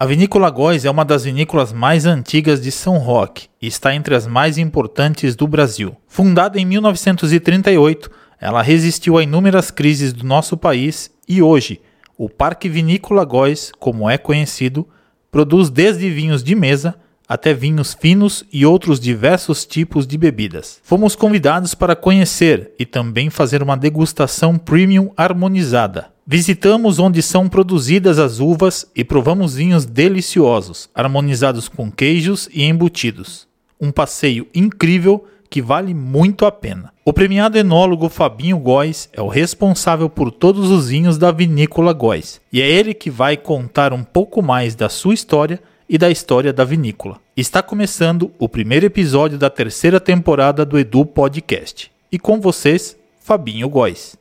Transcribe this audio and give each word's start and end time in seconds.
A 0.00 0.06
vinícola 0.06 0.48
Góis 0.48 0.84
é 0.84 0.90
uma 0.92 1.04
das 1.04 1.24
vinícolas 1.24 1.72
mais 1.72 2.06
antigas 2.06 2.60
de 2.60 2.70
São 2.70 2.98
Roque 2.98 3.48
e 3.60 3.66
está 3.66 3.92
entre 3.92 4.14
as 4.14 4.28
mais 4.28 4.56
importantes 4.56 5.34
do 5.34 5.44
Brasil. 5.48 5.96
Fundada 6.06 6.56
em 6.56 6.64
1938, 6.64 8.08
ela 8.40 8.62
resistiu 8.62 9.18
a 9.18 9.24
inúmeras 9.24 9.72
crises 9.72 10.12
do 10.12 10.24
nosso 10.24 10.56
país 10.56 11.10
e 11.28 11.42
hoje, 11.42 11.80
o 12.16 12.28
Parque 12.28 12.68
Vinícola 12.68 13.24
Góis, 13.24 13.72
como 13.80 14.08
é 14.08 14.16
conhecido, 14.16 14.86
produz 15.32 15.68
desde 15.68 16.08
vinhos 16.08 16.44
de 16.44 16.54
mesa 16.54 16.94
até 17.28 17.52
vinhos 17.52 17.92
finos 17.92 18.44
e 18.52 18.64
outros 18.64 19.00
diversos 19.00 19.66
tipos 19.66 20.06
de 20.06 20.16
bebidas. 20.16 20.78
Fomos 20.84 21.16
convidados 21.16 21.74
para 21.74 21.96
conhecer 21.96 22.70
e 22.78 22.86
também 22.86 23.30
fazer 23.30 23.64
uma 23.64 23.76
degustação 23.76 24.58
premium 24.58 25.10
harmonizada. 25.16 26.16
Visitamos 26.30 26.98
onde 26.98 27.22
são 27.22 27.48
produzidas 27.48 28.18
as 28.18 28.38
uvas 28.38 28.86
e 28.94 29.02
provamos 29.02 29.54
vinhos 29.54 29.86
deliciosos, 29.86 30.90
harmonizados 30.94 31.70
com 31.70 31.90
queijos 31.90 32.50
e 32.52 32.64
embutidos. 32.64 33.48
Um 33.80 33.90
passeio 33.90 34.46
incrível 34.54 35.24
que 35.48 35.62
vale 35.62 35.94
muito 35.94 36.44
a 36.44 36.52
pena. 36.52 36.92
O 37.02 37.14
premiado 37.14 37.56
enólogo 37.56 38.10
Fabinho 38.10 38.58
Góes 38.58 39.08
é 39.14 39.22
o 39.22 39.26
responsável 39.26 40.10
por 40.10 40.30
todos 40.30 40.70
os 40.70 40.90
vinhos 40.90 41.16
da 41.16 41.32
vinícola 41.32 41.94
Góes, 41.94 42.42
e 42.52 42.60
é 42.60 42.68
ele 42.68 42.92
que 42.92 43.08
vai 43.08 43.34
contar 43.34 43.94
um 43.94 44.04
pouco 44.04 44.42
mais 44.42 44.74
da 44.74 44.90
sua 44.90 45.14
história 45.14 45.58
e 45.88 45.96
da 45.96 46.10
história 46.10 46.52
da 46.52 46.62
vinícola. 46.62 47.18
Está 47.34 47.62
começando 47.62 48.30
o 48.38 48.50
primeiro 48.50 48.84
episódio 48.84 49.38
da 49.38 49.48
terceira 49.48 49.98
temporada 49.98 50.62
do 50.66 50.78
Edu 50.78 51.06
Podcast. 51.06 51.90
E 52.12 52.18
com 52.18 52.38
vocês, 52.38 52.98
Fabinho 53.18 53.66
Góes. 53.70 54.14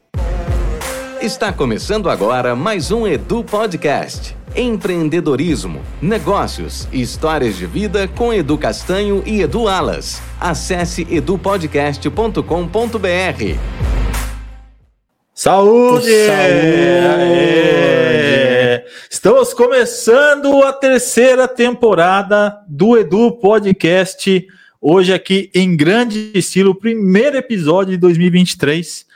Está 1.21 1.52
começando 1.52 2.12
agora 2.12 2.55
mais 2.55 2.91
um 2.91 3.07
Edu 3.07 3.44
Podcast. 3.44 4.38
Empreendedorismo, 4.55 5.81
negócios 5.99 6.88
e 6.91 7.02
histórias 7.02 7.55
de 7.55 7.66
vida 7.66 8.07
com 8.07 8.31
Edu 8.31 8.55
Castanho 8.55 9.23
e 9.26 9.41
Edu 9.41 9.68
Alas. 9.68 10.21
Acesse 10.40 11.07
edupodcast.com.br. 11.10 12.38
Saúde! 15.34 16.27
Saúde! 16.27 17.57
Estamos 19.10 19.55
começando 19.55 20.62
a 20.62 20.71
terceira 20.71 21.48
temporada 21.48 22.60
do 22.68 22.95
Edu 22.95 23.32
Podcast. 23.32 24.48
Hoje 24.79 25.12
aqui 25.12 25.49
em 25.55 25.76
grande 25.76 26.32
estilo, 26.35 26.76
primeiro 26.76 27.38
episódio 27.38 27.93
de 27.93 27.98
2023. 27.98 29.07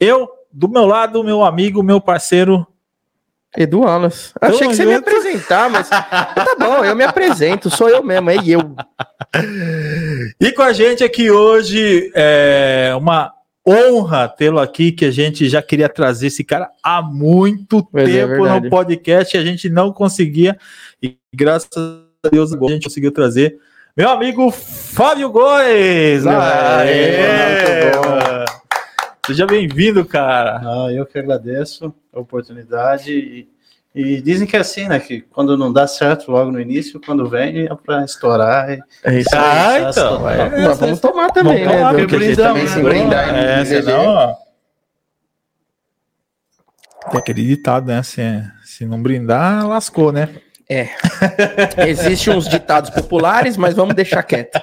Eu, 0.00 0.28
do 0.52 0.68
meu 0.68 0.86
lado, 0.86 1.24
meu 1.24 1.42
amigo, 1.44 1.82
meu 1.82 2.00
parceiro 2.00 2.66
Edu 3.56 3.84
Alas. 3.86 4.32
Achei 4.40 4.66
que 4.66 4.74
você 4.74 4.82
junto. 4.82 4.88
me 4.88 4.94
apresentar, 4.94 5.70
mas 5.70 5.88
tá 5.90 6.56
bom, 6.58 6.84
eu 6.84 6.96
me 6.96 7.04
apresento, 7.04 7.68
sou 7.68 7.88
eu 7.88 8.02
mesmo, 8.02 8.30
é 8.30 8.36
eu. 8.46 8.74
E 10.40 10.52
com 10.52 10.62
a 10.62 10.72
gente 10.72 11.04
aqui 11.04 11.30
hoje 11.30 12.10
é 12.14 12.94
uma 12.96 13.32
honra 13.66 14.28
tê-lo 14.28 14.58
aqui, 14.58 14.90
que 14.90 15.04
a 15.04 15.10
gente 15.10 15.48
já 15.48 15.62
queria 15.62 15.88
trazer 15.88 16.28
esse 16.28 16.42
cara 16.42 16.68
há 16.82 17.00
muito 17.02 17.86
é 17.94 18.04
tempo 18.04 18.46
é 18.46 18.60
no 18.60 18.70
podcast 18.70 19.36
e 19.36 19.40
a 19.40 19.44
gente 19.44 19.68
não 19.68 19.92
conseguia. 19.92 20.56
E 21.02 21.16
graças 21.34 21.70
a 21.76 22.28
Deus 22.30 22.52
a 22.52 22.68
gente 22.68 22.84
conseguiu 22.84 23.12
trazer 23.12 23.58
meu 23.94 24.08
amigo 24.08 24.50
Fábio 24.50 25.30
Góes. 25.30 26.24
Seja 29.26 29.46
bem-vindo, 29.46 30.04
cara. 30.04 30.60
Ah, 30.64 30.92
eu 30.92 31.06
que 31.06 31.18
agradeço 31.18 31.94
a 32.12 32.20
oportunidade 32.20 33.12
e 33.12 33.52
e 33.94 34.22
dizem 34.22 34.46
que 34.46 34.56
é 34.56 34.60
assim, 34.60 34.88
né? 34.88 34.98
Que 34.98 35.20
quando 35.20 35.56
não 35.56 35.70
dá 35.70 35.86
certo 35.86 36.30
logo 36.30 36.50
no 36.50 36.58
início, 36.58 36.98
quando 36.98 37.28
vem 37.28 37.66
é 37.66 37.74
pra 37.74 38.04
estourar. 38.04 38.70
E... 38.70 38.82
É 39.04 39.18
isso 39.18 39.36
ah, 39.36 39.68
aí. 39.68 39.84
então. 39.84 40.30
É, 40.30 40.66
Mas 40.66 40.78
vamos 40.78 41.00
tomar 41.00 41.30
também, 41.30 41.64
vamos 41.64 41.70
né? 41.70 41.78
Tomar, 41.78 41.94
porque 41.94 42.16
brindamos, 42.16 42.36
também 42.36 42.66
se 42.66 42.82
brindar. 42.82 43.34
É, 43.34 43.64
senão, 43.66 44.06
ó. 44.06 44.34
Tem 47.10 47.20
aquele 47.20 47.44
ditado, 47.44 47.86
né? 47.86 48.02
Se, 48.02 48.22
se 48.64 48.86
não 48.86 49.02
brindar, 49.02 49.68
lascou, 49.68 50.10
né? 50.10 50.30
É. 50.72 50.88
Existem 51.86 52.34
uns 52.34 52.48
ditados 52.48 52.88
populares, 52.88 53.58
mas 53.58 53.74
vamos 53.74 53.94
deixar 53.94 54.22
quieto. 54.22 54.58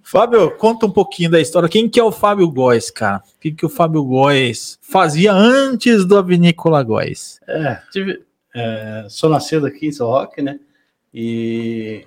Fábio, 0.00 0.52
conta 0.56 0.86
um 0.86 0.90
pouquinho 0.90 1.30
da 1.30 1.40
história. 1.40 1.68
Quem 1.68 1.88
que 1.88 1.98
é 1.98 2.04
o 2.04 2.12
Fábio 2.12 2.48
Góes, 2.48 2.88
cara? 2.88 3.18
O 3.18 3.40
que, 3.40 3.50
que 3.50 3.66
o 3.66 3.68
Fábio 3.68 4.04
Góes 4.04 4.78
fazia 4.80 5.32
antes 5.32 6.04
do 6.04 6.22
Vinícola 6.22 6.84
Góes? 6.84 7.40
É, 7.48 7.78
tive, 7.90 8.22
é, 8.54 9.06
sou 9.08 9.28
nascido 9.28 9.66
aqui 9.66 9.88
em 9.88 9.92
São 9.92 10.06
Roque, 10.06 10.40
né? 10.40 10.60
E 11.12 12.06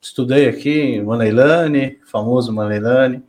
estudei 0.00 0.46
aqui 0.46 0.70
em 0.70 1.02
Maneilane, 1.02 1.98
famoso 2.04 2.52
Maneilane. 2.52 3.22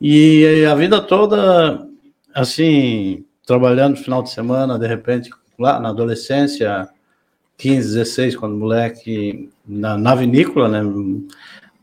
E 0.00 0.64
a 0.64 0.74
vida 0.74 1.02
toda, 1.02 1.86
assim, 2.34 3.26
trabalhando 3.44 3.96
no 3.96 4.02
final 4.02 4.22
de 4.22 4.30
semana, 4.30 4.78
de 4.78 4.86
repente, 4.86 5.30
lá 5.58 5.80
na 5.80 5.88
adolescência, 5.90 6.88
15, 7.56 7.94
16, 7.94 8.36
quando 8.36 8.56
moleque, 8.56 9.50
na, 9.66 9.98
na 9.98 10.14
vinícola, 10.14 10.68
né? 10.68 10.80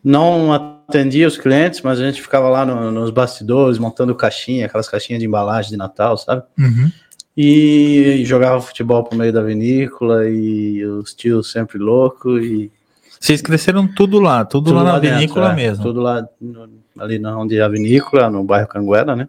Não 0.03 0.53
atendia 0.53 1.27
os 1.27 1.37
clientes, 1.37 1.81
mas 1.81 1.99
a 1.99 2.05
gente 2.05 2.21
ficava 2.21 2.47
lá 2.47 2.65
no, 2.65 2.91
nos 2.91 3.09
bastidores, 3.09 3.77
montando 3.77 4.15
caixinha, 4.15 4.67
aquelas 4.67 4.87
caixinhas 4.87 5.19
de 5.19 5.25
embalagem 5.25 5.71
de 5.71 5.77
Natal, 5.77 6.17
sabe? 6.17 6.43
Uhum. 6.57 6.91
E, 7.35 8.19
e 8.21 8.25
jogava 8.25 8.61
futebol 8.61 9.03
por 9.03 9.17
meio 9.17 9.33
da 9.33 9.41
vinícola 9.41 10.29
e 10.29 10.85
os 10.85 11.13
tios 11.13 11.51
sempre 11.51 11.77
loucos 11.77 12.41
e 12.43 12.71
vocês 13.19 13.41
cresceram 13.41 13.87
tudo 13.87 14.19
lá, 14.19 14.45
tudo, 14.45 14.65
tudo 14.65 14.75
lá, 14.75 14.83
lá 14.83 14.91
na 14.93 14.99
dentro, 14.99 15.17
vinícola 15.17 15.51
é, 15.51 15.55
mesmo. 15.55 15.83
Tudo 15.83 15.99
lá 15.99 16.27
no, 16.39 16.69
ali 16.99 17.25
onde 17.25 17.57
é 17.57 17.61
a 17.61 17.67
vinícola, 17.67 18.29
no 18.29 18.43
bairro 18.43 18.67
Canguera, 18.67 19.15
né? 19.15 19.27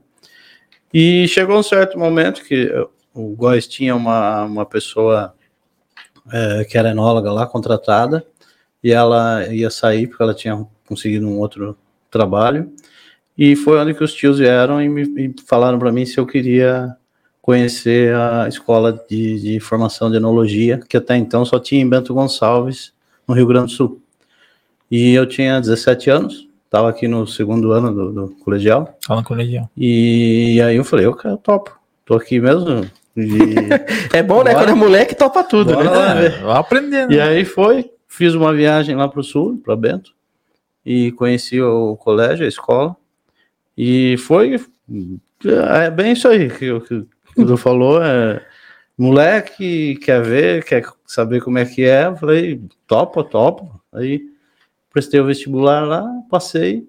E 0.92 1.26
chegou 1.28 1.58
um 1.58 1.62
certo 1.62 1.98
momento 1.98 2.44
que 2.44 2.70
o 3.16 3.34
Góis 3.34 3.66
tinha 3.66 3.96
uma, 3.96 4.44
uma 4.44 4.66
pessoa 4.66 5.34
é, 6.30 6.64
que 6.64 6.76
era 6.76 6.90
enóloga 6.90 7.32
lá, 7.32 7.46
contratada, 7.46 8.24
e 8.84 8.92
ela 8.92 9.46
ia 9.48 9.70
sair 9.70 10.06
porque 10.06 10.22
ela 10.22 10.34
tinha 10.34 10.66
conseguido 10.86 11.26
um 11.26 11.38
outro 11.38 11.76
trabalho. 12.10 12.70
E 13.36 13.56
foi 13.56 13.78
onde 13.78 13.94
que 13.94 14.04
os 14.04 14.14
tios 14.14 14.38
vieram 14.38 14.80
e 14.80 14.88
me 14.88 15.02
e 15.02 15.34
falaram 15.46 15.78
para 15.78 15.92
mim 15.92 16.04
se 16.06 16.18
eu 16.18 16.26
queria 16.26 16.96
conhecer 17.42 18.14
a 18.14 18.48
escola 18.48 18.92
de, 19.08 19.40
de, 19.40 19.60
formação 19.60 20.10
de 20.10 20.16
enologia, 20.16 20.80
que 20.88 20.96
até 20.96 21.16
então 21.16 21.44
só 21.44 21.58
tinha 21.58 21.80
em 21.80 21.88
Bento 21.88 22.12
Gonçalves, 22.12 22.92
no 23.26 23.34
Rio 23.34 23.46
Grande 23.46 23.66
do 23.66 23.72
Sul. 23.72 24.02
E 24.90 25.14
eu 25.14 25.26
tinha 25.26 25.60
17 25.60 26.10
anos, 26.10 26.48
estava 26.64 26.88
aqui 26.88 27.06
no 27.06 27.26
segundo 27.26 27.72
ano 27.72 27.94
do, 27.94 28.12
do 28.12 28.28
colegial. 28.36 28.96
Fala 29.06 29.22
colegial. 29.22 29.70
E 29.76 30.60
aí 30.60 30.76
eu 30.76 30.84
falei, 30.84 31.06
eu, 31.06 31.16
eu 31.24 31.36
topo, 31.36 31.78
tô 32.04 32.14
aqui 32.14 32.40
mesmo, 32.40 32.88
é 34.12 34.22
bom, 34.22 34.44
né? 34.44 34.52
Quando 34.52 34.70
é 34.70 34.74
moleque, 34.74 35.14
topa 35.14 35.42
tudo, 35.42 35.72
Bora 35.72 35.84
né? 35.84 35.90
Lá, 35.90 36.14
né? 36.14 36.28
Vai 36.28 36.56
aprendendo. 36.58 37.12
E 37.12 37.20
aí 37.20 37.44
foi, 37.44 37.90
fiz 38.06 38.34
uma 38.34 38.52
viagem 38.52 38.94
lá 38.94 39.08
para 39.08 39.20
o 39.20 39.24
sul, 39.24 39.60
para 39.64 39.74
Bento, 39.74 40.14
e 40.84 41.12
conheci 41.12 41.60
o 41.60 41.96
colégio, 41.96 42.44
a 42.44 42.48
escola, 42.48 42.94
e 43.76 44.16
foi 44.18 44.60
é 45.44 45.90
bem 45.90 46.12
isso 46.12 46.28
aí 46.28 46.50
que, 46.50 46.70
o 46.70 46.80
que 46.80 47.06
tu 47.34 47.56
falou, 47.56 48.02
é 48.02 48.42
moleque 48.96 49.96
quer 49.96 50.22
ver, 50.22 50.64
quer 50.64 50.84
saber 51.06 51.42
como 51.42 51.58
é 51.58 51.64
que 51.64 51.84
é, 51.84 52.06
eu 52.06 52.16
falei, 52.16 52.60
topa, 52.86 53.24
topa, 53.24 53.68
aí 53.92 54.22
prestei 54.92 55.20
o 55.20 55.26
vestibular 55.26 55.86
lá, 55.86 56.04
passei, 56.30 56.86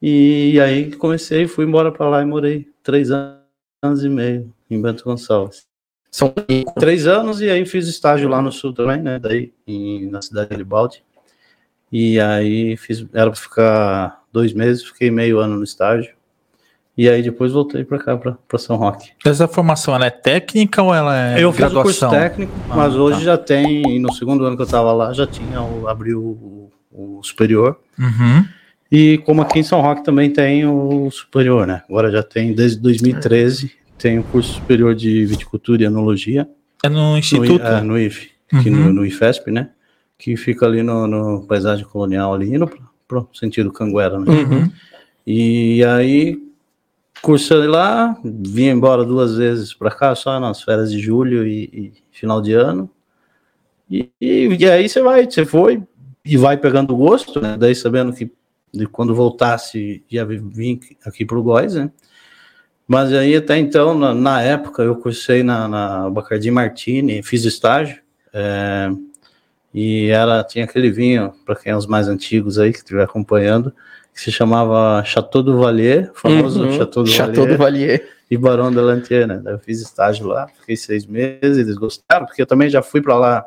e 0.00 0.60
aí 0.60 0.90
comecei, 0.92 1.46
fui 1.46 1.64
embora 1.64 1.90
para 1.90 2.08
lá 2.08 2.22
e 2.22 2.26
morei 2.26 2.68
três 2.82 3.10
anos 3.10 4.04
e 4.04 4.08
meio 4.08 4.52
em 4.74 4.82
Bento 4.82 5.04
Gonçalves. 5.04 5.66
São 6.10 6.32
três 6.78 7.06
anos 7.06 7.40
e 7.40 7.50
aí 7.50 7.66
fiz 7.66 7.88
estágio 7.88 8.28
lá 8.28 8.40
no 8.40 8.52
sul 8.52 8.72
também, 8.72 9.02
né? 9.02 9.18
Daí 9.18 9.52
em, 9.66 10.08
na 10.08 10.22
cidade 10.22 10.46
de 10.46 10.50
Garibaldi. 10.50 11.02
E 11.90 12.20
aí 12.20 12.76
fiz, 12.76 13.04
era 13.12 13.30
para 13.30 13.40
ficar 13.40 14.22
dois 14.32 14.52
meses, 14.52 14.84
fiquei 14.84 15.10
meio 15.10 15.38
ano 15.38 15.56
no 15.56 15.64
estágio. 15.64 16.14
E 16.96 17.08
aí 17.08 17.20
depois 17.20 17.50
voltei 17.50 17.84
para 17.84 17.98
cá, 17.98 18.16
para 18.16 18.58
São 18.58 18.76
Roque. 18.76 19.10
Essa 19.24 19.48
formação 19.48 19.94
ela 19.94 20.06
é 20.06 20.10
técnica 20.10 20.80
ou 20.80 20.94
ela 20.94 21.16
é 21.16 21.42
Eu 21.42 21.52
graduação? 21.52 21.90
fiz 21.90 21.96
o 21.96 22.06
curso 22.06 22.10
técnico, 22.10 22.52
ah, 22.70 22.76
mas 22.76 22.94
hoje 22.94 23.18
tá. 23.18 23.24
já 23.24 23.38
tem, 23.38 23.98
no 23.98 24.12
segundo 24.12 24.44
ano 24.44 24.54
que 24.54 24.62
eu 24.62 24.66
estava 24.66 24.92
lá, 24.92 25.12
já 25.12 25.26
tinha, 25.26 25.60
o, 25.60 25.88
abriu 25.88 26.20
o, 26.20 26.70
o 26.92 27.22
superior. 27.24 27.76
Uhum. 27.98 28.44
E 28.90 29.18
como 29.18 29.42
aqui 29.42 29.58
em 29.58 29.64
São 29.64 29.80
Roque 29.80 30.04
também 30.04 30.30
tem 30.30 30.64
o 30.64 31.10
superior, 31.10 31.66
né? 31.66 31.82
Agora 31.88 32.12
já 32.12 32.22
tem 32.22 32.54
desde 32.54 32.80
2013 32.80 33.72
tem 33.98 34.18
o 34.18 34.20
um 34.20 34.24
curso 34.24 34.54
superior 34.54 34.94
de 34.94 35.24
viticultura 35.24 35.82
e 35.82 35.86
enologia. 35.86 36.48
É 36.82 36.88
no 36.88 37.16
Instituto? 37.16 37.62
No, 37.62 37.68
é, 37.68 37.80
no 37.80 37.98
IF, 37.98 38.30
aqui 38.52 38.70
uhum. 38.70 38.76
no, 38.76 38.92
no, 38.92 39.06
IFESP, 39.06 39.50
né? 39.50 39.70
Que 40.18 40.36
fica 40.36 40.66
ali 40.66 40.82
no, 40.82 41.06
no 41.06 41.46
paisagem 41.46 41.84
colonial, 41.84 42.34
ali 42.34 42.58
no 42.58 42.70
pro 43.06 43.28
sentido 43.32 43.72
Canguera, 43.72 44.18
né? 44.18 44.30
Uhum. 44.30 44.72
E 45.26 45.82
aí, 45.84 46.38
cursei 47.22 47.66
lá, 47.66 48.18
vim 48.22 48.66
embora 48.66 49.04
duas 49.04 49.36
vezes 49.36 49.72
para 49.72 49.90
cá, 49.90 50.14
só 50.14 50.38
nas 50.38 50.62
férias 50.62 50.90
de 50.90 50.98
julho 50.98 51.46
e, 51.46 51.64
e, 51.72 51.92
final 52.12 52.42
de 52.42 52.52
ano. 52.52 52.90
E, 53.90 54.10
e, 54.20 54.66
aí 54.66 54.88
você 54.88 55.02
vai, 55.02 55.24
você 55.24 55.44
foi 55.44 55.82
e 56.24 56.36
vai 56.36 56.56
pegando 56.56 56.96
gosto, 56.96 57.40
né? 57.40 57.56
Daí 57.58 57.74
sabendo 57.74 58.12
que 58.12 58.30
quando 58.90 59.14
voltasse 59.14 60.02
ia 60.10 60.24
vir 60.24 60.80
aqui 61.04 61.24
para 61.24 61.38
o 61.38 61.42
Góis, 61.42 61.74
né? 61.74 61.90
Mas 62.86 63.12
aí 63.12 63.34
até 63.36 63.56
então, 63.56 63.98
na, 63.98 64.14
na 64.14 64.42
época, 64.42 64.82
eu 64.82 64.94
cursei 64.96 65.42
na, 65.42 65.66
na 65.66 66.10
Bacardi 66.10 66.50
Martini, 66.50 67.22
fiz 67.22 67.44
estágio, 67.44 67.98
é, 68.32 68.90
e 69.72 70.08
era, 70.08 70.44
tinha 70.44 70.64
aquele 70.64 70.90
vinho, 70.90 71.32
para 71.44 71.56
quem 71.56 71.72
é 71.72 71.76
os 71.76 71.86
mais 71.86 72.08
antigos 72.08 72.58
aí, 72.58 72.70
que 72.72 72.78
estiver 72.78 73.02
acompanhando, 73.02 73.72
que 74.12 74.20
se 74.20 74.30
chamava 74.30 75.02
Chateau 75.04 75.42
do 75.42 75.58
Valier, 75.58 76.10
famoso 76.14 76.64
Uhum, 76.64 76.72
Chateau 76.76 77.02
do 77.02 77.10
Chateau 77.10 77.34
Valier 77.34 77.48
do 77.48 77.56
Valier. 77.58 78.08
e 78.30 78.36
Barão 78.36 78.72
da 78.72 78.82
Lantier, 78.82 79.26
né? 79.26 79.42
Eu 79.46 79.58
fiz 79.58 79.80
estágio 79.80 80.26
lá, 80.26 80.46
fiquei 80.60 80.76
seis 80.76 81.06
meses, 81.06 81.58
eles 81.58 81.76
gostaram, 81.76 82.26
porque 82.26 82.42
eu 82.42 82.46
também 82.46 82.68
já 82.68 82.82
fui 82.82 83.00
para 83.00 83.16
lá. 83.16 83.44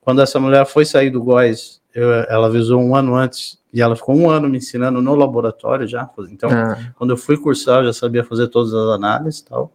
Quando 0.00 0.22
essa 0.22 0.38
mulher 0.40 0.64
foi 0.64 0.84
sair 0.84 1.10
do 1.10 1.22
Góis, 1.22 1.80
eu- 1.94 2.12
ela 2.28 2.46
avisou 2.46 2.80
um 2.80 2.94
ano 2.94 3.14
antes, 3.16 3.58
e 3.76 3.82
ela 3.82 3.94
ficou 3.94 4.16
um 4.16 4.30
ano 4.30 4.48
me 4.48 4.56
ensinando 4.56 5.02
no 5.02 5.14
laboratório 5.14 5.86
já. 5.86 6.08
Então, 6.30 6.48
Ah, 6.50 6.78
quando 6.96 7.10
eu 7.10 7.16
fui 7.16 7.36
cursar, 7.36 7.80
eu 7.80 7.88
já 7.88 7.92
sabia 7.92 8.24
fazer 8.24 8.48
todas 8.48 8.72
as 8.72 8.88
análises 8.94 9.40
e 9.40 9.44
tal. 9.44 9.70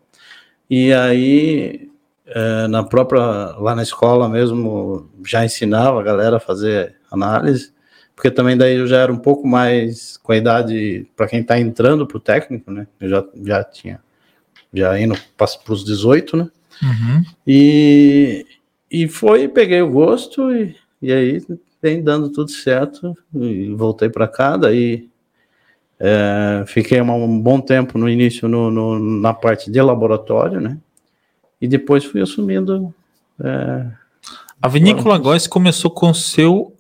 E 0.67 0.91
aí, 0.91 1.87
eh, 2.25 2.67
na 2.67 2.81
própria, 2.81 3.21
lá 3.59 3.75
na 3.75 3.83
escola 3.83 4.27
mesmo, 4.27 5.07
já 5.23 5.45
ensinava 5.45 5.99
a 5.99 6.03
galera 6.03 6.37
a 6.37 6.39
fazer 6.39 6.95
análise, 7.11 7.71
porque 8.15 8.31
também 8.31 8.57
daí 8.57 8.77
eu 8.77 8.87
já 8.87 8.97
era 8.97 9.13
um 9.13 9.19
pouco 9.19 9.47
mais 9.47 10.17
com 10.17 10.31
a 10.31 10.37
idade, 10.37 11.05
para 11.15 11.27
quem 11.27 11.41
está 11.41 11.59
entrando 11.59 12.07
para 12.07 12.17
o 12.17 12.21
técnico, 12.21 12.71
né? 12.71 12.87
Eu 12.99 13.07
já, 13.07 13.23
já 13.45 13.63
tinha, 13.63 13.99
já 14.73 14.99
indo 14.99 15.13
para 15.37 15.47
os 15.69 15.85
18, 15.85 16.37
né? 16.37 16.49
Uhum. 16.81 17.23
E, 17.45 18.47
e 18.89 19.07
foi, 19.07 19.47
peguei 19.47 19.83
o 19.83 19.91
gosto 19.91 20.51
e, 20.51 20.75
e 20.99 21.13
aí 21.13 21.39
vem 21.81 22.03
dando 22.03 22.29
tudo 22.29 22.51
certo 22.51 23.17
e 23.35 23.73
voltei 23.73 24.09
para 24.09 24.27
cá, 24.27 24.55
daí 24.57 25.09
é, 25.99 26.63
fiquei 26.67 26.99
um 27.01 27.39
bom 27.39 27.59
tempo 27.59 27.97
no 27.97 28.09
início 28.09 28.47
no, 28.47 28.71
no- 28.71 28.99
na 28.99 29.33
parte 29.33 29.69
de 29.71 29.81
laboratório, 29.81 30.59
né? 30.59 30.77
E 31.59 31.67
depois 31.67 32.03
fui 32.03 32.21
assumindo 32.21 32.93
é, 33.43 33.85
A 34.61 34.67
vinícola 34.67 35.17
Góis 35.17 35.45
começou 35.47 35.91
com 35.91 36.13
seu 36.13 36.73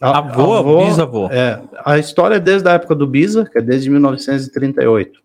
avô, 0.00 0.54
avô- 0.54 0.84
bisavô. 0.84 1.26
É, 1.30 1.60
a 1.84 1.98
história 1.98 2.36
é 2.36 2.40
desde 2.40 2.68
a 2.68 2.72
época 2.72 2.94
do 2.94 3.06
Bisa, 3.06 3.44
que 3.50 3.58
é 3.58 3.60
desde 3.62 3.90
1938. 3.90 5.20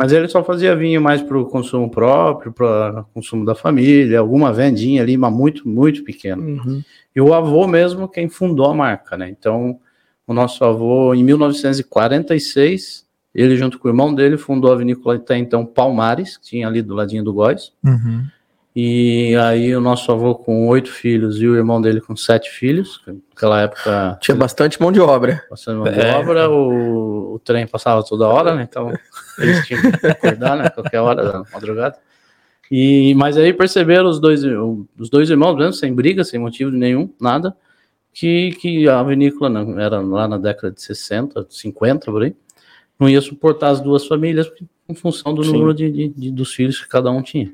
Mas 0.00 0.12
ele 0.12 0.28
só 0.28 0.42
fazia 0.42 0.74
vinho 0.74 0.98
mais 0.98 1.20
para 1.20 1.38
o 1.38 1.44
consumo 1.44 1.90
próprio, 1.90 2.50
para 2.50 3.04
consumo 3.12 3.44
da 3.44 3.54
família, 3.54 4.18
alguma 4.18 4.50
vendinha 4.50 5.02
ali, 5.02 5.14
mas 5.14 5.30
muito, 5.30 5.68
muito 5.68 6.02
pequeno. 6.02 6.42
uhum. 6.42 6.82
E 7.14 7.20
o 7.20 7.34
avô 7.34 7.66
mesmo 7.66 8.08
quem 8.08 8.26
fundou 8.26 8.64
a 8.64 8.74
marca, 8.74 9.18
né? 9.18 9.28
Então, 9.28 9.78
o 10.26 10.32
nosso 10.32 10.64
avô, 10.64 11.12
em 11.12 11.22
1946, 11.22 13.06
ele 13.34 13.58
junto 13.58 13.78
com 13.78 13.88
o 13.88 13.90
irmão 13.90 14.14
dele 14.14 14.38
fundou 14.38 14.72
a 14.72 14.76
vinícola 14.76 15.16
até 15.16 15.36
então 15.36 15.66
Palmares, 15.66 16.38
que 16.38 16.46
tinha 16.46 16.66
ali 16.66 16.80
do 16.80 16.94
ladinho 16.94 17.22
do 17.22 17.34
Góis. 17.34 17.70
Uhum. 17.84 18.24
E 18.74 19.34
aí 19.36 19.74
o 19.74 19.80
nosso 19.80 20.12
avô 20.12 20.32
com 20.34 20.68
oito 20.68 20.90
filhos 20.92 21.42
e 21.42 21.46
o 21.48 21.56
irmão 21.56 21.80
dele 21.80 22.00
com 22.00 22.14
sete 22.14 22.48
filhos, 22.50 22.98
que 22.98 23.10
naquela 23.10 23.62
época 23.62 24.16
Tinha 24.20 24.36
bastante 24.36 24.80
mão 24.80 24.92
de 24.92 25.00
obra. 25.00 25.42
passando 25.50 25.80
mão 25.82 25.92
de 25.92 25.98
É. 26.00 26.14
obra, 26.16 26.48
o, 26.48 27.34
o 27.34 27.38
trem 27.40 27.66
passava 27.66 28.04
toda 28.04 28.28
hora, 28.28 28.54
né? 28.54 28.66
Então 28.70 28.92
eles 29.38 29.66
tinham 29.66 29.82
que 29.90 30.06
acordar, 30.06 30.56
né? 30.56 30.70
Qualquer 30.70 31.00
hora 31.00 31.22
da 31.24 31.42
madrugada. 31.52 31.96
E, 32.70 33.12
mas 33.16 33.36
aí 33.36 33.52
perceberam 33.52 34.08
os 34.08 34.20
dois, 34.20 34.44
os 34.96 35.10
dois 35.10 35.28
irmãos, 35.28 35.56
mesmo, 35.56 35.72
sem 35.72 35.92
briga, 35.92 36.22
sem 36.22 36.38
motivo 36.38 36.70
nenhum, 36.70 37.12
nada, 37.20 37.56
que, 38.12 38.52
que 38.60 38.88
a 38.88 39.02
vinícola 39.02 39.50
não, 39.50 39.80
era 39.80 39.98
lá 40.00 40.28
na 40.28 40.38
década 40.38 40.72
de 40.72 40.80
60, 40.80 41.44
50, 41.50 42.12
por 42.12 42.22
aí, 42.22 42.36
não 42.96 43.08
ia 43.08 43.20
suportar 43.20 43.70
as 43.70 43.80
duas 43.80 44.06
famílias 44.06 44.48
em 44.88 44.94
função 44.94 45.34
do 45.34 45.42
Sim. 45.42 45.52
número 45.54 45.74
de, 45.74 45.90
de- 45.90 46.08
de- 46.10 46.30
dos 46.30 46.54
filhos 46.54 46.80
que 46.80 46.88
cada 46.88 47.10
um 47.10 47.20
tinha. 47.22 47.52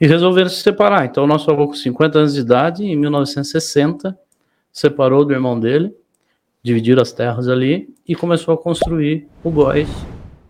E 0.00 0.06
resolveram 0.06 0.48
se 0.48 0.60
separar. 0.62 1.04
Então, 1.06 1.24
o 1.24 1.26
nosso 1.26 1.50
avô, 1.50 1.66
com 1.68 1.74
50 1.74 2.18
anos 2.18 2.34
de 2.34 2.40
idade, 2.40 2.84
em 2.84 2.96
1960, 2.96 4.16
separou 4.72 5.24
do 5.24 5.32
irmão 5.32 5.58
dele, 5.58 5.94
dividiram 6.62 7.00
as 7.02 7.12
terras 7.12 7.48
ali 7.48 7.88
e 8.06 8.14
começou 8.14 8.54
a 8.54 8.58
construir 8.58 9.26
o 9.42 9.50
Góis 9.50 9.88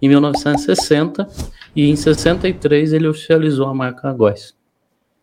em 0.01 0.09
1960 0.09 1.29
e 1.75 1.91
em 1.91 1.97
63 1.97 2.93
ele 2.93 3.07
oficializou 3.09 3.67
a 3.67 3.75
marca 3.75 4.13
Góis. 4.13 4.55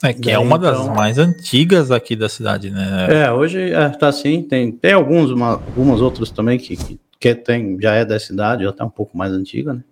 É 0.04 0.14
que 0.14 0.30
é 0.32 0.36
Daí, 0.36 0.44
uma 0.44 0.58
das 0.58 0.80
então- 0.82 0.96
mais 0.96 1.18
antigas 1.20 1.92
aqui 1.92 2.16
da 2.16 2.28
cidade, 2.28 2.72
né? 2.72 3.08
É, 3.26 3.32
hoje 3.32 3.60
é, 3.72 3.90
tá 3.90 4.08
assim, 4.08 4.42
tem, 4.42 4.72
tem 4.72 4.94
alguns, 4.94 5.30
uma- 5.32 5.54
algumas 5.54 6.02
outras 6.02 6.32
também 6.32 6.58
que, 6.58 6.76
que, 6.76 7.00
que 7.20 7.36
tem, 7.36 7.78
já 7.80 7.94
é 7.94 8.04
da 8.04 8.20
cidade, 8.20 8.64
já 8.64 8.72
tá 8.74 8.84
um 8.84 8.90
pouco 8.90 9.16
mais 9.18 9.32
antiga, 9.32 9.74
né? 9.76 9.84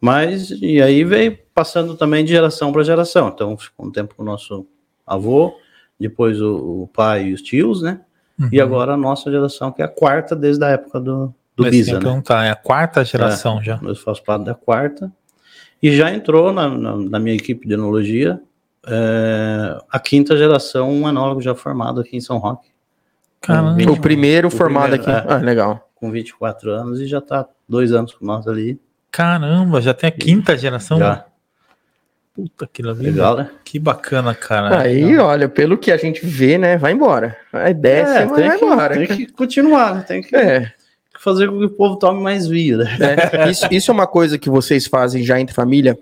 Mas, 0.00 0.50
e 0.50 0.80
aí 0.80 1.02
veio 1.02 1.36
passando 1.58 1.96
também 1.96 2.24
de 2.24 2.30
geração 2.30 2.72
para 2.72 2.84
geração. 2.84 3.28
Então, 3.28 3.56
ficou 3.58 3.86
um 3.86 3.90
tempo 3.90 4.14
com 4.14 4.22
o 4.22 4.26
nosso 4.26 4.64
avô, 5.04 5.56
depois 5.98 6.40
o, 6.40 6.82
o 6.84 6.90
pai 6.94 7.24
e 7.28 7.32
os 7.32 7.42
tios, 7.42 7.82
né? 7.82 8.00
E 8.52 8.58
Uhum. 8.58 8.64
agora 8.64 8.94
a 8.94 8.96
nossa 8.96 9.28
geração, 9.30 9.72
que 9.72 9.82
é 9.82 9.84
a 9.84 9.88
quarta 9.88 10.36
desde 10.36 10.64
a 10.64 10.68
época 10.68 11.00
do, 11.00 11.34
do 11.56 11.64
Mas 11.64 11.72
Bisa, 11.72 11.90
tem 11.90 11.98
que 11.98 12.04
né? 12.04 12.10
perguntar, 12.10 12.44
é 12.44 12.50
a 12.50 12.54
quarta 12.54 13.04
geração 13.04 13.60
já. 13.60 13.80
Eu 13.82 13.96
faço 13.96 14.22
parte 14.22 14.44
da 14.44 14.54
quarta. 14.54 15.10
E 15.82 15.90
já 15.96 16.12
entrou 16.14 16.52
na, 16.52 16.68
na, 16.68 16.96
na 16.96 17.18
minha 17.18 17.34
equipe 17.34 17.66
de 17.66 17.74
enologia 17.74 18.40
é, 18.86 19.76
a 19.90 19.98
quinta 19.98 20.36
geração, 20.36 20.88
um 20.90 21.08
enólogo 21.08 21.40
já 21.40 21.54
formado 21.54 22.00
aqui 22.00 22.16
em 22.16 22.20
São 22.20 22.38
Roque, 22.38 22.68
Caramba. 23.40 23.90
O 23.92 24.00
primeiro 24.00 24.48
O 24.48 24.50
formado 24.50 24.90
primeiro, 24.92 25.18
aqui. 25.18 25.28
é. 25.28 25.34
Ah, 25.34 25.38
legal. 25.38 25.88
com 25.96 26.10
24 26.10 26.70
anos, 26.70 27.00
e 27.00 27.06
já 27.06 27.18
está 27.18 27.46
dois 27.68 27.92
anos 27.92 28.14
com 28.14 28.24
nós 28.24 28.46
ali. 28.48 28.80
Caramba, 29.10 29.80
já 29.80 29.92
tem 29.94 30.08
a 30.08 30.12
quinta 30.12 30.56
geração? 30.56 30.98
Já. 30.98 31.24
Puta 32.38 32.68
que 32.72 32.82
vida. 32.94 33.10
Legal, 33.10 33.36
né? 33.36 33.50
Que 33.64 33.80
bacana, 33.80 34.32
cara. 34.32 34.80
Aí, 34.80 35.18
olha, 35.18 35.48
pelo 35.48 35.76
que 35.76 35.90
a 35.90 35.96
gente 35.96 36.24
vê, 36.24 36.56
né? 36.56 36.76
Vai 36.76 36.92
embora. 36.92 37.36
Aí 37.52 37.74
desce, 37.74 38.16
É, 38.16 38.24
mas 38.26 38.36
tem, 38.36 38.46
vai 38.48 38.58
que, 38.58 38.64
embora. 38.64 38.94
tem 38.96 39.06
que 39.08 39.26
continuar, 39.32 39.94
né? 39.96 40.04
tem 40.06 40.22
que 40.22 40.36
É, 40.36 40.72
fazer 41.18 41.48
com 41.48 41.58
que 41.58 41.64
o 41.64 41.70
povo 41.70 41.96
tome 41.96 42.22
mais 42.22 42.46
né? 42.46 43.16
é. 43.32 43.50
Isso, 43.50 43.66
isso 43.72 43.90
é 43.90 43.94
uma 43.94 44.06
coisa 44.06 44.38
que 44.38 44.48
vocês 44.48 44.86
fazem 44.86 45.24
já 45.24 45.40
entre 45.40 45.52
família? 45.52 45.98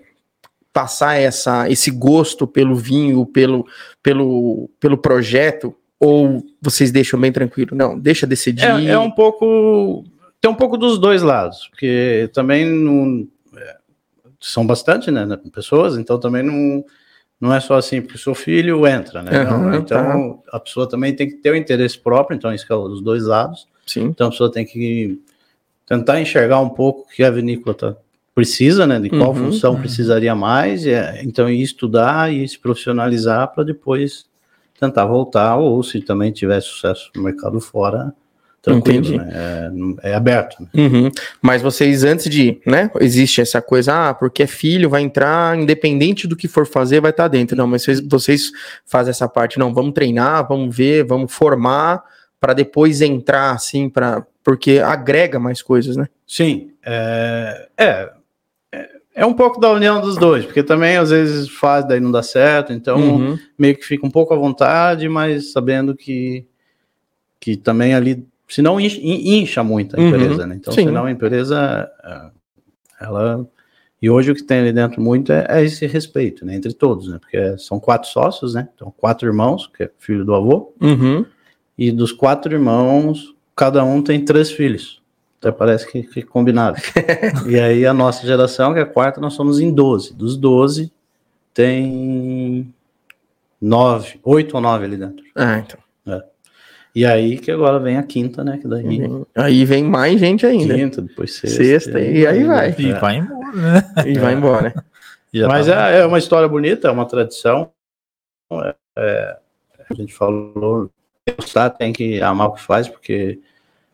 Passar 0.71 1.15
essa, 1.15 1.67
esse 1.71 1.89
gosto 1.89 2.45
pelo 2.45 2.75
vinho, 2.75 3.25
pelo, 3.25 3.65
pelo, 4.03 4.69
pelo 4.79 4.95
projeto? 4.95 5.73
Ou 5.99 6.43
vocês 6.61 6.91
deixam 6.91 7.19
bem 7.19 7.31
tranquilo? 7.31 7.75
Não, 7.75 7.97
deixa 7.97 8.27
decidir. 8.27 8.63
É, 8.63 8.89
é 8.91 8.99
um 8.99 9.09
pouco. 9.09 10.03
Tem 10.39 10.51
um 10.51 10.55
pouco 10.55 10.77
dos 10.77 10.99
dois 10.99 11.23
lados, 11.23 11.67
porque 11.71 12.29
também 12.31 12.63
não, 12.63 13.27
são 14.39 14.65
bastante 14.65 15.09
né, 15.11 15.25
né, 15.25 15.37
pessoas, 15.51 15.97
então 15.97 16.19
também 16.19 16.43
não, 16.43 16.83
não 17.39 17.53
é 17.53 17.59
só 17.59 17.75
assim, 17.75 18.01
porque 18.01 18.17
seu 18.17 18.35
filho 18.35 18.87
entra, 18.87 19.21
né? 19.21 19.43
Não, 19.43 19.73
então 19.75 20.41
a 20.51 20.59
pessoa 20.59 20.87
também 20.87 21.15
tem 21.15 21.27
que 21.29 21.35
ter 21.35 21.51
o 21.51 21.55
interesse 21.55 21.97
próprio, 21.97 22.35
então 22.35 22.53
isso 22.53 22.65
que 22.65 22.73
é 22.73 22.75
os 22.75 23.01
dois 23.01 23.25
lados. 23.25 23.67
Sim. 23.85 24.05
Então 24.05 24.27
a 24.27 24.31
pessoa 24.31 24.51
tem 24.51 24.65
que 24.65 25.21
tentar 25.85 26.19
enxergar 26.19 26.59
um 26.59 26.69
pouco 26.69 27.01
o 27.01 27.07
que 27.07 27.23
a 27.23 27.31
vinícola 27.31 27.73
tá, 27.75 27.95
precisa, 28.35 28.85
né? 28.85 28.99
De 28.99 29.09
qual 29.09 29.29
Uhum, 29.29 29.45
função 29.45 29.73
uhum. 29.73 29.79
precisaria 29.79 30.35
mais, 30.35 30.85
e, 30.85 30.91
é, 30.91 31.23
então 31.23 31.49
ir 31.49 31.61
estudar 31.61 32.31
e 32.31 32.47
se 32.47 32.59
profissionalizar 32.59 33.53
para 33.53 33.63
depois 33.63 34.25
tentar 34.79 35.05
voltar, 35.05 35.55
ou 35.55 35.81
se 35.81 36.01
também 36.01 36.31
tiver 36.31 36.61
sucesso 36.61 37.09
no 37.15 37.23
mercado 37.23 37.59
fora, 37.59 38.13
tranquilo, 38.67 38.97
Entendi. 38.99 39.17
né? 39.17 39.69
É, 40.03 40.11
é 40.11 40.13
aberto. 40.15 40.61
Né? 40.61 40.67
Uhum. 40.75 41.11
Mas 41.41 41.61
vocês, 41.61 42.03
antes 42.03 42.29
de, 42.29 42.59
né? 42.65 42.89
Existe 42.99 43.41
essa 43.41 43.61
coisa, 43.61 44.09
ah, 44.09 44.13
porque 44.13 44.43
é 44.43 44.47
filho, 44.47 44.89
vai 44.89 45.01
entrar, 45.01 45.57
independente 45.57 46.27
do 46.27 46.35
que 46.35 46.47
for 46.47 46.65
fazer, 46.65 46.99
vai 47.01 47.11
estar 47.11 47.27
dentro. 47.27 47.55
Não, 47.55 47.67
mas 47.67 47.83
vocês, 47.83 48.01
vocês 48.01 48.51
fazem 48.85 49.11
essa 49.11 49.27
parte, 49.27 49.57
não, 49.59 49.73
vamos 49.73 49.93
treinar, 49.93 50.47
vamos 50.47 50.75
ver, 50.75 51.03
vamos 51.05 51.33
formar, 51.33 52.03
para 52.39 52.53
depois 52.53 53.01
entrar, 53.01 53.51
assim, 53.51 53.89
para 53.89 54.25
porque 54.43 54.79
agrega 54.79 55.37
mais 55.39 55.61
coisas, 55.61 55.97
né? 55.97 56.07
Sim, 56.25 56.71
é, 56.85 57.67
é, 57.77 58.09
é, 58.71 58.89
é 59.15 59.25
um 59.25 59.33
pouco 59.33 59.59
da 59.59 59.69
união 59.73 59.99
dos 59.99 60.15
dois, 60.15 60.45
porque 60.45 60.63
também 60.63 60.95
às 60.95 61.09
vezes 61.09 61.49
faz, 61.49 61.85
daí 61.85 61.99
não 61.99 62.13
dá 62.13 62.23
certo, 62.23 62.71
então 62.71 62.97
Uhum. 62.97 63.39
meio 63.59 63.75
que 63.75 63.83
fica 63.83 64.07
um 64.07 64.09
pouco 64.09 64.33
à 64.33 64.37
vontade, 64.37 65.09
mas 65.09 65.51
sabendo 65.51 65.93
que, 65.93 66.45
que 67.41 67.57
também 67.57 67.93
ali, 67.93 68.25
senão 68.47 68.79
incha, 68.79 69.63
muito 69.63 69.95
a 69.95 69.99
Uhum, 69.99 70.07
empresa, 70.07 70.47
né? 70.47 70.55
Então, 70.55 70.73
sim. 70.73 70.85
senão 70.85 71.05
a 71.05 71.11
empresa, 71.11 71.89
é, 72.03 73.05
ela. 73.05 73.47
E 74.01 74.09
hoje 74.09 74.31
o 74.31 74.35
que 74.35 74.43
tem 74.43 74.59
ali 74.59 74.71
dentro 74.71 75.01
muito 75.01 75.31
é, 75.31 75.45
é 75.49 75.63
esse 75.63 75.85
respeito, 75.87 76.45
né? 76.45 76.55
Entre 76.55 76.71
todos, 76.73 77.07
né? 77.07 77.17
Porque 77.19 77.57
são 77.57 77.79
quatro 77.79 78.07
sócios, 78.09 78.53
né? 78.53 78.67
Então, 78.75 78.93
quatro 78.95 79.27
irmãos, 79.27 79.67
que 79.75 79.83
é 79.83 79.91
filho 79.97 80.23
do 80.23 80.35
avô, 80.35 80.71
Uhum. 80.79 81.25
e 81.77 81.91
dos 81.91 82.11
quatro 82.11 82.53
irmãos, 82.53 83.33
cada 83.55 83.83
um 83.83 84.01
tem 84.01 84.23
três 84.23 84.51
filhos. 84.51 85.01
Até 85.39 85.51
parece 85.51 85.91
que, 85.91 86.03
que 86.03 86.21
combinado. 86.23 86.77
e 87.47 87.59
aí 87.59 87.85
a 87.85 87.93
nossa 87.93 88.25
geração, 88.25 88.73
que 88.73 88.79
é 88.79 88.83
a 88.83 88.85
quarta, 88.87 89.19
nós 89.21 89.33
somos 89.33 89.59
em 89.59 89.71
12. 89.73 90.13
Dos 90.15 90.37
12, 90.37 90.91
tem 91.53 92.71
nove, 93.59 94.19
oito 94.23 94.55
ou 94.55 94.61
nove 94.61 94.85
ali 94.85 94.97
dentro. 94.97 95.23
Ah, 95.35 95.57
então. 95.59 95.79
E 96.97 97.05
aí 97.05 97.37
que 97.37 97.51
agora 97.51 97.77
vem 97.77 97.95
a 97.95 98.01
quinta, 98.01 98.43
né? 98.43 98.57
Que 98.57 98.67
daí. 98.67 98.99
Aí 99.35 99.63
vem 99.65 99.83
mais 99.83 100.19
gente 100.19 100.47
ainda. 100.47 100.73
Quinta, 100.73 100.99
depois 100.99 101.31
sexta. 101.31 101.63
Sexta, 101.63 101.99
e 102.01 102.25
aí 102.25 102.43
vai. 102.43 102.73
E 102.75 102.89
É. 102.89 102.93
vai 102.99 103.17
embora, 103.17 103.51
né? 103.53 104.03
E 104.07 104.17
vai 104.17 104.33
embora. 104.33 104.73
Já 105.31 105.47
Mas 105.47 105.67
tá- 105.67 105.91
é, 105.91 105.99
é 105.99 106.05
uma 106.07 106.17
história 106.17 106.47
bonita, 106.47 106.87
é 106.87 106.91
uma 106.91 107.05
tradição. 107.05 107.69
É, 108.51 108.75
é, 108.97 109.37
a 109.87 109.93
gente 109.93 110.11
falou, 110.11 110.89
gostar 111.39 111.69
tem 111.69 111.93
que 111.93 112.19
amar 112.19 112.47
o 112.47 112.53
que 112.53 112.63
faz, 112.63 112.87
porque 112.89 113.39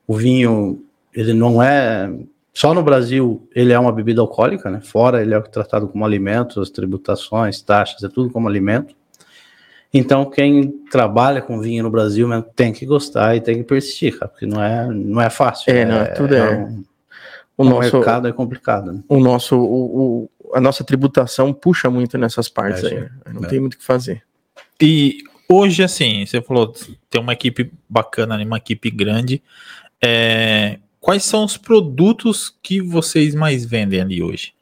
o 0.07 0.15
vinho, 0.15 0.81
ele 1.13 1.33
não 1.33 1.61
é. 1.61 2.09
Só 2.53 2.73
no 2.73 2.81
Brasil 2.83 3.45
ele 3.53 3.73
é 3.73 3.79
uma 3.79 3.91
bebida 3.91 4.21
alcoólica, 4.21 4.71
né? 4.71 4.79
Fora 4.79 5.21
ele 5.21 5.33
é 5.33 5.41
tratado 5.41 5.89
como 5.89 6.05
alimento, 6.05 6.61
as 6.61 6.69
tributações, 6.69 7.61
taxas, 7.61 8.01
é 8.01 8.07
tudo 8.07 8.29
como 8.29 8.47
alimento. 8.47 8.95
Então, 9.93 10.25
quem 10.25 10.69
trabalha 10.89 11.41
com 11.41 11.59
vinho 11.59 11.83
no 11.83 11.89
Brasil 11.91 12.27
mesmo 12.27 12.43
tem 12.55 12.73
que 12.73 12.85
gostar 12.85 13.35
e 13.35 13.41
tem 13.41 13.57
que 13.57 13.63
persistir, 13.63 14.17
cara, 14.17 14.27
porque 14.27 14.45
não 14.45 14.61
é, 14.63 14.87
não 14.87 15.21
é 15.21 15.29
fácil. 15.29 15.71
É, 15.71 15.85
não, 15.85 16.13
tudo 16.15 16.35
é- 16.35 16.55
um- 16.57 16.83
O 17.55 17.63
o 17.63 17.69
nosso, 17.69 17.97
mercado 17.97 18.27
é 18.27 18.31
complicado. 18.33 18.91
Né? 18.91 19.03
o 19.07 19.19
nosso, 19.19 19.55
o, 19.55 20.23
o- 20.23 20.29
a 20.55 20.59
nossa 20.59 20.83
tributação 20.83 21.53
puxa 21.53 21.89
muito 21.89 22.17
nessas 22.17 22.49
partes 22.49 22.83
É, 22.83 22.87
aí. 22.87 22.99
né? 23.01 23.09
Não 23.31 23.43
É. 23.43 23.47
tem 23.47 23.59
muito 23.59 23.75
o 23.75 23.77
que 23.77 23.83
fazer. 23.85 24.23
E 24.81 25.19
hoje, 25.47 25.83
assim, 25.83 26.25
você 26.25 26.41
falou, 26.41 26.73
tem 27.09 27.21
uma 27.21 27.33
equipe 27.33 27.71
bacana, 27.87 28.33
ali, 28.33 28.43
uma 28.45 28.57
equipe 28.57 28.89
grande. 28.89 29.41
É, 30.03 30.79
quais 30.99 31.23
são 31.23 31.43
os 31.45 31.55
produtos 31.55 32.53
que 32.63 32.81
vocês 32.81 33.35
mais 33.35 33.63
vendem 33.63 34.01
ali 34.01 34.23
hoje? 34.23 34.53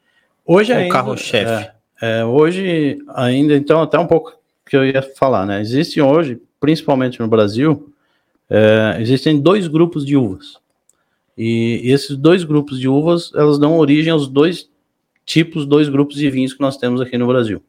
Hoje 0.46 0.74
É 0.74 0.86
o 0.86 0.90
carro-chefe. 0.90 1.70
É, 2.02 2.20
é, 2.20 2.26
hoje 2.26 3.00
ainda, 3.16 3.56
então, 3.56 3.82
até 3.82 3.98
um 3.98 4.08
pouco 4.08 4.34
que 4.72 4.78
eu 4.78 4.86
ia 4.86 5.02
falar, 5.02 5.46
né? 5.46 5.60
Existem 5.60 6.02
hoje, 6.02 6.40
principalmente 6.58 7.20
no 7.20 7.28
Brasil, 7.28 7.94
é, 8.50 8.96
existem 9.02 9.38
dois 9.38 9.68
grupos 9.68 10.06
de 10.06 10.16
uvas. 10.16 10.60
E 11.38 11.82
esses 11.84 12.16
dois 12.16 12.46
grupos 12.46 12.80
de 12.80 12.88
uvas, 12.88 13.34
elas 13.36 13.60
dão 13.60 13.78
origem 13.78 14.14
aos 14.14 14.30
dois 14.30 14.70
tipos, 15.26 15.66
dois 15.66 15.90
grupos 15.90 16.16
de 16.16 16.30
vinhos 16.30 16.54
que 16.54 16.62
nós 16.62 16.78
temos 16.78 17.02
aqui 17.02 17.18
no 17.18 17.28
Brasil. 17.28 17.62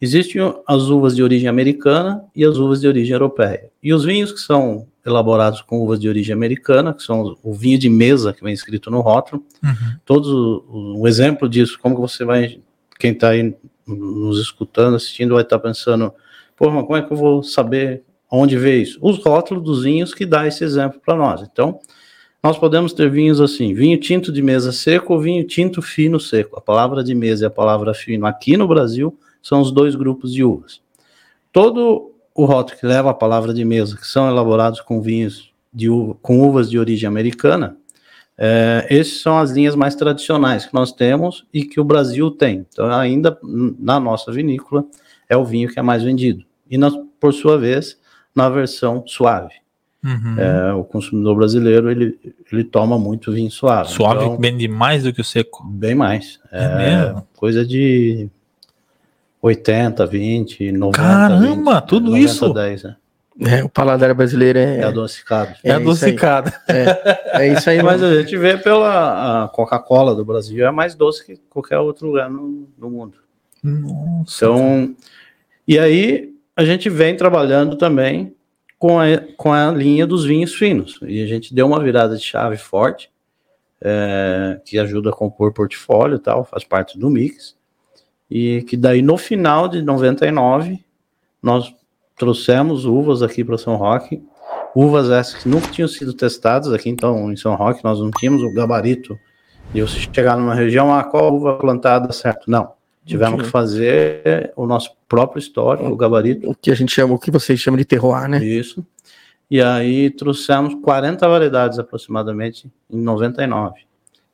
Existem 0.00 0.40
as 0.66 0.84
uvas 0.84 1.14
de 1.14 1.22
origem 1.22 1.46
americana 1.46 2.24
e 2.34 2.42
as 2.42 2.56
uvas 2.56 2.80
de 2.80 2.88
origem 2.88 3.12
europeia. 3.12 3.68
E 3.82 3.92
os 3.92 4.02
vinhos 4.02 4.32
que 4.32 4.40
são 4.40 4.86
elaborados 5.04 5.60
com 5.60 5.82
uvas 5.82 6.00
de 6.00 6.08
origem 6.08 6.32
americana, 6.32 6.94
que 6.94 7.02
são 7.02 7.36
o 7.42 7.52
vinho 7.52 7.78
de 7.78 7.90
mesa, 7.90 8.32
que 8.32 8.42
vem 8.42 8.54
escrito 8.54 8.90
no 8.90 9.02
rótulo, 9.02 9.44
Uhum. 9.62 9.96
todos 10.06 10.30
o, 10.30 11.00
o 11.00 11.06
exemplo 11.06 11.46
disso, 11.46 11.78
como 11.82 11.96
que 11.96 12.00
você 12.00 12.24
vai, 12.24 12.58
quem 12.98 13.12
está 13.12 13.28
aí 13.28 13.54
nos 13.86 14.40
escutando, 14.40 14.96
assistindo, 14.96 15.34
vai 15.34 15.42
estar 15.42 15.58
pensando, 15.58 16.14
como 16.68 16.96
é 16.96 17.02
que 17.02 17.10
eu 17.10 17.16
vou 17.16 17.42
saber 17.42 18.04
onde 18.30 18.58
ver 18.58 18.82
isso? 18.82 18.98
Os 19.00 19.18
rótulos 19.18 19.64
dos 19.64 19.84
vinhos 19.84 20.12
que 20.12 20.26
dá 20.26 20.46
esse 20.46 20.62
exemplo 20.62 21.00
para 21.04 21.16
nós. 21.16 21.42
Então, 21.42 21.80
nós 22.42 22.58
podemos 22.58 22.92
ter 22.92 23.10
vinhos 23.10 23.40
assim, 23.40 23.72
vinho 23.72 23.98
tinto 23.98 24.30
de 24.30 24.42
mesa 24.42 24.72
seco 24.72 25.14
ou 25.14 25.20
vinho 25.20 25.46
tinto 25.46 25.80
fino 25.80 26.20
seco. 26.20 26.58
A 26.58 26.60
palavra 26.60 27.02
de 27.02 27.14
mesa 27.14 27.44
e 27.44 27.46
a 27.46 27.50
palavra 27.50 27.94
fino 27.94 28.26
aqui 28.26 28.56
no 28.56 28.68
Brasil 28.68 29.18
são 29.42 29.60
os 29.60 29.72
dois 29.72 29.94
grupos 29.94 30.32
de 30.32 30.44
uvas. 30.44 30.80
Todo 31.52 32.12
o 32.34 32.44
rótulo 32.44 32.78
que 32.78 32.86
leva 32.86 33.10
a 33.10 33.14
palavra 33.14 33.52
de 33.52 33.64
mesa, 33.64 33.96
que 33.96 34.06
são 34.06 34.28
elaborados 34.28 34.80
com 34.80 35.00
vinhos 35.00 35.50
de 35.72 35.88
uva, 35.88 36.16
com 36.22 36.40
uvas 36.46 36.70
de 36.70 36.78
origem 36.78 37.08
americana, 37.08 37.76
é, 38.36 38.86
essas 38.88 39.20
são 39.20 39.38
as 39.38 39.50
linhas 39.50 39.74
mais 39.74 39.94
tradicionais 39.94 40.64
que 40.64 40.72
nós 40.72 40.92
temos 40.92 41.46
e 41.52 41.64
que 41.64 41.80
o 41.80 41.84
Brasil 41.84 42.30
tem. 42.30 42.66
Então, 42.70 42.90
ainda 42.90 43.38
na 43.42 44.00
nossa 44.00 44.32
vinícola, 44.32 44.84
é 45.28 45.36
o 45.36 45.44
vinho 45.44 45.68
que 45.68 45.78
é 45.78 45.82
mais 45.82 46.02
vendido. 46.02 46.44
E, 46.70 46.78
nós, 46.78 46.94
por 47.18 47.32
sua 47.34 47.58
vez, 47.58 47.98
na 48.34 48.48
versão 48.48 49.02
suave. 49.06 49.54
Uhum. 50.02 50.38
É, 50.38 50.72
o 50.72 50.82
consumidor 50.84 51.36
brasileiro, 51.36 51.90
ele, 51.90 52.18
ele 52.50 52.64
toma 52.64 52.98
muito 52.98 53.30
vinho 53.32 53.50
suave. 53.50 53.90
Suave 53.90 54.24
Então, 54.24 54.38
vende 54.38 54.66
mais 54.66 55.02
do 55.02 55.12
que 55.12 55.20
o 55.20 55.24
seco. 55.24 55.62
bem 55.66 55.94
mais. 55.94 56.38
É 56.50 56.64
É, 56.64 56.76
mesmo? 56.76 57.28
coisa 57.36 57.66
de 57.66 58.28
80, 59.42 60.06
20, 60.06 60.72
90. 60.72 60.98
Caramba, 60.98 61.74
20, 61.80 61.86
tudo 61.86 62.06
90, 62.10 62.24
isso? 62.24 62.52
10, 62.54 62.82
né? 62.84 62.96
É, 63.42 63.64
o 63.64 63.70
paladar 63.70 64.12
brasileiro 64.14 64.58
É 64.58 64.80
é, 64.80 64.84
adocicado. 64.84 65.50
É, 65.64 65.70
É 65.70 65.72
aí. 65.72 65.80
adocicada. 65.80 66.52
é 66.68 67.52
isso 67.52 67.70
aí. 67.70 67.80
Mas 67.82 68.02
a 68.02 68.14
gente 68.20 68.36
vê 68.36 68.56
pela 68.58 69.48
Coca-Cola 69.54 70.14
do 70.14 70.24
Brasil, 70.24 70.66
é 70.66 70.70
mais 70.70 70.94
doce 70.94 71.24
que 71.24 71.36
qualquer 71.48 71.78
outro 71.78 72.06
lugar 72.08 72.28
no, 72.30 72.68
no 72.78 72.90
mundo. 72.90 73.14
Nossa. 73.62 74.44
Então, 74.44 74.94
e 75.66 75.78
aí 75.78 76.34
a 76.60 76.64
gente 76.64 76.90
vem 76.90 77.16
trabalhando 77.16 77.74
também 77.74 78.36
com 78.78 79.00
a, 79.00 79.06
com 79.34 79.50
a 79.50 79.70
linha 79.70 80.06
dos 80.06 80.26
vinhos 80.26 80.54
finos. 80.54 81.00
E 81.02 81.22
a 81.22 81.26
gente 81.26 81.54
deu 81.54 81.66
uma 81.66 81.82
virada 81.82 82.14
de 82.18 82.22
chave 82.22 82.58
forte, 82.58 83.10
é, 83.80 84.60
que 84.62 84.78
ajuda 84.78 85.08
a 85.08 85.12
compor 85.12 85.54
portfólio 85.54 86.16
e 86.16 86.18
tal, 86.18 86.44
faz 86.44 86.62
parte 86.62 86.98
do 86.98 87.08
mix. 87.08 87.56
E 88.30 88.62
que 88.64 88.76
daí 88.76 89.00
no 89.00 89.16
final 89.16 89.68
de 89.68 89.80
99, 89.80 90.84
nós 91.42 91.74
trouxemos 92.14 92.84
uvas 92.84 93.22
aqui 93.22 93.42
para 93.42 93.56
São 93.56 93.76
Roque, 93.76 94.22
uvas 94.74 95.08
essas 95.08 95.42
que 95.42 95.48
nunca 95.48 95.68
tinham 95.68 95.88
sido 95.88 96.12
testadas 96.12 96.70
aqui, 96.74 96.90
então 96.90 97.32
em 97.32 97.36
São 97.36 97.54
Roque 97.54 97.82
nós 97.82 97.98
não 97.98 98.10
tínhamos 98.10 98.42
o 98.42 98.52
gabarito 98.52 99.18
de 99.72 99.80
você 99.80 99.98
chegar 99.98 100.36
numa 100.36 100.54
região, 100.54 100.92
ah, 100.92 101.04
qual 101.04 101.34
uva 101.34 101.56
plantada 101.56 102.12
certo? 102.12 102.50
Não. 102.50 102.78
Tivemos 103.10 103.42
que 103.42 103.48
fazer 103.48 104.52
o 104.54 104.66
nosso 104.66 104.92
próprio 105.08 105.40
histórico, 105.40 105.88
o 105.88 105.96
gabarito. 105.96 106.48
O 106.48 106.54
que 106.54 106.70
a 106.70 106.74
gente 106.74 106.92
chama, 106.92 107.14
o 107.14 107.18
que 107.18 107.30
vocês 107.30 107.58
chamam 107.58 107.76
de 107.76 107.84
terroir, 107.84 108.28
né? 108.28 108.42
Isso. 108.44 108.86
E 109.50 109.60
aí 109.60 110.10
trouxemos 110.10 110.74
40 110.76 111.28
variedades 111.28 111.78
aproximadamente 111.80 112.70
em 112.88 113.00
99. 113.00 113.80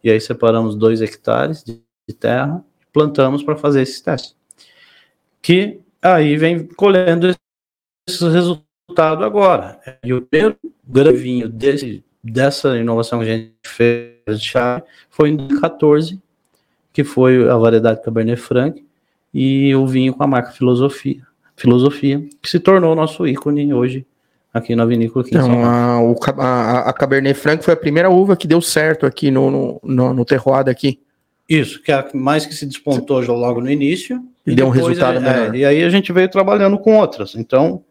E 0.05 0.11
aí 0.11 0.21
separamos 0.21 0.77
dois 0.77 1.01
hectares 1.01 1.65
de 1.65 1.81
terra 2.15 2.63
e 2.83 2.87
plantamos 2.93 3.43
para 3.43 3.57
fazer 3.57 3.81
esses 3.81 3.99
testes. 4.01 4.37
Que 5.41 5.81
aí 6.03 6.37
vem 6.37 6.67
colhendo 6.67 7.35
esse 8.07 8.29
resultado 8.29 9.25
agora. 9.25 9.81
E 10.05 10.13
o 10.13 10.21
primeiro 10.21 10.59
grande 10.87 11.17
vinho 11.17 11.49
desse, 11.49 12.05
dessa 12.23 12.77
inovação 12.77 13.21
que 13.21 13.25
a 13.25 13.37
gente 13.37 13.55
fez 13.65 14.39
de 14.39 14.47
chave 14.47 14.85
foi 15.09 15.31
em 15.31 15.37
2014, 15.37 16.21
que 16.97 17.05
foi 17.05 17.47
a 17.47 17.59
variedade 17.59 18.03
Cabernet 18.03 18.41
Franc 18.41 18.83
e 19.35 19.75
o 19.75 19.87
vinho 19.87 20.15
com 20.15 20.25
a 20.25 20.27
marca 20.27 20.51
Filosofia. 20.51 21.21
Filosofia, 21.55 22.27
que 22.41 22.49
se 22.49 22.59
tornou 22.59 22.97
nosso 22.97 23.27
ícone 23.27 23.75
hoje 23.75 24.07
aqui 24.51 24.75
na 24.75 24.87
vinícola 24.87 25.23
aqui 25.23 25.37
Então, 25.37 25.63
a, 25.63 26.01
o 26.01 26.17
a, 26.39 26.89
a 26.89 26.93
Cabernet 26.95 27.39
Franc 27.39 27.63
foi 27.63 27.75
a 27.75 27.77
primeira 27.77 28.09
uva 28.09 28.35
que 28.35 28.49
deu 28.49 28.63
certo 28.63 29.05
aqui 29.05 29.31
no, 29.31 29.51
no, 29.51 29.81
no, 29.85 30.15
no 30.15 30.25
daqui. 30.65 30.99
Isso, 31.47 31.83
que 31.83 31.93
é 31.93 31.97
a 31.97 32.09
mais 32.15 32.47
que 32.47 32.55
se 32.55 32.65
despontou 32.65 33.23
já 33.23 33.35
logo 33.35 33.61
no 33.61 33.71
início. 33.71 34.19
E 34.47 34.55
deu 34.55 34.67
um 34.67 34.71
resultado 34.71 35.21
melhor. 35.21 35.55
é, 35.55 35.59
e 35.59 35.65
aí 35.67 35.85
a 35.85 35.91
gente 35.91 36.11
veio 36.15 36.31
trabalhando 36.31 36.79
com 36.79 36.97
outras. 36.97 37.35
Então, 37.35 37.85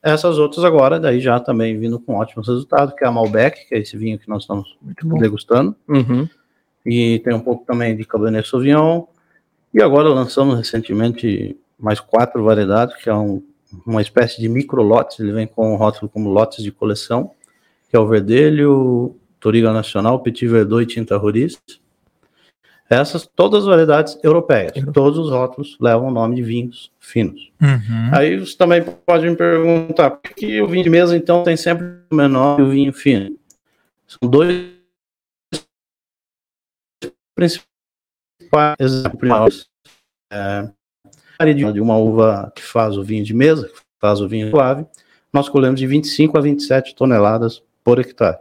essas 0.00 0.38
outras 0.38 0.64
agora, 0.64 1.00
daí 1.00 1.18
já 1.18 1.40
também 1.40 1.76
vindo 1.76 1.98
com 1.98 2.14
ótimos 2.14 2.46
resultados, 2.46 2.94
que 2.94 3.02
é 3.02 3.08
a 3.08 3.10
Malbec, 3.10 3.66
que 3.68 3.74
é 3.74 3.80
esse 3.80 3.96
vinho 3.96 4.16
que 4.16 4.28
nós 4.28 4.44
estamos 4.44 4.76
bom. 5.02 5.18
degustando. 5.18 5.74
Uhum. 5.88 6.28
E 6.84 7.18
tem 7.20 7.34
um 7.34 7.40
pouco 7.40 7.64
também 7.64 7.96
de 7.96 8.04
Cabernet 8.04 8.48
Sauvignon. 8.48 9.04
E 9.72 9.82
agora 9.82 10.08
lançamos 10.08 10.56
recentemente 10.56 11.56
mais 11.78 11.98
quatro 11.98 12.44
variedades, 12.44 12.96
que 12.96 13.08
é 13.08 13.14
um- 13.14 13.42
uma 13.86 14.02
espécie 14.02 14.40
de 14.40 14.48
micro 14.48 14.82
lotes. 14.82 15.18
Ele 15.18 15.32
vem 15.32 15.46
com 15.46 15.72
um 15.72 15.76
rótulo 15.76 16.08
como 16.08 16.28
lotes 16.28 16.62
de 16.62 16.70
coleção, 16.70 17.30
que 17.90 17.96
é 17.96 17.98
o 17.98 18.06
Verdelho, 18.06 19.16
Toriga 19.40 19.72
Nacional, 19.72 20.20
Petit 20.20 20.46
Verdot 20.46 20.82
e 20.82 20.86
Tinta 20.86 21.16
Roriz. 21.16 21.58
Essas 22.88 23.26
todas 23.26 23.62
as 23.62 23.66
variedades 23.66 24.18
europeias. 24.22 24.72
Todos 24.92 25.18
os 25.18 25.30
rótulos 25.30 25.76
levam 25.80 26.08
o 26.08 26.10
nome 26.10 26.36
de 26.36 26.42
vinhos 26.42 26.92
finos. 27.00 27.50
Uhum. 27.60 28.10
Aí 28.12 28.38
você 28.38 28.56
também 28.56 28.84
pode 29.06 29.28
me 29.28 29.34
perguntar, 29.34 30.10
por 30.10 30.30
que 30.34 30.60
o 30.60 30.68
vinho 30.68 30.84
de 30.84 30.90
mesa 30.90 31.16
então 31.16 31.42
tem 31.42 31.56
sempre 31.56 31.86
o 32.10 32.14
menor 32.14 32.60
e 32.60 32.62
o 32.62 32.68
vinho 32.68 32.92
fino? 32.92 33.34
São 34.06 34.28
dois 34.28 34.66
principais 37.34 38.76
exemplos. 38.78 39.66
É, 40.32 40.68
de 41.72 41.80
uma 41.80 41.96
uva 41.96 42.52
que 42.54 42.62
faz 42.62 42.96
o 42.96 43.02
vinho 43.02 43.24
de 43.24 43.34
mesa, 43.34 43.68
que 43.68 43.80
faz 44.00 44.20
o 44.20 44.28
vinho 44.28 44.50
suave, 44.50 44.86
nós 45.32 45.48
colhemos 45.48 45.80
de 45.80 45.86
25 45.86 46.38
a 46.38 46.40
27 46.40 46.94
toneladas 46.94 47.62
por 47.82 47.98
hectare. 47.98 48.38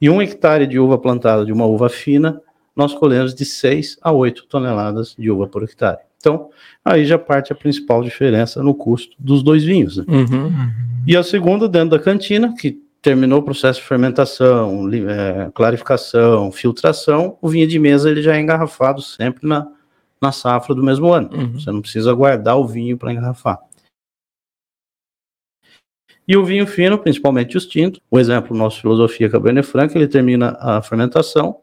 E 0.00 0.10
um 0.10 0.20
hectare 0.20 0.66
de 0.66 0.78
uva 0.78 0.98
plantada 0.98 1.44
de 1.44 1.52
uma 1.52 1.64
uva 1.64 1.88
fina, 1.88 2.40
nós 2.74 2.92
colhemos 2.92 3.34
de 3.34 3.44
6 3.44 3.98
a 4.02 4.12
8 4.12 4.46
toneladas 4.46 5.14
de 5.18 5.30
uva 5.30 5.46
por 5.46 5.62
hectare. 5.62 5.98
Então, 6.18 6.50
aí 6.84 7.06
já 7.06 7.18
parte 7.18 7.52
a 7.52 7.56
principal 7.56 8.02
diferença 8.02 8.62
no 8.62 8.74
custo 8.74 9.14
dos 9.18 9.42
dois 9.42 9.62
vinhos. 9.62 9.96
né? 9.96 10.04
Uhum. 10.08 10.50
E 11.06 11.16
a 11.16 11.22
segunda, 11.22 11.68
dentro 11.68 11.90
da 11.90 11.98
cantina, 12.02 12.52
que 12.54 12.82
terminou 13.06 13.38
o 13.38 13.42
processo 13.44 13.80
de 13.80 13.86
fermentação, 13.86 14.90
eh, 14.92 15.48
clarificação, 15.54 16.50
filtração, 16.50 17.38
o 17.40 17.48
vinho 17.48 17.68
de 17.68 17.78
mesa 17.78 18.10
ele 18.10 18.20
já 18.20 18.34
é 18.34 18.40
engarrafado 18.40 19.00
sempre 19.00 19.46
na, 19.46 19.64
na 20.20 20.32
safra 20.32 20.74
do 20.74 20.82
mesmo 20.82 21.12
ano. 21.12 21.30
Uhum. 21.32 21.52
Você 21.52 21.70
não 21.70 21.80
precisa 21.80 22.12
guardar 22.12 22.58
o 22.58 22.66
vinho 22.66 22.98
para 22.98 23.12
engarrafar. 23.12 23.60
E 26.26 26.36
o 26.36 26.44
vinho 26.44 26.66
fino, 26.66 26.98
principalmente 26.98 27.56
os 27.56 27.64
tintos, 27.64 28.00
o 28.10 28.18
exemplo, 28.18 28.56
nosso 28.56 28.80
filosofia 28.80 29.30
Cabernet 29.30 29.64
Franc, 29.64 29.96
ele 29.96 30.08
termina 30.08 30.56
a 30.58 30.82
fermentação 30.82 31.60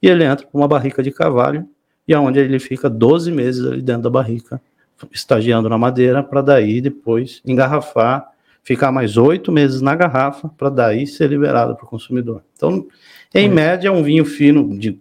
e 0.00 0.06
ele 0.06 0.22
entra 0.22 0.46
para 0.46 0.56
uma 0.56 0.68
barrica 0.68 1.02
de 1.02 1.10
carvalho, 1.10 1.68
e 2.06 2.14
aonde 2.14 2.38
ele 2.38 2.60
fica 2.60 2.88
12 2.88 3.32
meses 3.32 3.66
ali 3.66 3.82
dentro 3.82 4.02
da 4.02 4.10
barrica, 4.10 4.62
estagiando 5.10 5.68
na 5.68 5.76
madeira, 5.76 6.22
para 6.22 6.40
daí 6.40 6.80
depois 6.80 7.42
engarrafar, 7.44 8.30
ficar 8.64 8.90
mais 8.90 9.16
oito 9.16 9.52
meses 9.52 9.82
na 9.82 9.94
garrafa, 9.94 10.48
para 10.48 10.70
daí 10.70 11.06
ser 11.06 11.28
liberado 11.28 11.76
para 11.76 11.84
o 11.84 11.88
consumidor. 11.88 12.42
Então, 12.56 12.86
em 13.32 13.48
média, 13.48 13.92
um 13.92 14.02
vinho 14.02 14.24
fino 14.24 14.76
de 14.76 14.98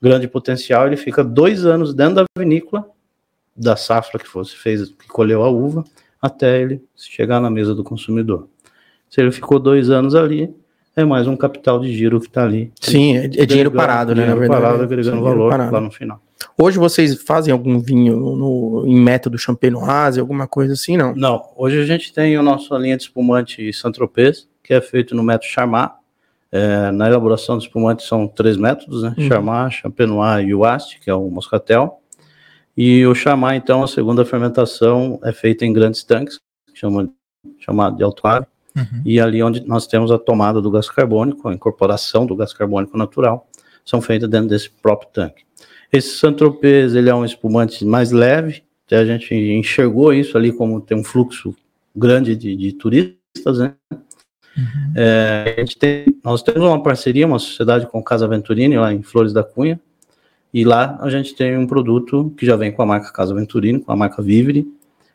grande 0.00 0.28
potencial, 0.28 0.86
ele 0.86 0.96
fica 0.96 1.24
dois 1.24 1.64
anos 1.64 1.94
dentro 1.94 2.16
da 2.16 2.24
vinícola, 2.38 2.86
da 3.56 3.74
safra 3.74 4.20
que 4.20 4.32
você 4.32 4.54
fez, 4.54 4.90
que 4.90 5.08
colheu 5.08 5.42
a 5.42 5.48
uva, 5.48 5.82
até 6.20 6.60
ele 6.60 6.82
chegar 6.94 7.40
na 7.40 7.50
mesa 7.50 7.74
do 7.74 7.82
consumidor. 7.82 8.46
Se 9.08 9.20
ele 9.20 9.32
ficou 9.32 9.58
dois 9.58 9.88
anos 9.88 10.14
ali, 10.14 10.54
é 10.94 11.04
mais 11.04 11.26
um 11.26 11.36
capital 11.36 11.80
de 11.80 11.92
giro 11.92 12.20
que 12.20 12.26
está 12.26 12.44
ali. 12.44 12.70
Sim, 12.80 13.16
é, 13.16 13.24
é 13.24 13.46
dinheiro 13.46 13.70
parado, 13.70 14.14
né? 14.14 14.22
Dinheiro 14.22 14.34
na 14.34 14.40
verdade. 14.40 14.62
parado, 14.62 14.82
agregando 14.82 15.22
valor 15.22 15.50
parado. 15.50 15.72
lá 15.72 15.80
no 15.80 15.90
final. 15.90 16.20
Hoje 16.56 16.78
vocês 16.78 17.20
fazem 17.22 17.52
algum 17.52 17.78
vinho 17.78 18.16
no, 18.16 18.84
em 18.86 18.96
método 18.96 19.38
champenoise, 19.38 20.20
alguma 20.20 20.46
coisa 20.46 20.72
assim, 20.72 20.96
não? 20.96 21.14
Não, 21.14 21.50
hoje 21.56 21.80
a 21.80 21.84
gente 21.84 22.12
tem 22.12 22.36
a 22.36 22.42
nossa 22.42 22.76
linha 22.76 22.96
de 22.96 23.04
espumante 23.04 23.72
Saint-Tropez, 23.72 24.48
que 24.62 24.74
é 24.74 24.80
feito 24.80 25.14
no 25.14 25.22
método 25.22 25.50
Charmat. 25.50 25.94
É, 26.50 26.90
na 26.92 27.06
elaboração 27.06 27.58
do 27.58 27.62
espumante 27.62 28.02
são 28.02 28.26
três 28.26 28.56
métodos, 28.56 29.02
né? 29.02 29.14
Uhum. 29.18 29.28
Charmat, 29.28 29.72
Champenois 29.72 30.48
e 30.48 30.54
Uast, 30.54 30.98
que 31.00 31.10
é 31.10 31.14
o 31.14 31.28
moscatel. 31.28 32.00
E 32.76 33.04
o 33.06 33.14
Charmat, 33.14 33.56
então, 33.56 33.82
a 33.82 33.88
segunda 33.88 34.24
fermentação 34.24 35.18
é 35.22 35.32
feita 35.32 35.66
em 35.66 35.72
grandes 35.72 36.02
tanques, 36.04 36.38
que 36.72 36.78
chama, 36.78 37.08
chamado 37.58 37.96
de 37.96 38.02
altuário. 38.02 38.46
Uhum. 38.76 39.02
E 39.04 39.20
ali 39.20 39.42
onde 39.42 39.66
nós 39.66 39.86
temos 39.86 40.10
a 40.10 40.18
tomada 40.18 40.62
do 40.62 40.70
gás 40.70 40.88
carbônico, 40.88 41.48
a 41.48 41.54
incorporação 41.54 42.24
do 42.24 42.36
gás 42.36 42.52
carbônico 42.52 42.96
natural, 42.96 43.46
são 43.84 44.00
feitas 44.00 44.28
dentro 44.28 44.48
desse 44.48 44.70
próprio 44.70 45.10
tanque. 45.12 45.42
Esse 45.92 46.18
Saint-Tropez, 46.18 46.94
ele 46.94 47.08
é 47.08 47.14
um 47.14 47.24
espumante 47.24 47.84
mais 47.84 48.10
leve, 48.10 48.62
até 48.86 48.98
a 48.98 49.04
gente 49.04 49.34
enxergou 49.34 50.12
isso 50.12 50.36
ali 50.36 50.52
como 50.52 50.80
tem 50.80 50.96
um 50.96 51.04
fluxo 51.04 51.54
grande 51.96 52.36
de, 52.36 52.54
de 52.56 52.72
turistas, 52.72 53.58
né? 53.58 53.74
Uhum. 54.56 54.92
É, 54.96 55.54
a 55.56 55.60
gente 55.60 55.78
tem, 55.78 56.06
nós 56.24 56.42
temos 56.42 56.62
uma 56.62 56.82
parceria, 56.82 57.26
uma 57.26 57.38
sociedade 57.38 57.86
com 57.86 58.02
Casa 58.02 58.26
Venturini, 58.26 58.76
lá 58.76 58.92
em 58.92 59.02
Flores 59.02 59.32
da 59.32 59.44
Cunha, 59.44 59.80
e 60.52 60.64
lá 60.64 60.98
a 61.00 61.08
gente 61.10 61.34
tem 61.34 61.56
um 61.56 61.66
produto 61.66 62.32
que 62.36 62.44
já 62.44 62.56
vem 62.56 62.72
com 62.72 62.82
a 62.82 62.86
marca 62.86 63.12
Casa 63.12 63.34
Venturini, 63.34 63.80
com 63.80 63.92
a 63.92 63.96
marca 63.96 64.22
Vivere, 64.22 64.66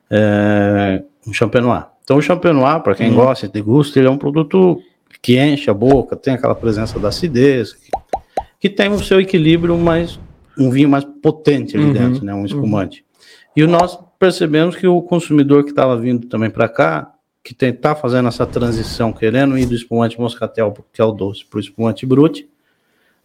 é, 0.10 1.04
um 1.28 1.34
Champenois. 1.34 1.84
Então 2.04 2.18
o 2.18 2.22
Champenois, 2.22 2.82
para 2.82 2.96
quem 2.96 3.10
Uhum. 3.10 3.16
gosta 3.16 3.46
e 3.46 3.50
degusta, 3.50 4.00
ele 4.00 4.08
é 4.08 4.12
um 4.12 4.18
produto 4.18 4.82
que 5.22 5.40
enche 5.40 5.70
a 5.70 5.74
boca, 5.74 6.16
tem 6.16 6.34
aquela 6.34 6.56
presença 6.56 7.00
da 7.00 7.10
acidez, 7.10 7.74
que, 7.74 7.90
que 8.60 8.70
tem 8.70 8.90
o 8.90 9.00
seu 9.00 9.20
equilíbrio, 9.20 9.78
mas 9.78 10.20
um 10.58 10.70
vinho 10.70 10.90
mais 10.90 11.04
potente 11.04 11.76
ali 11.76 11.86
Uhum. 11.86 11.94
dentro, 11.94 12.26
né, 12.26 12.34
um 12.34 12.46
espumante. 12.46 13.04
E 13.56 13.64
o 13.64 13.68
nós 13.68 13.98
percebemos 14.20 14.76
que 14.76 14.88
o 14.88 15.02
consumidor 15.02 15.64
que 15.64 15.70
estava 15.70 15.98
vindo 15.98 16.28
também 16.28 16.50
para 16.50 16.68
cá, 16.68 17.12
que 17.44 17.54
está 17.66 17.94
fazendo 17.94 18.28
essa 18.28 18.46
transição, 18.46 19.12
querendo 19.12 19.58
ir 19.58 19.66
do 19.66 19.76
espumante 19.76 20.20
moscatel, 20.20 20.74
que 20.94 21.02
é 21.02 21.06
o 21.06 21.12
doce, 21.12 21.46
para 21.46 21.58
o 21.58 21.60
espumante 21.60 22.06
brute, 22.06 22.48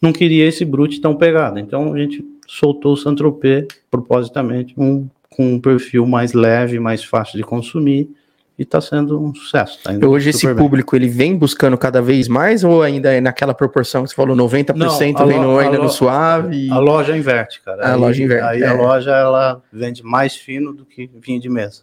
não 0.03 0.13
queria 0.13 0.47
esse 0.47 0.65
brute 0.65 1.01
tão 1.01 1.15
pegado. 1.15 1.59
Então 1.59 1.95
a 1.95 1.99
gente 1.99 2.25
soltou 2.47 2.93
o 2.95 2.97
Saint-Tropez 2.97 3.67
propositamente, 3.91 4.75
um, 4.77 5.09
com 5.31 5.55
um 5.55 5.61
perfil 5.61 6.07
mais 6.07 6.33
leve, 6.33 6.79
mais 6.81 7.05
fácil 7.05 7.37
de 7.37 7.45
consumir, 7.45 8.11
e 8.59 8.63
está 8.63 8.81
sendo 8.81 9.23
um 9.23 9.33
sucesso. 9.35 9.79
Tá 9.85 9.93
Hoje 10.07 10.31
esse 10.31 10.45
bem. 10.47 10.57
público, 10.57 10.97
ele 10.97 11.07
vem 11.09 11.37
buscando 11.37 11.79
cada 11.79 12.03
vez 12.03 12.27
mais 12.27 12.65
ou 12.65 12.83
ainda 12.83 13.13
é 13.13 13.21
naquela 13.21 13.55
proporção 13.55 14.03
que 14.03 14.09
você 14.11 14.17
falou, 14.17 14.35
90% 14.37 14.75
Não, 14.77 15.23
a 15.23 15.27
vem 15.27 15.39
no, 15.41 15.59
ainda 15.59 15.79
no 15.79 15.89
suave? 15.89 16.67
e- 16.67 16.71
A 16.71 16.79
loja 16.79 17.17
inverte, 17.17 17.61
cara. 17.63 17.85
A 17.87 17.95
Aí- 17.95 18.01
loja 18.01 18.23
inverte, 18.23 18.43
Aí 18.45 18.63
é. 18.63 18.67
a 18.67 18.73
loja 18.75 19.13
ela 19.13 19.63
vende 19.73 20.03
mais 20.03 20.35
fino 20.35 20.75
do 20.75 20.85
que 20.85 21.09
vinho 21.21 21.41
de 21.41 21.49
mesa. 21.49 21.83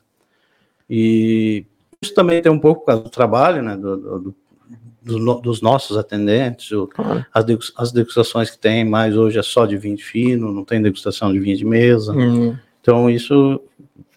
E 0.89 1.65
isso 2.01 2.13
também 2.13 2.41
tem 2.41 2.51
um 2.51 2.59
pouco 2.59 2.81
por 2.81 2.87
causa 2.87 3.03
do 3.03 3.09
trabalho, 3.09 3.61
né? 3.63 3.75
do- 3.77 3.97
do- 3.97 4.35
do- 5.03 5.35
dos 5.41 5.61
nossos 5.61 5.97
atendentes, 5.97 6.71
o- 6.71 6.87
Claro. 6.87 7.25
as, 7.33 7.45
as 7.77 7.91
degustações 7.91 8.49
que 8.49 8.57
tem, 8.57 8.83
mais 8.83 9.15
hoje 9.15 9.37
é 9.39 9.43
só 9.43 9.65
de 9.65 9.77
vinho 9.77 9.97
fino, 9.97 10.51
não 10.51 10.65
tem 10.65 10.81
degustação 10.81 11.31
de 11.31 11.39
vinho 11.39 11.55
de 11.55 11.63
mesa. 11.65 12.11
Hum, 12.11 12.55
Então 12.81 13.09
isso 13.09 13.61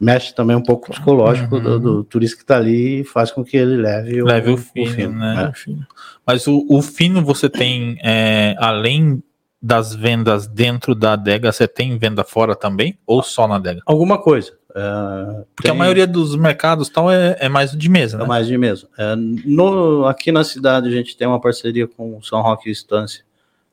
mexe 0.01 0.35
também 0.35 0.55
um 0.57 0.63
pouco 0.63 0.89
o 0.89 0.91
psicológico 0.95 1.57
Uhum. 1.57 1.63
do, 1.63 1.81
do 1.81 2.05
turista 2.05 2.37
que 2.37 2.43
está 2.43 2.57
ali 2.57 3.01
e 3.01 3.05
faz 3.05 3.31
com 3.31 3.45
que 3.45 3.57
ele 3.57 3.77
leve, 3.77 4.23
Leve 4.23 4.51
o 4.53 4.57
fino, 4.57 5.13
né? 5.13 5.51
enfim. 5.51 5.81
Mas 6.27 6.47
o, 6.47 6.65
o 6.69 6.81
fino 6.83 7.25
você 7.25 7.49
tem, 7.49 7.99
é, 8.03 8.55
além 8.59 9.23
das 9.61 9.95
vendas 9.95 10.47
dentro 10.47 10.95
da 10.95 11.15
adega, 11.15 11.51
você 11.51 11.67
tem 11.67 11.99
venda 11.99 12.23
fora 12.23 12.55
também? 12.55 12.97
Ou 13.07 13.23
só 13.25 13.49
na 13.49 13.57
adega? 13.57 13.81
Alguma 13.85 14.17
coisa. 14.19 14.53
É, 14.73 15.45
Porque 15.57 15.69
a 15.69 15.73
tem- 15.73 15.79
maioria 15.79 16.07
dos 16.07 16.37
mercados 16.37 16.89
tal 16.89 17.11
é, 17.11 17.37
é 17.41 17.49
mais 17.49 17.73
de 17.73 17.89
mesa, 17.89 18.19
É 18.19 18.21
né? 18.21 18.27
mais 18.27 18.47
de 18.47 18.57
mesmo. 18.57 18.89
É, 18.97 19.17
no, 19.17 20.07
aqui 20.07 20.31
na 20.31 20.45
cidade 20.45 20.87
a 20.87 20.91
gente 20.93 21.17
tem 21.17 21.27
uma 21.27 21.41
parceria 21.41 21.89
com 21.89 22.19
o 22.19 22.23
São 22.23 22.41
Roque 22.41 22.71
Estância 22.71 23.25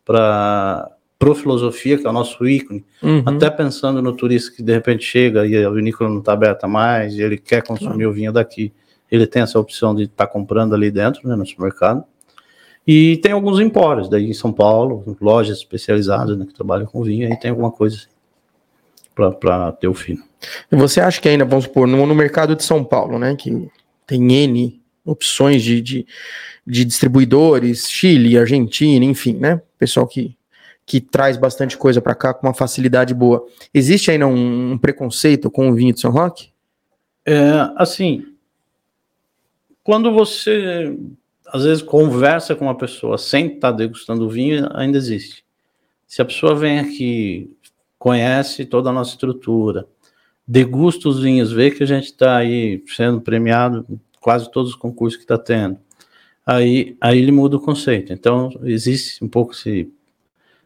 para 0.04 0.90
Pro 1.18 1.34
Filosofia, 1.34 1.98
que 1.98 2.06
é 2.06 2.10
o 2.10 2.14
nosso 2.14 2.46
ícone, 2.46 2.84
Uhum. 3.02 3.24
até 3.26 3.50
pensando 3.50 4.02
no 4.02 4.14
turista 4.14 4.52
que 4.54 4.62
de 4.62 4.74
repente 4.74 5.04
chega 5.06 5.46
e 5.48 5.64
a 5.64 5.70
vinícola 5.70 6.10
não 6.10 6.20
está 6.20 6.34
aberta 6.34 6.68
mais 6.68 7.14
e 7.16 7.22
ele 7.22 7.38
quer 7.38 7.64
consumir 7.64 8.06
o 8.06 8.12
vinho 8.12 8.34
daqui, 8.34 8.74
ele 9.10 9.26
tem 9.26 9.42
essa 9.42 9.58
opção 9.60 9.96
de 9.96 10.04
estar 10.04 10.28
comprando 10.28 10.74
ali 10.76 10.92
dentro, 10.92 11.28
né, 11.28 11.36
no 11.36 11.46
supermercado. 11.46 12.04
E 12.88 13.18
tem 13.18 13.32
alguns 13.32 13.60
empórios 13.60 14.10
daí 14.10 14.30
em 14.30 14.34
São 14.34 14.52
Paulo, 14.52 15.18
lojas 15.22 15.58
especializadas 15.58 16.38
né, 16.38 16.46
que 16.46 16.54
trabalham 16.54 16.86
com 16.86 17.02
vinho, 17.02 17.28
aí 17.28 17.40
tem 17.40 17.50
alguma 17.50 17.72
coisa 17.72 17.96
assim, 17.96 18.08
para 19.40 19.72
ter 19.72 19.88
o 19.88 19.94
fino. 19.94 20.22
E 20.72 20.76
você 20.76 21.00
acha 21.00 21.22
que 21.22 21.30
ainda, 21.30 21.46
vamos 21.46 21.66
supor, 21.66 21.88
no, 21.88 22.06
no 22.06 22.14
mercado 22.14 22.56
de 22.56 22.64
São 22.64 22.84
Paulo, 22.84 23.18
né, 23.18 23.36
que 23.36 23.70
tem 24.06 24.32
N 24.34 24.82
opções 25.06 25.64
de, 25.64 25.82
de, 25.82 26.06
de 26.66 26.84
distribuidores, 26.84 27.90
Chile, 27.90 28.38
Argentina, 28.38 29.06
enfim, 29.06 29.34
né, 29.34 29.62
pessoal 29.80 30.06
que, 30.08 30.35
que 30.86 31.02
traz 31.02 31.36
bastante 31.36 31.78
coisa 31.78 32.00
para 32.00 32.14
cá 32.14 32.34
com 32.34 32.48
uma 32.48 32.54
facilidade 32.54 33.14
boa. 33.14 33.46
Existe 33.74 34.12
ainda 34.12 34.28
um, 34.28 34.74
um 34.74 34.78
preconceito 34.78 35.50
com 35.50 35.70
o 35.70 35.74
vinho 35.74 35.94
de 35.94 36.00
São 36.00 36.12
Roque? 36.12 36.50
É, 37.26 37.72
assim, 37.76 38.36
quando 39.84 40.14
você 40.14 40.96
às 41.48 41.64
vezes 41.64 41.82
conversa 41.82 42.56
com 42.56 42.66
uma 42.66 42.78
pessoa 42.78 43.18
sem 43.18 43.48
estar 43.54 43.72
degustando 43.72 44.26
o 44.26 44.30
vinho, 44.30 44.68
ainda 44.74 44.98
existe. 44.98 45.44
Se 46.08 46.22
a 46.22 46.26
pessoa 46.26 46.56
vem 46.56 46.80
aqui, 46.80 47.56
conhece 47.98 48.66
toda 48.66 48.90
a 48.90 48.94
nossa 48.94 49.12
estrutura, 49.12 49.88
degusta 50.48 51.10
os 51.10 51.22
vinhos, 51.22 51.52
vê 51.52 51.72
que 51.72 51.84
a 51.84 51.88
gente 51.88 52.06
está 52.06 52.38
aí 52.38 52.84
sendo 52.88 53.22
premiado 53.22 53.86
em 53.90 54.00
quase 54.20 54.52
todos 54.52 54.72
os 54.72 54.76
concursos 54.76 55.18
que 55.18 55.24
está 55.24 55.38
tendo, 55.38 55.78
aí, 56.46 56.96
aí 57.02 57.18
ele 57.20 57.32
muda 57.32 57.58
o 57.58 57.62
conceito. 57.62 58.14
Então, 58.14 58.50
existe 58.64 59.24
um 59.24 59.28
pouco 59.28 59.54
esse, 59.54 59.92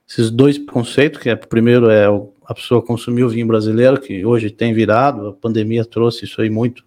esses 0.10 0.32
dois 0.32 0.58
conceitos, 0.58 1.22
que 1.22 1.30
é, 1.30 1.36
primeiro 1.36 1.90
é 1.90 2.06
a 2.46 2.54
pessoa 2.56 2.82
consumir 2.82 3.24
o 3.24 3.30
vinho 3.30 3.46
brasileiro, 3.46 4.02
que 4.02 4.26
hoje 4.26 4.50
tem 4.50 4.74
virado, 4.74 5.28
a 5.28 5.34
pandemia 5.34 5.86
trouxe 5.86 6.26
isso 6.26 6.42
aí 6.42 6.50
muito 6.50 6.84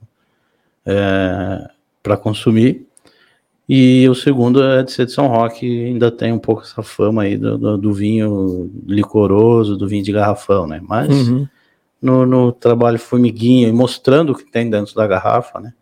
para 2.03 2.17
consumir. 2.17 2.85
E 3.69 4.09
o 4.09 4.15
segundo 4.15 4.61
é 4.63 4.83
de 4.83 4.91
ser 4.91 5.07
de 5.07 5.13
São 5.13 5.29
Roque, 5.29 5.85
ainda 5.85 6.11
tem 6.11 6.33
um 6.33 6.39
pouco 6.39 6.63
essa 6.63 6.83
fama 6.83 7.23
aí 7.23 7.37
do, 7.37 7.57
do, 7.57 7.79
do 7.79 7.93
vinho 7.93 8.69
licoroso, 8.85 9.77
do 9.77 9.87
vinho 9.87 10.03
de 10.03 10.13
garrafão, 10.13 10.67
né? 10.67 10.81
Mas 10.83 11.09
Uhum. 11.29 11.47
no, 12.03 12.27
no 12.27 12.53
trabalho 12.53 12.99
formiguinha 12.99 13.69
e 13.69 13.73
mostrando 13.73 14.33
o 14.33 14.35
que 14.35 14.51
tem 14.51 14.69
dentro 14.69 14.95
da 14.97 15.07
garrafa, 15.07 15.61
né? 15.61 15.73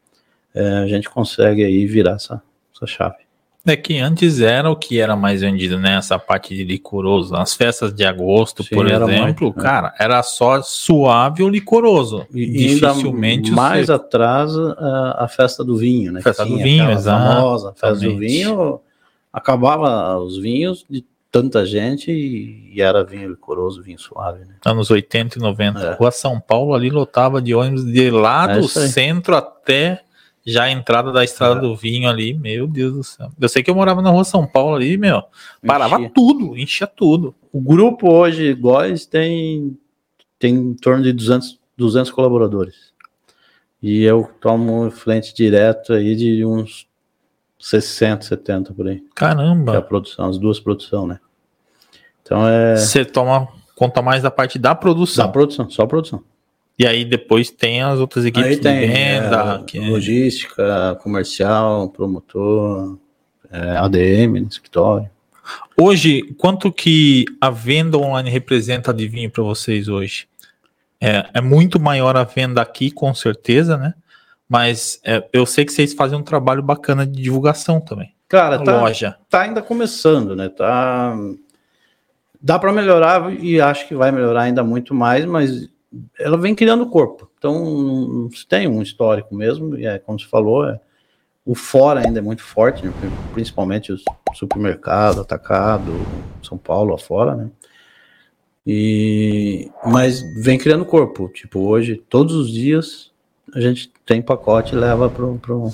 é, 0.55 0.79
a 0.79 0.87
gente 0.87 1.09
consegue 1.09 1.64
aí 1.64 1.87
virar 1.87 2.12
essa, 2.12 2.42
essa 2.74 2.87
chave. 2.87 3.29
É 3.66 3.77
que 3.77 3.99
antes 3.99 4.40
era 4.40 4.70
o 4.70 4.77
que 4.77 4.99
era 4.99 5.14
mais 5.14 5.42
vendido, 5.42 5.79
né? 5.79 5.96
Essa 5.96 6.18
parte 6.18 6.55
de 6.57 6.64
licoroso. 6.64 7.37
As 7.37 7.53
festas 7.55 7.92
de 7.92 8.05
agosto, 8.05 8.62
Sim, 8.62 8.75
por 8.75 8.87
exemplo, 8.87 9.23
muito, 9.23 9.46
né? 9.49 9.53
cara, 9.62 9.94
era 9.99 10.23
só 10.23 10.62
suave 10.62 11.42
ou 11.42 11.49
licoroso. 11.49 12.27
E, 12.33 12.46
Dificilmente 12.46 13.51
mais 13.51 13.87
você- 13.87 13.92
atrás 13.92 14.57
a, 14.57 15.25
a 15.25 15.29
festa 15.29 15.62
do 15.62 15.77
vinho, 15.77 16.11
né? 16.11 16.23
Festa 16.23 16.44
do 16.46 16.57
vinho, 16.57 16.90
exato, 16.90 17.35
famosa 17.35 17.75
festa 17.77 17.96
do 18.09 18.16
vinho, 18.16 18.81
acabava 19.33 20.18
os 20.18 20.38
vinhos 20.38 20.85
de 20.88 21.05
tanta 21.31 21.64
gente 21.64 22.11
e, 22.11 22.73
e 22.75 22.83
era 22.83 23.05
vinho 23.05 23.31
licoroso, 23.31 23.83
vinho 23.83 23.99
suave, 23.99 24.40
né? 24.40 24.55
anos 24.64 24.90
80 24.90 25.38
e 25.38 25.40
90. 25.42 25.81
É. 25.81 25.92
Rua 25.94 26.11
São 26.11 26.40
Paulo 26.40 26.75
ali 26.75 26.90
lotava 26.90 27.40
de 27.40 27.55
ônibus 27.55 27.85
de 27.85 28.11
lá 28.11 28.51
É 28.51 28.59
do 28.59 28.66
centro 28.66 29.37
até 29.37 30.01
já 30.46 30.64
a 30.64 30.70
entrada 30.70 31.12
da 31.12 31.22
estrada 31.24 31.61
do 31.61 31.76
vinho 31.76 32.09
ali. 32.09 32.35
Meu 32.35 32.66
Deus 32.66 32.94
do 32.94 33.05
céu. 33.05 33.31
Eu 33.38 33.48
sei 33.48 33.62
que 33.62 33.70
eu 33.70 33.74
morava 33.74 34.03
na 34.03 34.11
Rua 34.11 34.24
São 34.24 34.46
Paulo 34.46 34.76
ali, 34.76 34.96
meu. 34.96 35.22
Parava 35.66 35.96
Enchia. 35.96 36.12
tudo, 36.14 36.57
enchia 36.57 36.87
tudo. 36.87 37.35
O 37.53 37.61
grupo 37.61 38.11
hoje, 38.12 38.55
Góis, 38.55 39.07
tem, 39.07 39.76
tem 40.38 40.55
em 40.55 40.74
torno 40.74 41.03
de 41.03 41.12
200, 41.12 41.59
200 41.76 42.11
colaboradores. 42.11 42.90
E 43.83 44.03
eu 44.03 44.31
tomo 44.40 44.90
frente 44.90 45.35
direto 45.35 45.92
aí 45.92 46.14
de 46.14 46.44
uns 46.44 46.87
60, 47.59 48.24
70 48.24 48.74
por 48.74 48.88
aí. 48.88 48.96
Que 48.96 49.05
é 49.05 49.07
a 49.07 49.35
Caramba. 49.35 49.83
produção, 49.83 50.29
as 50.29 50.38
duas 50.38 50.61
produções, 50.61 51.09
né? 51.09 51.20
Então 52.22 52.46
é. 52.46 52.76
Você 52.76 53.05
toma 53.05 53.48
conta 53.74 54.03
mais 54.03 54.22
da 54.22 54.31
parte 54.31 54.59
da 54.59 54.74
produção. 54.74 55.26
Da 55.26 55.33
produção, 55.33 55.70
só 55.70 55.87
produção. 55.87 56.22
E 56.80 56.86
aí 56.86 57.04
depois 57.04 57.50
tem 57.50 57.82
as 57.82 57.98
outras 57.98 58.24
equipes 58.24 58.52
Aí 58.52 58.56
tem 58.56 58.80
de 58.80 58.86
venda. 58.86 59.60
é, 59.60 59.64
que 59.64 59.76
é- 59.76 59.86
logística, 59.86 60.98
comercial, 61.02 61.90
promotor, 61.90 62.96
é, 63.52 63.76
ADM 63.76 64.40
no 64.40 64.48
escritório. 64.48 65.10
Hoje, 65.78 66.22
quanto 66.38 66.72
que 66.72 67.26
a 67.38 67.50
venda 67.50 67.98
online 67.98 68.30
representa 68.30 68.94
de 68.94 69.06
vinho 69.06 69.30
para 69.30 69.42
vocês 69.42 69.88
hoje? 69.88 70.26
É, 70.98 71.28
é 71.34 71.40
muito 71.42 71.78
maior 71.78 72.16
a 72.16 72.24
venda 72.24 72.62
aqui, 72.62 72.90
com 72.90 73.12
certeza, 73.12 73.76
né? 73.76 73.92
Mas 74.48 75.02
é, 75.04 75.22
eu 75.34 75.44
sei 75.44 75.66
que 75.66 75.74
vocês 75.74 75.92
fazem 75.92 76.18
um 76.18 76.22
trabalho 76.22 76.62
bacana 76.62 77.06
de 77.06 77.20
divulgação 77.20 77.78
também. 77.78 78.14
Cara, 78.26 78.58
tá, 78.58 78.80
loja. 78.80 79.18
tá 79.28 79.42
ainda 79.42 79.60
começando, 79.60 80.34
né? 80.34 80.48
Tá 80.48 81.14
dá 82.40 82.58
para 82.58 82.72
melhorar 82.72 83.30
e 83.38 83.60
acho 83.60 83.86
que 83.86 83.94
vai 83.94 84.10
melhorar 84.10 84.44
ainda 84.44 84.64
muito 84.64 84.94
mais, 84.94 85.26
mas 85.26 85.68
ela 86.18 86.37
vem 86.37 86.55
criando 86.55 86.88
corpo. 86.88 87.31
Então, 87.38 87.55
não 87.64 88.31
se 88.31 88.46
tem 88.46 88.68
um 88.68 88.83
histórico 88.83 89.35
mesmo, 89.35 89.76
e 89.76 89.87
é 89.87 89.98
como 89.98 90.18
você 90.18 90.26
falou, 90.26 90.68
é, 90.68 90.81
o 91.44 91.55
fora 91.55 92.07
ainda 92.07 92.18
é 92.18 92.22
muito 92.22 92.42
forte, 92.42 92.85
né? 92.85 92.92
principalmente 93.33 93.92
os 93.92 94.05
supermercados, 94.35 95.18
atacado, 95.18 95.92
São 96.42 96.57
Paulo 96.57 96.94
afora, 96.94 97.35
né? 97.35 97.50
E 98.66 99.70
mas 99.85 100.22
vem 100.37 100.59
criando 100.59 100.85
corpo. 100.85 101.29
Tipo, 101.29 101.61
hoje, 101.61 101.96
todos 102.09 102.35
os 102.35 102.53
dias, 102.53 103.11
a 103.55 103.61
gente 103.61 103.90
tem 104.05 104.20
pacote 104.20 104.74
e 104.74 104.79
leva 104.79 105.09
pro, 105.09 105.38
pro, 105.38 105.70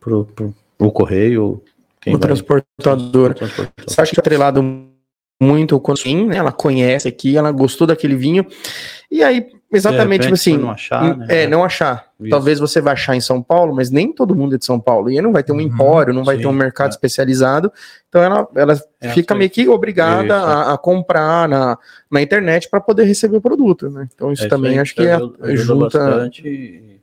pro, 0.00 0.24
pro, 0.24 0.54
pro 0.78 0.90
correio. 0.90 1.62
Quem 2.00 2.14
O 2.14 2.18
transportador. 2.18 3.34
transportador. 3.34 3.72
Você 3.86 4.00
acha 4.00 4.12
que 4.12 4.20
atrelado 4.20 4.62
muito 5.42 5.78
com 5.80 5.96
sim, 5.96 6.26
né? 6.26 6.36
Ela 6.36 6.52
conhece 6.52 7.08
aqui, 7.08 7.36
ela 7.36 7.50
gostou 7.50 7.86
daquele 7.86 8.14
vinho. 8.14 8.46
E 9.10 9.22
aí, 9.22 9.46
exatamente, 9.70 10.22
tipo 10.22 10.34
repente, 10.34 10.34
assim. 10.34 10.56
não 10.56 10.70
achar, 10.70 11.16
né? 11.18 11.26
É, 11.28 11.46
não 11.46 11.62
achar. 11.64 12.06
Isso. 12.18 12.30
Talvez 12.30 12.58
você 12.60 12.80
vai 12.80 12.92
achar 12.94 13.14
em 13.16 13.20
São 13.20 13.42
Paulo, 13.42 13.74
mas 13.74 13.90
nem 13.90 14.12
todo 14.12 14.34
mundo 14.34 14.54
é 14.54 14.58
de 14.58 14.64
São 14.64 14.80
Paulo. 14.80 15.10
E 15.10 15.16
aí 15.16 15.22
não 15.22 15.32
vai 15.32 15.42
ter 15.42 15.52
um 15.52 15.56
Uhum, 15.56 15.62
empório, 15.62 16.14
não 16.14 16.24
vai 16.24 16.36
sim, 16.36 16.42
ter 16.42 16.48
um 16.48 16.52
mercado 16.52 16.88
é. 16.88 16.90
especializado. 16.92 17.70
Então 18.08 18.22
ela, 18.22 18.48
ela 18.54 18.80
É, 19.00 19.10
fica 19.10 19.34
sim. 19.34 19.38
meio 19.38 19.50
que 19.50 19.68
obrigada 19.68 20.24
Isso. 20.24 20.46
a, 20.46 20.72
a 20.74 20.78
comprar 20.78 21.48
na, 21.48 21.76
na 22.10 22.22
internet 22.22 22.70
para 22.70 22.80
poder 22.80 23.04
receber 23.04 23.36
o 23.36 23.42
produto. 23.42 23.90
Né? 23.90 24.08
Então 24.14 24.32
isso 24.32 24.44
É 24.44 24.48
também 24.48 24.72
aí, 24.72 24.78
acho 24.78 24.94
que 24.94 25.02
é, 25.02 25.14
ajuda, 25.14 25.46
ajuda 25.46 25.64
junta. 25.64 25.98
bastante. 25.98 26.48
E, 26.48 27.00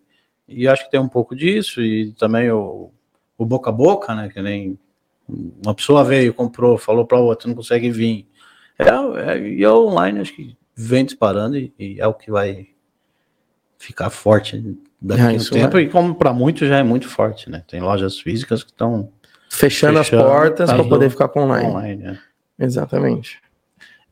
e 0.47 0.67
acho 0.67 0.86
que 0.86 0.91
tem 0.91 0.99
um 0.99 1.10
pouco 1.10 1.36
disso, 1.36 1.80
e 1.82 2.12
também 2.13 2.49
o, 2.49 2.89
o 3.38 3.45
boca 3.45 3.69
a 3.69 3.73
boca, 3.73 4.15
né? 4.15 4.30
Que 4.34 4.41
nem 4.41 4.80
uma 5.63 5.73
pessoa 5.73 6.03
veio, 6.03 6.33
comprou, 6.33 6.77
falou 6.77 7.05
para 7.05 7.19
outra, 7.19 7.47
não 7.47 7.55
consegue 7.55 7.89
vir. 7.91 8.27
É, 8.77 8.87
é, 9.33 9.49
e 9.49 9.63
a 9.65 9.73
online 9.73 10.19
acho 10.19 10.33
que 10.33 10.55
vem 10.75 11.03
disparando 11.05 11.57
e, 11.57 11.73
e 11.77 11.99
é 11.99 12.07
o 12.07 12.13
que 12.13 12.31
vai 12.31 12.67
ficar 13.77 14.09
forte 14.09 14.77
daqui 15.01 15.21
Ah, 15.21 15.29
a 15.29 15.33
um 15.33 15.37
tempo, 15.37 15.73
vai. 15.73 15.83
e 15.83 15.89
como 15.89 16.15
para 16.15 16.33
muitos 16.33 16.67
já 16.67 16.77
é 16.77 16.83
muito 16.83 17.07
forte, 17.07 17.49
né? 17.49 17.63
Tem 17.67 17.79
lojas 17.81 18.19
físicas 18.19 18.63
que 18.63 18.71
estão 18.71 19.11
Fechando, 19.49 19.97
Fechando, 19.97 19.99
as 19.99 20.09
portas 20.31 20.71
para 20.71 20.83
poder 20.83 21.09
ficar 21.09 21.27
com 21.29 21.41
online. 21.41 21.67
online. 21.69 22.03
né? 22.03 22.19
Exatamente. 22.59 23.41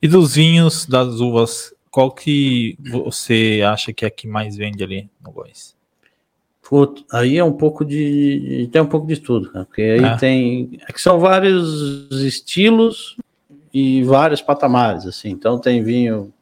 E 0.01 0.07
dos 0.07 0.35
vinhos, 0.35 0.85
das 0.85 1.19
uvas, 1.19 1.73
qual 1.91 2.11
que 2.11 2.77
você 2.89 3.61
acha 3.65 3.93
que 3.93 4.03
é 4.03 4.07
a 4.07 4.11
que 4.11 4.27
mais 4.27 4.55
vende 4.57 4.83
ali 4.83 5.09
no 5.21 5.31
Góis? 5.31 5.76
Puta, 6.69 7.01
aí 7.13 7.37
é 7.37 7.43
um 7.43 7.53
pouco 7.53 7.85
de. 7.85 8.67
Tem 8.71 8.81
um 8.81 8.85
pouco 8.87 9.07
de 9.07 9.17
tudo, 9.17 9.49
cara, 9.51 9.65
porque 9.65 9.81
aí 9.81 10.03
Ah. 10.03 10.17
tem. 10.17 10.77
É 10.87 10.91
que 10.91 11.01
são 11.01 11.17
vários 11.19 12.09
estilos 12.23 13.15
e 13.73 14.03
vários 14.03 14.41
patamares, 14.41 15.05
assim. 15.05 15.29
Então 15.29 15.57
tem 15.59 15.81
vinho 15.81 16.33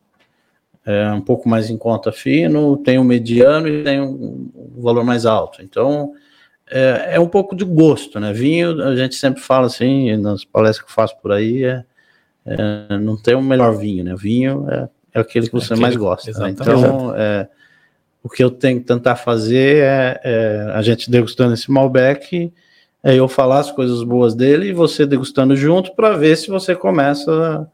é, 0.86 1.12
um 1.12 1.22
pouco 1.22 1.48
mais 1.48 1.70
em 1.70 1.78
conta 1.78 2.12
fino, 2.12 2.78
tem 2.78 2.98
um 2.98 3.04
mediano 3.04 3.68
e 3.68 3.84
tem 3.84 4.02
um, 4.02 4.50
um 4.56 4.82
valor 4.82 5.04
mais 5.04 5.26
alto. 5.28 5.62
Então 5.62 6.14
é, 6.70 7.10
é 7.16 7.20
um 7.20 7.28
pouco 7.28 7.56
de 7.56 7.64
gosto, 7.66 8.20
né? 8.20 8.34
Vinho, 8.34 8.82
a 8.84 8.96
gente 8.96 9.14
sempre 9.16 9.42
fala 9.42 9.68
assim, 9.68 10.10
e 10.10 10.18
nas 10.18 10.44
palestras 10.44 10.84
que 10.86 10.92
eu 10.92 10.96
faço 10.96 11.16
por 11.22 11.32
aí, 11.32 11.64
é, 11.64 11.84
é, 12.48 12.98
não 12.98 13.16
tem 13.16 13.36
o 13.36 13.42
melhor 13.44 13.76
vinho, 13.78 14.04
né? 14.04 14.16
Vinho 14.18 14.66
é, 14.70 14.90
é 15.14 15.20
aquele 15.20 15.46
que 15.48 15.54
você 15.54 15.66
aquele- 15.74 15.82
mais 15.82 15.96
gosta. 15.96 16.26
né? 16.28 16.50
exatamente. 16.52 16.62
Então, 16.62 17.16
é, 17.16 17.48
o 18.26 18.30
que 18.30 18.44
eu 18.44 18.50
tenho 18.50 18.80
que 18.80 18.88
tentar 18.88 19.16
fazer 19.18 19.84
é, 19.84 20.20
é 20.24 20.72
a 20.74 20.82
gente 20.82 21.12
degustando 21.12 21.54
esse 21.54 21.70
Malbec, 21.70 22.52
é 23.04 23.14
eu 23.14 23.28
falar 23.28 23.60
as 23.60 23.70
coisas 23.72 24.02
boas 24.02 24.34
dele 24.34 24.70
e 24.70 24.74
você 24.74 25.06
degustando 25.06 25.56
junto 25.56 25.94
para 25.96 26.18
ver 26.18 26.36
se 26.36 26.48
você 26.50 26.76
começa 26.76 27.70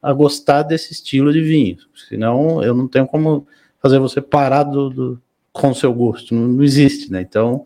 a, 0.00 0.10
a 0.10 0.12
gostar 0.12 0.62
desse 0.62 0.92
estilo 0.92 1.32
de 1.32 1.40
vinho. 1.40 1.78
Senão, 2.08 2.62
eu 2.62 2.72
não 2.72 2.86
tenho 2.86 3.04
como 3.08 3.48
fazer 3.82 3.98
você 3.98 4.20
parar 4.20 4.62
do, 4.62 4.88
do- 4.90 5.22
com 5.52 5.70
o 5.70 5.74
seu 5.74 5.92
gosto. 5.92 6.32
Não, 6.36 6.46
não 6.46 6.62
existe, 6.62 7.10
né? 7.10 7.20
Então, 7.20 7.64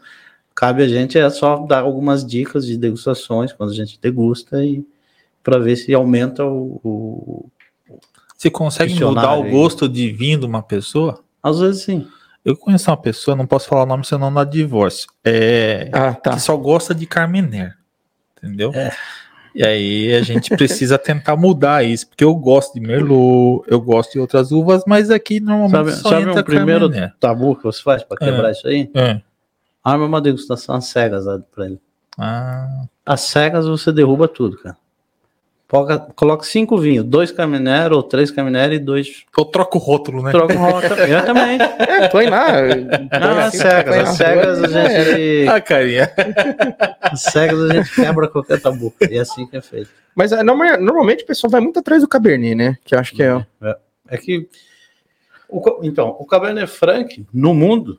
cabe 0.55 0.83
a 0.83 0.89
gente 0.89 1.19
é 1.19 1.29
só 1.29 1.59
dar 1.67 1.81
algumas 1.81 2.25
dicas 2.25 2.65
de 2.65 2.79
degustações 2.79 3.53
quando 3.53 3.69
a 3.69 3.75
gente 3.75 3.99
degusta 4.01 4.65
e 4.65 4.83
para 5.45 5.59
ver 5.59 5.77
se 5.77 5.93
aumenta 5.93 6.43
o, 6.47 6.81
o- 6.83 7.51
Você 8.35 8.49
consegue 8.49 8.95
mudar 9.11 9.35
o 9.35 9.43
gosto 9.51 9.87
de 9.87 10.11
vinho 10.11 10.41
de 10.41 10.47
uma 10.47 10.63
pessoa? 10.63 11.23
às 11.43 11.59
vezes 11.61 11.83
sim. 11.83 12.07
Eu 12.45 12.57
conheço 12.57 12.91
uma 12.91 12.97
pessoa, 12.97 13.37
não 13.37 13.47
posso 13.47 13.69
falar 13.69 13.83
o 13.83 13.87
nome 13.87 14.05
senão 14.05 14.33
dá 14.33 14.45
divórcio. 14.45 15.09
É, 15.25 15.91
Ah, 15.93 16.15
tá. 16.15 16.33
que 16.33 16.41
só 16.41 16.57
gosta 16.57 16.95
de 16.95 17.07
Carmener. 17.07 17.77
Entendeu? 18.39 18.73
É. 18.75 18.91
E 19.55 19.67
aí 19.67 20.15
a 20.15 20.23
gente 20.23 20.55
precisa 20.57 20.97
tentar 20.97 21.37
mudar 21.37 21.85
isso, 21.85 22.09
porque 22.09 22.23
eu 22.25 22.35
gosto 22.35 22.75
de 22.75 22.81
Merlot, 22.81 23.65
eu 23.67 23.81
gosto 23.81 24.13
de 24.13 24.21
outras 24.21 24.53
uvas, 24.53 24.85
mas 24.87 25.11
aqui 25.11 25.41
normalmente 25.41 25.91
Sabe, 25.91 26.03
só 26.03 26.09
sabe 26.11 26.23
entra 26.29 26.41
um 26.41 26.45
primeiro 26.45 26.89
Carmener. 26.89 27.15
tabu 27.19 27.57
que 27.57 27.65
você 27.65 27.83
faz 27.83 28.03
para 28.05 28.17
quebrar 28.17 28.53
isso 28.53 28.67
aí? 28.69 28.89
É. 28.95 29.21
Arma 29.83 30.07
uma 30.07 30.21
degustação 30.21 30.77
às 30.77 30.87
cegas 30.87 31.25
para 31.55 31.67
ele. 31.67 31.81
Ah, 32.17 32.85
Às 33.05 33.23
cegas 33.23 33.67
você 33.67 33.91
derruba 33.91 34.29
tudo, 34.29 34.57
cara. 34.59 34.77
Coloca, 35.71 35.99
coloca 36.17 36.45
cinco 36.45 36.77
vinhos, 36.77 37.05
dois 37.05 37.31
Caminero 37.31 37.95
ou 37.95 38.03
três 38.03 38.29
Caminero 38.33 38.75
e 38.75 38.79
dois. 38.81 39.23
eu 39.39 39.45
troco 39.45 39.79
o 39.79 39.81
rótulo, 39.81 40.21
né? 40.21 40.33
Troca 40.33 40.53
um 40.53 40.59
rota. 40.59 40.95
Exatamente. 41.09 41.63
É, 41.63 42.09
põe 42.09 42.27
lá. 42.29 42.49
Não, 43.21 43.39
às 43.39 43.55
cegas. 43.55 44.09
Às 44.09 44.17
cegas 44.17 44.65
a 44.65 44.67
gente. 44.67 45.49
Ah, 45.49 45.61
carinha. 45.61 46.13
Às 47.01 47.23
cegas 47.23 47.71
a 47.71 47.73
gente 47.75 47.95
quebra 47.95 48.27
qualquer 48.27 48.61
tabu. 48.61 48.93
E 49.09 49.17
é 49.17 49.21
assim 49.21 49.47
que 49.47 49.57
é 49.57 49.61
feito. 49.63 49.91
Mas 50.13 50.33
é, 50.33 50.43
norma- 50.43 50.77
normalmente 50.77 51.23
o 51.23 51.27
pessoal 51.29 51.49
vai 51.53 51.61
muito 51.61 51.79
atrás 51.79 52.03
do 52.03 52.09
Cabernet, 52.09 52.57
né? 52.57 52.77
Que 52.85 52.97
eu 52.97 52.99
acho 52.99 53.15
que 53.15 53.23
é. 53.23 53.47
É 54.09 54.17
que. 54.17 54.49
o 55.49 55.81
então, 55.85 56.17
o 56.19 56.27
Cabernet 56.27 56.67
Franc, 56.67 57.25
no 57.33 57.55
mundo, 57.55 57.97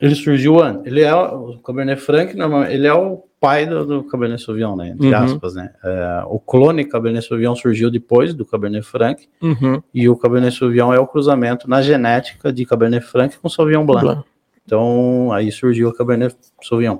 ele 0.00 0.14
surgiu 0.14 0.60
antes. 0.62 0.86
Ele 0.86 1.02
é 1.02 1.14
o 1.14 1.58
Cabernet 1.58 2.00
Franc, 2.00 2.34
ele 2.70 2.86
é 2.86 2.94
o 2.94 3.24
pai 3.40 3.66
do, 3.66 3.84
do 3.84 4.04
Cabernet 4.04 4.42
Sauvignon, 4.42 4.76
né? 4.76 4.90
Entre 4.90 5.06
Uhum. 5.08 5.14
aspas, 5.14 5.54
né? 5.54 5.70
É, 5.82 6.22
o 6.26 6.38
clone 6.38 6.84
Cabernet 6.84 7.26
Sauvignon 7.26 7.54
surgiu 7.54 7.90
depois 7.90 8.34
do 8.34 8.44
Cabernet 8.44 8.84
Franc. 8.84 9.28
Uhum. 9.40 9.82
E 9.94 10.08
o 10.08 10.16
Cabernet 10.16 10.56
Sauvignon 10.56 10.92
é 10.92 10.98
o 10.98 11.06
cruzamento 11.06 11.68
na 11.68 11.80
genética 11.82 12.52
de 12.52 12.64
Cabernet 12.64 13.04
Franc 13.04 13.36
com 13.38 13.48
Sauvignon 13.48 13.86
Blanc. 13.86 14.04
Blanc. 14.04 14.24
Então, 14.64 15.32
aí 15.32 15.50
surgiu 15.50 15.88
o 15.88 15.94
Cabernet 15.94 16.36
Sauvignon. 16.62 16.98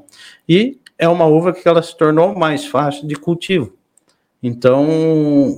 E 0.49 0.79
é 0.97 1.09
uma 1.09 1.27
uva 1.27 1.53
que 1.53 1.69
ela 1.69 1.83
se 1.83 1.97
tornou 1.97 2.35
mais 2.35 2.65
fácil 2.67 3.07
de 3.07 3.15
cultivo. 3.15 3.75
Então, 4.43 4.87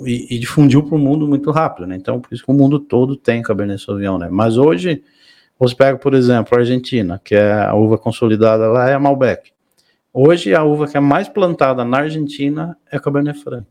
e, 0.06 0.34
e 0.34 0.38
difundiu 0.38 0.82
para 0.82 0.96
o 0.96 0.98
mundo 0.98 1.28
muito 1.28 1.50
rápido, 1.50 1.86
né? 1.86 1.96
Então, 1.96 2.18
por 2.20 2.32
isso 2.32 2.44
que 2.44 2.50
o 2.50 2.54
mundo 2.54 2.80
todo 2.80 3.14
tem 3.14 3.42
Cabernet 3.42 3.82
Sauvignon, 3.82 4.18
né? 4.18 4.28
Mas 4.30 4.56
hoje, 4.56 5.02
você 5.68 5.74
pega, 5.74 5.98
por 5.98 6.14
exemplo, 6.14 6.56
a 6.56 6.60
Argentina, 6.60 7.20
que 7.22 7.34
é 7.34 7.52
a 7.52 7.74
uva 7.74 7.96
consolidada 7.98 8.66
lá, 8.68 8.88
é 8.90 8.94
a 8.94 8.98
Malbec. 8.98 9.52
Hoje, 10.12 10.54
a 10.54 10.64
uva 10.64 10.88
que 10.88 10.96
é 10.96 11.00
mais 11.00 11.28
plantada 11.28 11.84
na 11.84 11.98
Argentina 11.98 12.76
é 12.90 12.98
Cabernet 12.98 13.38
Franc. 13.44 13.64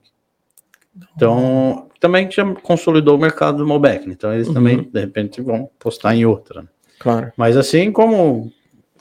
Então, 1.15 1.87
também 1.99 2.29
já 2.31 2.45
consolidou 2.55 3.15
o 3.17 3.19
mercado 3.21 3.57
do 3.57 3.67
Malbec, 3.67 4.07
né? 4.07 4.13
Então 4.17 4.33
eles 4.33 4.47
Uhum. 4.47 4.53
também, 4.53 4.81
de 4.83 4.99
repente, 4.99 5.41
vão 5.41 5.69
postar 5.79 6.15
em 6.15 6.25
outra. 6.25 6.61
né? 6.61 6.67
Claro. 6.99 7.31
Mas 7.37 7.55
assim 7.57 7.91
como, 7.91 8.51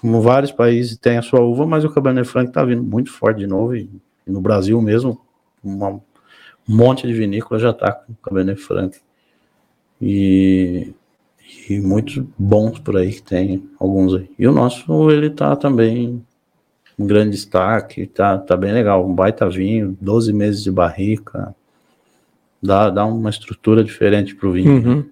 como 0.01 0.21
vários 0.21 0.53
países 0.53 0.97
têm 0.97 1.17
a 1.19 1.23
sua 1.23 1.41
uva, 1.41 1.67
mas 1.67 1.85
o 1.85 1.91
Cabernet 1.91 2.27
Franc 2.29 2.49
está 2.51 2.65
vindo 2.65 2.83
muito 2.83 3.11
forte 3.13 3.39
de 3.39 3.47
novo, 3.47 3.75
e, 3.77 3.91
e 4.27 4.31
no 4.31 4.41
Brasil 4.41 4.81
mesmo, 4.81 5.21
uma- 5.63 5.91
um 5.91 6.01
monte 6.77 7.07
de 7.07 7.13
vinícola 7.13 7.59
já 7.59 7.71
está 7.71 7.93
com 7.93 8.15
Cabernet 8.23 8.61
Franc. 8.61 8.99
E, 10.01 10.93
e 11.69 11.81
muitos 11.81 12.23
bons 12.39 12.79
por 12.79 12.97
aí 12.97 13.13
que 13.13 13.23
tem, 13.23 13.69
alguns 13.79 14.15
aí. 14.15 14.31
E 14.39 14.47
o 14.47 14.53
nosso, 14.53 15.11
ele 15.11 15.31
tá 15.31 15.55
também 15.57 16.25
um 16.99 17.07
grande 17.07 17.31
destaque, 17.31 18.07
tá, 18.07 18.39
tá 18.39 18.57
bem 18.57 18.73
legal, 18.73 19.07
um 19.07 19.15
baita 19.15 19.49
vinho, 19.49 19.97
12 20.01 20.33
meses 20.33 20.63
de 20.63 20.71
barrica, 20.71 21.55
dá, 22.63 22.91
dá 22.91 23.05
uma 23.05 23.31
estrutura 23.31 23.85
diferente 23.85 24.35
pro 24.35 24.53
vinho. 24.53 24.73
Uhum. 24.73 25.05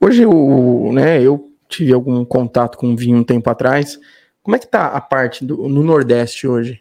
Hoje, 0.00 0.26
o, 0.26 0.92
né, 0.92 1.22
eu 1.22 1.50
tive 1.68 1.92
algum 1.92 2.24
contato 2.24 2.76
com 2.76 2.96
vinho 2.96 3.18
um 3.18 3.24
tempo 3.24 3.48
atrás. 3.50 3.98
Como 4.42 4.56
é 4.56 4.58
que 4.58 4.66
tá 4.66 4.86
a 4.88 5.00
parte 5.00 5.44
do, 5.44 5.68
no 5.68 5.82
Nordeste 5.82 6.46
hoje? 6.46 6.80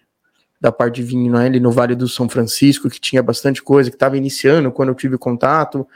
da 0.59 0.71
parte 0.71 0.95
de 0.95 1.03
vinho, 1.03 1.31
né? 1.31 1.45
Ali 1.45 1.59
no 1.59 1.71
Vale 1.71 1.95
do 1.95 2.07
São 2.07 2.27
Francisco, 2.27 2.89
que 2.89 2.99
tinha 2.99 3.21
bastante 3.21 3.61
coisa, 3.61 3.89
que 3.89 3.95
estava 3.95 4.17
iniciando 4.17 4.71
quando 4.71 4.89
eu 4.89 4.95
tive 4.95 5.17
contato, 5.17 5.87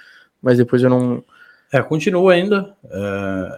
mas 0.41 0.57
depois 0.57 0.83
eu 0.83 0.89
não. 0.89 1.23
É, 1.71 1.81
continua 1.81 2.33
ainda. 2.33 2.75
É, 2.85 3.57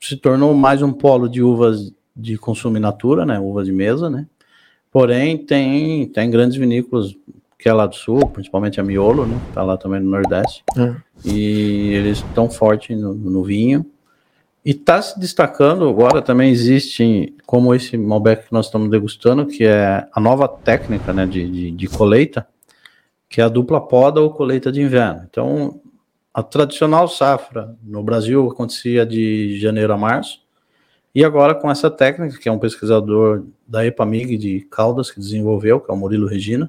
se 0.00 0.16
tornou 0.16 0.54
mais 0.54 0.82
um 0.82 0.92
polo 0.92 1.28
de 1.28 1.42
uvas 1.42 1.92
de 2.16 2.38
consumo 2.38 2.76
in 2.76 2.80
natura, 2.80 3.26
né? 3.26 3.38
Uvas 3.38 3.66
de 3.66 3.72
mesa, 3.72 4.08
né? 4.08 4.26
Porém, 4.90 5.36
tem, 5.36 6.06
tem 6.06 6.30
grandes 6.30 6.56
vinícolas 6.56 7.14
que 7.58 7.68
é 7.68 7.72
lá 7.72 7.86
do 7.86 7.94
sul, 7.94 8.28
principalmente 8.28 8.80
a 8.80 8.84
Miolo, 8.84 9.26
né? 9.26 9.40
Tá 9.52 9.62
lá 9.62 9.76
também 9.76 10.00
no 10.00 10.10
Nordeste. 10.10 10.62
É. 10.76 10.94
E 11.24 11.94
eles 11.94 12.18
estão 12.18 12.48
fortes 12.48 12.98
no, 13.00 13.14
no, 13.14 13.42
vinho. 13.42 13.84
E 14.64 14.70
está 14.70 15.00
se 15.02 15.18
destacando 15.18 15.88
agora 15.88 16.22
também 16.22 16.50
existe, 16.50 17.34
como 17.46 17.74
esse 17.74 17.96
Malbec 17.96 18.46
que 18.46 18.52
nós 18.52 18.66
estamos 18.66 18.90
degustando, 18.90 19.46
que 19.46 19.64
é 19.64 20.06
a 20.12 20.20
nova 20.20 20.46
técnica 20.46 21.12
né, 21.12 21.26
de, 21.26 21.50
de, 21.50 21.70
de 21.70 21.88
colheita, 21.88 22.46
que 23.28 23.40
é 23.40 23.44
a 23.44 23.48
dupla 23.48 23.80
poda 23.80 24.20
ou 24.20 24.30
colheita 24.30 24.70
de 24.70 24.80
inverno. 24.80 25.26
Então, 25.28 25.80
a 26.34 26.42
tradicional 26.42 27.06
safra 27.06 27.76
no 27.80 28.02
Brasil 28.02 28.50
acontecia 28.50 29.06
de 29.06 29.56
janeiro 29.60 29.92
a 29.92 29.96
março, 29.96 30.42
e 31.14 31.24
agora 31.24 31.54
com 31.54 31.70
essa 31.70 31.88
técnica, 31.88 32.40
que 32.40 32.48
é 32.48 32.52
um 32.52 32.58
pesquisador 32.58 33.44
da 33.64 33.86
EPAMIG 33.86 34.36
de 34.36 34.60
Caldas 34.68 35.12
que 35.12 35.20
desenvolveu, 35.20 35.80
que 35.80 35.88
é 35.88 35.94
o 35.94 35.96
Murilo 35.96 36.26
Regina, 36.26 36.68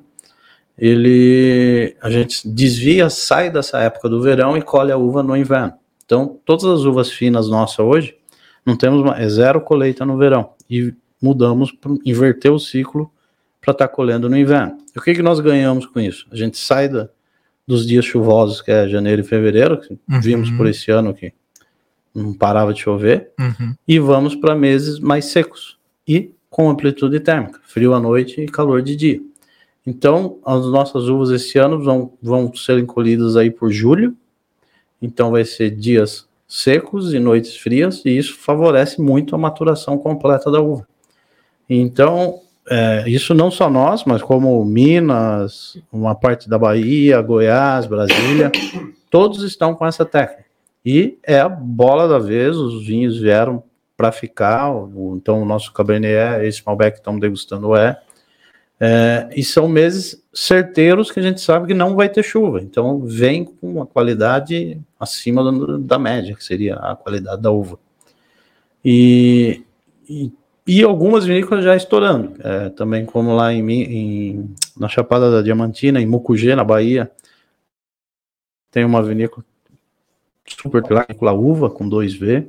ele 0.77 1.95
a 1.99 2.11
gente 2.11 2.47
desvia, 2.47 3.09
sai 3.09 3.49
dessa 3.49 3.79
época 3.79 4.07
do 4.07 4.21
verão 4.21 4.55
e 4.55 4.61
colhe 4.61 4.91
a 4.91 4.97
uva 4.97 5.23
no 5.23 5.35
inverno. 5.35 5.73
Então, 6.05 6.39
todas 6.45 6.65
as 6.65 6.81
uvas 6.81 7.09
finas 7.09 7.49
nossas 7.49 7.79
hoje, 7.79 8.15
não 8.63 8.77
temos 8.77 9.01
uma, 9.01 9.17
é 9.17 9.27
zero 9.27 9.59
colheita 9.61 10.05
no 10.05 10.15
verão 10.15 10.51
e 10.69 10.93
mudamos 11.19 11.71
para 11.71 11.91
inverter 12.05 12.51
o 12.51 12.59
ciclo 12.59 13.11
para 13.59 13.71
estar 13.71 13.87
tá 13.87 13.93
colhendo 13.93 14.29
no 14.29 14.37
inverno. 14.37 14.77
E 14.95 14.99
o 14.99 15.01
que, 15.01 15.15
que 15.15 15.23
nós 15.23 15.39
ganhamos 15.39 15.87
com 15.87 15.99
isso? 15.99 16.27
A 16.31 16.35
gente 16.35 16.57
sai 16.57 16.87
da, 16.87 17.09
dos 17.67 17.85
dias 17.85 18.05
chuvosos, 18.05 18.61
que 18.61 18.71
é 18.71 18.87
janeiro 18.87 19.21
e 19.21 19.25
fevereiro, 19.25 19.79
que 19.79 19.93
uhum. 19.93 20.21
vimos 20.21 20.51
por 20.51 20.67
esse 20.67 20.91
ano 20.91 21.13
que 21.13 21.33
não 22.13 22.33
parava 22.33 22.73
de 22.73 22.81
chover, 22.81 23.31
uhum. 23.39 23.75
e 23.87 23.99
vamos 23.99 24.35
para 24.35 24.55
meses 24.55 24.99
mais 24.99 25.25
secos 25.25 25.77
e 26.07 26.31
com 26.49 26.69
amplitude 26.69 27.19
térmica, 27.19 27.59
frio 27.63 27.93
à 27.93 27.99
noite 27.99 28.39
e 28.39 28.45
calor 28.45 28.81
de 28.81 28.95
dia. 28.95 29.21
Então, 29.85 30.39
as 30.45 30.65
nossas 30.65 31.07
uvas 31.09 31.29
esse 31.29 31.57
ano 31.57 31.83
vão, 31.83 32.13
vão 32.21 32.53
ser 32.55 32.83
colhidas 32.85 33.35
aí 33.35 33.51
por 33.51 33.71
julho. 33.71 34.15
Então, 35.01 35.31
vai 35.31 35.45
ser 35.45 35.69
dias 35.69 36.27
secos 36.47 37.13
e 37.13 37.19
noites 37.19 37.55
frias, 37.57 38.03
e 38.05 38.17
isso 38.17 38.35
favorece 38.37 39.01
muito 39.01 39.35
a 39.35 39.37
maturação 39.37 39.97
completa 39.97 40.49
da 40.49 40.61
uva. 40.61 40.87
Então, 41.69 42.41
é, 42.69 43.03
isso 43.07 43.33
não 43.33 43.51
só 43.51 43.69
nós, 43.69 44.03
mas 44.05 44.21
como 44.21 44.63
Minas, 44.65 45.77
uma 45.91 46.15
parte 46.15 46.49
da 46.49 46.57
Bahia, 46.57 47.21
Goiás, 47.21 47.85
Brasília, 47.85 48.51
todos 49.09 49.43
estão 49.43 49.75
com 49.75 49.85
essa 49.85 50.03
técnica. 50.03 50.45
E 50.83 51.17
é 51.23 51.39
a 51.39 51.49
bola 51.49 52.07
da 52.07 52.19
vez, 52.19 52.55
os 52.55 52.85
vinhos 52.85 53.19
vieram 53.19 53.63
para 53.97 54.11
ficar. 54.11 54.71
Então, 55.15 55.41
o 55.41 55.45
nosso 55.45 55.71
Cabernet 55.73 56.45
esse 56.45 56.61
Malbec 56.65 56.93
que 56.93 56.99
estamos 56.99 57.21
degustando 57.21 57.75
é. 57.75 57.99
É, 58.77 59.29
e 59.33 59.41
são 59.41 59.69
meses 59.69 60.21
certeiros 60.33 61.09
que 61.09 61.19
a 61.19 61.23
gente 61.23 61.39
sabe 61.39 61.67
que 61.67 61.73
não 61.73 61.95
vai 61.95 62.09
ter 62.09 62.23
chuva. 62.23 62.61
Então 62.61 62.99
vem 63.05 63.45
com 63.45 63.71
uma 63.71 63.85
qualidade 63.85 64.81
acima 64.99 65.41
do, 65.43 65.77
da 65.77 65.97
média, 65.97 66.35
que 66.35 66.43
seria 66.43 66.75
a 66.75 66.95
qualidade 66.95 67.41
da 67.41 67.51
uva. 67.51 67.79
E, 68.83 69.63
e, 70.09 70.31
e 70.67 70.81
algumas 70.83 71.25
vinícolas 71.25 71.63
já 71.63 71.75
estourando. 71.75 72.33
É, 72.39 72.69
também 72.69 73.05
como 73.05 73.35
lá 73.35 73.53
em, 73.53 73.69
em, 73.69 74.55
na 74.77 74.87
Chapada 74.87 75.29
da 75.29 75.41
Diamantina, 75.41 76.01
em 76.01 76.05
Mucugê, 76.05 76.55
na 76.55 76.63
Bahia, 76.63 77.11
tem 78.71 78.83
uma 78.83 79.01
vinícola 79.01 79.45
super 80.47 80.83
vinícola 80.83 81.33
uva 81.33 81.69
com 81.69 81.89
2V. 81.89 82.47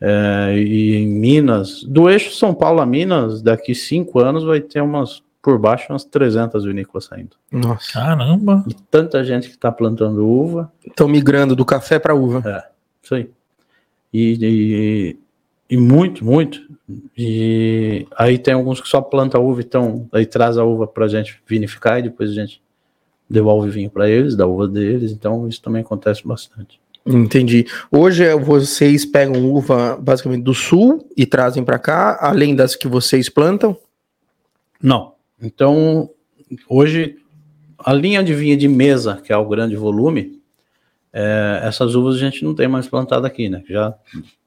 É, 0.00 0.56
e 0.56 0.96
em 0.96 1.06
Minas, 1.06 1.84
do 1.84 2.10
eixo 2.10 2.32
São 2.32 2.52
Paulo 2.52 2.80
a 2.80 2.86
Minas, 2.86 3.40
daqui 3.40 3.72
cinco 3.72 4.18
anos 4.18 4.42
vai 4.42 4.60
ter 4.60 4.80
umas, 4.80 5.22
por 5.40 5.58
baixo, 5.60 5.92
umas 5.92 6.04
300 6.04 6.64
vinícolas 6.64 7.04
saindo. 7.04 7.36
Nossa. 7.52 7.92
Caramba! 7.92 8.64
E 8.68 8.74
tanta 8.90 9.22
gente 9.22 9.48
que 9.48 9.54
está 9.54 9.70
plantando 9.70 10.26
uva. 10.26 10.72
Estão 10.84 11.06
migrando 11.06 11.54
do 11.54 11.64
café 11.64 12.00
para 12.00 12.16
uva. 12.16 12.42
É, 12.44 12.68
isso 13.00 13.14
aí. 13.14 13.30
E, 14.12 14.38
e, 14.42 15.16
e, 15.72 15.76
muito, 15.76 16.22
muito. 16.22 16.60
E 17.16 18.06
aí 18.16 18.38
tem 18.38 18.52
alguns 18.52 18.78
que 18.78 18.88
só 18.88 19.00
plantam 19.00 19.42
uva, 19.42 19.62
então 19.62 20.06
aí 20.12 20.26
traz 20.26 20.58
a 20.58 20.64
uva 20.64 20.86
para 20.86 21.06
a 21.06 21.08
gente 21.08 21.40
vinificar 21.46 21.98
e 21.98 22.02
depois 22.02 22.30
a 22.30 22.34
gente 22.34 22.62
devolve 23.28 23.70
vinho 23.70 23.88
para 23.88 24.08
eles, 24.10 24.36
da 24.36 24.46
uva 24.46 24.68
deles. 24.68 25.12
Então 25.12 25.48
isso 25.48 25.62
também 25.62 25.80
acontece 25.80 26.26
bastante. 26.28 26.78
Entendi. 27.06 27.66
Hoje 27.90 28.22
é, 28.22 28.36
vocês 28.36 29.06
pegam 29.06 29.50
uva 29.50 29.96
basicamente 29.96 30.42
do 30.42 30.52
sul 30.52 31.08
e 31.16 31.24
trazem 31.24 31.64
para 31.64 31.78
cá, 31.78 32.18
além 32.20 32.54
das 32.54 32.76
que 32.76 32.86
vocês 32.86 33.30
plantam? 33.30 33.74
Não. 34.80 35.14
Então, 35.40 36.10
hoje, 36.68 37.16
a 37.78 37.94
linha 37.94 38.22
de 38.22 38.34
vinha 38.34 38.56
de 38.58 38.68
mesa, 38.68 39.22
que 39.24 39.32
é 39.32 39.36
o 39.36 39.48
grande 39.48 39.74
volume, 39.74 40.41
é, 41.12 41.60
essas 41.64 41.94
uvas 41.94 42.16
a 42.16 42.18
gente 42.18 42.44
não 42.44 42.54
tem 42.54 42.66
mais 42.66 42.88
plantado 42.88 43.26
aqui, 43.26 43.48
né? 43.48 43.62
Já 43.68 43.94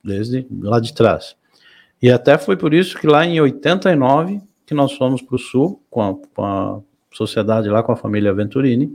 desde 0.04 0.47
lá 0.62 0.80
de 0.80 0.93
trás. 0.93 1.36
E 2.01 2.12
até 2.12 2.38
foi 2.38 2.58
por 2.58 2.73
isso 2.73 2.97
que 2.97 3.08
lá 3.08 3.25
em 3.25 3.39
89 3.39 4.41
que 4.65 4.73
nós 4.73 4.93
fomos 4.93 5.21
para 5.21 5.36
o 5.36 5.39
sul 5.39 5.82
com 5.89 6.01
a, 6.01 6.15
com 6.34 6.43
a, 6.43 6.82
sociedade 7.12 7.69
lá, 7.69 7.82
com 7.82 7.93
a 7.93 7.95
família 7.95 8.34
Venturini, 8.34 8.91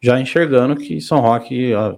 já 0.00 0.20
enxergando 0.20 0.76
que 0.76 1.00
São 1.00 1.20
Roque, 1.20 1.72
a, 1.72 1.96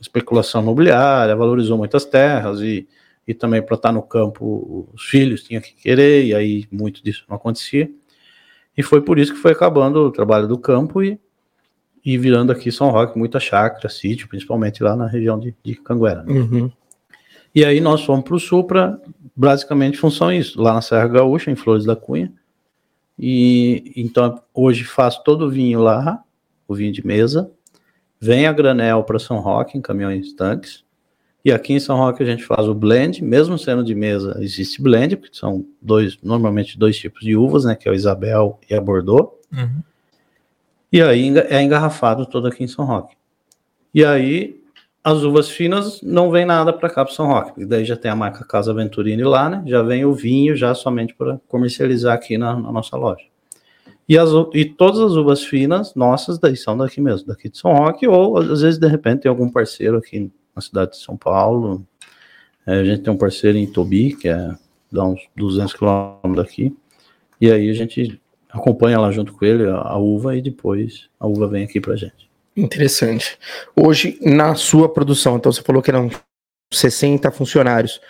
especulação 0.00 0.60
imobiliária, 0.60 1.34
valorizou 1.34 1.78
muitas 1.78 2.04
terras 2.04 2.60
e, 2.60 2.86
e 3.26 3.32
também 3.32 3.62
para 3.62 3.76
estar 3.76 3.92
no 3.92 4.02
campo 4.02 4.88
os 4.92 5.04
filhos 5.04 5.42
tinham 5.42 5.62
que 5.62 5.72
querer, 5.74 6.26
e 6.26 6.34
aí 6.34 6.66
muito 6.70 7.02
disso 7.02 7.24
não 7.28 7.36
acontecia. 7.36 7.90
E 8.76 8.82
foi 8.82 9.00
por 9.00 9.18
isso 9.18 9.32
que 9.32 9.40
foi 9.40 9.52
acabando 9.52 10.00
o 10.00 10.10
trabalho 10.10 10.46
do 10.46 10.58
campo 10.58 11.02
e, 11.02 11.18
e 12.06 12.16
virando 12.16 12.52
aqui 12.52 12.70
São 12.70 12.88
Roque 12.90 13.18
muita 13.18 13.40
chácara, 13.40 13.88
sítio, 13.88 14.28
principalmente 14.28 14.80
lá 14.80 14.94
na 14.94 15.08
região 15.08 15.36
de, 15.36 15.52
de 15.60 15.74
Canguera. 15.74 16.22
Né? 16.22 16.34
Uhum. 16.34 16.70
E 17.52 17.64
aí 17.64 17.80
nós 17.80 18.04
fomos 18.04 18.24
para 18.24 18.36
o 18.36 18.38
sul 18.38 18.62
para 18.62 18.96
basicamente 19.34 19.98
função 19.98 20.32
isso, 20.32 20.62
lá 20.62 20.74
na 20.74 20.80
Serra 20.80 21.08
Gaúcha, 21.08 21.50
em 21.50 21.56
Flores 21.56 21.84
da 21.84 21.96
Cunha. 21.96 22.32
E 23.18 23.92
então 23.96 24.40
hoje 24.54 24.84
faço 24.84 25.24
todo 25.24 25.46
o 25.46 25.50
vinho 25.50 25.80
lá, 25.80 26.22
o 26.68 26.76
vinho 26.76 26.92
de 26.92 27.04
mesa, 27.04 27.50
vem 28.20 28.46
a 28.46 28.52
granel 28.52 29.02
para 29.02 29.18
São 29.18 29.40
Roque 29.40 29.76
em 29.76 29.80
caminhões 29.82 30.32
tanques. 30.32 30.84
E 31.44 31.50
aqui 31.50 31.72
em 31.72 31.80
São 31.80 31.96
Roque 31.96 32.22
a 32.22 32.26
gente 32.26 32.44
faz 32.44 32.68
o 32.68 32.74
blend, 32.74 33.20
mesmo 33.24 33.58
sendo 33.58 33.82
de 33.82 33.96
mesa, 33.96 34.36
existe 34.40 34.80
blend, 34.80 35.16
porque 35.16 35.36
são 35.36 35.66
dois, 35.82 36.16
normalmente 36.22 36.78
dois 36.78 36.96
tipos 36.96 37.22
de 37.22 37.36
uvas, 37.36 37.64
né, 37.64 37.74
que 37.74 37.88
é 37.88 37.90
o 37.90 37.94
Isabel 37.94 38.60
e 38.70 38.74
a 38.74 38.80
Bordeaux. 38.80 39.32
Uhum. 39.52 39.82
E 40.92 41.02
aí 41.02 41.36
é 41.48 41.62
engarrafado 41.62 42.26
todo 42.26 42.46
aqui 42.46 42.64
em 42.64 42.68
São 42.68 42.84
Roque. 42.84 43.16
E 43.92 44.04
aí 44.04 44.60
as 45.02 45.22
uvas 45.22 45.48
finas 45.48 46.02
não 46.02 46.30
vem 46.30 46.44
nada 46.44 46.72
para 46.72 46.90
cá 46.90 47.04
para 47.04 47.14
São 47.14 47.28
Roque, 47.28 47.64
daí 47.64 47.84
já 47.84 47.96
tem 47.96 48.10
a 48.10 48.16
marca 48.16 48.44
Casa 48.44 48.74
Venturini 48.74 49.22
lá, 49.22 49.48
né? 49.48 49.62
Já 49.64 49.80
vem 49.80 50.04
o 50.04 50.12
vinho 50.12 50.56
já 50.56 50.74
somente 50.74 51.14
para 51.14 51.40
comercializar 51.46 52.14
aqui 52.14 52.36
na, 52.36 52.58
na 52.58 52.72
nossa 52.72 52.96
loja. 52.96 53.24
E, 54.08 54.18
as, 54.18 54.30
e 54.52 54.64
todas 54.64 55.00
as 55.00 55.12
uvas 55.12 55.44
finas 55.44 55.94
nossas 55.94 56.38
daí 56.38 56.56
são 56.56 56.76
daqui 56.76 57.00
mesmo, 57.00 57.26
daqui 57.28 57.48
de 57.48 57.56
São 57.56 57.72
Roque, 57.72 58.06
ou 58.06 58.36
às 58.38 58.62
vezes 58.62 58.78
de 58.78 58.88
repente 58.88 59.22
tem 59.22 59.28
algum 59.28 59.48
parceiro 59.48 59.96
aqui 59.96 60.30
na 60.54 60.62
cidade 60.62 60.92
de 60.92 60.98
São 60.98 61.16
Paulo. 61.16 61.86
É, 62.66 62.80
a 62.80 62.84
gente 62.84 63.02
tem 63.02 63.12
um 63.12 63.16
parceiro 63.16 63.56
em 63.56 63.66
Tobi, 63.66 64.16
que 64.16 64.28
é 64.28 64.54
dá 64.90 65.04
uns 65.04 65.20
200 65.36 65.72
quilômetros 65.72 66.36
daqui. 66.36 66.76
E 67.40 67.50
aí 67.50 67.70
a 67.70 67.74
gente 67.74 68.20
acompanha 68.56 68.98
lá 68.98 69.10
junto 69.10 69.32
com 69.32 69.44
ele 69.44 69.68
a, 69.68 69.76
a 69.76 69.96
uva 69.96 70.36
e 70.36 70.42
depois 70.42 71.08
a 71.18 71.26
uva 71.26 71.48
vem 71.48 71.64
aqui 71.64 71.80
pra 71.80 71.96
gente. 71.96 72.28
Interessante. 72.56 73.38
Hoje, 73.74 74.18
na 74.22 74.54
sua 74.54 74.88
produção, 74.88 75.36
então 75.36 75.52
você 75.52 75.62
falou 75.62 75.82
que 75.82 75.90
eram 75.90 76.10
60 76.72 77.30
funcionários. 77.30 78.00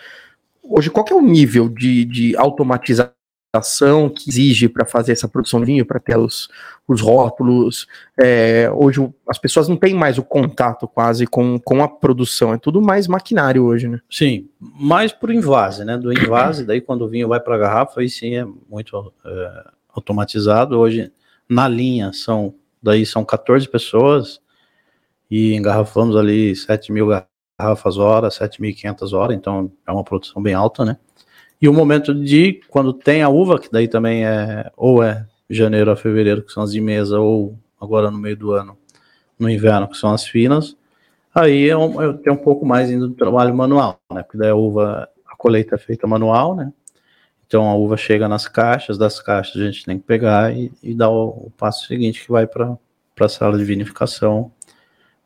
Hoje, 0.63 0.89
qual 0.89 1.05
é 1.09 1.13
o 1.13 1.21
nível 1.21 1.69
de, 1.69 2.05
de 2.05 2.35
automatização 2.37 3.17
ação 3.57 4.09
que 4.09 4.29
exige 4.29 4.67
para 4.67 4.85
fazer 4.85 5.11
essa 5.11 5.27
produção 5.27 5.59
de 5.59 5.65
vinho, 5.65 5.85
para 5.85 5.99
ter 5.99 6.17
os, 6.17 6.49
os 6.87 7.01
rótulos. 7.01 7.87
É, 8.19 8.69
hoje 8.73 9.07
as 9.27 9.37
pessoas 9.37 9.67
não 9.67 9.75
têm 9.75 9.93
mais 9.93 10.17
o 10.17 10.23
contato 10.23 10.87
quase 10.87 11.25
com, 11.25 11.59
com 11.59 11.83
a 11.83 11.87
produção, 11.87 12.53
é 12.53 12.57
tudo 12.57 12.81
mais 12.81 13.07
maquinário 13.07 13.63
hoje, 13.63 13.87
né? 13.87 13.99
Sim, 14.09 14.49
mais 14.59 15.11
por 15.11 15.31
invase, 15.31 15.83
né? 15.83 15.97
Do 15.97 16.11
invase, 16.11 16.65
daí 16.65 16.81
quando 16.81 17.03
o 17.03 17.09
vinho 17.09 17.27
vai 17.27 17.39
para 17.39 17.55
a 17.55 17.59
garrafa, 17.59 18.01
aí 18.01 18.09
sim 18.09 18.35
é 18.35 18.45
muito 18.69 19.13
é, 19.25 19.63
automatizado. 19.99 20.77
Hoje 20.77 21.11
na 21.49 21.67
linha 21.67 22.11
são 22.13 22.53
daí 22.81 23.05
são 23.05 23.25
14 23.25 23.67
pessoas 23.67 24.39
e 25.29 25.53
engarrafamos 25.55 26.15
ali 26.15 26.55
7 26.55 26.91
mil 26.91 27.07
garrafas 27.59 27.97
hora, 27.97 28.29
7.500 28.29 29.13
horas, 29.13 29.35
então 29.35 29.71
é 29.85 29.91
uma 29.91 30.03
produção 30.03 30.41
bem 30.41 30.53
alta, 30.53 30.85
né? 30.85 30.97
E 31.61 31.67
o 31.67 31.73
momento 31.73 32.13
de 32.13 32.61
quando 32.69 32.93
tem 32.93 33.23
a 33.23 33.29
uva, 33.29 33.59
que 33.59 33.69
daí 33.71 33.87
também 33.87 34.25
é 34.25 34.71
ou 34.77 35.01
é 35.01 35.25
janeiro 35.49 35.91
a 35.91 35.95
fevereiro, 35.95 36.43
que 36.43 36.51
são 36.51 36.63
as 36.63 36.71
de 36.71 36.79
mesa, 36.79 37.19
ou 37.19 37.57
agora 37.81 38.11
no 38.11 38.17
meio 38.17 38.37
do 38.37 38.51
ano, 38.51 38.77
no 39.39 39.49
inverno, 39.49 39.87
que 39.87 39.97
são 39.97 40.13
as 40.13 40.25
finas, 40.25 40.77
aí 41.33 41.67
é 41.67 41.75
um, 41.75 42.01
eu 42.01 42.13
tenho 42.15 42.35
um 42.35 42.39
pouco 42.39 42.65
mais 42.65 42.89
ainda 42.89 43.07
do 43.07 43.15
trabalho 43.15 43.55
manual, 43.55 43.99
né? 44.13 44.21
Porque 44.23 44.37
daí 44.37 44.49
a 44.49 44.55
uva, 44.55 45.09
a 45.25 45.35
colheita 45.35 45.75
é 45.75 45.77
feita 45.77 46.05
manual, 46.05 46.55
né? 46.55 46.71
Então 47.47 47.69
a 47.69 47.75
uva 47.75 47.95
chega 47.95 48.27
nas 48.27 48.47
caixas, 48.47 48.97
das 48.97 49.21
caixas 49.21 49.61
a 49.61 49.65
gente 49.65 49.85
tem 49.85 49.97
que 49.97 50.05
pegar 50.05 50.53
e, 50.53 50.71
e 50.83 50.93
dar 50.93 51.09
o, 51.09 51.29
o, 51.29 51.51
passo 51.57 51.87
seguinte 51.87 52.25
que 52.25 52.31
vai 52.31 52.45
para 52.45 52.77
a 53.19 53.29
sala 53.29 53.57
de 53.57 53.63
vinificação, 53.63 54.51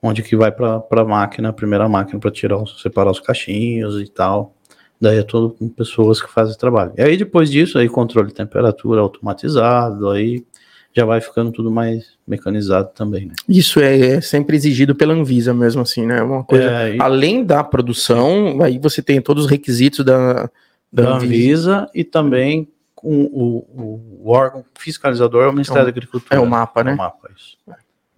onde 0.01 0.21
que 0.21 0.35
vai 0.35 0.51
para 0.51 0.83
a 0.91 1.05
máquina, 1.05 1.49
a 1.49 1.53
primeira 1.53 1.89
máquina 1.89 2.19
para 2.19 2.31
tirar, 2.31 2.63
separar 2.81 3.09
os 3.09 3.19
cachinhos 3.19 3.99
e 3.99 4.07
tal. 4.07 4.55
Daí 4.99 5.17
é 5.17 5.23
tudo 5.23 5.49
com 5.49 5.67
pessoas 5.67 6.21
que 6.21 6.31
fazem 6.31 6.55
trabalho. 6.55 6.93
E 6.95 7.01
aí 7.01 7.17
depois 7.17 7.49
disso, 7.49 7.79
aí 7.79 7.89
controle 7.89 8.27
de 8.27 8.35
temperatura 8.35 9.01
automatizado, 9.01 10.09
aí 10.11 10.45
já 10.93 11.05
vai 11.05 11.21
ficando 11.21 11.51
tudo 11.51 11.71
mais 11.71 12.17
mecanizado 12.27 12.91
também, 12.93 13.25
né? 13.25 13.33
Isso 13.49 13.79
é, 13.79 13.99
é 13.99 14.21
sempre 14.21 14.55
exigido 14.55 14.93
pela 14.93 15.13
Anvisa 15.13 15.53
mesmo 15.53 15.81
assim, 15.81 16.05
né? 16.05 16.21
Uma 16.21 16.43
coisa, 16.43 16.65
é, 16.65 16.95
e... 16.95 17.01
além 17.01 17.43
da 17.43 17.63
produção, 17.63 18.61
aí 18.61 18.77
você 18.77 19.01
tem 19.01 19.19
todos 19.21 19.45
os 19.45 19.49
requisitos 19.49 20.05
da, 20.05 20.49
da, 20.91 21.03
da 21.03 21.15
Anvisa. 21.15 21.89
E 21.93 22.03
também 22.03 22.67
com 22.95 23.23
o, 23.23 24.21
o, 24.23 24.29
órgão 24.29 24.63
fiscalizador 24.77 25.43
é 25.43 25.47
o 25.47 25.51
Ministério 25.51 25.81
é 25.81 25.85
da 25.85 25.89
Agricultura. 25.89 26.35
É 26.35 26.39
o 26.39 26.45
mapa, 26.45 26.83
né? 26.83 26.91
É 26.91 26.93
o 26.93 26.97
mapa, 26.97 27.29
isso. 27.35 27.57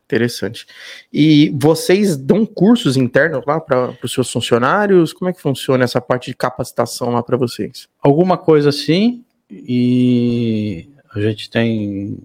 Interessante. 0.06 0.68
E 1.12 1.50
vocês 1.56 2.18
dão 2.18 2.46
cursos 2.46 2.98
internos 2.98 3.44
lá 3.48 3.60
para 3.60 3.98
os 4.04 4.12
seus 4.12 4.30
funcionários? 4.30 5.14
Como 5.14 5.30
é 5.30 5.34
que 5.34 5.42
funciona 5.42 5.86
essa 5.86 6.02
parte 6.02 6.30
de 6.30 6.36
capacitação 6.36 7.10
lá 7.12 7.24
para 7.24 7.38
vocês? 7.38 7.88
Alguma 8.02 8.38
coisa 8.38 8.70
assim, 8.70 9.24
e 9.50 10.90
a 11.16 11.20
gente 11.22 11.50
tem 11.50 12.18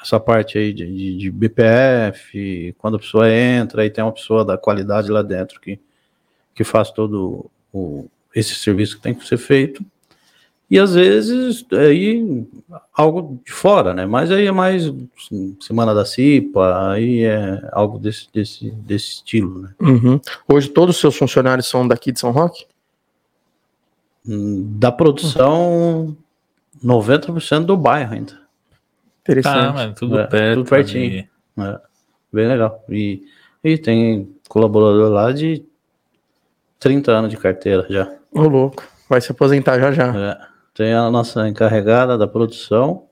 essa 0.00 0.20
parte 0.20 0.56
aí 0.56 0.72
de, 0.72 0.86
de, 0.86 1.16
de 1.16 1.30
BPF, 1.30 2.74
quando 2.78 2.96
a 2.96 3.00
pessoa 3.00 3.30
entra, 3.30 3.82
aí 3.82 3.90
tem 3.90 4.04
uma 4.04 4.12
pessoa 4.12 4.44
da 4.44 4.56
qualidade 4.56 5.10
lá 5.10 5.22
dentro 5.22 5.60
que, 5.60 5.80
que 6.54 6.62
faz 6.62 6.90
todo 6.90 7.50
o, 7.72 8.08
esse 8.34 8.54
serviço 8.54 8.96
que 8.96 9.02
tem 9.02 9.14
que 9.14 9.26
ser 9.26 9.38
feito. 9.38 9.84
E 10.70 10.78
às 10.78 10.94
vezes 10.94 11.64
aí 11.72 12.46
algo 12.92 13.40
de 13.44 13.52
fora, 13.52 13.92
né? 13.92 14.06
Mas 14.06 14.30
aí 14.30 14.46
é 14.46 14.52
mais 14.52 14.92
semana 15.60 15.94
da 15.94 16.04
CIPA, 16.04 16.90
aí 16.90 17.22
é 17.22 17.68
algo 17.72 17.98
desse, 17.98 18.28
desse, 18.32 18.70
desse 18.70 19.12
estilo, 19.12 19.60
né? 19.60 19.74
Uhum. 19.80 20.20
Hoje 20.48 20.68
todos 20.68 20.96
os 20.96 21.00
seus 21.00 21.16
funcionários 21.16 21.68
são 21.68 21.86
daqui 21.86 22.10
de 22.10 22.18
São 22.18 22.30
Roque? 22.30 22.66
Hum, 24.26 24.78
da 24.78 24.90
produção, 24.90 26.16
90% 26.82 27.66
do 27.66 27.76
bairro 27.76 28.14
ainda. 28.14 28.40
Interessante. 29.20 29.58
Ah, 29.58 29.72
mas 29.72 29.94
tudo 29.94 30.18
é, 30.18 30.26
perto. 30.26 30.58
Tudo 30.60 30.70
pertinho. 30.70 31.28
É, 31.58 31.80
bem 32.32 32.48
legal. 32.48 32.82
E, 32.88 33.22
e 33.62 33.78
tem 33.78 34.34
colaborador 34.48 35.10
lá 35.10 35.30
de 35.30 35.64
30 36.78 37.12
anos 37.12 37.30
de 37.30 37.36
carteira 37.36 37.86
já. 37.88 38.12
Ô, 38.34 38.42
louco. 38.42 38.82
Vai 39.08 39.20
se 39.20 39.30
aposentar 39.30 39.78
já 39.78 39.92
já. 39.92 40.14
É. 40.16 40.38
Tem 40.74 40.92
a 40.92 41.08
nossa 41.10 41.48
encarregada 41.48 42.18
da 42.18 42.26
produção. 42.26 43.04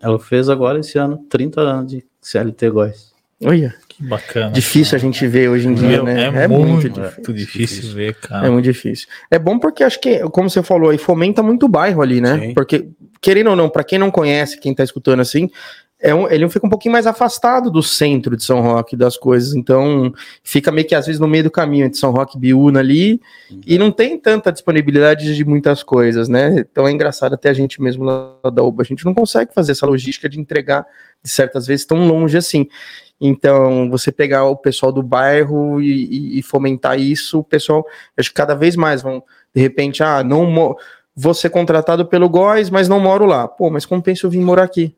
Ela 0.00 0.18
fez 0.18 0.48
agora 0.48 0.80
esse 0.80 0.98
ano 0.98 1.18
30 1.28 1.60
anos 1.60 1.92
de 1.92 2.06
CLT 2.20 2.70
Góis. 2.70 3.14
Olha. 3.44 3.74
Que 3.88 4.02
bacana. 4.02 4.50
Difícil 4.50 4.92
cara. 4.92 4.96
a 4.96 5.00
gente 5.00 5.26
ver 5.26 5.48
hoje 5.48 5.68
em 5.68 5.74
dia, 5.74 5.88
Meu, 5.88 6.04
né? 6.04 6.22
É, 6.22 6.44
é 6.44 6.48
muito, 6.48 6.66
muito, 6.66 7.32
difícil, 7.32 7.34
difícil 7.34 7.94
ver, 7.94 8.14
cara. 8.14 8.46
É 8.46 8.50
muito 8.50 8.64
difícil. 8.64 9.08
É 9.30 9.38
bom 9.38 9.58
porque 9.58 9.84
acho 9.84 10.00
que, 10.00 10.20
como 10.30 10.48
você 10.48 10.62
falou 10.62 10.90
aí, 10.90 10.98
fomenta 10.98 11.42
muito 11.42 11.66
o 11.66 11.68
bairro 11.68 12.02
ali, 12.02 12.20
né? 12.20 12.38
Sim. 12.38 12.54
Porque, 12.54 12.88
querendo 13.20 13.50
ou 13.50 13.56
não, 13.56 13.68
para 13.68 13.84
quem 13.84 13.98
não 13.98 14.10
conhece, 14.10 14.58
quem 14.58 14.74
tá 14.74 14.84
escutando 14.84 15.20
assim, 15.20 15.50
é 15.98 16.14
um, 16.14 16.28
ele 16.30 16.48
fica 16.50 16.66
um 16.66 16.70
pouquinho 16.70 16.92
mais 16.92 17.06
afastado 17.06 17.70
do 17.70 17.82
centro 17.82 18.36
de 18.36 18.44
São 18.44 18.60
Roque 18.60 18.94
das 18.94 19.16
coisas, 19.16 19.54
então 19.54 20.12
fica 20.42 20.70
meio 20.70 20.86
que 20.86 20.94
às 20.94 21.06
vezes 21.06 21.18
no 21.18 21.26
meio 21.26 21.44
do 21.44 21.50
caminho 21.50 21.86
entre 21.86 21.98
São 21.98 22.10
Roque 22.10 22.36
e 22.36 22.40
Biúna 22.40 22.80
ali, 22.80 23.20
uhum. 23.50 23.60
e 23.66 23.78
não 23.78 23.90
tem 23.90 24.18
tanta 24.18 24.52
disponibilidade 24.52 25.34
de 25.34 25.44
muitas 25.44 25.82
coisas, 25.82 26.28
né? 26.28 26.54
Então 26.70 26.86
é 26.86 26.92
engraçado 26.92 27.34
até 27.34 27.48
a 27.48 27.54
gente 27.54 27.80
mesmo 27.80 28.04
lá 28.04 28.36
da 28.52 28.62
UBA, 28.62 28.82
a 28.82 28.86
gente 28.86 29.04
não 29.06 29.14
consegue 29.14 29.54
fazer 29.54 29.72
essa 29.72 29.86
logística 29.86 30.28
de 30.28 30.38
entregar 30.38 30.86
de 31.22 31.30
certas 31.30 31.66
vezes 31.66 31.86
tão 31.86 32.06
longe 32.06 32.36
assim. 32.36 32.68
Então, 33.18 33.88
você 33.88 34.12
pegar 34.12 34.44
o 34.44 34.56
pessoal 34.56 34.92
do 34.92 35.02
bairro 35.02 35.80
e, 35.80 36.36
e, 36.36 36.38
e 36.38 36.42
fomentar 36.42 37.00
isso, 37.00 37.38
o 37.38 37.44
pessoal, 37.44 37.86
acho 38.14 38.28
que 38.28 38.34
cada 38.34 38.54
vez 38.54 38.76
mais 38.76 39.00
vão, 39.00 39.22
de 39.54 39.62
repente, 39.62 40.02
ah, 40.02 40.22
não 40.22 40.76
vou 41.14 41.32
ser 41.32 41.48
contratado 41.48 42.04
pelo 42.04 42.28
Góis, 42.28 42.68
mas 42.68 42.90
não 42.90 43.00
moro 43.00 43.24
lá. 43.24 43.48
Pô, 43.48 43.70
mas 43.70 43.86
compensa 43.86 44.26
eu 44.26 44.30
vir 44.30 44.40
morar 44.40 44.64
aqui 44.64 44.94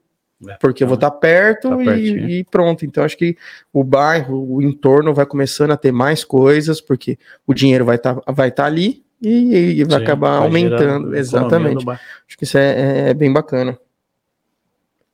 porque 0.61 0.85
eu 0.85 0.87
vou 0.87 0.95
estar 0.95 1.11
tá 1.11 1.17
perto 1.17 1.69
tá 1.85 1.97
e, 1.97 2.39
e, 2.39 2.45
pronto. 2.45 2.85
Então, 2.85 3.05
acho 3.05 3.17
que 3.17 3.37
o 3.73 3.83
bairro, 3.83 4.55
o 4.55 4.63
entorno 4.63 5.13
vai 5.13 5.27
começando 5.27 5.73
a 5.73 5.77
ter 5.77 5.93
mais 5.93 6.25
coisas, 6.25 6.81
porque 6.81 7.19
o 7.47 7.53
dinheiro 7.53 7.85
vai 7.85 7.97
estar 7.97 8.15
tá, 8.15 8.33
vai 8.33 8.51
tá 8.51 8.65
ali 8.65 9.05
e, 9.21 9.81
e 9.81 9.85
vai 9.85 9.99
Sim, 9.99 10.05
acabar 10.05 10.39
vai 10.39 10.47
aumentando. 10.47 11.17
Exatamente. 11.17 11.85
Acho 11.89 12.39
que 12.39 12.45
isso 12.45 12.57
é, 12.57 13.11
é, 13.11 13.15
bem 13.15 13.33
bacana. 13.33 13.79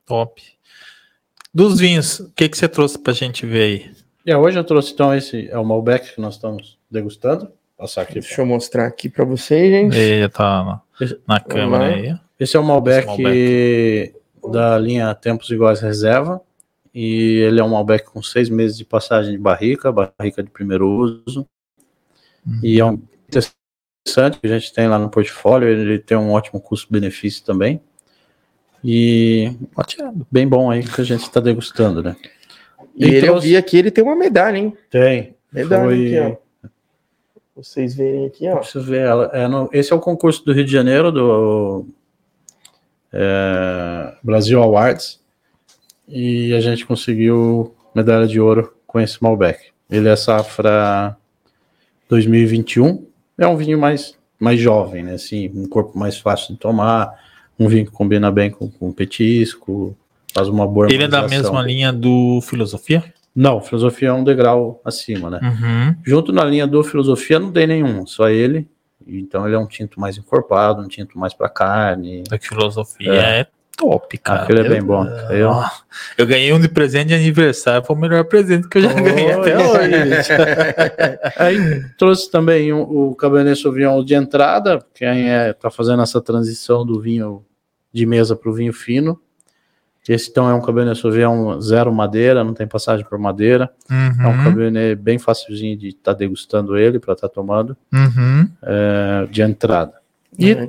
Top. 0.04 0.42
Dos 1.52 1.78
vinhos, 1.78 2.20
o 2.20 2.32
que, 2.32 2.48
que 2.48 2.58
você 2.58 2.68
trouxe 2.68 2.98
para 2.98 3.12
a 3.12 3.16
gente 3.16 3.46
ver 3.46 3.62
aí? 3.62 3.90
É, 4.26 4.36
hoje 4.36 4.58
eu 4.58 4.64
trouxe 4.64 4.92
então 4.92 5.14
esse 5.14 5.48
é 5.48 5.58
o 5.58 5.64
Malbec 5.64 6.14
que 6.14 6.20
nós 6.20 6.34
estamos 6.34 6.78
degustando. 6.90 7.50
Passar 7.78 8.02
aqui. 8.02 8.14
Deixa 8.14 8.40
eu 8.40 8.46
mostrar 8.46 8.86
aqui 8.86 9.08
para 9.08 9.24
vocês, 9.24 9.70
gente. 9.70 9.96
Ele 9.96 10.28
tá 10.28 10.82
na, 10.98 11.08
na 11.26 11.40
câmera 11.40 11.86
aí. 11.86 12.14
Esse 12.38 12.56
é 12.56 12.60
o 12.60 12.64
Malbec, 12.64 13.06
Malbec 13.06 14.13
da 14.50 14.78
linha 14.78 15.14
Tempos 15.14 15.50
Iguais 15.50 15.80
Reserva. 15.80 16.40
E 16.94 17.40
ele 17.40 17.60
é 17.60 17.64
um 17.64 17.70
Malbec 17.70 18.04
com 18.04 18.22
seis 18.22 18.48
meses 18.48 18.78
de 18.78 18.84
passagem 18.84 19.32
de 19.32 19.38
barrica, 19.38 19.90
barrica 19.92 20.42
de 20.42 20.50
primeiro 20.50 20.88
uso. 20.88 21.46
Uhum. 22.46 22.60
E 22.62 22.78
é 22.78 22.84
um 22.84 23.02
interessante 23.28 24.38
que 24.38 24.46
a 24.46 24.58
gente 24.58 24.72
tem 24.72 24.86
lá 24.86 24.98
no 24.98 25.10
portfólio. 25.10 25.68
Ele 25.68 25.98
tem 25.98 26.16
um 26.16 26.30
ótimo 26.30 26.60
custo-benefício 26.60 27.44
também. 27.44 27.80
E 28.84 29.50
bem 30.30 30.46
bom 30.46 30.70
aí 30.70 30.84
que 30.84 31.00
a 31.00 31.04
gente 31.04 31.22
está 31.22 31.40
degustando, 31.40 32.02
né? 32.02 32.14
E, 32.94 33.06
e 33.06 33.08
ele, 33.08 33.26
trouxe... 33.26 33.46
eu 33.46 33.50
vi 33.50 33.56
aqui, 33.56 33.78
ele 33.78 33.90
tem 33.90 34.04
uma 34.04 34.14
medalha, 34.14 34.58
hein? 34.58 34.76
Tem. 34.90 35.34
Medalha 35.52 35.84
Foi... 35.84 36.16
aqui, 36.16 36.38
ó. 36.38 36.70
Vocês 37.56 37.94
verem 37.94 38.26
aqui, 38.26 38.48
ó. 38.48 38.56
Preciso 38.58 38.84
ver 38.84 39.00
ela. 39.00 39.30
É 39.32 39.48
no... 39.48 39.68
Esse 39.72 39.92
é 39.92 39.96
o 39.96 40.00
concurso 40.00 40.44
do 40.44 40.52
Rio 40.52 40.64
de 40.64 40.72
Janeiro, 40.72 41.10
do 41.10 41.86
é, 43.14 44.12
Brasil 44.22 44.60
Awards, 44.60 45.20
e 46.08 46.52
a 46.52 46.60
gente 46.60 46.84
conseguiu 46.84 47.74
medalha 47.94 48.26
de 48.26 48.40
ouro 48.40 48.74
com 48.86 49.00
esse 49.00 49.22
Malbec. 49.22 49.68
Ele 49.88 50.08
é 50.08 50.16
safra 50.16 51.16
2021, 52.08 53.06
é 53.38 53.46
um 53.46 53.56
vinho 53.56 53.78
mais, 53.78 54.18
mais 54.38 54.60
jovem, 54.60 55.04
né? 55.04 55.14
Assim, 55.14 55.50
um 55.54 55.68
corpo 55.68 55.96
mais 55.96 56.18
fácil 56.18 56.54
de 56.54 56.60
tomar, 56.60 57.12
um 57.58 57.68
vinho 57.68 57.86
que 57.86 57.92
combina 57.92 58.30
bem 58.32 58.50
com, 58.50 58.68
com 58.68 58.92
petisco, 58.92 59.96
faz 60.34 60.48
uma 60.48 60.66
boa 60.66 60.92
Ele 60.92 61.04
é 61.04 61.08
da 61.08 61.26
mesma 61.28 61.62
linha 61.62 61.92
do 61.92 62.40
Filosofia? 62.42 63.04
Não, 63.34 63.60
Filosofia 63.60 64.08
é 64.08 64.12
um 64.12 64.24
degrau 64.24 64.80
acima, 64.84 65.30
né? 65.30 65.40
Uhum. 65.42 65.96
Junto 66.04 66.32
na 66.32 66.44
linha 66.44 66.66
do 66.66 66.82
Filosofia 66.82 67.38
não 67.38 67.52
tem 67.52 67.66
nenhum, 67.66 68.06
só 68.06 68.28
ele 68.28 68.68
então 69.06 69.46
ele 69.46 69.54
é 69.54 69.58
um 69.58 69.66
tinto 69.66 70.00
mais 70.00 70.16
encorpado, 70.16 70.82
um 70.82 70.88
tinto 70.88 71.18
mais 71.18 71.34
para 71.34 71.48
carne. 71.48 72.24
A 72.30 72.38
filosofia 72.38 73.12
é, 73.12 73.40
é 73.40 73.46
top, 73.76 74.16
cara. 74.18 74.42
Aquele 74.42 74.60
é 74.60 74.68
bem 74.68 74.82
bom. 74.82 75.04
Eu... 75.30 75.50
eu 76.16 76.26
ganhei 76.26 76.52
um 76.52 76.60
de 76.60 76.68
presente 76.68 77.08
de 77.08 77.14
aniversário, 77.14 77.84
foi 77.84 77.96
o 77.96 77.98
melhor 77.98 78.24
presente 78.24 78.68
que 78.68 78.78
eu 78.78 78.82
já 78.82 78.92
oh, 78.92 79.02
ganhei 79.02 79.32
até 79.32 79.58
hoje. 79.58 79.94
Aí 81.36 81.84
trouxe 81.98 82.30
também 82.30 82.72
o, 82.72 83.10
o 83.10 83.14
Cabernet 83.14 83.60
Sauvignon 83.60 84.04
de 84.04 84.14
entrada, 84.14 84.84
quem 84.94 85.30
é, 85.30 85.52
tá 85.52 85.70
fazendo 85.70 86.02
essa 86.02 86.20
transição 86.20 86.84
do 86.84 87.00
vinho 87.00 87.44
de 87.92 88.06
mesa 88.06 88.34
para 88.34 88.50
o 88.50 88.54
vinho 88.54 88.72
fino. 88.72 89.20
Esse 90.06 90.30
então 90.30 90.48
é 90.48 90.54
um 90.54 90.60
Cabernet 90.60 91.00
Sauvignon 91.00 91.58
zero 91.60 91.92
madeira, 91.92 92.44
não 92.44 92.52
tem 92.52 92.66
passagem 92.66 93.06
por 93.06 93.18
madeira. 93.18 93.70
Uhum. 93.90 94.22
É 94.22 94.28
um 94.28 94.44
Cabernet 94.44 94.94
bem 94.96 95.18
facilzinho 95.18 95.76
de 95.76 95.88
estar 95.88 96.12
tá 96.12 96.18
degustando 96.18 96.76
ele 96.76 96.98
para 96.98 97.14
estar 97.14 97.28
tá 97.28 97.34
tomando 97.34 97.76
uhum. 97.92 98.48
é, 98.62 99.26
de 99.30 99.40
entrada. 99.40 99.94
E 100.38 100.52
ah, 100.52 100.68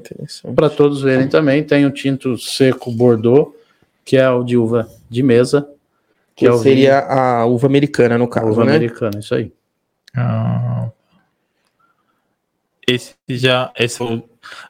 para 0.55 0.69
todos 0.69 1.01
verem 1.01 1.27
também, 1.27 1.63
tem 1.63 1.85
o 1.85 1.91
tinto 1.91 2.37
seco 2.37 2.91
Bordeaux, 2.91 3.53
que 4.05 4.15
é 4.15 4.29
o 4.29 4.43
de 4.43 4.55
uva 4.55 4.87
de 5.09 5.23
mesa. 5.23 5.67
Que, 6.35 6.45
que 6.45 6.51
é 6.51 6.57
seria 6.57 7.01
vinho... 7.01 7.11
a 7.11 7.45
uva 7.45 7.67
americana, 7.67 8.17
no 8.17 8.27
caso, 8.27 8.47
uva 8.47 8.63
né? 8.63 8.75
americana, 8.75 9.19
isso 9.19 9.33
aí. 9.33 9.51
Ah. 10.15 10.89
Esse 12.87 13.15
já. 13.27 13.71
Esse 13.77 14.03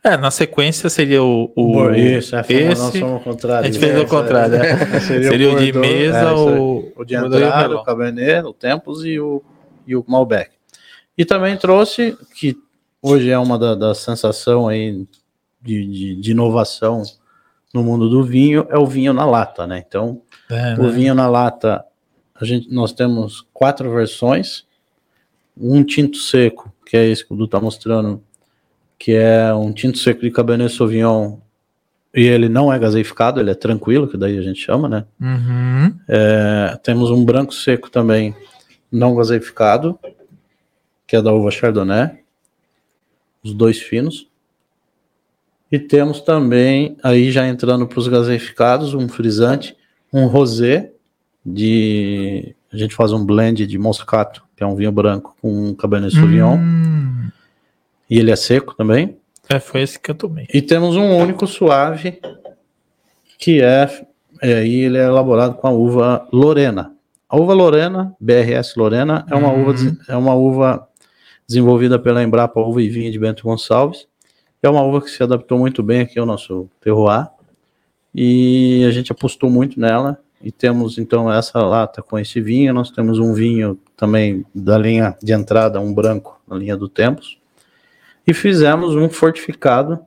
é, 0.04 0.18
na 0.18 0.32
sequência 0.32 0.90
seria 0.90 1.24
o. 1.24 1.52
o 1.56 1.92
isso, 1.94 2.36
é, 2.36 2.46
esse, 2.48 2.82
nós 2.82 2.94
somos 2.94 3.24
contrário. 3.24 3.68
A 3.68 3.72
gente 3.72 3.80
fez 3.80 4.00
o 4.00 4.06
contrário. 4.06 4.56
É. 4.56 5.00
seria, 5.02 5.30
seria, 5.30 5.54
o, 5.54 5.60
de 5.60 5.74
mesa, 5.74 6.18
é, 6.18 6.32
o, 6.32 6.94
o 6.96 7.06
de 7.06 7.16
entrada, 7.16 7.76
o 7.76 7.84
Cabernet, 7.84 8.46
o 8.46 8.54
Tempos 8.54 9.04
e 9.06 9.20
o, 9.20 9.42
e 9.88 9.96
o 9.96 10.04
Malbec. 10.08 10.52
E 11.18 11.26
também 11.26 11.58
trouxe, 11.58 12.18
que 12.36 12.58
hoje 13.02 13.30
é 13.30 13.38
uma 13.38 13.58
da, 13.58 13.74
da 13.74 13.96
sensação 13.96 14.68
aí 14.68 15.06
de, 15.62 15.88
de, 15.88 16.16
de 16.16 16.32
inovação 16.32 17.04
no 17.76 17.84
mundo 17.84 18.10
do 18.10 18.24
vinho 18.24 18.66
é 18.70 18.78
o 18.78 18.86
vinho 18.86 19.12
na 19.12 19.26
lata, 19.26 19.68
né? 19.68 19.84
Então, 19.86 20.22
É, 20.50 20.76
o 20.76 20.84
né? 20.84 20.90
vinho 20.90 21.14
na 21.14 21.28
lata, 21.28 21.84
a 22.34 22.46
gente, 22.46 22.74
nós 22.74 22.94
temos 22.94 23.46
quatro 23.54 23.92
versões. 23.92 24.66
Um 25.58 25.84
tinto 25.84 26.18
seco, 26.18 26.74
que 26.86 26.96
é 26.96 27.06
esse 27.06 27.26
que 27.26 27.34
o 27.34 27.36
Du 27.36 27.46
está 27.46 27.60
mostrando, 27.60 28.24
que 28.98 29.14
é 29.14 29.54
um 29.54 29.72
tinto 29.72 29.98
seco 29.98 30.22
de 30.22 30.32
Cabernet 30.32 30.74
Sauvignon, 30.74 31.38
e 32.14 32.24
ele 32.24 32.48
não 32.48 32.72
é 32.72 32.80
gaseificado, 32.80 33.40
ele 33.40 33.52
é 33.52 33.56
tranquilo, 33.56 34.08
que 34.08 34.18
daí 34.18 34.38
a 34.38 34.42
gente 34.42 34.60
chama, 34.60 34.88
né? 34.88 35.06
Uhum. 35.20 35.94
É, 36.08 36.80
temos 36.82 37.12
um 37.12 37.26
branco 37.26 37.54
seco 37.54 37.90
também, 37.90 38.34
não 38.90 39.16
gaseificado, 39.16 40.00
que 41.06 41.16
é 41.16 41.22
da 41.22 41.34
uva 41.34 41.52
Chardonnay, 41.52 42.20
os 43.44 43.54
dois 43.54 43.82
finos. 43.82 44.28
E 45.70 45.78
temos 45.78 46.22
também, 46.22 46.96
aí 47.04 47.32
já 47.32 47.46
entrando 47.48 47.86
para 47.86 48.00
os 48.00 48.08
gaseificados, 48.08 48.94
um 48.94 49.10
frisante, 49.10 49.76
um 50.14 50.28
rosé, 50.28 50.92
de, 51.46 52.56
a 52.72 52.78
gente 52.78 52.96
faz 52.96 53.12
um 53.12 53.24
blend 53.24 53.68
de 53.68 53.78
moscato, 53.78 54.44
que 54.56 54.64
é 54.64 54.66
um 54.66 54.76
vinho 54.76 54.92
branco 54.92 55.36
com 55.42 55.70
um 55.70 55.76
Cabernet 55.76 56.16
Sauvignon, 56.16 56.58
Hum. 56.58 57.30
E 58.10 58.20
ele 58.20 58.32
é 58.32 58.36
seco 58.36 58.76
também. 58.76 59.18
É, 59.50 59.60
foi 59.60 59.82
esse 59.82 60.00
que 60.00 60.10
eu 60.12 60.16
tomei. 60.16 60.48
E 60.54 60.62
temos 60.62 60.96
um 60.96 61.18
único 61.18 61.46
suave, 61.46 62.20
que 63.38 63.62
é, 63.62 64.06
é 64.42 64.54
aí 64.56 64.82
ele 64.82 64.98
é 64.98 65.04
elaborado 65.06 65.56
com 65.56 65.68
a 65.68 65.72
uva 65.72 66.28
Lorena. 66.32 66.94
A 67.30 67.38
uva 67.38 67.54
Lorena, 67.54 68.16
BRS 68.20 68.76
Lorena, 68.78 69.26
é 69.30 69.36
uma, 69.36 69.52
Uhum. 69.52 69.70
uva, 69.70 69.98
é 70.08 70.16
uma 70.16 70.34
uva 70.34 70.88
desenvolvida 71.48 72.00
pela 72.00 72.24
Embrapa 72.24 72.60
Uva 72.60 72.82
e 72.82 72.90
Vinho 72.90 73.12
de 73.12 73.20
Bento 73.20 73.44
Gonçalves. 73.44 74.08
É 74.64 74.70
uma 74.70 74.82
uva 74.82 75.02
que 75.02 75.10
se 75.12 75.22
adaptou 75.22 75.60
muito 75.60 75.84
bem 75.84 76.02
aqui 76.02 76.18
ao 76.18 76.26
nosso 76.26 76.68
terroir. 76.82 77.28
E 78.14 78.84
a 78.88 78.92
gente 78.92 79.12
apostou 79.12 79.50
muito 79.50 79.80
nela. 79.80 80.18
E 80.42 80.52
temos 80.52 80.98
então 80.98 81.32
essa 81.32 81.60
lata 81.62 82.02
com 82.02 82.18
esse 82.18 82.40
vinho. 82.42 82.74
Nós 82.74 82.90
temos 82.90 83.20
um 83.20 83.34
vinho 83.34 83.78
também 83.96 84.46
da 84.54 84.78
linha 84.78 85.16
de 85.22 85.34
entrada, 85.34 85.80
um 85.80 85.94
branco, 85.94 86.40
na 86.48 86.56
linha 86.56 86.78
do 86.78 86.88
Tempos. 86.88 87.38
E 88.28 88.34
fizemos 88.34 88.96
um 88.96 89.10
fortificado, 89.10 90.00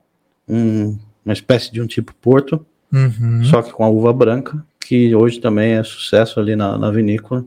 um- 0.47 0.97
uma 1.25 1.33
espécie 1.33 1.71
de 1.71 1.81
um 1.81 1.87
tipo 1.87 2.13
Porto, 2.21 2.65
Uhum. 2.91 3.43
só 3.43 3.61
que 3.61 3.71
com 3.71 3.83
a 3.83 3.89
uva 3.89 4.11
branca, 4.11 4.65
que 4.79 5.13
hoje 5.13 5.39
também 5.39 5.73
é 5.73 5.83
sucesso 5.83 6.39
ali 6.39 6.55
na, 6.55 6.77
na 6.77 6.89
vinícola, 6.89 7.45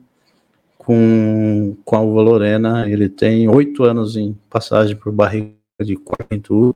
com, 0.79 1.77
com 1.85 1.97
a 1.97 2.01
uva 2.01 2.23
Lorena. 2.23 2.89
Ele 2.89 3.09
tem 3.09 3.49
oito 3.49 3.85
anos 3.85 4.16
em 4.16 4.37
passagem 4.49 4.97
por 4.97 5.12
barriga 5.12 5.51
de 5.81 5.97
quinto 6.31 6.75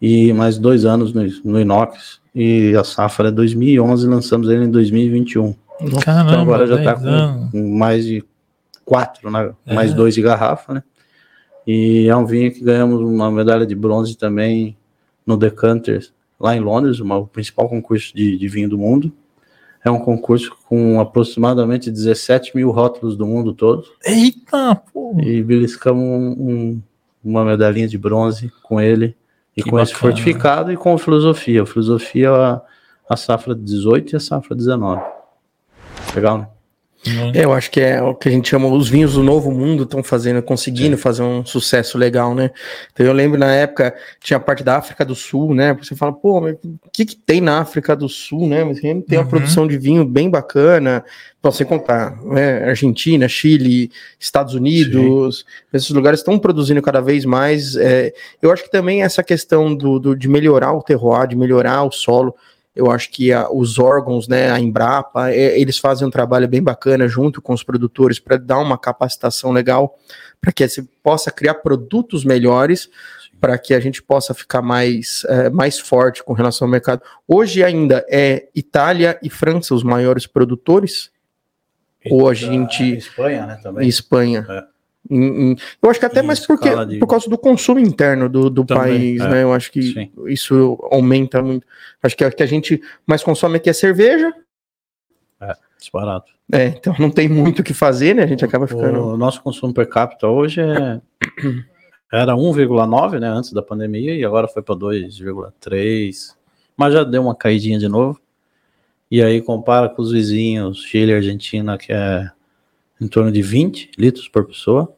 e 0.00 0.32
mais 0.32 0.58
dois 0.58 0.84
anos 0.84 1.12
no, 1.12 1.22
no 1.44 1.60
inox. 1.60 2.20
E 2.34 2.74
a 2.76 2.84
safra 2.84 3.28
é 3.28 3.32
2011, 3.32 4.06
lançamos 4.06 4.48
ele 4.48 4.64
em 4.64 4.70
2021. 4.70 5.54
Caramba, 6.02 6.30
então 6.30 6.42
agora 6.42 6.66
já 6.66 6.76
10 6.76 6.88
está 6.88 6.94
com, 7.00 7.50
com 7.50 7.76
mais 7.76 8.04
de 8.04 8.24
quatro, 8.84 9.30
né? 9.30 9.52
É. 9.66 9.74
mais 9.74 9.94
dois 9.94 10.14
de 10.14 10.22
garrafa, 10.22 10.74
né? 10.74 10.82
E 11.70 12.08
é 12.08 12.16
um 12.16 12.24
vinho 12.24 12.50
que 12.50 12.64
ganhamos 12.64 12.98
uma 12.98 13.30
medalha 13.30 13.66
de 13.66 13.74
bronze 13.74 14.16
também 14.16 14.74
no 15.26 15.36
Decanters, 15.36 16.14
lá 16.40 16.56
em 16.56 16.60
Londres, 16.60 16.98
uma- 16.98 17.18
o 17.18 17.26
principal 17.26 17.68
concurso 17.68 18.16
de, 18.16 18.38
de 18.38 18.48
vinho 18.48 18.70
do 18.70 18.78
mundo. 18.78 19.12
É 19.84 19.90
um 19.90 19.98
concurso 19.98 20.56
com 20.66 20.98
aproximadamente 20.98 21.90
17 21.90 22.56
mil 22.56 22.70
rótulos 22.70 23.18
do 23.18 23.26
mundo 23.26 23.52
todo. 23.52 23.84
Eita, 24.02 24.76
pô. 24.92 25.14
E 25.20 25.42
beliscamos 25.42 26.02
um- 26.02 26.32
um- 26.38 26.82
uma 27.22 27.44
medalhinha 27.44 27.86
de 27.86 27.98
bronze 27.98 28.50
com 28.62 28.80
ele. 28.80 29.14
E 29.54 29.62
Que 29.62 29.68
com 29.70 29.78
esse 29.78 29.92
bacana. 29.92 30.12
fortificado 30.14 30.72
e 30.72 30.76
com 30.76 30.94
a 30.94 30.98
filosofia. 30.98 31.62
A 31.62 31.66
filosofia 31.66 32.28
é 32.28 32.30
a, 32.30 32.62
a 33.10 33.16
safra 33.16 33.54
18 33.54 34.14
e 34.14 34.16
a 34.16 34.20
safra 34.20 34.56
19. 34.56 35.02
Legal, 36.14 36.38
né? 36.38 36.48
É, 37.32 37.44
eu 37.44 37.52
acho 37.52 37.70
que 37.70 37.80
é 37.80 38.02
o 38.02 38.14
que 38.14 38.28
a 38.28 38.32
gente 38.32 38.48
chama 38.48 38.66
os 38.66 38.88
vinhos 38.88 39.14
do 39.14 39.22
novo 39.22 39.50
mundo 39.52 39.84
estão 39.84 40.02
fazendo, 40.02 40.42
conseguindo 40.42 40.98
fazer 40.98 41.22
um 41.22 41.44
sucesso 41.44 41.96
legal, 41.96 42.34
né? 42.34 42.50
Então 42.92 43.06
eu 43.06 43.12
lembro 43.12 43.38
na 43.38 43.54
época 43.54 43.94
tinha 44.20 44.36
a 44.36 44.40
parte 44.40 44.64
da 44.64 44.76
África 44.76 45.04
do 45.04 45.14
Sul, 45.14 45.54
né? 45.54 45.72
Você 45.74 45.94
fala, 45.94 46.12
pô, 46.12 46.40
mas 46.40 46.54
o 46.64 46.90
que 46.92 47.06
que 47.06 47.16
tem 47.16 47.40
na 47.40 47.60
África 47.60 47.94
do 47.94 48.08
Sul, 48.08 48.48
né? 48.48 48.64
Mas 48.64 48.80
tem 48.80 49.04
uma 49.12 49.20
Uhum. 49.22 49.28
produção 49.28 49.66
de 49.66 49.78
vinho 49.78 50.04
bem 50.04 50.28
bacana, 50.28 51.04
pra 51.40 51.52
você 51.52 51.64
contar, 51.64 52.20
né? 52.24 52.64
Argentina, 52.68 53.28
Chile, 53.28 53.90
Estados 54.18 54.54
Unidos, 54.54 55.46
esses 55.72 55.90
lugares 55.90 56.18
estão 56.20 56.38
produzindo 56.38 56.82
cada 56.82 57.00
vez 57.00 57.24
mais. 57.24 57.76
é, 57.76 58.12
eu 58.42 58.50
acho 58.50 58.64
que 58.64 58.70
também 58.70 59.02
essa 59.02 59.22
questão 59.22 59.74
do, 59.74 59.98
do- 60.00 60.16
de 60.16 60.28
melhorar 60.28 60.72
o 60.72 60.82
terroir, 60.82 61.28
de 61.28 61.36
melhorar 61.36 61.84
o 61.84 61.92
solo. 61.92 62.34
Eu 62.78 62.90
acho 62.90 63.10
que 63.10 63.32
a- 63.32 63.50
os 63.50 63.78
órgãos, 63.78 64.28
né, 64.28 64.50
a 64.50 64.60
Embrapa, 64.60 65.30
é, 65.30 65.58
eles 65.60 65.78
fazem 65.78 66.06
um 66.06 66.10
trabalho 66.10 66.46
bem 66.46 66.62
bacana 66.62 67.08
junto 67.08 67.42
com 67.42 67.52
os 67.52 67.62
produtores 67.64 68.18
para 68.20 68.36
dar 68.36 68.58
uma 68.60 68.78
capacitação 68.78 69.50
legal, 69.50 69.98
para 70.40 70.52
que 70.52 70.66
você 70.66 70.82
possa 71.02 71.30
criar 71.32 71.54
produtos 71.54 72.24
melhores, 72.24 72.88
para 73.40 73.58
que 73.58 73.74
a 73.74 73.80
gente 73.80 74.02
possa 74.02 74.32
ficar 74.32 74.62
mais, 74.62 75.24
é, 75.28 75.50
mais 75.50 75.78
forte 75.78 76.22
com 76.22 76.32
relação 76.32 76.66
ao 76.66 76.70
mercado. 76.70 77.02
Hoje 77.26 77.62
ainda 77.64 78.04
é 78.08 78.48
Itália 78.54 79.18
e 79.22 79.28
França 79.28 79.74
os 79.74 79.82
maiores 79.82 80.26
produtores, 80.26 81.10
Ou 82.10 82.28
a 82.28 82.32
gente- 82.34 82.96
Espanha, 82.96 83.44
né? 83.44 83.58
Também. 83.62 83.86
Espanha. 83.88 84.46
É. 84.48 84.77
Em- 85.10 85.52
em- 85.52 85.56
eu 85.82 85.90
acho 85.90 85.98
que 86.00 86.06
até 86.06 86.20
mais 86.22 86.46
porque, 86.46 86.68
de- 86.86 86.98
por 86.98 87.06
causa 87.06 87.28
do 87.30 87.38
consumo 87.38 87.78
interno 87.80 88.28
do, 88.28 88.50
do 88.50 88.64
Também, 88.64 88.82
país, 88.84 89.20
é. 89.20 89.28
né? 89.28 89.42
Eu 89.42 89.52
acho 89.52 89.70
que 89.72 89.82
Sim. 89.82 90.10
isso 90.26 90.78
aumenta 90.90 91.42
muito. 91.42 91.66
Acho 92.02 92.16
que 92.16 92.24
o 92.24 92.30
que 92.30 92.42
a 92.42 92.46
gente 92.46 92.80
mais 93.06 93.22
consome 93.22 93.56
aqui 93.56 93.70
é 93.70 93.72
cerveja, 93.72 94.32
Disparado. 95.78 96.24
É, 96.52 96.66
então 96.66 96.92
não 96.98 97.08
tem 97.08 97.28
muito 97.28 97.60
o 97.60 97.62
que 97.62 97.72
fazer, 97.72 98.12
né? 98.12 98.24
A 98.24 98.26
gente 98.26 98.44
acaba 98.44 98.66
ficando. 98.66 99.00
O 99.00 99.16
nosso 99.16 99.40
consumo 99.40 99.72
per 99.72 99.88
capita 99.88 100.26
hoje 100.26 100.60
é 100.60 101.00
era 102.12 102.34
1,9, 102.34 103.20
né, 103.20 103.28
antes 103.28 103.52
da 103.52 103.62
pandemia 103.62 104.12
e 104.14 104.24
agora 104.24 104.48
foi 104.48 104.60
para 104.60 104.74
2,3, 104.74 106.34
mas 106.76 106.92
já 106.94 107.04
deu 107.04 107.22
uma 107.22 107.34
caidinha 107.34 107.78
de 107.78 107.86
novo. 107.86 108.20
E 109.10 109.22
aí 109.22 109.40
compara 109.40 109.88
com 109.88 110.02
os 110.02 110.10
vizinhos, 110.10 110.82
Chile 110.82 111.14
Argentina, 111.14 111.78
que 111.78 111.92
é 111.92 112.28
em 113.00 113.06
torno 113.08 113.30
de 113.30 113.42
20 113.42 113.92
litros 113.96 114.28
por 114.28 114.44
pessoa, 114.44 114.92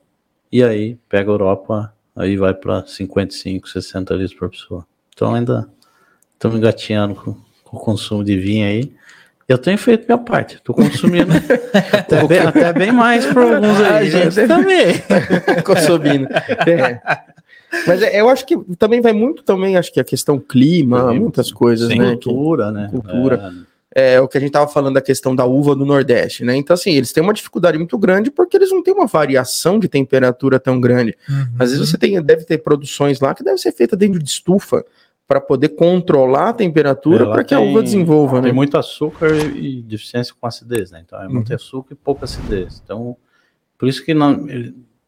e 0.51 0.63
aí 0.63 0.99
pega 1.09 1.31
a 1.31 1.35
Europa, 1.35 1.95
aí 2.17 2.37
vai 2.37 2.55
para 2.55 2.85
55, 2.87 3.69
60 3.69 4.15
litros 4.15 4.39
por 4.39 4.51
pessoa. 4.51 4.87
Então 5.15 5.35
ainda 5.35 5.69
estamos 6.35 6.57
engatinhando 6.57 7.15
com, 7.15 7.37
com 7.65 7.77
o 7.77 7.81
consumo 7.81 8.25
de 8.25 8.37
vinho 8.37 8.67
aí. 8.67 8.93
Eu 9.47 9.59
tenho 9.59 9.77
feito 9.77 10.07
minha 10.07 10.19
parte, 10.19 10.57
estou 10.57 10.75
consumindo 10.75 11.33
até, 11.93 12.25
bem, 12.27 12.39
até 12.39 12.73
bem 12.73 12.93
mais 12.93 13.27
por 13.27 13.43
alguns 13.43 13.81
Ah, 13.81 13.97
aí. 13.97 14.11
gente, 14.11 14.37
né? 14.37 14.47
também. 14.47 14.95
Consumindo. 15.65 16.29
É. 16.33 17.01
Mas 17.87 18.03
é, 18.03 18.21
eu 18.21 18.29
acho 18.29 18.47
que 18.47 18.57
também 18.77 19.01
vai 19.01 19.13
muito 19.13 19.43
também, 19.43 19.77
acho 19.77 19.93
que 19.93 20.01
a 20.01 20.05
questão 20.05 20.39
clima, 20.39 21.13
muitas 21.13 21.53
coisas, 21.53 21.89
né? 21.89 22.11
cultura, 22.13 22.71
né? 22.71 22.89
cultura. 22.91 23.53
é 23.67 23.70
o 24.23 24.29
que 24.29 24.39
a 24.39 24.41
gente 24.41 24.53
tava 24.53 24.69
falando 24.71 24.95
da 24.95 25.01
questão 25.01 25.35
da 25.35 25.45
uva 25.45 25.75
do 25.75 25.85
Nordeste, 25.85 26.45
né? 26.45 26.55
Então, 26.57 26.75
assim, 26.75 26.93
eles 26.93 27.13
têm 27.13 27.23
uma 27.23 27.33
dificuldade 27.33 27.77
muito 27.77 27.99
grande 27.99 28.31
porque 28.31 28.57
eles 28.57 28.71
não 28.71 28.83
têm 28.83 28.95
uma 28.95 29.07
variação 29.07 29.79
de 29.79 29.89
temperatura 29.89 30.61
tão 30.61 30.81
grande. 30.81 31.17
Uhum. 31.29 31.47
Às 31.59 31.73
vezes 31.73 31.89
você 31.91 31.99
tem, 31.99 32.23
deve 32.23 32.45
ter 32.45 32.59
produções 32.59 33.19
lá 33.21 33.35
que 33.35 33.43
deve 33.43 33.59
ser 33.59 33.73
feita 33.73 33.97
dentro 33.97 34.23
de 34.23 34.29
estufa 34.31 34.85
para 35.27 35.41
poder 35.41 35.71
controlar 35.71 36.49
a 36.51 36.53
temperatura 36.53 37.25
É, 37.25 37.27
para 37.27 37.45
que 37.45 37.55
a 37.55 37.61
uva 37.61 37.83
desenvolva, 37.83 38.41
Tem 38.41 38.51
né? 38.51 38.53
muito 38.53 38.77
açúcar 38.77 39.33
e 39.35 39.79
e 39.79 39.83
deficiência 39.83 40.35
com 40.39 40.47
acidez, 40.47 40.91
né? 40.91 41.03
Então 41.05 41.21
é 41.23 41.29
muito 41.29 41.51
Uhum. 41.51 41.57
açúcar 41.57 41.93
e 41.93 41.97
pouca 41.97 42.25
acidez. 42.25 42.81
Então, 42.85 43.17
por 43.79 43.89
isso 43.89 44.05
que 44.05 44.13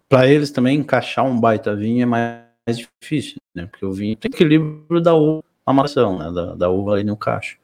para 0.08 0.28
eles 0.28 0.50
também 0.50 0.78
encaixar 0.78 1.24
um 1.24 1.38
baita 1.40 1.74
vinho 1.74 2.02
é 2.02 2.06
mais 2.06 2.78
difícil, 3.00 3.36
né? 3.54 3.66
Porque 3.66 3.84
o 3.84 3.92
vinho 3.92 4.14
tem 4.16 4.30
equilíbrio 4.30 5.00
da 5.00 5.14
uva, 5.14 5.42
a 5.66 5.72
maçã, 5.72 6.16
né? 6.16 6.30
Da, 6.32 6.54
da 6.54 6.70
uva 6.70 6.92
ali 6.94 7.04
no 7.04 7.16
cacho. 7.16 7.58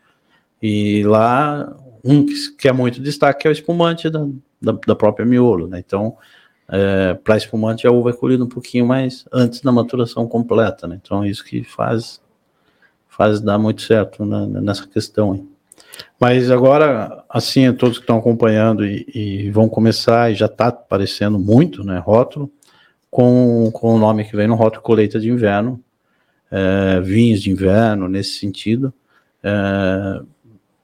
E 0.61 1.03
lá, 1.05 1.77
um 2.05 2.25
que, 2.27 2.69
é 2.69 2.73
muito 2.73 3.01
destaque 3.01 3.47
é 3.47 3.51
o 3.51 3.53
espumante 3.53 4.11
da, 4.11 4.27
da, 4.61 4.73
da 4.73 4.95
própria 4.97 5.25
miolo, 5.27 5.67
né? 5.69 5.79
Então, 5.79 6.17
para 7.25 7.37
espumante 7.37 7.87
a 7.87 7.91
uva 7.93 8.11
é 8.11 8.13
colhida 8.13 8.45
um 8.45 8.49
pouquinho 8.49 8.87
mais 8.87 9.25
antes 9.33 9.61
da 9.61 9.73
maturação 9.73 10.27
completa, 10.27 10.87
né? 10.87 10.99
Então, 11.03 11.25
isso 11.25 11.45
que 11.45 11.65
faz 11.65 12.21
faz 13.09 13.41
dar 13.41 13.59
muito 13.59 13.83
certo 13.83 14.25
na- 14.25 14.47
nessa 14.47 14.87
questão. 14.87 15.45
Mas 16.21 16.53
agora, 16.53 17.25
assim, 17.29 17.73
todos 17.73 17.99
que 17.99 18.05
estão 18.05 18.19
acompanhando 18.19 18.87
e, 18.87 19.05
e 19.13 19.51
vão 19.51 19.69
começar, 19.69 20.31
e 20.31 20.37
já 20.37 20.47
está 20.47 20.69
aparecendo 20.69 21.37
muito, 21.37 21.83
né, 21.83 21.99
rótulo, 21.99 22.49
com, 23.11 23.71
com 23.73 23.95
o 23.95 23.99
nome 23.99 24.25
que 24.25 24.37
vem 24.37 24.47
no 24.47 24.55
rótulo 24.55 24.83
colheita 24.83 25.19
de 25.19 25.29
inverno, 25.31 25.83
é, 26.51 27.01
vinhos 27.01 27.43
de 27.43 27.51
inverno, 27.51 28.09
nesse 28.09 28.39
sentido. 28.39 28.93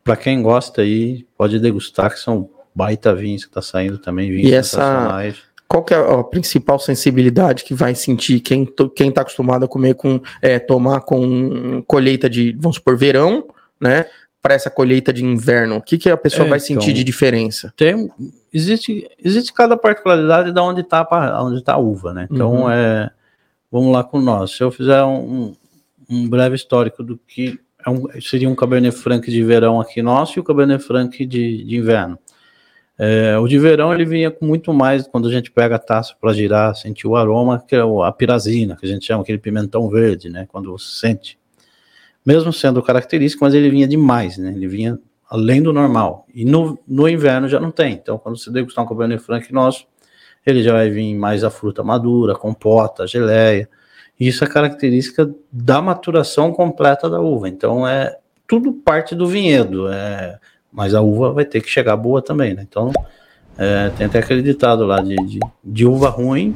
Para 0.05 0.17
quem 0.17 0.43
gosta 0.43 0.83
aí, 0.83 1.27
pode 1.37 1.59
degustar, 1.59 2.13
que 2.13 2.21
são 2.21 2.51
baita 2.75 3.15
vinhos 3.15 3.43
que 3.45 3.51
está 3.51 3.63
saindo 3.63 3.97
também, 3.99 4.31
vinhos 4.31 4.51
E 4.51 4.55
essa- 4.55 5.09
qual 5.67 5.83
que 5.83 5.95
é 5.95 5.97
a 5.97 6.23
principal 6.23 6.79
sensibilidade 6.79 7.65
que 7.65 7.73
vai 7.75 7.95
sentir 7.95 8.39
quem, 8.41 8.69
quem 8.95 9.11
tá 9.11 9.23
acostumado 9.23 9.65
a 9.65 9.69
comer 9.69 9.95
com, 9.95 10.21
é, 10.43 10.59
tomar 10.59 11.01
com 11.01 11.83
colheita 11.87 12.29
de, 12.29 12.53
vamos 12.61 12.77
supor, 12.77 12.97
verão, 12.99 13.47
né? 13.81 14.05
Para 14.43 14.55
essa 14.55 14.69
colheita 14.69 15.11
de 15.11 15.25
inverno, 15.25 15.77
o 15.77 15.83
que, 15.83 15.97
que 15.97 16.11
a 16.11 16.17
pessoa 16.19 16.47
É, 16.47 16.51
vai 16.51 16.61
sentir 16.61 16.91
então, 16.91 16.95
de 16.95 17.03
diferença? 17.03 17.73
Tem, 17.75 18.11
existe, 18.53 19.09
existe 19.25 19.55
cada 19.55 19.75
particularidade 19.75 20.53
de 20.53 20.61
onde 20.61 20.83
está 20.83 21.09
onde 21.43 21.65
tá 21.65 21.73
a 21.73 21.79
uva, 21.79 22.13
né? 22.13 22.29
Então, 22.31 22.65
Uhum. 22.65 22.71
é, 22.71 23.11
vamos 23.73 23.91
lá 23.91 24.05
com 24.05 24.21
nós. 24.21 24.51
Se 24.55 24.63
eu 24.63 24.71
fizer 24.71 25.03
um- 25.03 25.55
um 26.11 26.29
breve 26.29 26.55
histórico 26.57 27.03
do 27.03 27.19
que 27.27 27.59
é 27.87 27.91
um- 27.91 28.07
seria 28.21 28.49
um 28.49 28.55
Cabernet 28.55 28.97
Franc 28.97 29.31
de 29.31 29.43
verão 29.43 29.81
aqui 29.81 30.03
nosso 30.03 30.39
e 30.39 30.41
o 30.41 30.45
Cabernet 30.45 30.83
Franc 30.83 31.25
de, 31.27 31.65
de 31.65 31.77
inverno. 31.77 32.19
É, 32.97 33.37
o 33.39 33.49
de 33.49 33.59
verão 33.59 33.93
ele 33.93 34.05
vinha 34.05 34.31
com 34.31 34.47
muito 34.47 34.73
mais, 34.73 35.07
quando 35.09 35.27
a 35.27 35.33
gente 35.33 35.51
pega 35.51 35.77
a 35.77 35.79
taça 35.81 36.15
para 36.21 36.33
girar, 36.33 36.77
sentir 36.77 37.09
o 37.09 37.17
aroma, 37.17 37.63
que 37.67 37.75
é 37.75 37.81
a 37.81 38.13
pirazina, 38.13 38.77
que 38.77 38.87
a 38.87 38.89
gente 38.89 39.05
chama 39.05 39.23
aquele 39.23 39.39
pimentão 39.39 39.89
verde, 39.89 40.29
né? 40.29 40.47
Quando 40.51 40.71
você 40.71 41.07
sente. 41.07 41.39
Mesmo 42.25 42.53
sendo 42.53 42.83
característico, 42.83 43.45
mas 43.45 43.53
ele 43.53 43.69
vinha 43.69 43.89
demais, 43.89 44.39
né? 44.39 44.53
Ele 44.55 44.69
vinha 44.69 44.99
além 45.29 45.61
do 45.61 45.73
normal. 45.73 46.25
E 46.33 46.45
no, 46.45 46.79
no 46.87 47.09
inverno 47.09 47.49
já 47.49 47.59
não 47.59 47.73
tem. 47.73 47.95
Então, 47.95 48.17
quando 48.17 48.39
você 48.39 48.51
degustar 48.51 48.85
um 48.85 48.89
Cabernet 48.89 49.21
Franc 49.23 49.53
nosso, 49.53 49.87
ele 50.47 50.63
já 50.63 50.73
vai 50.73 50.89
vir 50.89 51.15
mais 51.15 51.43
a 51.43 51.51
fruta 51.51 51.83
madura, 51.83 52.35
compota, 52.35 53.07
geleia. 53.07 53.69
Isso 54.19 54.45
é 54.45 54.47
característica 54.47 55.31
da 55.51 55.83
maturação 55.83 56.53
completa 56.53 57.11
da 57.11 57.21
uva. 57.21 57.49
Então, 57.49 57.87
é 57.87 58.17
tudo 58.47 58.73
parte 58.73 59.15
do 59.15 59.27
vinhedo. 59.27 59.89
É, 59.89 60.39
mas 60.73 60.95
a 60.95 61.01
uva 61.01 61.33
vai 61.33 61.45
ter 61.45 61.61
que 61.61 61.69
chegar 61.69 61.97
boa 61.97 62.23
também, 62.23 62.55
né? 62.55 62.65
Então, 62.69 62.93
é, 63.57 63.91
tem 63.97 64.07
até 64.07 64.19
aquele 64.19 64.43
ditado 64.43 64.85
lá 64.85 65.01
de, 65.01 65.17
de, 65.17 65.41
de 65.63 65.87
uva 65.87 66.09
ruim 66.09 66.55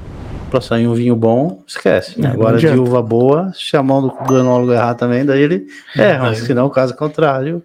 para 0.51 0.61
sair 0.61 0.89
um 0.89 0.95
vinho 0.95 1.15
bom, 1.15 1.63
esquece. 1.67 2.21
né? 2.21 2.29
É, 2.29 2.33
Agora, 2.33 2.57
de 2.57 2.67
uva 2.69 3.03
boa, 3.03 3.53
se 3.55 3.77
a 3.77 3.83
mão 3.83 4.03
do, 4.03 4.09
do 4.27 4.39
enólogo 4.39 4.73
errar 4.73 4.95
também, 4.95 5.25
daí 5.25 5.43
ele 5.43 5.67
erra. 5.97 6.25
Mas 6.25 6.39
se 6.39 6.55
não, 6.55 6.69
caso 6.71 6.97
contrário, 6.97 7.63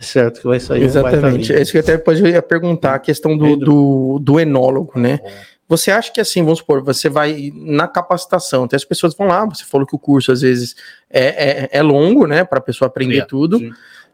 é 0.00 0.02
certo 0.02 0.40
que 0.40 0.46
vai 0.46 0.58
sair 0.58 0.82
um 0.82 0.84
Exatamente. 0.84 1.48
vinho. 1.48 1.58
É 1.58 1.62
isso 1.62 1.72
que 1.72 1.78
até 1.78 1.96
depois 1.96 2.18
eu 2.20 2.26
ia 2.26 2.42
perguntar, 2.42 2.94
a 2.94 2.98
questão 2.98 3.36
do, 3.36 3.56
do, 3.56 4.18
do 4.20 4.40
enólogo, 4.40 4.98
né? 4.98 5.20
Você 5.68 5.90
acha 5.90 6.12
que 6.12 6.20
assim, 6.20 6.42
vamos 6.42 6.58
supor, 6.58 6.82
você 6.82 7.08
vai 7.08 7.50
na 7.54 7.88
capacitação, 7.88 8.64
até 8.64 8.76
as 8.76 8.84
pessoas 8.84 9.14
vão 9.14 9.26
lá, 9.28 9.44
você 9.46 9.64
falou 9.64 9.86
que 9.86 9.94
o 9.94 9.98
curso 9.98 10.30
às 10.30 10.42
vezes 10.42 10.76
é, 11.08 11.64
é, 11.64 11.68
é 11.72 11.82
longo, 11.82 12.26
né, 12.26 12.44
para 12.44 12.58
a 12.58 12.62
pessoa 12.62 12.86
aprender 12.88 13.22
Sim, 13.22 13.26
tudo. 13.26 13.58
sim. 13.58 13.70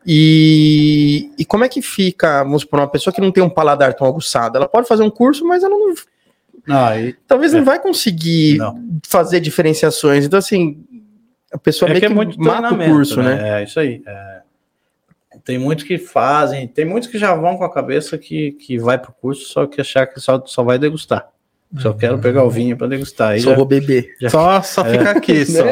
E, 0.06 1.30
e 1.38 1.44
como 1.44 1.64
é 1.64 1.68
que 1.68 1.82
fica, 1.82 2.42
vamos 2.42 2.62
supor, 2.62 2.80
uma 2.80 2.88
pessoa 2.88 3.12
que 3.12 3.20
não 3.20 3.30
tem 3.30 3.42
um 3.42 3.50
paladar 3.50 3.92
tão 3.94 4.06
aguçado? 4.06 4.56
Ela 4.56 4.68
pode 4.68 4.88
fazer 4.88 5.02
um 5.02 5.10
curso, 5.10 5.44
mas 5.44 5.62
ela 5.62 5.76
não, 5.76 5.94
Não, 6.66 6.84
aí 6.86 7.14
talvez 7.26 7.52
É. 7.52 7.58
não 7.58 7.64
vai 7.64 7.78
conseguir 7.80 8.56
Não. 8.58 8.80
fazer 9.06 9.40
diferenciações. 9.40 10.24
Então, 10.24 10.38
assim, 10.38 10.82
a 11.52 11.58
pessoa 11.58 11.88
é 11.88 11.92
meio 11.92 12.00
que 12.00 12.06
que, 12.06 12.12
é 12.12 12.14
muito 12.16 12.40
mata 12.40 12.74
o 12.74 12.78
curso, 12.78 13.22
né? 13.22 13.60
É 13.60 13.64
isso 13.64 13.78
aí. 13.78 14.02
é. 14.06 14.40
Tem 15.44 15.58
muitos 15.58 15.84
que 15.84 15.96
fazem, 15.96 16.66
tem 16.66 16.84
muitos 16.84 17.08
que 17.08 17.18
já 17.18 17.34
vão 17.34 17.56
com 17.56 17.64
a 17.64 17.72
cabeça 17.72 18.18
que, 18.18 18.52
que 18.52 18.78
vai 18.78 18.98
pro 18.98 19.12
curso 19.12 19.46
só 19.46 19.66
que 19.66 19.80
achar 19.80 20.06
que 20.06 20.20
só, 20.20 20.42
só 20.44 20.62
vai 20.62 20.78
degustar. 20.78 21.28
Só 21.78 21.92
quero 21.92 22.18
pegar 22.18 22.42
o 22.44 22.50
vinho 22.50 22.76
para 22.76 22.88
degustar. 22.88 23.30
Aí 23.30 23.40
Só 23.40 23.50
já 23.50 23.56
vou 23.56 23.64
beber. 23.64 24.16
Só, 24.28 24.60
só 24.62 24.84
fica 24.84 25.10
aqui, 25.10 25.44
só. 25.46 25.62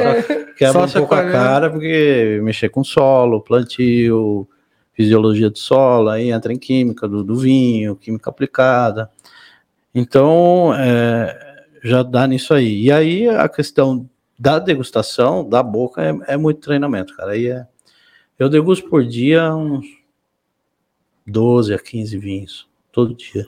quebra 0.56 0.86
só 0.86 0.98
um 0.98 1.00
pouco 1.00 1.14
a 1.14 1.30
cara, 1.30 1.70
porque 1.70 2.40
mexer 2.42 2.68
com 2.68 2.84
solo, 2.84 3.40
plantio, 3.40 4.48
fisiologia 4.92 5.50
do 5.50 5.58
solo, 5.58 6.08
aí 6.08 6.30
entra 6.30 6.52
em 6.52 6.58
química 6.58 7.08
do, 7.08 7.24
do 7.24 7.36
vinho, 7.36 7.96
química 7.96 8.30
aplicada. 8.30 9.10
Então, 9.92 10.72
é, 10.76 11.66
já 11.82 12.02
dá 12.02 12.26
nisso 12.26 12.54
aí. 12.54 12.84
E 12.84 12.92
aí 12.92 13.28
a 13.28 13.48
questão 13.48 14.08
da 14.38 14.60
degustação, 14.60 15.48
da 15.48 15.62
boca, 15.62 16.02
é, 16.02 16.34
é 16.34 16.36
muito 16.36 16.60
treinamento, 16.60 17.16
cara. 17.16 17.32
Aí 17.32 17.48
é, 17.48 17.66
eu 18.38 18.48
degusto 18.48 18.88
por 18.88 19.04
dia 19.04 19.52
uns 19.54 19.84
12 21.26 21.74
a 21.74 21.78
15 21.78 22.18
vinhos, 22.18 22.68
todo 22.92 23.14
dia. 23.14 23.46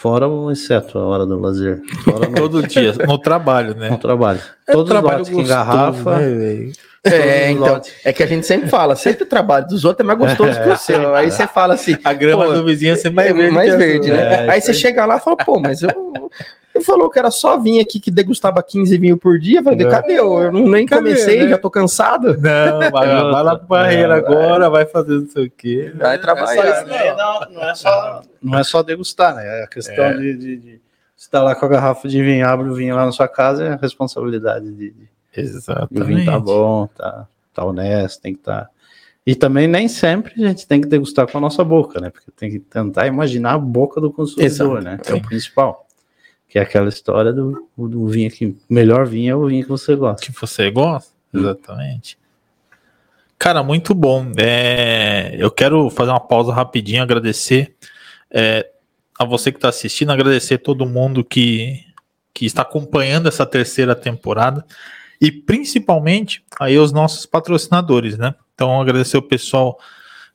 Fora 0.00 0.26
o 0.26 0.50
exceto 0.50 0.98
a 0.98 1.04
hora 1.06 1.26
do 1.26 1.38
lazer. 1.38 1.82
Fora 2.02 2.24
no, 2.30 2.34
Todo 2.34 2.66
dia, 2.66 2.94
no 3.06 3.18
trabalho, 3.18 3.74
no 3.74 3.80
né? 3.80 3.98
trabalho. 4.00 4.40
É 4.66 4.72
Todos 4.72 4.84
os 4.84 4.90
trabalho 4.90 5.18
lotes 5.18 5.28
que 5.28 5.34
gostoso, 5.36 5.52
engarrafa, 5.52 6.18
né? 6.18 6.72
É, 7.04 7.44
os 7.50 7.50
então, 7.56 7.68
lotes. 7.74 7.92
é 8.02 8.10
que 8.10 8.22
a 8.22 8.26
gente 8.26 8.46
sempre 8.46 8.68
fala, 8.70 8.96
sempre 8.96 9.24
o 9.24 9.26
trabalho 9.26 9.66
dos 9.66 9.84
outros 9.84 10.02
é 10.02 10.06
mais 10.06 10.18
gostoso 10.18 10.58
que 10.62 10.68
o 10.70 10.76
seu. 10.78 11.14
Aí 11.14 11.30
você 11.30 11.46
fala 11.46 11.74
assim, 11.74 11.98
A 12.02 12.14
grama 12.14 12.48
do 12.48 12.64
vizinho 12.64 12.94
é 12.94 12.96
sempre 12.96 13.10
mais 13.16 13.30
é 13.30 13.32
verde. 13.34 13.54
mais 13.54 13.74
verde, 13.74 14.10
né? 14.10 14.46
É, 14.46 14.50
aí 14.50 14.60
você 14.62 14.70
aí. 14.70 14.76
chega 14.76 15.04
lá 15.04 15.18
e 15.18 15.20
fala, 15.20 15.36
pô, 15.36 15.60
mas 15.60 15.82
eu. 15.82 15.90
Ele 16.80 16.84
falou 16.86 17.10
que 17.10 17.18
era 17.18 17.30
só 17.30 17.58
vir 17.58 17.78
aqui 17.78 18.00
que 18.00 18.10
degustava 18.10 18.62
15 18.62 18.96
vinhos 18.96 19.18
por 19.18 19.38
dia. 19.38 19.58
Eu 19.60 19.62
falei, 19.64 19.86
É. 19.86 19.90
cadê 19.90 20.14
eu? 20.18 20.50
Nem 20.50 20.86
Cadê, 20.86 21.02
comecei, 21.02 21.42
né? 21.42 21.48
já 21.50 21.58
tô 21.58 21.70
cansado. 21.70 22.28
Não, 22.38 22.78
vai, 22.90 22.90
vai 22.90 23.42
lá 23.42 23.56
pro 23.58 23.66
barreira 23.68 24.16
Não, 24.16 24.22
vai. 24.24 24.32
agora, 24.34 24.70
vai 24.70 24.86
fazer 24.86 25.20
não 25.20 25.26
sei 25.28 25.46
o 25.46 25.50
quê. 25.50 25.92
Vai 25.94 26.18
trabalhar, 26.18 26.64
É 26.66 26.74
só 26.74 26.80
isso, 26.80 26.86
né? 26.88 27.14
não. 27.14 27.40
não, 27.52 27.68
é 27.68 27.74
só, 27.74 28.22
não 28.42 28.58
é 28.58 28.64
só 28.64 28.82
degustar, 28.82 29.34
né? 29.36 29.60
É 29.60 29.64
a 29.64 29.66
questão 29.66 30.04
É. 30.04 30.14
de, 30.16 30.36
de, 30.36 30.56
de 30.56 30.80
você 31.14 31.28
tá 31.30 31.42
lá 31.42 31.54
com 31.54 31.66
a 31.66 31.68
garrafa 31.68 32.08
de 32.08 32.22
vinho, 32.22 32.48
abre 32.48 32.68
o 32.70 32.74
vinho 32.74 32.94
lá 32.96 33.04
na 33.04 33.12
sua 33.12 33.28
casa, 33.28 33.62
é 33.64 33.72
a 33.72 33.76
responsabilidade 33.76 34.72
de, 34.72 34.90
de, 34.90 34.90
de 34.90 35.02
o 35.36 35.40
Exatamente. 35.40 36.02
vinho 36.04 36.24
tá 36.24 36.38
bom, 36.40 36.86
tá, 36.96 37.26
tá 37.52 37.62
honesto, 37.64 38.22
tem 38.22 38.32
que 38.32 38.40
estar. 38.40 38.62
Tá... 38.64 38.70
E 39.26 39.34
também 39.34 39.68
nem 39.68 39.86
sempre 39.86 40.32
a 40.42 40.48
gente 40.48 40.66
tem 40.66 40.80
que 40.80 40.88
degustar 40.88 41.30
com 41.30 41.36
a 41.36 41.40
nossa 41.42 41.62
boca, 41.62 42.00
né? 42.00 42.08
Porque 42.08 42.30
tem 42.34 42.50
que 42.50 42.58
tentar 42.58 43.06
imaginar 43.06 43.52
a 43.52 43.58
boca 43.58 44.00
do 44.00 44.10
consumidor, 44.10 44.46
Exato. 44.78 44.80
né? 44.80 44.98
Que 45.04 45.12
é 45.12 45.14
o 45.14 45.20
principal. 45.20 45.86
Que 46.50 46.58
é 46.58 46.62
aquela 46.62 46.88
história 46.88 47.32
do, 47.32 47.66
do 47.78 48.06
vinho 48.08 48.30
que 48.30 48.46
o 48.46 48.56
melhor 48.68 49.06
vinho 49.06 49.32
é 49.32 49.36
o 49.36 49.46
vinho 49.46 49.62
que 49.62 49.70
você 49.70 49.96
gosta. 49.96 50.26
que 50.26 50.38
você 50.38 50.70
gosta. 50.70 51.12
Exatamente. 51.32 52.18
Cara, 53.38 53.62
muito 53.62 53.94
bom. 53.94 54.32
É, 54.36 55.34
eu 55.38 55.50
quero 55.50 55.88
fazer 55.88 56.10
uma 56.10 56.20
pausa 56.20 56.52
rapidinho, 56.52 57.02
agradecer 57.02 57.74
é, 58.30 58.68
a 59.18 59.24
você 59.24 59.50
que 59.50 59.58
está 59.58 59.68
assistindo, 59.68 60.10
agradecer 60.10 60.58
todo 60.58 60.84
mundo 60.84 61.24
que, 61.24 61.84
que 62.34 62.44
está 62.44 62.62
acompanhando 62.62 63.28
essa 63.28 63.46
terceira 63.46 63.94
temporada 63.94 64.66
e 65.20 65.30
principalmente 65.30 66.44
aí 66.58 66.78
os 66.78 66.92
nossos 66.92 67.26
patrocinadores, 67.26 68.18
né? 68.18 68.34
Então, 68.54 68.80
agradecer 68.80 69.16
o 69.16 69.22
pessoal 69.22 69.78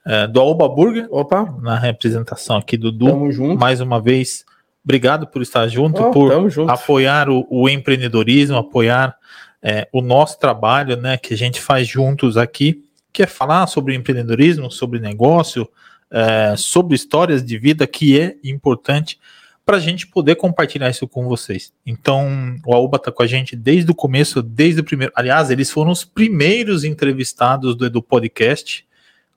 é, 0.05 0.28
do 0.28 0.39
Alba 0.39 0.70
Burger 0.70 1.07
Opa, 1.11 1.45
na 1.61 1.78
representação 1.78 2.57
aqui 2.57 2.78
do 2.78 2.91
Du. 2.91 3.07
tamo 3.07 3.32
junto. 3.32 3.59
Mais 3.59 3.82
uma 3.82 3.99
vez, 4.01 4.45
obrigado 4.86 5.27
por 5.27 5.41
estar 5.41 5.67
junto, 5.67 6.01
Ó, 6.01 6.11
por 6.11 6.49
junto. 6.49 6.71
apoiar 6.71 7.29
o, 7.29 7.45
o 7.49 7.67
empreendedorismo, 7.67 8.55
apoiar 8.55 9.17
é, 9.61 9.88
o 9.91 10.01
nosso 10.01 10.39
trabalho, 10.39 10.95
né, 10.95 11.17
que 11.17 11.33
a 11.33 11.38
gente 11.38 11.59
faz 11.59 11.88
juntos 11.88 12.38
aqui, 12.38 12.83
que 13.11 13.23
é 13.23 13.27
falar 13.27 13.65
sobre 13.67 13.95
empreendedorismo, 13.95 14.71
sobre 14.71 14.99
negócio, 14.99 15.67
é, 16.11 16.53
sobre 16.55 16.95
histórias 16.95 17.43
de 17.43 17.57
vida, 17.57 17.88
que 17.88 18.19
é 18.19 18.36
importante 18.43 19.19
para 19.65 19.77
a 19.77 19.79
gente 19.79 20.05
poder 20.05 20.36
compartilhar 20.36 20.89
isso 20.89 21.07
com 21.07 21.27
vocês. 21.27 21.73
Então, 21.83 22.55
o 22.63 22.75
Aoba 22.75 22.97
está 22.97 23.11
com 23.11 23.23
a 23.23 23.27
gente 23.27 23.55
desde 23.55 23.89
o 23.89 23.95
começo, 23.95 24.43
desde 24.43 24.81
o 24.81 24.83
primeiro. 24.83 25.11
Aliás, 25.15 25.49
eles 25.49 25.71
foram 25.71 25.89
os 25.91 26.05
primeiros 26.05 26.83
entrevistados 26.83 27.75
do 27.75 27.88
Edu 27.88 28.03
Podcast, 28.03 28.86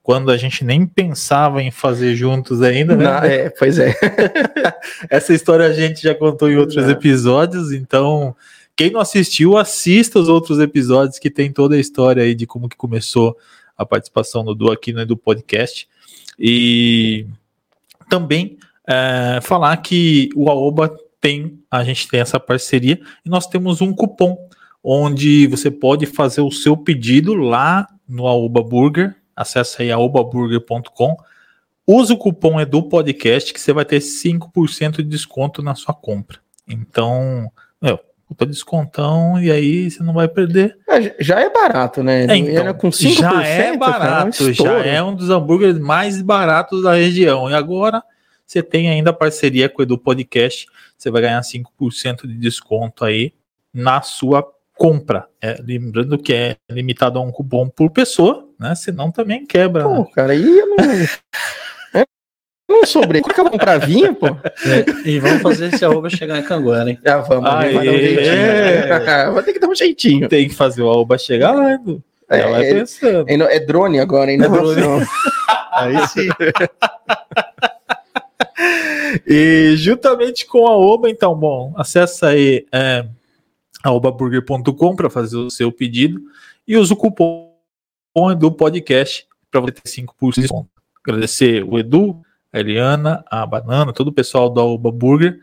quando 0.08 0.30
a 0.30 0.38
gente 0.38 0.64
nem 0.64 0.86
pensava 0.86 1.62
em 1.62 1.70
fazer 1.70 2.16
juntos 2.16 2.62
ainda, 2.62 2.96
né? 2.96 3.04
Na- 3.04 3.26
é, 3.26 3.50
pois 3.50 3.78
é. 3.78 3.94
Essa 5.10 5.34
história 5.34 5.66
a 5.66 5.72
gente 5.74 6.00
já 6.02 6.14
contou 6.14 6.50
em 6.50 6.56
outros 6.56 6.82
É. 6.88 6.92
episódios, 6.92 7.72
então 7.72 8.34
quem 8.74 8.90
não 8.90 9.00
assistiu, 9.00 9.58
assista 9.58 10.18
os 10.18 10.30
outros 10.30 10.60
episódios 10.60 11.18
que 11.18 11.28
tem 11.28 11.52
toda 11.52 11.74
a 11.76 11.78
história 11.78 12.22
aí 12.22 12.34
de 12.34 12.46
como 12.46 12.70
que 12.70 12.76
começou 12.76 13.36
a 13.76 13.84
participação 13.84 14.42
do 14.42 14.54
Du 14.54 14.72
aqui 14.72 14.94
no 14.94 15.00
Edu 15.02 15.14
Podcast. 15.14 15.86
E 16.38 17.26
também 18.08 18.56
é, 18.88 19.40
falar 19.42 19.76
que 19.76 20.30
o 20.34 20.48
Aoba 20.48 20.90
tem, 21.20 21.58
a 21.70 21.84
gente 21.84 22.08
tem 22.08 22.20
essa 22.20 22.40
parceria 22.40 22.98
e 23.26 23.28
nós 23.28 23.46
temos 23.46 23.82
um 23.82 23.92
cupom 23.92 24.38
onde 24.82 25.46
você 25.48 25.70
pode 25.70 26.06
fazer 26.06 26.40
o 26.40 26.50
seu 26.50 26.78
pedido 26.78 27.34
lá 27.34 27.86
no 28.08 28.26
Aoba 28.26 28.62
Burger. 28.62 29.14
Acesse 29.38 29.82
aí 29.82 29.92
aobaburger.com 29.92 31.16
Usa 31.86 32.12
o 32.12 32.18
cupom 32.18 32.60
Edu 32.60 32.82
Podcast 32.82 33.54
que 33.54 33.60
você 33.60 33.72
vai 33.72 33.84
ter 33.84 34.00
5% 34.00 34.96
de 34.96 35.04
desconto 35.04 35.62
na 35.62 35.74
sua 35.74 35.94
compra. 35.94 36.38
Então, 36.68 37.50
meu, 37.80 37.98
puta 38.26 38.44
descontão 38.44 39.40
e 39.40 39.50
aí 39.50 39.90
você 39.90 40.02
não 40.02 40.12
vai 40.12 40.28
perder. 40.28 40.76
É, 40.86 41.16
Já 41.22 41.40
é 41.40 41.48
barato, 41.48 42.02
né? 42.02 42.26
É, 42.26 42.36
então, 42.36 42.54
Era 42.54 42.74
com 42.74 42.90
5%, 42.90 43.14
já 43.14 43.42
é 43.42 43.64
cara, 43.64 43.78
barato, 43.78 44.44
um 44.44 44.52
já 44.52 44.84
é 44.84 45.02
um 45.02 45.14
dos 45.14 45.30
hambúrgueres 45.30 45.78
mais 45.78 46.20
baratos 46.20 46.82
da 46.82 46.94
região. 46.94 47.48
E 47.48 47.54
agora 47.54 48.02
você 48.44 48.62
tem 48.62 48.90
ainda 48.90 49.12
parceria 49.12 49.68
com 49.68 49.80
o 49.80 49.84
Edu 49.84 49.96
Podcast, 49.96 50.66
você 50.96 51.10
vai 51.10 51.22
ganhar 51.22 51.40
5% 51.40 52.26
de 52.26 52.34
desconto 52.34 53.04
aí 53.04 53.32
na 53.72 54.02
sua 54.02 54.42
compra. 54.78 55.26
É, 55.42 55.60
lembrando 55.60 56.16
que 56.16 56.32
é 56.32 56.56
limitado 56.70 57.18
a 57.18 57.22
um 57.22 57.32
cupom 57.32 57.68
por 57.68 57.90
pessoa, 57.90 58.48
né? 58.58 58.74
Senão 58.76 59.10
também 59.10 59.44
quebra. 59.44 59.86
né? 59.86 59.96
Pô, 59.96 60.04
cara, 60.06 60.32
aí 60.32 60.58
eu 60.58 60.66
não. 60.68 60.76
Não 62.70 62.84
sobrei. 62.84 63.22
Por 63.22 63.32
que 63.32 63.40
eu 63.40 63.44
vou 63.44 63.52
comprar 63.52 63.78
vinho, 63.78 64.14
pô? 64.14 64.26
É, 64.26 65.08
e 65.08 65.18
vamos 65.18 65.40
fazer 65.40 65.72
esse 65.72 65.82
arroba 65.86 66.10
chegar 66.10 66.38
em 66.38 66.42
Canguera, 66.42 66.90
hein? 66.90 66.98
Já 67.02 67.16
vamos, 67.16 67.48
Aê. 67.50 67.72
vai 67.72 67.86
dar 67.86 67.92
um 67.92 67.96
jeitinho. 67.96 69.32
Vou 69.32 69.42
ter 69.42 69.52
que 69.54 69.58
dar 69.58 69.68
um 69.68 69.74
jeitinho. 69.74 70.28
Tem 70.28 70.48
que 70.50 70.54
fazer 70.54 70.82
o 70.82 70.86
Alba 70.86 71.16
chegar 71.16 71.52
lá, 71.52 71.72
Edu. 71.72 72.04
É, 72.28 72.42
vai 72.42 72.68
é- 72.68 72.74
pensando. 72.74 73.24
É, 73.26 73.36
no- 73.38 73.46
é 73.46 73.58
drone 73.58 73.98
agora, 73.98 74.30
hein? 74.30 74.38
É 74.42 74.46
drone. 74.50 74.82
não. 74.82 75.00
Aí 75.72 76.06
sim. 76.08 76.28
e 79.26 79.74
juntamente 79.76 80.46
com 80.46 80.66
a 80.66 80.76
Oba, 80.76 81.08
então, 81.08 81.34
bom, 81.34 81.72
acessa 81.76 82.28
aí 82.28 82.66
é, 82.72 83.04
aobaburger.com 83.84 84.96
para 84.96 85.08
fazer 85.10 85.36
o 85.36 85.50
seu 85.50 85.70
pedido 85.72 86.20
e 86.66 86.76
usa 86.76 86.94
o 86.94 86.96
cupom 86.96 87.48
do 88.38 88.50
podcast 88.50 89.26
para 89.50 89.60
você 89.60 89.72
ter 89.72 89.82
5% 89.88 90.34
de 90.34 90.40
desconto. 90.42 90.68
Agradecer 91.06 91.64
o 91.64 91.78
Edu, 91.78 92.20
a 92.52 92.58
Eliana, 92.60 93.24
a 93.30 93.46
Banana, 93.46 93.92
todo 93.92 94.08
o 94.08 94.12
pessoal 94.12 94.50
da 94.50 94.62
Oba 94.62 94.90
Burger. 94.90 95.38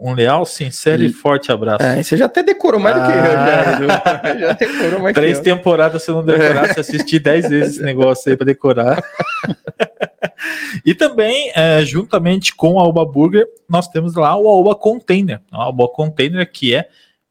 Um 0.00 0.12
leal, 0.14 0.46
sincero 0.46 1.02
e, 1.02 1.06
E- 1.06 1.12
forte 1.12 1.50
abraço. 1.50 1.82
É, 1.82 2.00
você 2.00 2.16
já 2.16 2.26
até 2.26 2.40
decorou 2.40 2.78
mais 2.78 2.94
do 2.94 3.00
que 3.02 3.08
eu, 3.08 3.20
Ah. 3.20 3.46
já, 3.46 3.72
Edu. 3.72 4.38
Já 4.46 4.52
decorou 4.52 5.00
mais 5.00 5.14
Três 5.14 5.40
que 5.40 5.50
eu. 5.50 5.56
temporadas 5.56 6.02
se 6.04 6.10
não 6.12 6.24
decorar, 6.24 6.72
se 6.72 6.78
assistir 6.78 7.18
dez 7.20 7.48
vezes 7.48 7.74
esse 7.76 7.82
negócio 7.82 8.30
aí 8.30 8.36
para 8.36 8.46
decorar. 8.46 9.02
e 10.86 10.94
também, 10.94 11.50
é, 11.54 11.84
juntamente 11.84 12.54
com 12.54 12.78
a 12.78 12.82
Alba 12.84 13.04
Burger, 13.04 13.46
nós 13.68 13.88
temos 13.88 14.14
lá 14.14 14.36
o 14.36 14.46
Alba 14.48 14.74
Container. 14.76 15.40
O 15.52 15.56
Alba 15.56 15.88
Container 15.88 16.48
que 16.50 16.74
é 16.74 16.88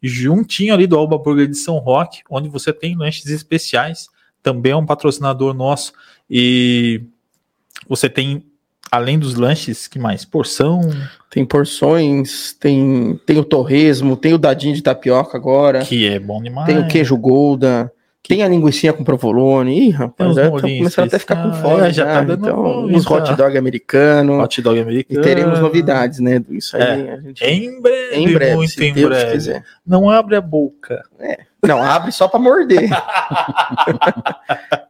juntinho 0.08 0.74
ali 0.74 0.88
do 0.88 0.98
Alba 0.98 1.18
Burger 1.18 1.48
de 1.48 1.58
São 1.58 1.78
Roque, 1.78 2.22
onde 2.30 2.50
você 2.50 2.72
tem 2.74 2.96
lanches 2.96 3.26
especiais. 3.28 4.08
Também 4.42 4.72
é 4.72 4.76
um 4.76 4.86
patrocinador 4.86 5.54
nosso. 5.54 5.94
E 6.30 7.02
você 7.88 8.10
tem, 8.10 8.46
além 8.92 9.18
dos 9.20 9.36
lanches, 9.36 9.88
que 9.88 10.00
mais? 10.00 10.26
Porção, 10.26 10.82
Tem 11.30 11.46
porções, 11.46 12.54
tem, 12.54 13.20
tem 13.26 13.38
o 13.38 13.44
torresmo, 13.44 14.16
tem 14.16 14.34
o 14.34 14.38
dadinho 14.38 14.74
de 14.74 14.82
tapioca 14.82 15.38
agora, 15.38 15.86
que 15.86 16.08
é 16.08 16.20
bom 16.20 16.42
demais. 16.42 16.68
tem 16.68 16.80
o 16.80 16.88
queijo 16.88 17.18
golda, 17.18 17.92
tem 18.28 18.44
a 18.44 18.48
linguiça 18.48 18.92
com 18.94 19.04
provolone. 19.04 19.88
Ih, 19.88 19.90
rapaz, 19.92 20.36
já 20.36 20.46
tô 20.46 20.50
molhinhos 20.52 20.80
começando 20.96 21.08
até 21.08 21.16
a 21.16 21.20
ficar 21.20 21.44
com 21.44 21.54
fome. 21.54 21.88
É, 21.88 21.92
já 21.92 21.92
já 21.92 22.06
tá 22.06 22.22
dando 22.22 22.46
então, 22.48 22.86
uns 22.86 23.10
hot 23.10 23.36
dog 23.36 23.58
americano. 23.58 24.42
hot 24.42 24.62
dog 24.62 24.78
E 24.78 24.82
americano. 24.82 25.22
teremos 25.22 25.60
novidades, 25.60 26.20
né? 26.20 26.44
Isso 26.50 26.76
aí 26.76 27.10
a 27.10 27.18
gente. 27.22 27.44
Em 27.44 27.82
breve, 27.82 28.16
Em 28.16 28.34
breve, 28.34 28.56
muito 28.56 28.84
em 28.84 28.94
Deus 28.94 29.10
breve. 29.10 29.32
quiser. 29.32 29.64
Não 29.86 30.10
abre 30.10 30.36
a 30.36 30.42
boca. 30.42 31.04
Não, 31.66 31.82
abre 31.82 32.12
só 32.12 32.28
pra 32.28 32.40
morder. 32.40 32.90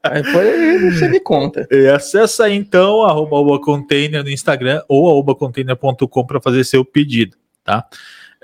aí 0.04 0.22
depois 0.22 0.94
você 0.94 1.08
me 1.08 1.20
conta. 1.20 1.68
E 1.72 1.88
acessa 1.88 2.46
aí 2.46 2.56
então 2.56 3.04
arroba 3.04 3.36
Oba 3.38 3.60
Container 3.62 4.24
no 4.24 4.30
Instagram 4.30 4.82
ou 4.88 5.10
arrobacontainer.com 5.10 6.26
para 6.26 6.42
fazer 6.42 6.64
seu 6.64 6.84
pedido, 6.84 7.36
tá? 7.64 7.86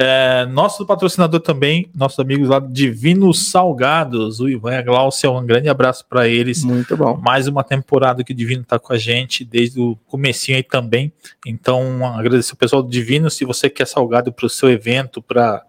É, 0.05 0.45
nosso 0.47 0.85
patrocinador 0.85 1.39
também, 1.39 1.89
nossos 1.95 2.19
amigos 2.19 2.49
lá 2.49 2.59
do 2.59 2.67
Divinos 2.67 3.49
Salgados, 3.49 4.41
o 4.41 4.49
Ivan 4.49 4.73
e 4.73 4.77
a 4.77 4.81
Glaucia, 4.81 5.31
um 5.31 5.45
grande 5.45 5.69
abraço 5.69 6.05
para 6.09 6.27
eles. 6.27 6.61
Muito 6.61 6.97
bom. 6.97 7.15
Mais 7.15 7.47
uma 7.47 7.63
temporada 7.63 8.21
que 8.21 8.33
o 8.33 8.35
Divino 8.35 8.63
está 8.63 8.77
com 8.77 8.91
a 8.91 8.97
gente, 8.97 9.45
desde 9.45 9.79
o 9.79 9.95
comecinho 10.07 10.57
aí 10.57 10.63
também. 10.63 11.13
Então, 11.47 12.05
agradecer 12.05 12.51
o 12.51 12.57
pessoal 12.57 12.83
do 12.83 12.89
Divino. 12.89 13.29
Se 13.29 13.45
você 13.45 13.69
quer 13.69 13.87
salgado 13.87 14.33
para 14.33 14.45
o 14.45 14.49
seu 14.49 14.69
evento, 14.69 15.21
para 15.21 15.63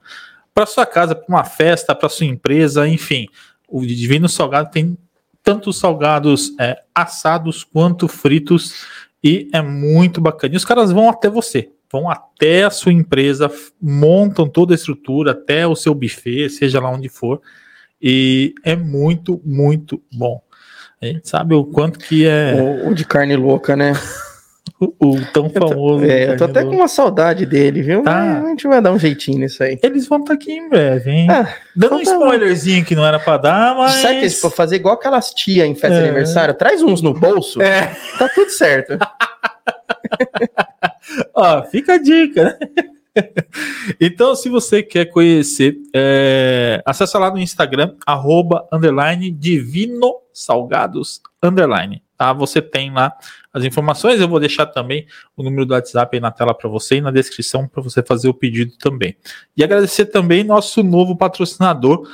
para 0.53 0.66
sua 0.66 0.87
casa, 0.87 1.14
para 1.14 1.26
uma 1.28 1.45
festa, 1.45 1.95
para 1.95 2.09
sua 2.09 2.26
empresa, 2.26 2.89
enfim, 2.89 3.26
o 3.68 3.85
Divino 3.85 4.28
Salgado 4.28 4.70
tem 4.70 4.97
tanto 5.43 5.70
os 5.70 5.78
salgados 5.78 6.55
é, 6.59 6.82
assados 6.95 7.62
quanto 7.62 8.09
fritos 8.09 8.85
e 9.22 9.49
é 9.53 9.62
muito 9.62 10.20
bacana. 10.20 10.55
E 10.55 10.57
os 10.57 10.64
caras 10.64 10.93
vão 10.93 11.09
até 11.09 11.28
você, 11.28 11.70
vão 11.95 12.11
até 12.11 12.64
a 12.64 12.70
sua 12.70 12.92
empresa, 12.92 13.49
montam 13.80 14.49
toda 14.49 14.74
a 14.74 14.76
estrutura, 14.76 15.30
até 15.30 15.64
o 15.64 15.76
seu 15.76 15.95
buffet, 15.95 16.51
seja 16.51 16.80
lá 16.80 16.90
onde 16.90 17.09
for, 17.09 17.40
e 18.03 18.53
é 18.64 18.74
muito, 18.74 19.40
muito 19.45 20.03
bom. 20.12 20.42
A 21.01 21.07
gente 21.07 21.28
sabe 21.28 21.55
o 21.55 21.64
quanto 21.64 22.01
que 22.01 22.26
é 22.26 22.55
O, 22.84 22.88
o 22.88 22.95
de 22.95 23.05
carne 23.05 23.36
louca, 23.36 23.76
né? 23.76 23.92
o, 24.80 24.92
o 25.07 25.24
tão 25.26 25.49
famoso. 25.49 26.05
É, 26.05 26.30
eu 26.32 26.36
tô 26.36 26.45
até 26.45 26.64
com 26.64 26.70
uma 26.70 26.88
saudade 26.88 27.47
dele, 27.47 27.80
viu? 27.80 28.03
Tá. 28.03 28.12
Mas 28.12 28.45
a 28.45 28.49
gente 28.49 28.66
vai 28.66 28.82
dar 28.82 28.90
um 28.90 28.99
jeitinho 28.99 29.38
nisso 29.38 29.62
aí. 29.62 29.78
Eles 29.80 30.09
vão 30.09 30.18
estar 30.18 30.34
aqui 30.34 30.51
em 30.51 30.68
breve, 30.68 31.11
hein? 31.12 31.28
Ah, 31.30 31.55
Dando 31.76 31.95
um 31.95 32.01
então 32.01 32.18
tá 32.18 32.24
spoilerzinho 32.24 32.84
que 32.84 32.97
não 32.97 33.07
era 33.07 33.20
pra 33.20 33.36
dar, 33.36 33.76
mas. 33.76 33.92
Sabe 33.95 34.20
que 34.28 34.40
pra 34.40 34.51
fazer 34.51 34.76
igual 34.76 34.95
aquelas 34.95 35.30
tia 35.32 35.64
em 35.64 35.76
festa 35.76 35.99
É. 35.99 36.03
de 36.03 36.09
aniversário? 36.09 36.55
Traz 36.55 36.82
uns 36.82 37.01
no 37.01 37.14
bolso, 37.14 37.62
É, 37.62 37.95
tá 38.18 38.28
tudo 38.34 38.51
certo. 38.51 38.99
ó, 41.35 41.62
fica 41.64 41.95
a 41.95 41.99
dica, 41.99 42.45
né? 42.45 42.59
Então, 44.01 44.35
se 44.35 44.49
você 44.49 44.82
quer 44.82 45.07
conhecer, 45.07 45.76
é, 45.95 46.82
acessa 46.85 47.16
lá 47.18 47.30
no 47.30 47.39
Instagram, 47.39 47.95
arroba, 48.05 48.66
underline, 48.72 49.30
divino 49.30 50.16
salgados, 50.32 51.20
underline, 51.41 52.03
tá? 52.18 52.32
Você 52.32 52.61
tem 52.61 52.93
lá 52.93 53.12
as 53.53 53.64
informações, 53.64 54.20
eu 54.20 54.28
vou 54.28 54.41
deixar 54.41 54.66
também 54.66 55.07
o 55.37 55.43
número 55.43 55.64
do 55.64 55.74
WhatsApp 55.74 56.16
aí 56.16 56.20
na 56.20 56.32
tela 56.32 56.53
para 56.53 56.68
você 56.68 56.97
e 56.97 57.01
na 57.01 57.12
descrição 57.12 57.68
para 57.68 57.82
você 57.82 58.03
fazer 58.03 58.28
o 58.28 58.35
pedido 58.35 58.72
também. 58.78 59.16
E 59.57 59.62
agradecer 59.62 60.07
também 60.07 60.43
nosso 60.43 60.82
novo 60.82 61.16
patrocinador, 61.16 62.09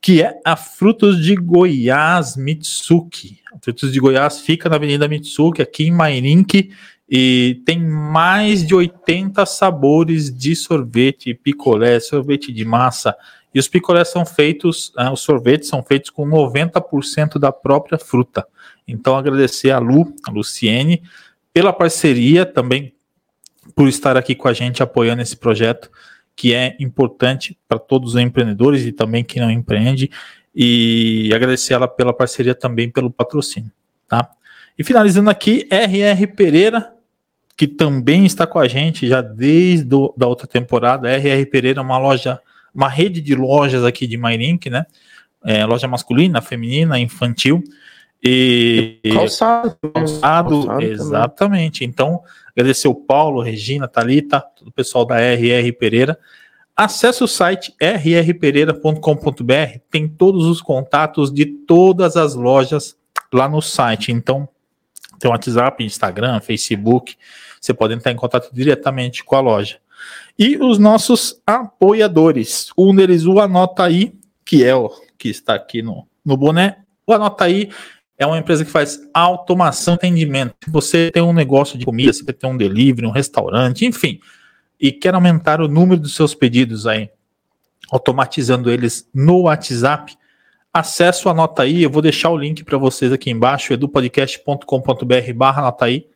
que 0.00 0.22
é 0.22 0.38
a 0.44 0.54
Frutos 0.54 1.20
de 1.20 1.34
Goiás 1.34 2.36
Mitsuki. 2.36 3.40
A 3.52 3.58
Frutos 3.58 3.92
de 3.92 3.98
Goiás 3.98 4.40
fica 4.40 4.68
na 4.68 4.76
Avenida 4.76 5.08
Mitsuki, 5.08 5.62
aqui 5.62 5.84
em 5.84 5.90
Mairink, 5.90 6.70
e 7.08 7.62
tem 7.66 7.78
mais 7.82 8.66
de 8.66 8.74
80 8.74 9.44
sabores 9.44 10.34
de 10.34 10.56
sorvete, 10.56 11.34
picolé, 11.34 12.00
sorvete 12.00 12.52
de 12.52 12.64
massa. 12.64 13.14
E 13.54 13.58
os 13.58 13.68
picolés 13.68 14.08
são 14.08 14.24
feitos, 14.26 14.92
ah, 14.96 15.12
os 15.12 15.20
sorvetes 15.20 15.68
são 15.68 15.82
feitos 15.82 16.10
com 16.10 16.26
90% 16.26 17.38
da 17.38 17.52
própria 17.52 17.98
fruta. 17.98 18.46
Então, 18.86 19.16
agradecer 19.16 19.70
a 19.70 19.78
Lu, 19.78 20.12
a 20.26 20.30
Luciene, 20.30 21.02
pela 21.52 21.72
parceria, 21.72 22.44
também 22.44 22.92
por 23.74 23.88
estar 23.88 24.16
aqui 24.16 24.34
com 24.34 24.48
a 24.48 24.52
gente 24.52 24.82
apoiando 24.82 25.22
esse 25.22 25.36
projeto, 25.36 25.90
que 26.34 26.52
é 26.52 26.76
importante 26.80 27.56
para 27.68 27.78
todos 27.78 28.14
os 28.14 28.20
empreendedores 28.20 28.84
e 28.84 28.92
também 28.92 29.22
quem 29.22 29.40
não 29.40 29.50
empreende. 29.50 30.10
E 30.54 31.30
agradecer 31.34 31.74
ela 31.74 31.86
pela 31.86 32.12
parceria 32.12 32.54
também 32.54 32.90
pelo 32.90 33.10
patrocínio, 33.10 33.70
tá? 34.08 34.28
E 34.76 34.82
finalizando 34.82 35.30
aqui, 35.30 35.68
RR 35.70 36.26
Pereira, 36.34 36.93
que 37.56 37.66
também 37.66 38.24
está 38.24 38.46
com 38.46 38.58
a 38.58 38.66
gente 38.66 39.06
já 39.06 39.20
desde 39.20 39.94
a 39.94 40.08
da 40.16 40.26
outra 40.26 40.46
temporada. 40.46 41.08
RR 41.08 41.46
Pereira 41.46 41.80
é 41.80 41.82
uma 41.82 41.98
loja, 41.98 42.40
uma 42.74 42.88
rede 42.88 43.20
de 43.20 43.34
lojas 43.34 43.84
aqui 43.84 44.06
de 44.06 44.16
Mairink, 44.16 44.68
né? 44.68 44.84
É, 45.44 45.64
loja 45.64 45.86
masculina, 45.86 46.40
feminina, 46.40 46.98
infantil. 46.98 47.62
E 48.26 48.98
Calçado. 49.12 49.76
calçado, 49.92 49.92
Calçado 49.92 50.66
também. 50.66 50.90
exatamente. 50.90 51.84
Então, 51.84 52.22
agradecer 52.56 52.88
o 52.88 52.94
Paulo, 52.94 53.42
Regina, 53.42 53.86
Talita, 53.86 54.40
todo 54.40 54.68
o 54.68 54.72
pessoal 54.72 55.04
da 55.04 55.16
RR 55.20 55.70
Pereira. 55.78 56.18
Acesse 56.74 57.22
o 57.22 57.28
site 57.28 57.72
rrpereira.com.br, 57.80 59.78
tem 59.90 60.08
todos 60.08 60.46
os 60.46 60.60
contatos 60.60 61.32
de 61.32 61.44
todas 61.46 62.16
as 62.16 62.34
lojas 62.34 62.96
lá 63.32 63.48
no 63.48 63.60
site. 63.60 64.10
Então, 64.10 64.48
tem 65.20 65.30
WhatsApp, 65.30 65.84
Instagram, 65.84 66.40
Facebook, 66.40 67.16
você 67.64 67.72
pode 67.72 67.94
entrar 67.94 68.12
em 68.12 68.16
contato 68.16 68.50
diretamente 68.52 69.24
com 69.24 69.36
a 69.36 69.40
loja. 69.40 69.78
E 70.38 70.58
os 70.58 70.78
nossos 70.78 71.40
apoiadores, 71.46 72.68
um 72.76 72.94
deles, 72.94 73.24
o 73.24 73.40
Anota 73.40 73.84
aí, 73.84 74.12
que 74.44 74.62
é 74.62 74.74
o 74.74 74.90
que 75.16 75.30
está 75.30 75.54
aqui 75.54 75.80
no, 75.80 76.06
no 76.22 76.36
boné. 76.36 76.80
O 77.06 77.12
Anota 77.14 77.44
aí 77.44 77.70
é 78.18 78.26
uma 78.26 78.36
empresa 78.36 78.66
que 78.66 78.70
faz 78.70 79.00
automação 79.14 79.94
e 79.94 79.96
atendimento. 79.96 80.54
Você 80.68 81.10
tem 81.10 81.22
um 81.22 81.32
negócio 81.32 81.78
de 81.78 81.86
comida, 81.86 82.12
você 82.12 82.30
tem 82.34 82.50
um 82.50 82.56
delivery, 82.56 83.06
um 83.06 83.10
restaurante, 83.10 83.86
enfim, 83.86 84.20
e 84.78 84.92
quer 84.92 85.14
aumentar 85.14 85.62
o 85.62 85.68
número 85.68 86.02
dos 86.02 86.14
seus 86.14 86.34
pedidos 86.34 86.86
aí, 86.86 87.08
automatizando 87.90 88.70
eles 88.70 89.08
no 89.14 89.42
WhatsApp, 89.42 90.14
acesse 90.70 91.26
o 91.26 91.30
Anota 91.30 91.62
aí, 91.62 91.82
eu 91.82 91.88
vou 91.88 92.02
deixar 92.02 92.28
o 92.28 92.36
link 92.36 92.62
para 92.62 92.76
vocês 92.76 93.10
aqui 93.10 93.30
embaixo, 93.30 93.72
edupodcast.com.br 93.72 95.32
barra 95.34 95.74
aí, 95.80 96.06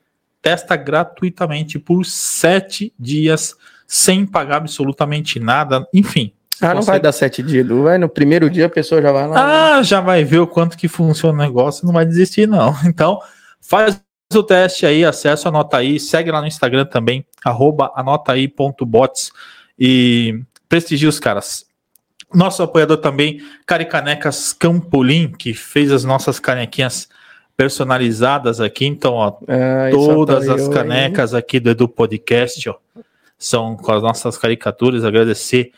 testa 0.42 0.76
gratuitamente 0.76 1.78
por 1.78 2.04
sete 2.04 2.92
dias, 2.98 3.54
sem 3.86 4.24
pagar 4.26 4.56
absolutamente 4.58 5.38
nada, 5.40 5.86
enfim. 5.92 6.32
Ah, 6.60 6.74
não 6.74 6.82
Você- 6.82 6.90
vai 6.90 7.00
dar 7.00 7.12
sete 7.12 7.42
dias, 7.42 7.64
Edu. 7.64 7.84
Vai 7.84 7.98
no 7.98 8.08
primeiro 8.08 8.50
dia 8.50 8.66
a 8.66 8.70
pessoa 8.70 9.00
já 9.00 9.12
vai 9.12 9.28
lá. 9.28 9.76
ah, 9.78 9.82
já 9.82 10.00
vai 10.00 10.24
ver 10.24 10.40
o 10.40 10.46
quanto 10.46 10.76
que 10.76 10.88
funciona 10.88 11.34
o 11.38 11.46
negócio, 11.46 11.86
não 11.86 11.92
vai 11.92 12.04
desistir, 12.04 12.46
não. 12.48 12.74
Então, 12.86 13.20
faz 13.60 14.00
o 14.34 14.42
teste 14.42 14.84
aí, 14.84 15.04
acessa, 15.04 15.48
anota 15.48 15.76
aí, 15.78 15.98
segue 15.98 16.30
lá 16.30 16.40
no 16.40 16.46
Instagram 16.46 16.84
também, 16.84 17.24
arroba 17.44 17.90
anotaí.bots 17.94 19.30
e 19.78 20.40
prestigia 20.68 21.08
os 21.08 21.18
caras. 21.20 21.64
Nosso 22.34 22.62
apoiador 22.62 22.98
também, 22.98 23.40
Caricanecas 23.64 24.52
Campolim, 24.52 25.32
que 25.32 25.54
fez 25.54 25.90
as 25.90 26.04
nossas 26.04 26.38
canequinhas 26.38 27.08
personalizadas 27.58 28.60
aqui. 28.60 28.86
Então, 28.86 29.14
ó, 29.14 29.36
Ah, 29.48 29.90
todas 29.90 30.44
as 30.48 30.62
aparelho 30.62 30.68
aí. 30.68 30.74
canecas 30.74 31.34
aqui 31.34 31.58
do 31.58 31.70
Edu 31.70 31.88
Podcast, 31.88 32.70
ó, 32.70 32.76
são 33.36 33.76
com 33.76 33.90
as 33.92 34.00
nossas 34.00 34.38
caricaturas. 34.38 35.04
Agradecer 35.04 35.72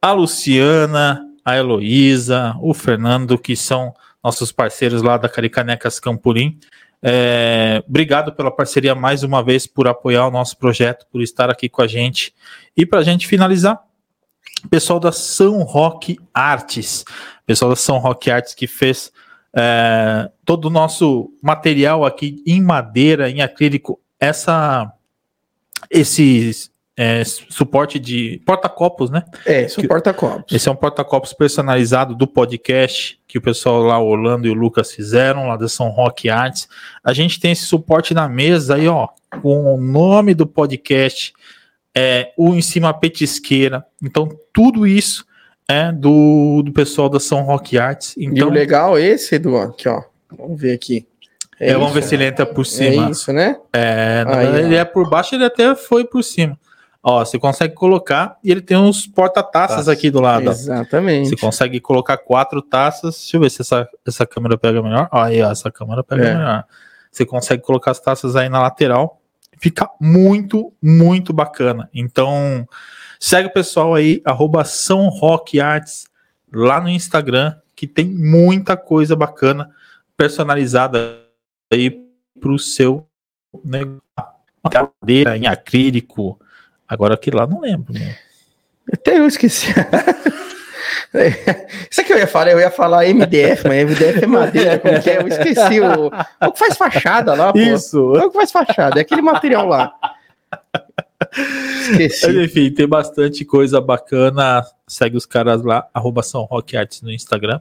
a 0.00 0.12
Luciana, 0.12 1.22
a 1.44 1.54
Heloísa, 1.56 2.56
o 2.62 2.72
Fernando, 2.72 3.38
que 3.38 3.54
são 3.54 3.92
nossos 4.24 4.50
parceiros 4.50 5.02
lá 5.02 5.18
da 5.18 5.28
Caricanecas 5.28 6.00
Campolim. 6.00 6.58
É, 7.02 7.82
obrigado 7.86 8.32
pela 8.32 8.50
parceria 8.50 8.94
mais 8.94 9.22
uma 9.22 9.42
vez, 9.42 9.66
por 9.66 9.86
apoiar 9.86 10.26
o 10.26 10.30
nosso 10.30 10.56
projeto, 10.56 11.06
por 11.12 11.20
estar 11.20 11.50
aqui 11.50 11.68
com 11.68 11.82
a 11.82 11.86
gente. 11.86 12.34
E 12.74 12.86
para 12.86 13.00
a 13.00 13.04
gente 13.04 13.26
finalizar, 13.26 13.78
pessoal 14.70 14.98
da 14.98 15.12
São 15.12 15.60
Roque 15.62 16.18
Artes, 16.32 17.04
pessoal 17.46 17.70
da 17.70 17.76
São 17.76 17.98
Roque 17.98 18.30
Artes 18.30 18.54
que 18.54 18.66
fez 18.66 19.12
é, 19.58 20.30
todo 20.44 20.66
o 20.66 20.70
nosso 20.70 21.32
material 21.42 22.04
aqui 22.04 22.42
em 22.46 22.62
madeira, 22.62 23.28
em 23.28 23.40
acrílico, 23.40 24.00
essa 24.20 24.92
esse 25.90 26.70
é, 26.96 27.22
suporte 27.24 27.98
de 27.98 28.40
porta-copos, 28.44 29.10
né? 29.10 29.24
É, 29.46 29.66
isso 29.66 29.80
é 29.80 29.84
um 29.84 29.86
porta-copos. 29.86 30.54
Esse 30.54 30.68
é 30.68 30.72
um 30.72 30.76
porta-copos 30.76 31.32
personalizado 31.32 32.14
do 32.14 32.26
podcast 32.26 33.20
que 33.26 33.38
o 33.38 33.42
pessoal 33.42 33.82
lá, 33.82 33.98
o 33.98 34.06
Orlando 34.06 34.46
e 34.46 34.50
o 34.50 34.54
Lucas 34.54 34.92
fizeram, 34.92 35.48
lá 35.48 35.56
da 35.56 35.68
São 35.68 35.88
Roque 35.88 36.28
Arts. 36.28 36.68
A 37.02 37.12
gente 37.12 37.38
tem 37.38 37.52
esse 37.52 37.66
suporte 37.66 38.14
na 38.14 38.28
mesa 38.28 38.74
aí, 38.74 38.88
ó, 38.88 39.08
com 39.42 39.74
o 39.74 39.80
nome 39.80 40.34
do 40.34 40.46
podcast, 40.46 41.32
é, 41.96 42.32
o 42.36 42.54
em 42.54 42.62
cima 42.62 42.92
petisqueira. 42.92 43.84
Então, 44.02 44.28
tudo 44.52 44.86
isso 44.86 45.24
é 45.68 45.92
do, 45.92 46.62
do 46.64 46.72
pessoal 46.72 47.08
da 47.08 47.20
São 47.20 47.42
Roque 47.42 47.78
Arts. 47.78 48.14
E 48.16 48.28
o 48.28 48.32
Então, 48.32 48.48
legal 48.48 48.96
é 48.96 49.02
esse, 49.02 49.34
Edu, 49.34 49.54
ó, 49.54 49.64
aqui, 49.64 49.88
ó. 49.88 50.02
Vamos 50.36 50.60
ver 50.60 50.72
aqui. 50.74 51.06
é, 51.60 51.72
vamos 51.74 51.88
isso, 51.88 51.94
ver 51.94 52.02
se 52.04 52.14
ele 52.14 52.24
entra 52.24 52.46
por 52.46 52.62
É 52.62 52.64
cima. 52.68 53.10
isso, 53.10 53.32
né? 53.32 53.56
É, 53.72 54.24
Aí, 54.26 54.34
verdade, 54.46 54.62
ó. 54.62 54.66
ele 54.66 54.76
é 54.76 54.84
por 54.84 55.08
baixo, 55.08 55.34
ele 55.34 55.44
até 55.44 55.74
foi 55.74 56.04
por 56.04 56.22
cima. 56.24 56.58
Ó, 57.02 57.24
você 57.24 57.38
consegue 57.38 57.74
colocar 57.74 58.36
e 58.42 58.50
ele 58.50 58.60
tem 58.60 58.76
uns 58.76 59.06
porta-taças 59.06 59.76
Taças. 59.76 59.88
aqui 59.88 60.10
do 60.10 60.20
lado. 60.20 60.48
ó. 60.48 60.50
Exatamente. 60.50 61.28
Você 61.28 61.36
consegue 61.36 61.80
colocar 61.80 62.16
quatro 62.18 62.60
taças. 62.60 63.14
Deixa 63.16 63.36
eu 63.36 63.40
ver 63.40 63.50
se 63.50 63.62
essa, 63.62 63.88
essa 64.06 64.26
câmera 64.26 64.58
pega 64.58 64.82
melhor. 64.82 65.08
Ó, 65.12 65.20
aí, 65.22 65.40
ó, 65.40 65.50
essa 65.50 65.70
câmera 65.70 66.02
pega 66.02 66.24
É. 66.26 66.34
melhor. 66.34 66.64
Você 67.10 67.24
consegue 67.24 67.62
colocar 67.62 67.92
as 67.92 68.00
taças 68.00 68.34
aí 68.36 68.48
na 68.48 68.60
lateral. 68.60 69.20
Fica 69.58 69.88
muito, 70.00 70.72
muito 70.82 71.32
bacana. 71.32 71.88
Então, 71.94 72.66
segue 73.18 73.48
o 73.48 73.52
pessoal 73.52 73.94
aí, 73.94 74.20
arroba 74.24 74.64
São 74.64 75.08
Rock 75.08 75.60
Arts, 75.60 76.06
lá 76.52 76.80
no 76.80 76.88
Instagram, 76.88 77.54
que 77.74 77.86
tem 77.86 78.06
muita 78.06 78.76
coisa 78.76 79.14
bacana 79.14 79.70
personalizada 80.16 81.20
aí 81.72 82.04
pro 82.40 82.58
seu 82.58 83.06
negócio. 83.64 84.02
Madeira 85.02 85.36
em 85.36 85.46
acrílico. 85.46 86.38
Agora 86.86 87.14
aqui 87.14 87.30
lá 87.30 87.46
não 87.46 87.60
lembro. 87.60 87.92
Né? 87.92 88.16
Até 88.92 89.18
eu 89.18 89.26
esqueci. 89.26 89.68
Isso 91.90 92.00
aqui 92.00 92.12
eu 92.12 92.18
ia 92.18 92.26
falar, 92.26 92.50
eu 92.50 92.60
ia 92.60 92.70
falar 92.70 93.06
MDF, 93.06 93.66
mas 93.66 93.88
MDF 93.88 94.24
é 94.24 94.26
madeira, 94.26 94.78
como 94.78 95.00
que 95.00 95.10
é? 95.10 95.22
Eu 95.22 95.28
esqueci 95.28 95.80
o, 95.80 96.06
o 96.46 96.52
que 96.52 96.58
faz 96.58 96.76
fachada 96.76 97.34
lá, 97.34 97.52
pô. 97.52 97.58
Isso. 97.58 98.14
É 98.16 98.24
o 98.24 98.30
que 98.30 98.36
faz 98.36 98.50
fachada, 98.50 98.98
é 98.98 99.02
aquele 99.02 99.22
material 99.22 99.66
lá. 99.66 99.94
Mas, 101.20 101.98
Esqueci. 101.98 102.44
enfim, 102.44 102.70
tem 102.70 102.86
bastante 102.86 103.44
coisa 103.44 103.80
bacana. 103.80 104.62
Segue 104.86 105.16
os 105.16 105.26
caras 105.26 105.62
lá, 105.62 105.86
arroba 105.92 106.22
São 106.22 106.44
Rock 106.44 106.76
Arts 106.76 107.02
no 107.02 107.10
Instagram. 107.12 107.60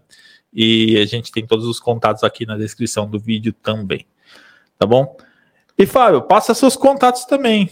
E 0.53 0.97
a 0.97 1.05
gente 1.05 1.32
tem 1.32 1.45
todos 1.45 1.66
os 1.66 1.80
contatos 1.80 2.24
aqui 2.24 2.45
na 2.45 2.58
descrição 2.58 3.10
do 3.10 3.20
vídeo 3.20 3.53
também. 3.53 4.05
Tá 4.78 4.86
bom? 4.86 5.16
E 5.78 5.86
Fábio, 5.86 6.22
passa 6.24 6.53
seus 6.53 6.76
contatos 6.76 7.26
também. 7.26 7.70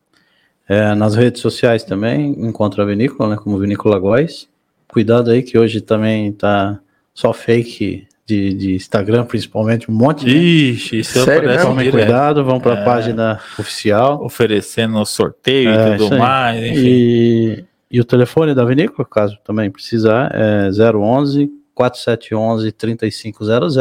É, 0.69 0.95
nas 0.95 1.15
redes 1.15 1.41
sociais 1.43 1.85
também 1.85 2.31
encontra 2.39 2.83
a 2.83 2.87
vinícola, 2.87 3.31
né, 3.31 3.37
como 3.37 3.59
Vinícola 3.59 3.99
Góis. 3.99 4.49
Cuidado 4.89 5.31
aí 5.31 5.43
que 5.43 5.59
hoje 5.59 5.81
também 5.81 6.33
tá 6.33 6.79
só 7.13 7.33
fake 7.33 8.07
de, 8.27 8.55
de 8.55 8.75
Instagram, 8.75 9.25
principalmente, 9.27 9.91
um 9.91 9.95
monte 9.95 10.25
de 10.25 10.37
Ixi, 10.37 11.01
isso 11.01 11.25
Sério 11.25 11.43
aparece? 11.51 11.67
Tomem 11.67 11.91
cuidado, 11.91 12.43
vão 12.45 12.59
para 12.59 12.75
a 12.75 12.79
É. 12.79 12.85
página 12.85 13.41
oficial. 13.59 14.25
oferecendo 14.25 15.05
sorteio 15.05 15.69
É, 15.71 15.95
e 15.95 15.99
tudo 15.99 16.17
mais. 16.17 16.65
Enfim. 16.65 16.81
E, 16.87 17.65
e 17.91 18.01
o 18.01 18.05
telefone 18.05 18.55
da 18.55 18.65
vinícola, 18.65 19.07
caso 19.07 19.37
também 19.45 19.71
precisar, 19.71 20.31
é 20.35 20.71
011 20.71 21.51
4711 21.75 22.73
3500. 22.73 23.77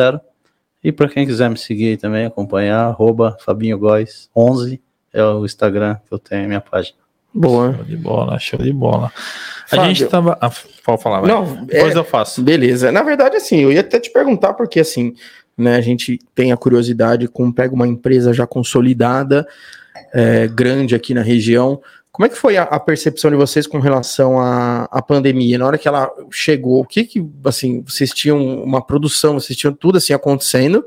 E 0.84 0.92
para 0.92 1.08
quem 1.08 1.26
quiser 1.26 1.50
me 1.50 1.58
seguir 1.58 1.96
também, 1.98 2.26
acompanhar, 2.26 2.88
arroba 2.88 3.38
Fabinho 3.40 3.78
Góes 3.80 4.30
11 4.36 4.82
é 5.14 5.24
o 5.24 5.46
Instagram 5.46 5.96
que 6.08 6.14
eu 6.14 6.20
tenho, 6.20 6.48
minha 6.48 6.62
página. 6.62 6.98
Boa. 7.34 7.74
Show 7.74 7.84
de 7.84 7.98
bola, 7.98 8.40
show 8.40 8.60
de 8.60 8.74
bola. 8.74 9.12
A 9.72 9.76
Fábio. 9.76 9.86
gente 9.96 10.06
tava. 10.08 10.38
Ah, 10.40 10.52
pode 10.86 11.02
falar, 11.02 11.22
vai. 11.22 11.30
Não, 11.30 11.66
Depois 11.66 11.96
é- 11.96 11.98
eu 11.98 12.04
faço. 12.04 12.44
Beleza. 12.44 12.92
Na 12.92 13.02
verdade, 13.02 13.38
assim, 13.38 13.62
eu 13.62 13.72
ia 13.72 13.80
até 13.82 14.00
te 14.00 14.12
perguntar, 14.12 14.54
porque 14.54 14.80
assim, 14.80 15.16
né, 15.58 15.76
a 15.76 15.82
gente 15.82 16.20
tem 16.36 16.52
a 16.52 16.58
curiosidade, 16.58 17.28
como 17.28 17.54
pega 17.54 17.74
uma 17.74 17.88
empresa 17.88 18.34
já 18.34 18.46
consolidada, 18.46 19.48
é, 20.14 20.48
grande 20.48 20.94
aqui 20.94 21.14
na 21.14 21.22
região. 21.22 21.82
Como 22.12 22.28
é 22.28 22.30
que 22.30 22.38
foi 22.38 22.58
a, 22.58 22.64
a 22.64 22.80
percepção 22.80 23.32
de 23.32 23.38
vocês 23.38 23.66
com 23.66 23.80
relação 23.80 24.40
à, 24.40 24.84
à 24.92 25.02
pandemia? 25.02 25.58
Na 25.58 25.66
hora 25.66 25.80
que 25.80 25.88
ela 25.88 26.12
chegou, 26.30 26.82
o 26.82 26.86
que 26.86 27.04
que, 27.06 27.28
assim, 27.44 27.82
vocês 27.82 28.12
tinham 28.12 28.64
uma 28.64 28.86
produção, 28.86 29.34
vocês 29.40 29.58
tinham 29.58 29.74
tudo 29.74 29.98
assim 29.98 30.14
acontecendo, 30.14 30.86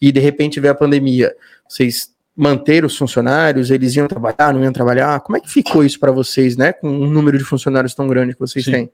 e 0.00 0.10
de 0.10 0.18
repente 0.18 0.58
veio 0.58 0.72
a 0.72 0.76
pandemia. 0.76 1.32
Vocês 1.68 2.10
manteram 2.36 2.86
os 2.86 2.96
funcionários, 2.96 3.70
eles 3.70 3.96
iam 3.96 4.06
trabalhar, 4.06 4.52
não 4.52 4.62
iam 4.62 4.72
trabalhar? 4.72 5.20
Como 5.20 5.38
é 5.38 5.40
que 5.40 5.50
ficou 5.50 5.82
isso 5.82 5.98
para 5.98 6.12
vocês, 6.12 6.56
né, 6.56 6.72
com 6.72 6.88
um 6.88 7.10
número 7.10 7.38
de 7.38 7.44
funcionários 7.44 7.94
tão 7.94 8.06
grande 8.06 8.34
que 8.34 8.40
vocês 8.40 8.64
Sim. 8.64 8.72
têm? 8.72 8.90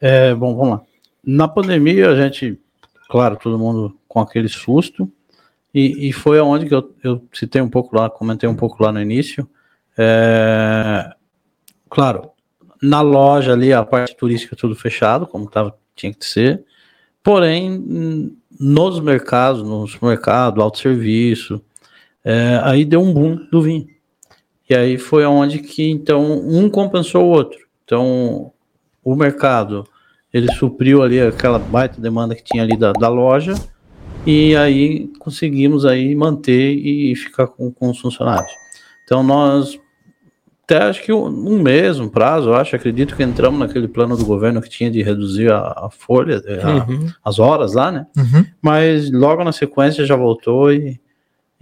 É, 0.00 0.34
bom, 0.34 0.54
vamos 0.54 0.72
lá. 0.74 0.82
Na 1.24 1.48
pandemia, 1.48 2.10
a 2.10 2.14
gente, 2.14 2.60
claro, 3.08 3.36
todo 3.36 3.58
mundo 3.58 3.96
com 4.06 4.20
aquele 4.20 4.48
susto, 4.48 5.10
e, 5.74 6.08
e 6.08 6.12
foi 6.12 6.38
aonde 6.38 6.66
que 6.66 6.74
eu, 6.74 6.94
eu 7.02 7.24
citei 7.32 7.62
um 7.62 7.70
pouco 7.70 7.96
lá, 7.96 8.10
comentei 8.10 8.48
um 8.48 8.54
pouco 8.54 8.82
lá 8.82 8.92
no 8.92 9.00
início. 9.00 9.48
É, 9.96 11.10
claro, 11.88 12.30
na 12.82 13.00
loja 13.00 13.52
ali, 13.54 13.72
a 13.72 13.82
parte 13.82 14.14
turística 14.14 14.54
tudo 14.54 14.76
fechado, 14.76 15.26
como 15.26 15.50
tava, 15.50 15.76
tinha 15.96 16.12
que 16.12 16.24
ser. 16.24 16.62
Porém, 17.22 18.30
nos 18.60 19.00
mercados, 19.00 19.62
no 19.62 19.86
supermercado, 19.88 20.62
autosserviço, 20.62 21.60
é, 22.24 22.60
aí 22.62 22.84
deu 22.84 23.00
um 23.00 23.12
boom 23.12 23.36
do 23.50 23.62
vinho. 23.62 23.86
E 24.68 24.74
aí 24.74 24.96
foi 24.96 25.24
aonde 25.24 25.58
que, 25.58 25.90
então, 25.90 26.22
um 26.48 26.68
compensou 26.70 27.24
o 27.24 27.28
outro. 27.28 27.58
Então, 27.84 28.50
o 29.04 29.14
mercado, 29.14 29.86
ele 30.32 30.50
supriu 30.54 31.02
ali 31.02 31.20
aquela 31.20 31.58
baita 31.58 32.00
demanda 32.00 32.34
que 32.34 32.42
tinha 32.42 32.62
ali 32.62 32.76
da, 32.76 32.92
da 32.92 33.08
loja, 33.08 33.52
e 34.26 34.56
aí 34.56 35.08
conseguimos 35.18 35.84
aí 35.84 36.14
manter 36.14 36.72
e 36.78 37.14
ficar 37.14 37.46
com, 37.46 37.70
com 37.70 37.90
os 37.90 37.98
funcionários. 38.00 38.50
Então, 39.04 39.22
nós, 39.22 39.78
até 40.64 40.78
acho 40.84 41.02
que 41.02 41.12
um, 41.12 41.26
um 41.26 41.60
mês, 41.62 42.00
um 42.00 42.08
prazo, 42.08 42.48
eu 42.48 42.54
acho, 42.54 42.74
acredito 42.74 43.14
que 43.14 43.22
entramos 43.22 43.60
naquele 43.60 43.86
plano 43.86 44.16
do 44.16 44.24
governo 44.24 44.62
que 44.62 44.70
tinha 44.70 44.90
de 44.90 45.02
reduzir 45.02 45.52
a, 45.52 45.58
a 45.58 45.90
folha, 45.90 46.42
a- 46.62 46.90
Uhum. 46.90 47.06
as 47.22 47.38
horas 47.38 47.74
lá, 47.74 47.92
né? 47.92 48.06
Uhum. 48.16 48.46
Mas 48.62 49.10
logo 49.12 49.44
na 49.44 49.52
sequência 49.52 50.06
já 50.06 50.16
voltou 50.16 50.72
e, 50.72 50.98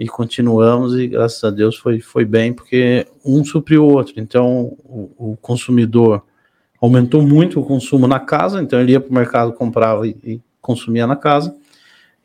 e 0.02 0.08
continuamos 0.08 0.98
e 0.98 1.06
graças 1.06 1.44
a 1.44 1.50
Deus 1.50 1.76
foi, 1.76 2.00
foi 2.00 2.24
bem, 2.24 2.52
porque 2.52 3.06
um 3.24 3.44
supriu 3.44 3.84
o 3.84 3.92
outro. 3.92 4.14
Então 4.16 4.76
o, 4.84 5.12
o 5.16 5.36
consumidor 5.40 6.24
aumentou 6.80 7.22
muito 7.22 7.60
o 7.60 7.64
consumo 7.64 8.08
na 8.08 8.18
casa, 8.18 8.60
então 8.60 8.80
ele 8.80 8.90
ia 8.92 9.00
para 9.00 9.10
o 9.10 9.14
mercado, 9.14 9.52
comprava 9.52 10.04
e, 10.08 10.16
e 10.24 10.40
consumia 10.60 11.06
na 11.06 11.14
casa. 11.14 11.54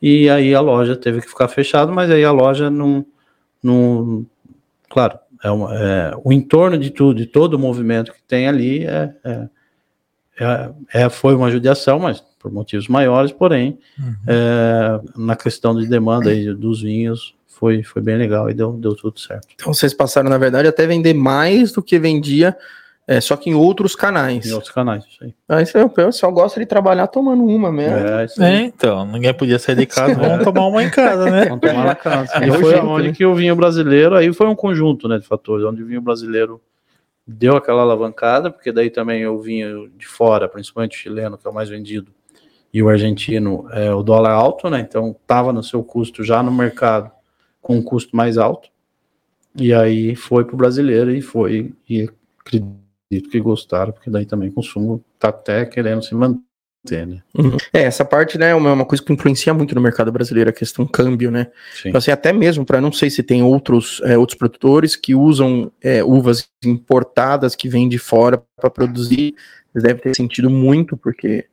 E 0.02 0.28
aí 0.28 0.56
a 0.56 0.60
loja 0.60 0.96
teve 0.96 1.22
que 1.22 1.30
ficar 1.30 1.48
fechada, 1.48 1.92
mas 1.92 2.10
aí 2.10 2.26
a 2.26 2.32
loja 2.32 2.68
não. 2.72 3.06
não 3.62 4.26
claro, 4.90 5.20
é, 5.44 5.52
uma- 5.52 5.76
é, 5.76 6.12
o 6.24 6.34
entorno 6.34 6.80
de 6.80 6.90
tudo, 6.90 7.18
de 7.20 7.28
todo 7.28 7.54
o 7.54 7.60
movimento 7.60 8.12
que 8.12 8.24
tem 8.24 8.48
ali 8.48 8.86
é, 8.86 9.14
é, 9.24 9.50
é- 10.40 10.70
é- 10.94 11.10
foi 11.10 11.36
uma 11.36 11.50
judiação, 11.52 12.00
mas 12.00 12.24
por 12.40 12.52
motivos 12.52 12.88
maiores, 12.88 13.32
porém, 13.32 13.78
é, 14.28 15.00
na 15.16 15.36
questão 15.36 15.76
de 15.76 15.88
demanda 15.88 16.30
aí 16.30 16.54
dos 16.54 16.82
vinhos, 16.82 17.34
foi, 17.48 17.82
foi 17.82 18.02
bem 18.02 18.18
legal 18.18 18.50
e 18.50 18.54
deu, 18.54 18.72
deu 18.74 18.96
tudo 18.96 19.20
certo. 19.20 19.48
Então 19.56 19.74
vocês 19.74 19.94
passaram, 19.94 20.30
na 20.30 20.38
verdade, 20.38 20.68
até 20.68 20.86
vender 20.86 21.14
mais 21.14 21.72
do 21.72 21.82
que 21.82 21.98
vendia 22.00 22.56
É, 23.10 23.22
só 23.22 23.38
que 23.38 23.50
em 23.50 23.54
outros 23.54 23.96
canais. 23.96 24.46
Em 24.46 24.52
outros 24.52 24.70
canais, 24.70 25.06
isso 25.06 25.24
aí. 25.24 25.34
Aí 25.48 25.66
você, 25.66 25.80
o 25.82 25.88
pessoal 25.88 26.30
gosta 26.30 26.60
de 26.60 26.66
trabalhar 26.66 27.08
tomando 27.08 27.42
uma 27.46 27.72
mesmo. 27.72 27.96
É, 28.06 28.26
isso 28.26 28.44
aí. 28.44 28.54
É, 28.54 28.62
então, 28.64 29.06
ninguém 29.06 29.34
podia 29.34 29.58
sair 29.58 29.78
de 29.78 29.86
casa, 29.86 30.14
vamos 30.14 30.44
tomar 30.44 30.68
uma 30.68 30.84
em 30.84 30.90
casa, 30.90 31.32
né? 31.32 31.46
Vamos 31.46 31.62
tomar 31.62 31.86
na 31.86 31.96
casa. 31.96 32.30
É 32.34 32.50
E 32.50 32.52
foi 32.52 32.76
onde 32.82 33.08
né? 33.08 33.14
que 33.14 33.26
o 33.26 33.34
vinho 33.34 33.56
brasileiro, 33.56 34.14
aí 34.14 34.34
foi 34.34 34.46
um 34.48 34.56
conjunto 34.56 35.08
né, 35.08 35.18
de 35.20 35.26
fatores, 35.26 35.66
onde 35.66 35.82
o 35.82 35.86
vinho 35.86 36.02
brasileiro 36.02 36.60
deu 37.28 37.58
aquela 37.58 37.82
alavancada, 37.82 38.50
porque 38.50 38.72
daí 38.72 38.90
também 38.90 39.28
o 39.28 39.40
vinho 39.40 39.90
de 39.90 40.08
fora, 40.08 40.48
principalmente 40.48 40.98
o 40.98 41.00
chileno, 41.00 41.38
que 41.38 41.46
é 41.46 41.50
o 41.50 41.54
mais 41.54 41.68
vendido, 41.68 42.12
e 42.74 42.82
o 42.82 42.90
argentino, 42.90 43.68
é, 43.72 43.94
o 43.94 44.02
dólar 44.02 44.32
alto, 44.32 44.70
né? 44.70 44.80
Então 44.80 45.16
estava 45.20 45.52
no 45.52 45.62
seu 45.62 45.84
custo 45.84 46.24
já 46.24 46.42
no 46.42 46.52
mercado 46.52 47.12
com 47.62 47.76
um 47.78 47.84
custo 47.84 48.16
mais 48.16 48.38
alto. 48.38 48.70
E 49.56 49.74
aí 49.74 50.16
foi 50.16 50.46
para 50.46 50.54
o 50.54 50.58
brasileiro 50.58 51.12
e 51.12 51.22
foi, 51.22 51.74
e 51.90 52.10
acredito 52.40 53.30
que 53.30 53.40
gostaram, 53.40 53.92
porque 53.92 54.10
daí 54.10 54.26
também 54.26 54.50
o 54.50 54.54
consumo 54.54 55.04
tá 55.20 55.30
até 55.30 55.66
querendo 55.66 56.04
se 56.04 56.14
manter, 56.14 56.42
né? 57.06 57.22
É, 57.74 57.84
essa 57.84 58.06
parte, 58.06 58.38
né, 58.38 58.52
é 58.52 58.56
uma 58.56 58.72
uma 58.74 58.86
coisa 58.86 59.04
que 59.04 59.12
influencia 59.12 59.54
muito 59.54 59.76
no 59.76 59.82
mercado 59.82 60.12
brasileiro, 60.12 60.50
a 60.50 60.54
questão 60.54 60.86
câmbio, 60.86 61.30
né? 61.30 61.48
Sim. 61.74 61.90
Então, 61.90 62.00
assim, 62.00 62.12
até 62.12 62.32
mesmo 62.32 62.66
para 62.66 62.80
não 62.80 62.92
sei 62.92 63.10
se 63.10 63.22
tem 63.24 63.44
outros, 63.44 64.02
é, 64.04 64.18
outros 64.18 64.38
produtores 64.38 64.96
que 64.96 65.14
usam 65.14 65.72
é, 65.82 66.04
uvas 66.04 66.50
importadas 66.64 67.56
que 67.56 67.68
vêm 67.68 67.90
de 67.90 67.98
fora 67.98 68.42
para 68.56 68.70
produzir, 68.70 69.36
devem 69.74 70.02
ter 70.02 70.16
sentido 70.16 70.50
muito, 70.50 70.96
porque 70.96 71.46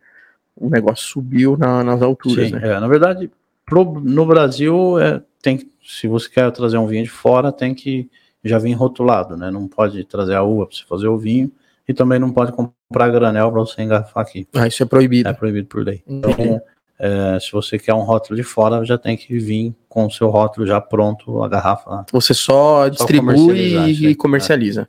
o 0.57 0.71
negócio 0.71 1.07
subiu 1.07 1.57
na- 1.57 1.83
nas 1.83 2.01
alturas, 2.01 2.49
Sim, 2.49 2.55
né? 2.55 2.61
é, 2.69 2.81
na 2.81 2.87
verdade, 2.87 3.31
pro- 3.67 4.01
no 4.01 4.25
Brasil, 4.25 4.99
é, 5.01 5.21
tem, 5.43 5.69
se 5.85 6.07
você 6.07 6.29
quer 6.29 6.51
trazer 6.53 6.79
um 6.79 6.87
vinho 6.87 7.03
de 7.05 7.11
fora, 7.11 7.51
tem 7.53 7.75
que 7.75 8.09
já 8.45 8.59
vir 8.59 8.73
rotulado, 8.75 9.37
né? 9.37 9.51
Não 9.51 9.67
pode 9.67 10.05
trazer 10.05 10.35
a 10.35 10.43
uva 10.43 10.67
para 10.67 10.77
você 10.77 10.85
fazer 10.85 11.09
o 11.09 11.19
vinho 11.19 11.51
e 11.89 11.93
também 11.95 12.19
não 12.19 12.31
pode 12.31 12.53
comprar 12.53 12.73
granel 13.11 13.51
para 13.51 13.61
você 13.61 13.83
engarrafar 13.83 14.23
aqui. 14.23 14.47
Ah, 14.55 14.67
isso 14.67 14.83
é 14.83 14.87
proibido. 14.87 15.29
É 15.29 15.33
proibido 15.33 15.69
por 15.69 15.85
lei. 15.85 16.03
Então, 16.07 16.61
é, 16.99 17.39
se 17.41 17.51
você 17.53 17.79
quer 17.79 17.95
um 17.95 18.03
rótulo 18.03 18.37
de 18.37 18.43
fora, 18.43 18.85
já 18.85 18.97
tem 18.97 19.17
que 19.17 19.39
vir 19.39 19.75
com 19.89 20.07
o 20.07 20.11
seu 20.11 20.29
rótulo 20.29 20.67
já 20.67 20.81
pronto, 20.81 21.43
a 21.43 21.49
garrafa. 21.49 22.07
Você 22.13 22.33
só 22.33 22.89
distribui 22.89 23.35
comercializar, 23.35 23.89
e 23.89 23.97
sim. 23.97 24.15
comercializa. 24.15 24.89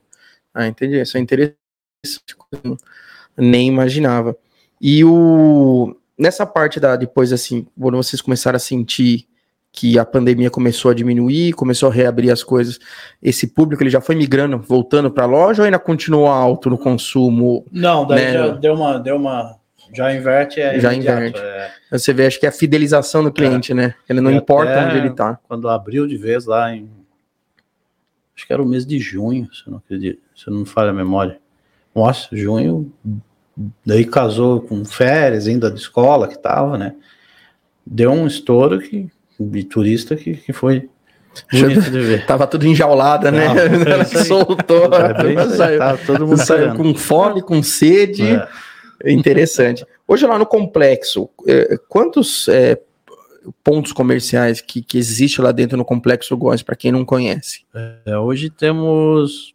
Ah, 0.53 0.68
entendi. 0.68 1.01
Isso 1.01 1.18
é 1.18 1.20
interessante. 1.20 1.58
Nem 3.38 3.68
imaginava. 3.68 4.38
E 4.80 5.03
o 5.03 5.95
nessa 6.18 6.45
parte 6.45 6.80
da 6.80 6.95
depois 6.95 7.34
assim, 7.34 7.68
quando 7.80 7.97
vocês 7.97 8.22
começaram 8.22 8.56
a 8.56 8.60
sentir 8.60 9.28
que 9.76 9.99
a 9.99 10.05
pandemia 10.05 10.49
começou 10.49 10.91
a 10.91 10.93
diminuir, 10.93 11.53
começou 11.53 11.89
a 11.89 11.93
reabrir 11.93 12.32
as 12.32 12.41
coisas, 12.43 12.80
esse 13.21 13.47
público 13.47 13.84
ele 13.84 13.89
já 13.89 13.99
foi 13.99 14.15
migrando, 14.15 14.57
voltando 14.57 15.11
para 15.11 15.26
a 15.26 15.28
loja 15.28 15.61
ou 15.61 15.65
ainda 15.65 15.78
continuou 15.78 16.28
alto 16.28 16.69
no 16.69 16.78
consumo? 16.78 17.65
Não, 17.71 18.05
daí 18.07 18.34
já 18.34 18.47
deu 18.47 18.73
uma, 18.73 18.97
deu 18.97 19.17
uma, 19.17 19.57
já 19.93 20.13
inverte, 20.13 20.59
é 20.59 20.80
Já 20.80 20.93
inverte. 20.93 21.41
Você 21.91 22.13
vê, 22.13 22.26
acho 22.26 22.39
que 22.39 22.45
é 22.45 22.49
a 22.49 22.51
fidelização 22.51 23.23
do 23.23 23.32
cliente, 23.32 23.73
né? 23.73 23.93
Ele 24.09 24.21
não 24.21 24.32
E 24.32 24.36
importa 24.36 24.86
onde 24.86 24.97
ele 24.97 25.11
tá. 25.11 25.39
quando 25.47 25.69
abriu 25.69 26.07
de 26.07 26.17
vez 26.17 26.45
lá 26.45 26.73
em. 26.73 26.89
Acho 28.36 28.45
que 28.45 28.51
era 28.51 28.61
o 28.61 28.65
mês 28.65 28.86
de 28.86 28.99
junho, 28.99 29.47
se 29.53 29.63
eu 29.65 29.71
não 29.71 29.78
acredito, 29.78 30.21
se 30.36 30.47
eu 30.47 30.53
não 30.53 30.61
me 30.61 30.65
falha 30.65 30.89
a 30.89 30.93
memória. 30.93 31.39
Nossa, 31.95 32.28
junho, 32.36 32.91
daí 33.86 34.03
casou 34.03 34.59
com 34.59 34.84
férias 34.84 35.47
ainda 35.47 35.71
de 35.71 35.80
escola 35.80 36.28
que 36.28 36.38
tava, 36.38 36.78
né? 36.78 36.95
Deu 37.86 38.11
um 38.11 38.28
estouro 38.28 38.80
que, 38.80 39.09
de 39.40 39.64
turista 39.64 40.16
que, 40.16 40.36
que 40.36 40.54
foi 40.54 40.90
bonito 41.52 41.92
de 41.92 42.00
ver. 42.00 42.26
Tava 42.28 42.48
tudo 42.48 42.66
enjaulada, 42.66 43.32
né? 43.32 43.48
Não, 43.48 43.58
é 43.86 43.92
Ela 43.92 44.04
aí. 44.04 44.26
soltou, 44.26 44.90
É 44.94 45.50
saiu, 45.50 45.80
tava 45.80 45.98
todo 46.06 46.28
mundo 46.28 46.38
saiu 46.38 46.76
com 46.76 46.94
fome, 46.96 47.42
com 47.42 47.62
sede. 47.62 48.24
É. 48.24 49.12
Interessante. 49.12 49.86
Hoje 50.08 50.26
lá 50.26 50.40
no 50.40 50.46
complexo, 50.46 51.30
eh, 51.48 51.78
quantos 51.90 52.48
eh, 52.48 52.80
pontos 53.64 53.92
comerciais 53.92 54.62
que, 54.62 54.82
que 54.82 54.98
existe 54.98 55.42
lá 55.42 55.52
dentro 55.52 55.78
no 55.78 55.86
complexo 55.86 56.36
Góes, 56.38 56.64
para 56.64 56.76
quem 56.76 56.92
não 56.92 57.04
conhece? 57.04 57.66
É, 58.06 58.18
hoje 58.18 58.50
temos 58.50 59.54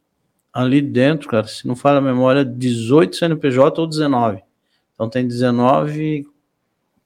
ali 0.52 0.82
dentro, 0.82 1.28
cara, 1.28 1.46
se 1.46 1.66
não 1.66 1.74
falha 1.74 1.98
a 1.98 2.02
memória, 2.02 2.44
18 2.44 3.16
CNPJ 3.16 3.80
ou 3.80 3.86
19. 3.86 4.42
Então 4.94 5.08
tem 5.08 5.26
19 5.26 6.26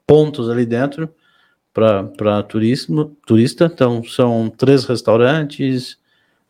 pontos 0.07 0.51
ali 0.51 0.67
dentro 0.67 1.09
para 1.75 2.43
turismo, 2.45 3.17
turista. 3.27 3.65
Então 3.67 4.03
são 4.05 4.49
três 4.49 4.85
restaurantes, 4.85 5.99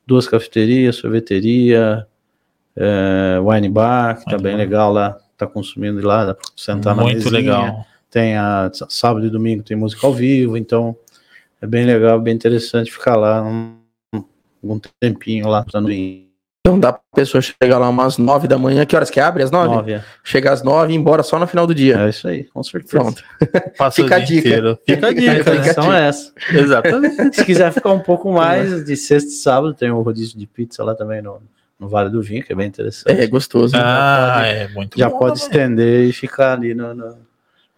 duas 0.06 0.28
cafeterias, 0.28 0.96
sorveteria, 0.96 2.06
é, 2.76 3.38
wine 3.40 3.68
bar, 3.70 4.18
que 4.18 4.26
tá 4.26 4.32
Wine 4.32 4.42
bem 4.42 4.56
legal 4.56 4.92
lá, 4.92 5.16
tá 5.36 5.46
consumindo 5.46 6.06
lá, 6.06 6.26
dá 6.26 6.34
pra 6.34 6.44
sentar 6.54 6.94
na 6.94 7.02
Muito 7.02 7.16
mesinha. 7.16 7.32
legal. 7.32 7.86
Tem 8.10 8.36
a 8.36 8.70
sábado 8.88 9.26
e 9.26 9.30
domingo 9.30 9.64
tem 9.64 9.76
música 9.76 10.06
ao 10.06 10.14
vivo, 10.14 10.56
então 10.56 10.96
é 11.60 11.66
bem 11.66 11.84
legal, 11.84 12.20
bem 12.20 12.34
interessante 12.34 12.92
ficar 12.92 13.16
lá 13.16 13.42
um, 13.42 13.76
um 14.62 14.78
tempinho 15.00 15.48
lá 15.48 15.64
dando 15.72 15.88
vinho. 15.88 16.23
Então 16.66 16.80
dá 16.80 16.94
pra 16.94 17.02
pessoa 17.14 17.42
chegar 17.42 17.76
lá 17.76 17.90
umas 17.90 18.16
nove 18.16 18.48
da 18.48 18.56
manhã. 18.56 18.86
Que 18.86 18.96
horas 18.96 19.10
que 19.10 19.20
abre? 19.20 19.42
Às 19.42 19.50
nove? 19.50 19.68
Nove, 19.68 19.92
é. 19.92 20.04
Chegar 20.22 20.54
às 20.54 20.62
nove 20.62 20.92
e 20.92 20.96
ir 20.96 20.98
embora 20.98 21.22
só 21.22 21.38
no 21.38 21.46
final 21.46 21.66
do 21.66 21.74
dia. 21.74 21.98
É 22.00 22.08
isso 22.08 22.26
aí, 22.26 22.44
com 22.44 22.62
certeza. 22.62 22.98
Pronto. 22.98 23.22
Passa 23.76 24.02
Fica 24.02 24.14
o 24.14 24.16
a 24.16 24.18
dia 24.20 24.26
dica. 24.36 24.48
inteiro. 24.48 24.78
Fica 24.86 25.06
a 25.06 25.10
A 25.10 25.12
dica. 25.12 25.34
Fica 25.34 25.50
a 25.50 25.54
né? 25.54 25.60
intenção 25.60 25.92
é 25.94 26.08
essa. 26.08 26.32
Exatamente. 26.50 27.36
Se 27.36 27.44
quiser 27.44 27.70
ficar 27.70 27.92
um 27.92 28.00
pouco 28.00 28.32
mais, 28.32 28.82
de 28.82 28.96
sexta 28.96 29.28
e 29.28 29.32
sábado 29.34 29.74
tem 29.74 29.90
o 29.90 30.00
rodízio 30.00 30.38
de 30.38 30.46
pizza 30.46 30.82
lá 30.82 30.94
também 30.94 31.20
no, 31.20 31.38
no 31.78 31.86
Vale 31.86 32.08
do 32.08 32.22
Vinho, 32.22 32.42
que 32.42 32.54
é 32.54 32.56
bem 32.56 32.66
interessante. 32.68 33.20
É 33.20 33.26
gostoso. 33.26 33.76
Ah, 33.76 34.40
é 34.46 34.66
muito 34.68 34.98
Já 34.98 35.10
bom 35.10 35.18
pode 35.18 35.42
também. 35.42 35.58
estender 35.60 36.08
e 36.08 36.12
ficar 36.14 36.54
ali 36.54 36.72
no, 36.74 36.94
no, 36.94 37.18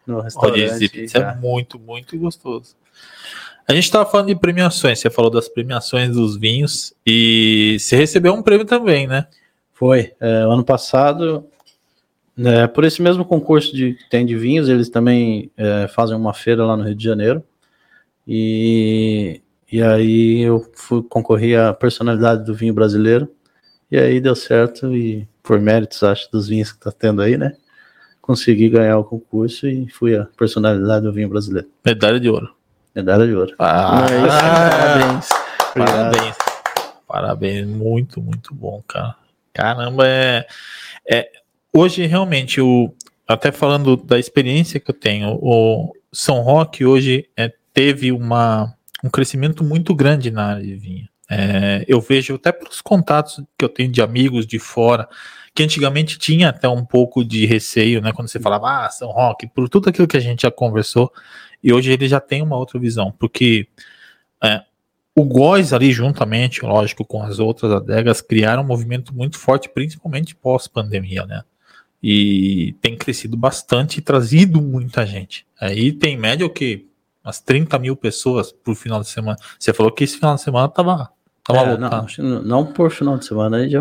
no 0.07 0.21
restaurante. 0.21 0.61
Rodízio 0.61 0.79
de 0.79 0.89
pizza 0.89 1.19
é 1.19 1.35
muito, 1.35 1.77
muito 1.77 2.17
gostoso. 2.17 2.77
A 3.69 3.75
gente 3.75 3.85
estava 3.85 4.09
falando 4.09 4.29
de 4.29 4.37
premiações, 4.37 5.01
você 5.01 5.11
falou 5.11 5.29
das 5.31 5.49
premiações 5.49 6.11
dos 6.15 6.37
vinhos 6.37 6.95
e 7.05 7.77
você 7.81 7.97
recebeu 7.97 8.33
um 8.33 8.41
prêmio 8.41 8.65
também, 8.65 9.09
né? 9.09 9.27
Foi. 9.75 10.13
É, 10.21 10.29
ano 10.43 10.65
passado, 10.65 11.45
né, 12.37 12.69
por 12.69 12.85
esse 12.85 13.03
mesmo 13.03 13.25
concurso 13.25 13.75
de, 13.75 13.95
que 13.95 14.09
tem 14.09 14.25
de 14.25 14.37
vinhos, 14.37 14.69
eles 14.69 14.89
também 14.89 15.51
é, 15.57 15.89
fazem 15.89 16.17
uma 16.17 16.33
feira 16.33 16.65
lá 16.65 16.77
no 16.77 16.85
Rio 16.85 16.95
de 16.95 17.03
Janeiro. 17.03 17.43
E, 18.27 19.41
e 19.71 19.83
aí 19.83 20.43
eu 20.43 20.65
fui 20.75 21.03
concorrer 21.03 21.59
à 21.59 21.75
personalidade 21.75 22.45
do 22.45 22.55
vinho 22.55 22.73
brasileiro. 22.73 23.29
E 23.91 23.99
aí 23.99 24.21
deu 24.21 24.37
certo 24.37 24.95
e 24.95 25.27
por 25.43 25.61
méritos, 25.61 26.05
acho, 26.05 26.31
dos 26.31 26.47
vinhos 26.47 26.71
que 26.71 26.79
tá 26.79 26.93
tendo 26.93 27.21
aí, 27.21 27.37
né? 27.37 27.57
Consegui 28.23 28.69
ganhar 28.69 28.99
o 28.99 29.05
concurso 29.05 29.67
e 29.67 29.89
fui 29.91 30.17
a 30.17 30.25
personalidade 30.37 31.05
do 31.05 31.13
vinho 31.13 31.29
brasileiro. 31.29 31.69
Medalha 31.85 32.21
de 32.21 32.29
ouro. 32.29 32.56
Medalha 32.97 33.27
de 33.27 33.35
ouro. 33.35 33.55
Ah, 33.59 34.07
Mas, 34.11 35.29
parabéns. 35.29 35.29
Parabéns. 35.75 36.37
Parabéns, 37.07 37.67
muito, 37.67 38.23
muito 38.23 38.55
bom, 38.55 38.83
cara. 38.89 39.15
Caramba, 39.53 40.09
é, 40.09 40.47
é 41.07 41.31
hoje 41.73 42.07
realmente 42.07 42.59
o 42.59 42.91
até 43.29 43.53
falando 43.53 43.97
da 43.97 44.19
experiência 44.19 44.81
que 44.81 44.91
eu 44.91 44.95
tenho, 44.95 45.39
o 45.43 45.93
São 46.13 46.41
Roque 46.41 46.87
hoje 46.87 47.29
é, 47.37 47.53
teve 47.75 48.13
uma, 48.13 48.73
um 49.05 49.11
crescimento 49.11 49.63
muito 49.63 49.95
grande 49.95 50.31
na 50.31 50.53
área 50.53 50.63
de 50.63 50.75
vinho. 50.75 51.09
É, 51.29 51.85
eu 51.89 52.01
vejo 52.01 52.37
até 52.37 52.53
pelos 52.53 52.81
contatos 52.81 53.43
que 53.59 53.65
eu 53.65 53.69
tenho 53.69 53.91
de 53.91 54.01
amigos 54.01 54.47
de 54.47 54.59
fora, 54.59 55.09
que 55.55 55.63
antigamente 55.63 56.19
tinha 56.19 56.51
até 56.51 56.69
um 56.69 56.85
pouco 56.85 57.25
de 57.25 57.45
receio, 57.47 58.01
né? 58.01 58.13
Quando 58.13 58.29
você 58.29 58.39
falava, 58.39 58.87
ah, 58.87 58.91
São 58.91 59.11
Roque, 59.11 59.49
por 59.49 59.69
tudo 59.69 59.91
aquilo 59.91 60.07
que 60.07 60.17
a 60.17 60.21
gente 60.21 60.43
já 60.43 60.51
conversou, 60.51 61.13
e 61.63 61.73
hoje 61.73 61.93
ele 61.93 62.09
já 62.09 62.21
tem 62.21 62.43
uma 62.43 62.57
outra 62.57 62.79
visão, 62.79 63.13
porque 63.19 63.69
é, 64.43 64.63
o 65.15 65.25
Góis 65.25 65.73
ali, 65.73 65.93
juntamente, 65.93 66.63
lógico, 66.63 67.05
com 67.05 67.23
as 67.23 67.39
outras 67.39 67.73
adegas, 67.73 68.21
criaram 68.21 68.63
um 68.63 68.67
movimento 68.67 69.15
muito 69.15 69.39
forte, 69.39 69.69
principalmente 69.69 70.37
pós-pandemia, 70.37 71.25
né? 71.25 71.43
E 72.03 72.75
tem 72.83 72.97
crescido 72.97 73.37
bastante 73.37 73.99
e 73.99 74.03
trazido 74.03 74.61
muita 74.61 75.07
gente. 75.07 75.47
Aí 75.59 75.91
tem 75.91 76.15
em 76.15 76.19
média 76.19 76.45
o 76.47 76.51
que? 76.51 76.87
Umas 77.25 77.41
30 77.41 77.79
mil 77.79 77.97
pessoas 77.97 78.53
por 78.53 78.75
final 78.75 79.01
de 79.01 79.09
semana. 79.09 79.39
Você 79.59 79.73
falou 79.73 79.91
que 79.91 80.05
esse 80.05 80.19
final 80.19 80.35
de 80.35 80.43
semana 80.43 80.69
tava, 80.69 81.11
É, 82.19 82.23
não, 82.23 82.43
não, 82.43 82.67
por 82.67 82.91
final 82.91 83.17
de 83.17 83.25
semana, 83.25 83.69
já 83.69 83.81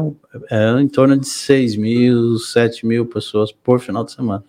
é 0.49 0.77
é 0.77 0.81
em 0.81 0.87
torno 0.87 1.17
de 1.17 1.27
6 1.27 1.75
mil, 1.75 2.37
7 2.37 2.85
mil 2.85 3.05
pessoas 3.05 3.51
por 3.51 3.79
final 3.79 4.03
de 4.03 4.13
semana. 4.13 4.43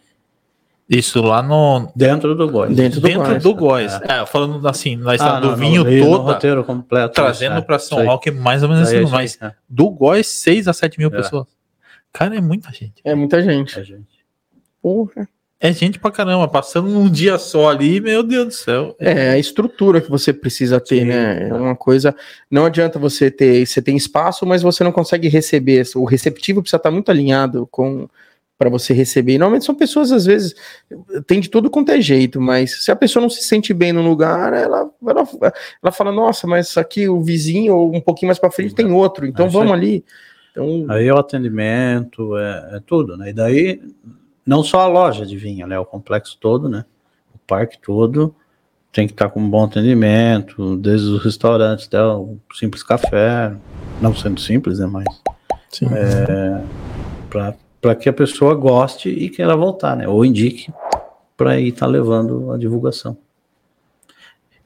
Isso 0.89 1.21
lá 1.21 1.43
no. 1.43 1.91
Dentro 1.97 2.35
do 2.37 2.49
Góis. 2.49 2.75
Dentro 2.77 3.01
do 3.01 3.09
dentro 3.09 3.25
Góis. 3.29 3.43
do 3.43 3.55
Góis. 3.55 3.93
É, 4.09 4.25
falando 4.25 4.67
assim, 4.69 4.95
na 4.97 5.15
estrada 5.17 5.39
Ah, 5.39 5.41
do 5.41 5.49
não, 5.49 5.57
vinho 5.57 5.83
não, 5.85 5.91
no 5.91 6.01
toda, 6.19 6.33
roteiro 6.33 6.63
completo. 6.65 7.15
trazendo 7.15 7.57
é, 7.57 7.61
para 7.61 7.79
São. 7.79 8.05
Roque 8.07 8.31
mais 8.31 8.63
ou 8.63 8.69
menos 8.69 8.87
assim, 8.87 8.99
aí, 8.99 9.07
mas 9.11 9.37
é, 9.43 9.53
do 9.69 9.91
Góis, 9.91 10.29
6 10.29 10.69
a 10.69 10.73
7 10.73 10.99
mil 10.99 11.09
É. 11.09 11.11
pessoas. 11.11 11.47
Cara, 12.13 12.37
é 12.37 12.41
muita 12.41 12.71
gente. 12.73 12.95
É 13.05 13.15
muita 13.15 13.43
gente. 13.43 13.79
é, 13.79 13.83
gente. 13.85 14.25
Porra. 14.81 15.29
É 15.59 15.73
gente 15.73 15.99
pra 15.99 16.11
caramba, 16.11 16.47
passando 16.47 16.89
num 16.89 17.09
dia 17.11 17.39
só 17.39 17.71
ali, 17.71 17.99
meu 18.01 18.23
Deus 18.23 18.47
do 18.47 18.53
céu. 18.53 18.95
É, 19.01 19.31
a 19.31 19.39
estrutura 19.39 20.01
que 20.03 20.11
você 20.11 20.31
precisa 20.33 20.79
ter, 20.79 21.01
Sim, 21.01 21.05
né? 21.07 21.47
É 21.47 21.49
tá. 21.49 21.55
uma 21.57 21.75
coisa. 21.75 22.15
Não 22.51 22.67
adianta 22.67 22.99
você 22.99 23.31
ter. 23.31 23.67
Você 23.67 23.81
tem 23.83 23.97
espaço, 23.97 24.45
mas 24.47 24.63
você 24.63 24.85
não 24.85 24.93
consegue 24.93 25.29
receber. 25.29 25.83
O 25.97 26.05
receptivo 26.05 26.61
precisa 26.61 26.77
estar 26.77 26.91
muito 26.91 27.11
alinhado 27.11 27.67
com 27.71 28.07
para 28.59 28.71
você 28.71 28.95
receber. 28.95 29.35
E 29.35 29.39
normalmente 29.39 29.67
são 29.67 29.75
pessoas, 29.75 30.11
às 30.13 30.25
vezes, 30.25 30.55
tem 31.27 31.41
de 31.41 31.51
tudo 31.51 31.71
quanto 31.71 31.93
é 31.93 32.01
jeito, 32.01 32.41
mas 32.41 32.85
se 32.85 32.91
a 32.91 32.97
pessoa 32.97 33.21
não 33.21 33.31
se 33.31 33.43
sente 33.43 33.75
bem 33.75 33.93
no 33.93 34.03
lugar, 34.03 34.53
ela, 34.53 34.91
ela, 35.07 35.29
ela 35.83 35.93
fala, 35.93 36.13
nossa, 36.13 36.47
mas 36.47 36.77
aqui 36.77 37.09
o 37.09 37.21
vizinho, 37.21 37.75
ou 37.77 37.95
um 37.95 38.01
pouquinho 38.01 38.29
mais 38.29 38.39
para 38.39 38.51
frente, 38.51 38.75
tem 38.75 38.91
outro, 38.91 39.27
então 39.27 39.47
É 39.47 39.49
vamos 39.49 39.73
aí. 39.73 39.79
ali. 39.79 40.05
Então, 40.51 40.87
Aí 40.89 41.07
é 41.07 41.13
o 41.13 41.19
atendimento, 41.19 42.37
é, 42.37 42.77
é 42.77 42.81
tudo, 42.87 43.17
né? 43.17 43.29
E 43.29 43.33
daí, 43.35 43.83
não 44.47 44.65
só 44.65 44.81
a 44.81 44.87
loja 44.87 45.27
de 45.27 45.37
vinho, 45.37 45.67
né? 45.67 45.79
O 45.79 45.85
complexo 45.85 46.39
todo, 46.41 46.67
né? 46.69 46.85
O 47.35 47.39
parque 47.47 47.79
todo 47.79 48.35
tem 48.91 49.07
que 49.07 49.13
estar 49.13 49.29
com 49.29 49.41
um 49.41 49.51
bom 49.51 49.65
atendimento, 49.65 50.79
desde 50.79 51.09
os 51.09 51.23
restaurantes 51.23 51.87
até 51.87 52.03
o 52.03 52.39
simples 52.55 52.83
café, 52.83 53.55
não 54.01 54.15
sendo 54.15 54.41
simples, 54.41 54.79
né? 54.79 54.87
Mas 54.87 55.05
sim. 55.69 55.87
para 57.29 57.55
que 57.95 58.09
a 58.09 58.13
pessoa 58.13 58.55
goste 58.55 59.09
e 59.09 59.29
queira 59.29 59.57
voltar, 59.57 59.97
né? 59.97 60.09
Ou 60.09 60.25
indique 60.25 60.73
para 61.37 61.61
ir 61.61 61.69
estar 61.69 61.87
levando 61.87 62.51
a 62.51 62.59
divulgação. 62.59 63.17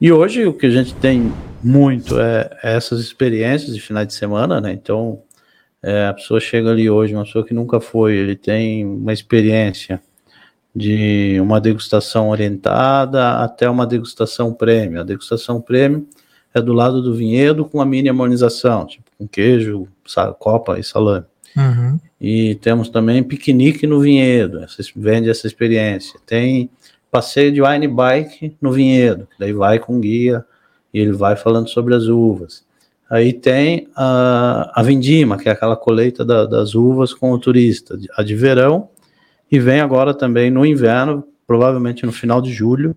E 0.01 0.11
hoje 0.11 0.47
o 0.47 0.55
que 0.55 0.67
a 0.67 0.71
gente 0.71 0.95
tem 0.95 1.33
muito 1.63 2.19
é, 2.19 2.51
é 2.63 2.77
essas 2.77 3.01
experiências 3.01 3.75
de 3.75 3.81
finais 3.81 4.07
de 4.07 4.15
semana, 4.15 4.61
né? 4.61 4.73
Então 4.73 5.23
é, 5.83 6.07
a 6.07 6.15
pessoa 6.15 6.41
chega 6.41 6.71
ali 6.71 6.89
hoje, 6.89 7.15
uma 7.15 7.25
pessoa 7.25 7.45
que 7.45 7.55
nunca 7.55 7.81
foi, 7.81 8.15
ele 8.15 8.37
tem 8.37 8.85
uma 8.85 9.13
experiência 9.13 10.01
de 10.75 11.39
uma 11.41 11.61
degustação 11.61 12.31
orientada 12.31 13.43
até 13.43 13.69
uma 13.69 13.87
degustação 13.87 14.53
prêmio. 14.55 15.01
A 15.01 15.05
degustação 15.05 15.61
prêmio 15.61 16.07
é 16.55 16.61
do 16.61 16.73
lado 16.73 17.03
do 17.03 17.15
vinhedo 17.15 17.65
com 17.65 17.81
a 17.81 17.87
mini 17.87 18.09
harmonização, 18.09 18.87
tipo 18.87 19.11
com 19.19 19.27
queijo, 19.27 19.87
copa 20.39 20.79
e 20.79 20.85
salame. 20.85 21.27
Uhum. 21.57 21.99
E 22.21 22.55
temos 22.57 22.89
também 22.89 23.23
piquenique 23.23 23.87
no 23.87 24.01
vinhedo, 24.01 24.63
essa, 24.63 24.83
vende 24.95 25.29
essa 25.31 25.47
experiência. 25.47 26.19
Tem 26.27 26.71
passeio 27.11 27.51
de 27.53 27.61
wine 27.61 27.89
bike 27.89 28.57
no 28.61 28.71
vinhedo, 28.73 29.27
daí 29.39 29.53
vai 29.53 29.79
com 29.79 29.99
guia 30.01 30.45
e 30.95 31.01
ele 31.01 31.13
vai 31.13 31.35
falando 31.37 31.69
sobre 31.69 31.95
as 31.95 32.05
uvas. 32.07 32.65
Aí 33.11 33.33
tem 33.33 33.89
a, 33.97 34.71
a 34.75 34.83
vindima, 34.85 35.37
que 35.37 35.49
é 35.49 35.53
aquela 35.53 35.77
colheita 35.77 36.25
da- 36.25 36.47
das 36.47 36.75
uvas 36.77 37.13
com 37.13 37.33
o 37.33 37.39
turista, 37.39 37.99
a 38.17 38.23
de 38.23 38.37
verão, 38.37 38.89
e 39.51 39.59
vem 39.59 39.81
agora 39.81 40.15
também 40.15 40.49
no 40.51 40.65
inverno, 40.65 41.25
provavelmente 41.47 42.07
no 42.07 42.13
final 42.13 42.41
de 42.41 42.53
julho, 42.53 42.95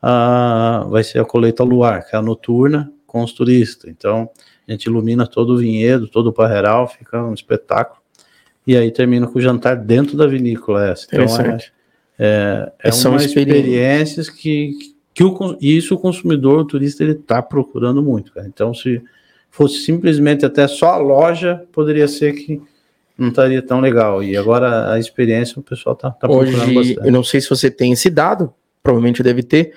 a- 0.00 0.86
vai 0.88 1.04
ser 1.04 1.18
a 1.18 1.24
colheita 1.24 1.62
luar, 1.62 2.06
que 2.08 2.16
é 2.16 2.18
a 2.18 2.22
noturna 2.22 2.90
com 3.06 3.22
os 3.22 3.32
turistas. 3.32 3.90
Então, 3.90 4.30
a 4.72 4.76
gente 4.76 4.86
ilumina 4.86 5.26
todo 5.26 5.54
o 5.54 5.58
vinhedo, 5.58 6.08
todo 6.08 6.28
o 6.28 6.32
parreiral, 6.32 6.88
fica 6.88 7.22
um 7.22 7.34
espetáculo. 7.34 8.00
E 8.66 8.76
aí 8.76 8.90
termina 8.90 9.26
com 9.26 9.38
o 9.38 9.42
jantar 9.42 9.76
dentro 9.76 10.16
da 10.16 10.26
vinícola 10.26 10.88
essa. 10.88 11.06
Então, 11.12 11.24
é, 11.24 11.58
é, 12.18 12.72
é 12.84 12.92
São 12.92 13.12
uma 13.12 13.24
experiências. 13.24 14.30
que, 14.30 14.72
que 15.12 15.24
o, 15.24 15.58
e 15.60 15.76
isso 15.76 15.94
o 15.94 15.98
consumidor, 15.98 16.60
o 16.60 16.64
turista, 16.64 17.02
ele 17.02 17.12
está 17.12 17.42
procurando 17.42 18.02
muito. 18.02 18.32
Cara. 18.32 18.46
Então, 18.46 18.72
se 18.72 19.02
fosse 19.50 19.80
simplesmente 19.80 20.46
até 20.46 20.66
só 20.68 20.90
a 20.90 20.96
loja, 20.96 21.64
poderia 21.72 22.06
ser 22.06 22.32
que 22.34 22.62
não 23.18 23.28
estaria 23.28 23.60
tão 23.60 23.80
legal. 23.80 24.22
E 24.22 24.36
agora 24.36 24.92
a 24.92 24.98
experiência 24.98 25.58
o 25.58 25.62
pessoal 25.62 25.94
está 25.94 26.10
tá 26.10 26.28
procurando 26.28 26.54
Hoje, 26.56 26.74
bastante. 26.74 27.06
eu 27.06 27.12
não 27.12 27.24
sei 27.24 27.40
se 27.40 27.48
você 27.48 27.70
tem 27.70 27.92
esse 27.92 28.08
dado, 28.08 28.52
provavelmente 28.82 29.22
deve 29.22 29.42
ter. 29.42 29.74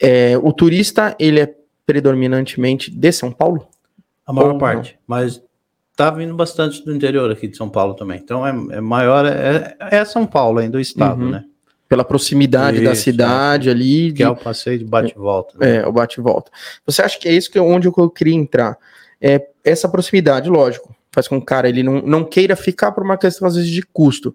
É, 0.00 0.36
o 0.38 0.52
turista, 0.52 1.14
ele 1.18 1.40
é 1.40 1.54
predominantemente 1.84 2.90
de 2.90 3.12
São 3.12 3.30
Paulo? 3.30 3.68
A 4.26 4.32
maior 4.32 4.52
Ou 4.52 4.58
parte. 4.58 4.98
Mas 5.06 5.42
tá 5.96 6.10
vindo 6.10 6.34
bastante 6.34 6.84
do 6.84 6.94
interior 6.94 7.30
aqui 7.30 7.46
de 7.48 7.56
São 7.56 7.68
Paulo 7.68 7.94
também. 7.94 8.20
Então 8.22 8.46
é, 8.46 8.50
é 8.76 8.80
maior, 8.80 9.26
é, 9.26 9.76
é 9.90 10.04
São 10.04 10.26
Paulo 10.26 10.58
ainda, 10.58 10.78
o 10.78 10.80
estado, 10.80 11.22
Uhum. 11.24 11.30
né? 11.30 11.44
Pela 11.88 12.04
proximidade 12.04 12.82
da 12.82 12.92
Isso, 12.92 13.02
cidade 13.02 13.68
ali, 13.68 14.06
Que 14.08 14.12
de- 14.14 14.22
é 14.22 14.28
o 14.30 14.34
passeio 14.36 14.78
de 14.78 14.84
bate 14.84 15.12
e 15.14 15.18
volta. 15.18 15.58
né? 15.58 15.76
É, 15.76 15.86
o 15.86 15.92
bate 15.92 16.18
e 16.18 16.22
volta. 16.22 16.50
Você 16.86 17.02
acha 17.02 17.18
que 17.18 17.28
é 17.28 17.32
isso 17.32 17.50
que 17.50 17.58
onde 17.60 17.86
eu 17.86 18.10
queria 18.10 18.34
entrar? 18.34 18.78
É 19.20 19.46
essa 19.62 19.86
proximidade, 19.88 20.48
lógico, 20.48 20.94
faz 21.12 21.28
com 21.28 21.36
que 21.36 21.42
o 21.42 21.46
cara 21.46 21.68
ele 21.68 21.82
não, 21.82 22.00
não 22.00 22.24
queira 22.24 22.56
ficar 22.56 22.92
por 22.92 23.04
uma 23.04 23.18
questão 23.18 23.46
às 23.46 23.56
vezes 23.56 23.70
de 23.70 23.82
custo, 23.82 24.34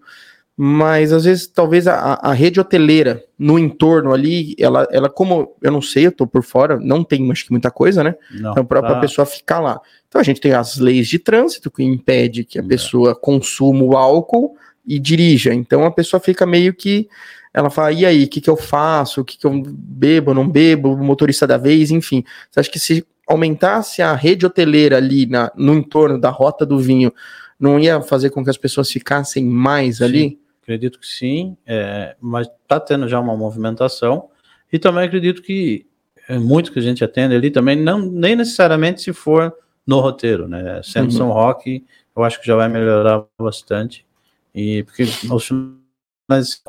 mas 0.60 1.14
às 1.14 1.24
vezes 1.26 1.46
talvez 1.46 1.88
a, 1.88 2.20
a 2.20 2.34
rede 2.34 2.60
hoteleira 2.60 3.24
no 3.38 3.60
entorno 3.60 4.12
ali, 4.12 4.56
ela, 4.58 4.88
ela 4.92 5.08
como 5.08 5.56
eu 5.62 5.72
não 5.72 5.82
sei, 5.84 6.08
eu 6.08 6.12
tô 6.12 6.26
por 6.26 6.42
fora, 6.44 6.80
não 6.80 7.04
tem 7.04 7.32
acho 7.32 7.46
que 7.46 7.52
muita 7.52 7.70
coisa, 7.70 8.04
né? 8.04 8.16
Não, 8.32 8.52
Então 8.52 8.66
para 8.66 8.82
tá- 8.82 8.98
a 8.98 9.00
pessoa 9.00 9.26
ficar 9.26 9.60
lá. 9.60 9.80
Então 10.08 10.20
a 10.20 10.24
gente 10.24 10.42
tem 10.42 10.54
as 10.54 10.78
leis 10.78 11.08
de 11.08 11.20
trânsito 11.20 11.70
que 11.70 11.84
impede 11.84 12.44
que 12.44 12.58
a 12.58 12.64
É. 12.64 12.66
pessoa 12.66 13.16
consuma 13.16 13.84
o 13.84 13.96
álcool 13.96 14.56
e 14.84 14.98
dirija. 14.98 15.54
Então 15.54 15.86
a 15.86 15.92
pessoa 15.92 16.20
fica 16.20 16.44
meio 16.46 16.74
que 16.74 17.08
ela 17.54 17.70
fala, 17.70 17.92
e 17.92 18.06
aí, 18.06 18.24
o 18.24 18.28
que, 18.28 18.40
que 18.42 18.50
eu 18.50 18.58
faço? 18.58 19.22
O 19.22 19.26
que, 19.26 19.38
que 19.38 19.46
eu 19.46 19.64
bebo, 19.66 20.34
não 20.34 20.48
bebo? 20.48 20.96
Motorista 20.98 21.46
da 21.48 21.58
vez, 21.58 21.90
enfim. 21.92 22.24
Você 22.52 22.60
acha 22.60 22.70
que 22.72 22.80
se 22.80 23.06
aumentasse 23.28 24.02
a 24.02 24.14
rede 24.14 24.46
hoteleira 24.46 24.98
ali 24.98 25.26
na, 25.26 25.52
no 25.56 25.74
entorno 25.76 26.20
da 26.20 26.30
rota 26.30 26.66
do 26.66 26.80
vinho, 26.80 27.12
não 27.60 27.80
ia 27.80 28.00
fazer 28.02 28.30
com 28.30 28.44
que 28.44 28.50
as 28.50 28.58
pessoas 28.58 28.92
ficassem 28.92 29.44
mais 29.44 29.98
Sim. 29.98 30.04
ali? 30.04 30.40
Acredito 30.68 31.00
que 31.00 31.08
sim, 31.08 31.56
é, 31.66 32.14
mas 32.20 32.46
está 32.46 32.78
tendo 32.78 33.08
já 33.08 33.18
uma 33.22 33.38
movimentação. 33.38 34.30
E 34.72 34.78
também 34.78 35.06
acredito 35.06 35.42
que 35.42 35.86
é, 36.28 36.38
muito 36.38 36.74
que 36.74 36.80
a 36.80 36.82
gente 36.82 37.06
atende 37.06 37.34
ali 37.34 37.50
também, 37.50 37.78
não, 37.78 38.00
nem 38.00 38.36
necessariamente 38.36 39.02
se 39.02 39.14
for 39.14 39.56
no 39.86 40.02
roteiro, 40.02 40.46
né? 40.46 40.82
Sendo 40.84 41.06
Uhum. 41.06 41.12
São 41.12 41.32
Roque, 41.32 41.86
eu 42.14 42.22
acho 42.22 42.42
que 42.42 42.46
já 42.46 42.58
vai 42.58 42.68
melhorar 42.68 43.24
bastante. 43.40 44.06
E 44.54 44.84
porque 44.84 45.04
os 45.04 45.48
finais. 45.48 46.62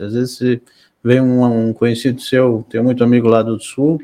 Às 0.00 0.12
vezes 0.14 0.36
se 0.36 0.62
vem 1.02 1.20
um, 1.20 1.70
um 1.70 1.72
conhecido 1.72 2.20
seu, 2.20 2.64
tem 2.70 2.80
muito 2.80 3.02
amigo 3.02 3.26
lá 3.26 3.42
do 3.42 3.58
sul, 3.58 4.00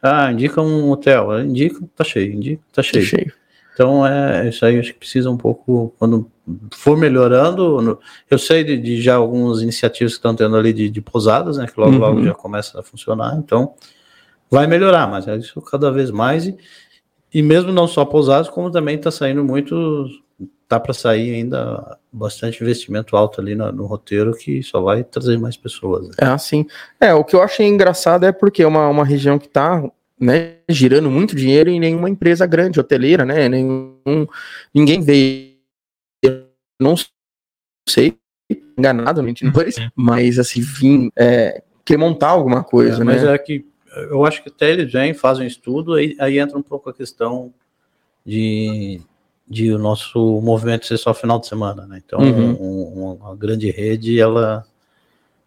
ah, 0.00 0.32
indica 0.32 0.62
um 0.62 0.90
hotel, 0.90 1.38
indica, 1.44 1.78
tá 1.94 2.02
cheio, 2.02 2.32
indica, 2.32 2.62
tá 2.72 2.82
cheio. 2.82 3.04
Cheio. 3.04 3.39
Então, 3.80 4.06
é 4.06 4.46
isso 4.46 4.62
aí, 4.66 4.78
acho 4.78 4.92
que 4.92 4.98
precisa 4.98 5.30
um 5.30 5.38
pouco, 5.38 5.94
quando 5.98 6.30
for 6.74 6.98
melhorando, 6.98 7.98
eu 8.30 8.38
sei 8.38 8.62
de, 8.62 8.76
de 8.76 9.00
já 9.00 9.14
algumas 9.14 9.62
iniciativas 9.62 10.12
que 10.12 10.18
estão 10.18 10.36
tendo 10.36 10.54
ali 10.54 10.70
de, 10.70 10.90
de 10.90 11.00
pousadas, 11.00 11.56
né, 11.56 11.66
que 11.66 11.80
logo, 11.80 11.92
Uhum. 11.92 11.98
logo 11.98 12.22
já 12.22 12.34
começa 12.34 12.78
a 12.78 12.82
funcionar, 12.82 13.38
então 13.38 13.72
vai 14.50 14.66
melhorar, 14.66 15.06
mas 15.10 15.26
é 15.26 15.34
isso 15.34 15.62
cada 15.62 15.90
vez 15.90 16.10
mais, 16.10 16.46
e, 16.46 16.58
e 17.32 17.42
mesmo 17.42 17.72
não 17.72 17.88
só 17.88 18.04
pousadas, 18.04 18.50
como 18.50 18.70
também 18.70 18.96
está 18.96 19.10
saindo 19.10 19.42
muito, 19.42 20.06
tá 20.68 20.78
para 20.78 20.92
sair 20.92 21.36
ainda 21.36 21.96
bastante 22.12 22.62
investimento 22.62 23.16
alto 23.16 23.40
ali 23.40 23.54
no, 23.54 23.72
no 23.72 23.86
roteiro, 23.86 24.36
que 24.36 24.62
só 24.62 24.82
vai 24.82 25.02
trazer 25.04 25.38
mais 25.38 25.56
pessoas. 25.56 26.06
né. 26.06 26.14
É 26.20 26.26
assim. 26.26 26.66
É, 27.00 27.14
o 27.14 27.24
que 27.24 27.34
eu 27.34 27.40
achei 27.42 27.66
engraçado 27.66 28.26
é 28.26 28.32
porque 28.32 28.62
é 28.62 28.66
uma, 28.66 28.88
uma 28.88 29.06
região 29.06 29.38
que 29.38 29.48
tá 29.48 29.82
né, 30.20 30.58
girando 30.68 31.10
muito 31.10 31.34
dinheiro 31.34 31.70
e 31.70 31.80
nenhuma 31.80 32.10
empresa 32.10 32.46
grande, 32.46 32.78
hoteleira, 32.78 33.24
né? 33.24 33.48
Nenhum, 33.48 33.96
ninguém 34.74 35.00
veio. 35.00 35.56
Eu 36.22 36.46
Não 36.80 36.94
sei, 37.88 38.18
enganado, 38.78 39.22
mentores, 39.22 39.76
mas 39.94 40.38
assim, 40.38 40.60
vim 40.60 41.10
é, 41.16 41.62
querer 41.84 41.98
montar 41.98 42.28
alguma 42.28 42.62
coisa, 42.62 42.96
É, 42.96 42.98
né? 42.98 43.04
mas 43.04 43.24
é 43.24 43.38
que 43.38 43.64
eu 44.10 44.24
acho 44.24 44.42
que 44.42 44.48
até 44.48 44.70
eles 44.70 44.92
vêm, 44.92 45.14
fazem 45.14 45.44
um 45.44 45.48
estudo, 45.48 45.94
aí, 45.94 46.14
aí 46.20 46.38
entra 46.38 46.56
um 46.56 46.62
pouco 46.62 46.88
a 46.90 46.94
questão 46.94 47.52
de, 48.24 49.00
de 49.48 49.72
o 49.72 49.78
nosso 49.78 50.40
movimento 50.42 50.86
ser 50.86 50.98
só 50.98 51.12
final 51.12 51.40
de 51.40 51.46
semana, 51.48 51.86
né? 51.86 52.00
Então, 52.04 52.20
Uhum. 52.20 52.52
um- 52.60 53.12
uma 53.14 53.34
grande 53.34 53.70
rede, 53.70 54.20
ela, 54.20 54.64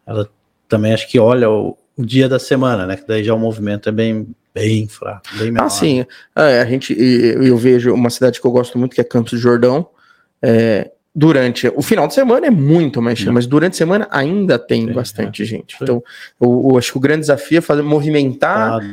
ela 0.05 0.30
também 0.67 0.93
acho 0.93 1.07
que 1.09 1.19
olha 1.19 1.49
o, 1.49 1.78
o 1.95 2.05
dia 2.05 2.28
da 2.28 2.39
semana, 2.39 2.86
né? 2.86 2.97
Que 2.97 3.07
daí 3.07 3.24
já 3.24 3.34
o 3.34 3.39
movimento 3.39 3.88
é 3.88 3.91
bem, 3.91 4.28
bem 4.54 4.88
fraco, 4.88 5.24
bem 5.38 5.51
menor. 5.51 5.66
Ah, 5.66 5.70
sim. 5.70 6.06
É, 6.36 6.62
a 6.62 6.66
gente, 6.66 6.95
eu, 6.97 7.58
vejo 7.58 7.93
uma 7.93 8.10
cidade 8.10 8.39
que 8.39 8.45
eu 8.45 8.51
gosto 8.51 8.78
muito, 8.78 8.95
que 8.95 9.01
é 9.01 9.04
Campos 9.04 9.32
do 9.32 9.38
Jordão. 9.38 9.88
É, 10.41 10.91
durante 11.16 11.68
o 11.76 11.82
final 11.82 12.08
de 12.08 12.14
semana 12.14 12.47
é 12.47 12.49
muito 12.49 13.01
mais 13.01 13.20
cheio, 13.20 13.34
mas 13.34 13.45
durante 13.45 13.74
a 13.74 13.78
semana 13.78 14.08
ainda 14.12 14.58
tem 14.58 14.88
Sim, 14.88 14.93
bastante 14.93 15.45
gente. 15.45 15.78
Sim. 15.78 15.84
Então, 15.84 16.04
eu, 16.41 16.70
eu 16.72 16.78
acho 16.78 16.91
que 16.91 16.97
o 16.97 17.01
grande 17.01 17.22
desafio 17.22 17.60
é 17.60 17.62
fazer 17.62 17.82
movimentar 17.82 18.80
Tá, 18.80 18.86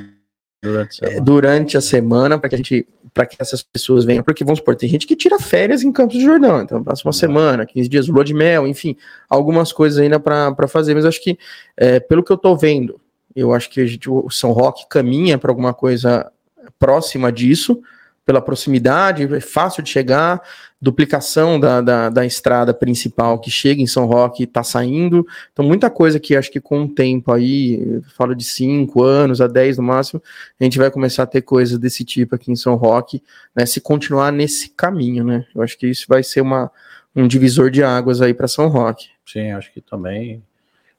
durante 0.63 1.05
a 1.05 1.07
é, 1.07 1.11
semana. 1.11 1.25
durante 1.25 1.77
a 1.77 1.81
semana 1.81 2.39
para 2.39 2.49
que 2.49 2.55
a 2.55 2.59
gente 2.59 2.87
para 3.13 3.27
que 3.27 3.37
essas 3.41 3.61
pessoas 3.61 4.05
venham, 4.05 4.23
porque 4.23 4.45
vamos 4.45 4.61
supor, 4.61 4.77
tem 4.77 4.89
gente 4.89 5.05
que 5.05 5.17
tira 5.17 5.37
férias 5.41 5.83
em 5.83 5.91
Campos 5.91 6.17
do 6.17 6.23
Jordão, 6.23 6.63
então 6.63 6.85
passa 6.85 7.03
uma 7.05 7.11
Vai. 7.11 7.19
semana, 7.19 7.67
15 7.67 7.89
dias, 7.89 8.07
lua 8.07 8.25
de 8.25 8.33
mel, 8.33 8.69
enfim, 8.69 8.97
algumas 9.29 9.73
coisas 9.73 9.99
ainda 9.99 10.21
para 10.21 10.69
fazer, 10.69 10.95
mas 10.95 11.05
acho 11.05 11.21
que 11.21 11.37
é, 11.77 11.99
pelo 11.99 12.23
que 12.23 12.31
eu 12.31 12.37
tô 12.37 12.57
vendo, 12.57 13.01
eu 13.35 13.53
acho 13.53 13.71
que 13.71 13.87
gente- 13.87 14.09
o 14.11 14.29
São 14.31 14.53
Roque 14.53 14.87
caminha 14.89 15.39
para 15.39 15.51
alguma 15.51 15.73
coisa 15.75 16.31
próxima 16.79 17.31
disso, 17.33 17.81
pela 18.25 18.41
proximidade, 18.41 19.23
é 19.35 19.41
fácil 19.41 19.83
de 19.83 19.91
chegar, 19.91 20.41
duplicação 20.81 21.59
da, 21.59 21.81
da, 21.81 22.09
da 22.09 22.25
estrada 22.25 22.73
principal 22.73 23.39
que 23.41 23.51
chega 23.51 23.83
em 23.83 23.87
São 23.87 24.07
Roque 24.07 24.45
está 24.45 24.63
saindo. 24.63 25.27
Então, 25.53 25.65
muita 25.65 25.91
coisa 25.91 26.21
que 26.21 26.37
acho 26.37 26.51
que 26.51 26.61
com 26.61 26.85
o 26.85 26.89
tempo 26.89 27.33
aí, 27.33 28.01
falo 28.17 28.35
de 28.35 28.45
5 28.45 29.03
anos 29.03 29.41
a 29.41 29.47
10 29.47 29.79
no 29.79 29.83
máximo, 29.83 30.23
a 30.61 30.65
gente 30.65 30.79
vai 30.79 30.91
começar 30.91 31.25
a 31.25 31.27
ter 31.27 31.43
coisas 31.43 31.77
desse 31.79 32.05
tipo 32.05 32.35
aqui 32.35 32.53
em 32.53 32.57
São 32.57 32.77
Roque, 32.77 33.23
né? 33.55 33.67
Se 33.67 33.81
continuar 33.81 34.31
nesse 34.31 34.71
caminho, 34.71 35.25
né? 35.25 35.45
Eu 35.55 35.63
acho 35.63 35.77
que 35.77 35.87
isso 35.89 36.07
vai 36.09 36.23
ser 36.23 36.41
uma, 36.41 36.71
um 37.17 37.27
divisor 37.27 37.71
de 37.71 37.83
águas 37.83 38.23
aí 38.23 38.33
para 38.33 38.47
São 38.47 38.69
Roque. 38.69 39.09
Sim, 39.27 39.51
acho 39.53 39.73
que 39.73 39.81
também. 39.81 40.43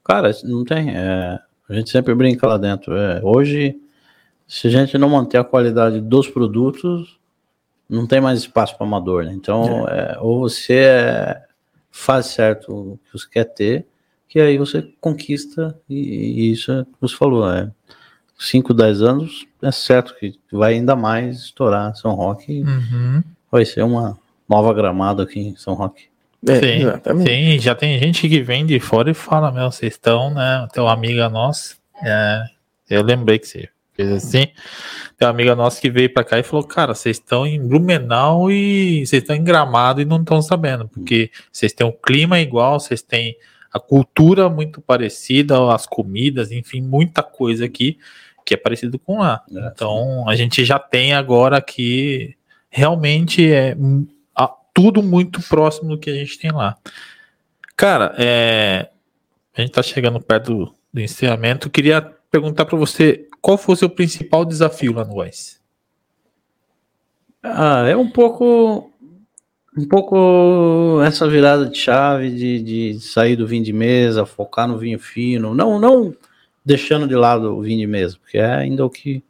Cara, 0.04 0.32
não 0.44 0.66
tem. 0.66 0.90
É, 0.90 1.40
a 1.72 1.74
gente 1.74 1.90
sempre 1.90 2.14
brinca 2.14 2.46
lá 2.46 2.58
dentro. 2.58 2.96
É, 2.98 3.22
hoje, 3.24 3.80
se 4.46 4.68
a 4.68 4.70
gente 4.70 4.98
não 4.98 5.10
manter 5.10 5.38
a 5.38 5.44
qualidade 5.44 6.02
dos 6.02 6.28
produtos, 6.28 7.18
não 7.90 8.06
tem 8.06 8.20
mais 8.20 8.40
espaço 8.40 8.76
para 8.78 8.86
amador, 8.86 9.24
né? 9.24 9.34
Então, 9.34 9.88
é. 9.88 10.14
É, 10.14 10.18
ou 10.20 10.42
você 10.42 10.74
é, 10.74 11.42
faz 11.90 12.26
certo 12.26 12.74
o 12.74 13.00
que 13.06 13.18
você 13.18 13.30
quer 13.30 13.46
ter, 13.46 13.88
que 14.28 14.40
aí 14.40 14.58
você 14.58 14.82
conquista, 15.00 15.80
e, 15.90 15.96
e 15.96 16.52
isso 16.52 16.74
é 16.74 16.82
o 16.82 16.86
que 16.86 16.92
você 17.00 17.16
falou, 17.16 17.50
é 17.50 17.72
5, 18.38 18.74
10 18.74 19.02
anos, 19.02 19.48
é 19.62 19.72
certo 19.72 20.14
que 20.16 20.38
vai 20.52 20.74
ainda 20.74 20.96
mais 20.96 21.38
estourar 21.38 21.96
São 21.96 22.14
Roque, 22.14 22.64
uhum. 22.64 23.24
vai 23.50 23.64
ser 23.64 23.84
uma 23.84 24.20
nova 24.50 24.74
gramada 24.74 25.24
aqui 25.24 25.40
em 25.40 25.56
São 25.56 25.74
Roque. 25.74 26.11
É, 26.48 26.60
sim, 26.60 26.82
exatamente. 26.82 27.30
sim, 27.30 27.60
já 27.60 27.76
tem 27.76 28.00
gente 28.00 28.28
que 28.28 28.42
vem 28.42 28.66
de 28.66 28.80
fora 28.80 29.12
e 29.12 29.14
fala, 29.14 29.52
meu, 29.52 29.72
vocês 29.72 29.94
estão, 29.94 30.34
né, 30.34 30.68
tem 30.74 30.82
uma 30.82 30.92
amiga 30.92 31.30
nossa, 31.30 31.76
é, 32.04 32.44
eu 32.90 33.04
lembrei 33.04 33.38
que 33.38 33.48
você 33.48 33.70
fez 33.94 34.12
assim, 34.12 34.48
tem 35.18 35.28
uma 35.28 35.30
amiga 35.30 35.56
nossa 35.56 35.80
que 35.80 35.90
veio 35.92 36.12
para 36.12 36.24
cá 36.24 36.40
e 36.40 36.44
falou, 36.44 36.66
cara, 36.66 36.96
vocês 36.96 37.18
estão 37.18 37.46
em 37.46 37.62
Blumenau 37.62 38.50
e 38.50 39.06
vocês 39.06 39.22
estão 39.22 39.36
em 39.36 39.44
Gramado 39.44 40.02
e 40.02 40.06
não 40.06 40.20
estão 40.20 40.42
sabendo, 40.42 40.88
porque 40.88 41.30
vocês 41.52 41.74
têm 41.74 41.86
o 41.86 41.94
clima 41.94 42.40
igual, 42.40 42.80
vocês 42.80 43.04
têm 43.04 43.36
a 43.72 43.80
cultura 43.80 44.50
muito 44.50 44.82
parecida, 44.82 45.72
as 45.74 45.86
comidas, 45.86 46.52
enfim, 46.52 46.82
muita 46.82 47.22
coisa 47.22 47.66
aqui 47.66 47.98
que 48.44 48.56
é 48.56 48.58
parecido 48.58 48.98
com 48.98 49.20
lá. 49.20 49.44
É, 49.54 49.68
então, 49.68 50.28
a 50.28 50.36
gente 50.36 50.66
já 50.66 50.80
tem 50.80 51.14
agora 51.14 51.58
aqui 51.58 52.36
realmente 52.70 53.52
é 53.52 53.76
tudo 54.74 55.04
muito 55.04 55.42
próximo 55.44 55.90
do 55.90 55.98
que 55.98 56.10
a 56.10 56.16
gente 56.16 56.40
tem 56.40 56.52
lá. 56.52 56.78
Cara, 57.76 58.14
é, 58.18 58.90
a 59.56 59.62
gente 59.62 59.72
tá 59.72 59.82
chegando 59.82 60.20
perto 60.20 60.54
do, 60.54 60.76
do 60.94 61.02
encerramento. 61.02 61.70
Queria 61.70 62.02
perguntar 62.30 62.66
para 62.66 62.78
você 62.78 63.28
qual 63.42 63.58
foi 63.58 63.74
o 63.74 63.78
seu 63.78 63.90
principal 63.90 64.46
desafio 64.46 64.94
lá 64.94 65.04
no 65.04 65.20
Wise? 65.20 65.60
Ah, 67.44 67.88
é 67.88 67.98
um 67.98 68.10
pouco 68.10 68.92
um 69.76 69.88
pouco 69.88 71.02
essa 71.06 71.28
virada 71.28 71.66
de 71.66 71.78
chave 71.78 72.30
de, 72.30 72.62
de 72.62 73.00
sair 73.00 73.36
do 73.36 73.48
vinho 73.48 73.64
de 73.64 73.74
mesa, 73.74 74.26
focar 74.26 74.68
no 74.68 74.78
vinho 74.78 75.00
fino, 75.00 75.56
não 75.56 75.80
não 75.80 76.14
deixando 76.64 77.08
de 77.08 77.16
lado 77.16 77.58
o 77.58 77.62
vinho 77.62 77.80
de 77.80 77.88
mesa, 77.88 78.18
porque 78.22 78.38
é 78.38 78.54
ainda 78.54 78.86
o 78.86 78.90
que 78.90 79.24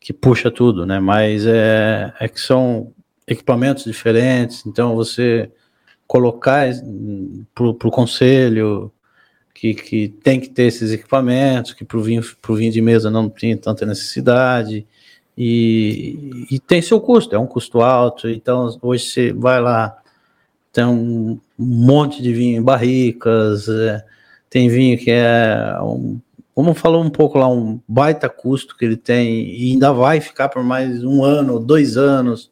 que 0.00 0.12
puxa 0.12 0.50
tudo, 0.50 0.86
né? 0.86 1.00
Mas 1.00 1.44
é, 1.44 2.12
é 2.20 2.28
que 2.28 2.40
são 2.40 2.92
equipamentos 3.28 3.84
diferentes, 3.84 4.64
então 4.66 4.96
você 4.96 5.50
colocar 6.06 6.66
para 7.54 7.66
o 7.66 7.90
conselho 7.90 8.90
que, 9.54 9.74
que 9.74 10.08
tem 10.08 10.40
que 10.40 10.48
ter 10.48 10.64
esses 10.64 10.90
equipamentos, 10.90 11.74
que 11.74 11.84
para 11.84 11.98
o 11.98 12.02
vinho, 12.02 12.22
vinho 12.50 12.72
de 12.72 12.80
mesa 12.80 13.10
não 13.10 13.28
tem 13.28 13.56
tanta 13.56 13.84
necessidade, 13.84 14.86
e, 15.36 16.46
e 16.50 16.58
tem 16.58 16.82
seu 16.82 17.00
custo, 17.00 17.34
é 17.34 17.38
um 17.38 17.46
custo 17.46 17.80
alto, 17.80 18.28
então 18.28 18.76
hoje 18.82 19.04
você 19.04 19.32
vai 19.32 19.60
lá, 19.60 19.96
tem 20.72 20.84
um 20.84 21.38
monte 21.56 22.22
de 22.22 22.32
vinho 22.32 22.58
em 22.58 22.62
barricas, 22.62 23.68
é, 23.68 24.04
tem 24.50 24.68
vinho 24.68 24.98
que 24.98 25.10
é 25.10 25.78
um, 25.82 26.18
como 26.58 26.74
falou 26.74 27.04
um 27.04 27.10
pouco 27.10 27.38
lá, 27.38 27.48
um 27.48 27.78
baita 27.86 28.28
custo 28.28 28.76
que 28.76 28.84
ele 28.84 28.96
tem 28.96 29.48
e 29.48 29.70
ainda 29.70 29.92
vai 29.92 30.20
ficar 30.20 30.48
por 30.48 30.64
mais 30.64 31.04
um 31.04 31.22
ano, 31.22 31.60
dois 31.60 31.96
anos. 31.96 32.50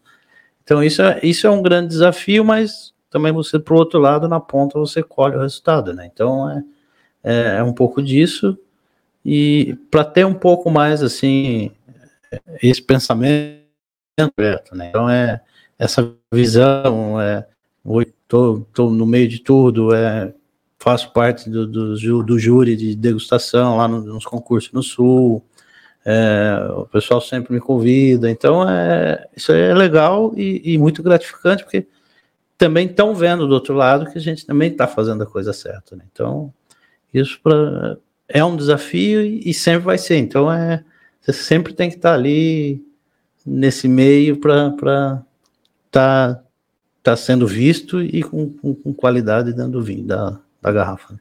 Então, 0.66 0.82
isso 0.82 1.00
é, 1.00 1.20
isso 1.22 1.46
é 1.46 1.50
um 1.50 1.62
grande 1.62 1.90
desafio, 1.90 2.44
mas 2.44 2.92
também 3.08 3.30
você, 3.30 3.56
por 3.56 3.76
outro 3.76 4.00
lado, 4.00 4.26
na 4.26 4.40
ponta, 4.40 4.76
você 4.76 5.00
colhe 5.00 5.36
o 5.36 5.40
resultado, 5.40 5.94
né? 5.94 6.10
Então, 6.12 6.50
é, 6.50 6.64
é, 7.22 7.56
é 7.58 7.62
um 7.62 7.72
pouco 7.72 8.02
disso. 8.02 8.58
E 9.24 9.78
para 9.92 10.04
ter 10.04 10.26
um 10.26 10.34
pouco 10.34 10.68
mais, 10.68 11.04
assim, 11.04 11.70
esse 12.60 12.82
pensamento 12.82 13.62
aberto, 14.18 14.74
né? 14.74 14.88
Então, 14.88 15.08
é 15.08 15.40
essa 15.78 16.12
visão, 16.32 17.20
é, 17.20 17.46
tô 18.28 18.90
no 18.90 19.06
meio 19.06 19.28
de 19.28 19.38
tudo, 19.38 19.94
é, 19.94 20.34
faço 20.80 21.12
parte 21.12 21.48
do, 21.48 21.64
do, 21.64 22.24
do 22.24 22.38
júri 22.40 22.74
de 22.74 22.96
degustação 22.96 23.76
lá 23.76 23.86
nos 23.86 24.24
concursos 24.24 24.72
no 24.72 24.82
Sul, 24.82 25.44
é, 26.08 26.68
o 26.70 26.86
pessoal 26.86 27.20
sempre 27.20 27.52
me 27.52 27.58
convida, 27.58 28.30
então 28.30 28.68
é, 28.68 29.26
isso 29.36 29.50
é 29.50 29.74
legal 29.74 30.32
e, 30.36 30.62
e 30.64 30.78
muito 30.78 31.02
gratificante, 31.02 31.64
porque 31.64 31.84
também 32.56 32.86
estão 32.86 33.12
vendo 33.12 33.44
do 33.48 33.52
outro 33.52 33.74
lado 33.74 34.08
que 34.12 34.16
a 34.16 34.20
gente 34.20 34.46
também 34.46 34.70
está 34.70 34.86
fazendo 34.86 35.24
a 35.24 35.26
coisa 35.26 35.52
certa. 35.52 35.96
Né? 35.96 36.04
Então, 36.12 36.54
isso 37.12 37.40
pra, 37.42 37.96
é 38.28 38.44
um 38.44 38.56
desafio 38.56 39.20
e, 39.20 39.50
e, 39.50 39.52
sempre 39.52 39.84
vai 39.84 39.98
ser. 39.98 40.18
Então, 40.18 40.50
é, 40.50 40.84
você 41.20 41.32
sempre 41.32 41.72
tem 41.74 41.90
que 41.90 41.96
estar 41.96 42.10
tá 42.10 42.14
ali 42.14 42.80
nesse 43.44 43.88
meio 43.88 44.36
para 44.36 44.68
estar 44.68 45.24
tá, 45.90 46.42
tá 47.02 47.16
sendo 47.16 47.48
visto 47.48 48.00
e 48.00 48.22
com, 48.22 48.48
com, 48.52 48.74
com 48.76 48.94
qualidade 48.94 49.52
dando 49.52 49.82
vinho 49.82 50.04
da, 50.04 50.38
da 50.62 50.70
garrafa. 50.70 51.14
Né? 51.14 51.18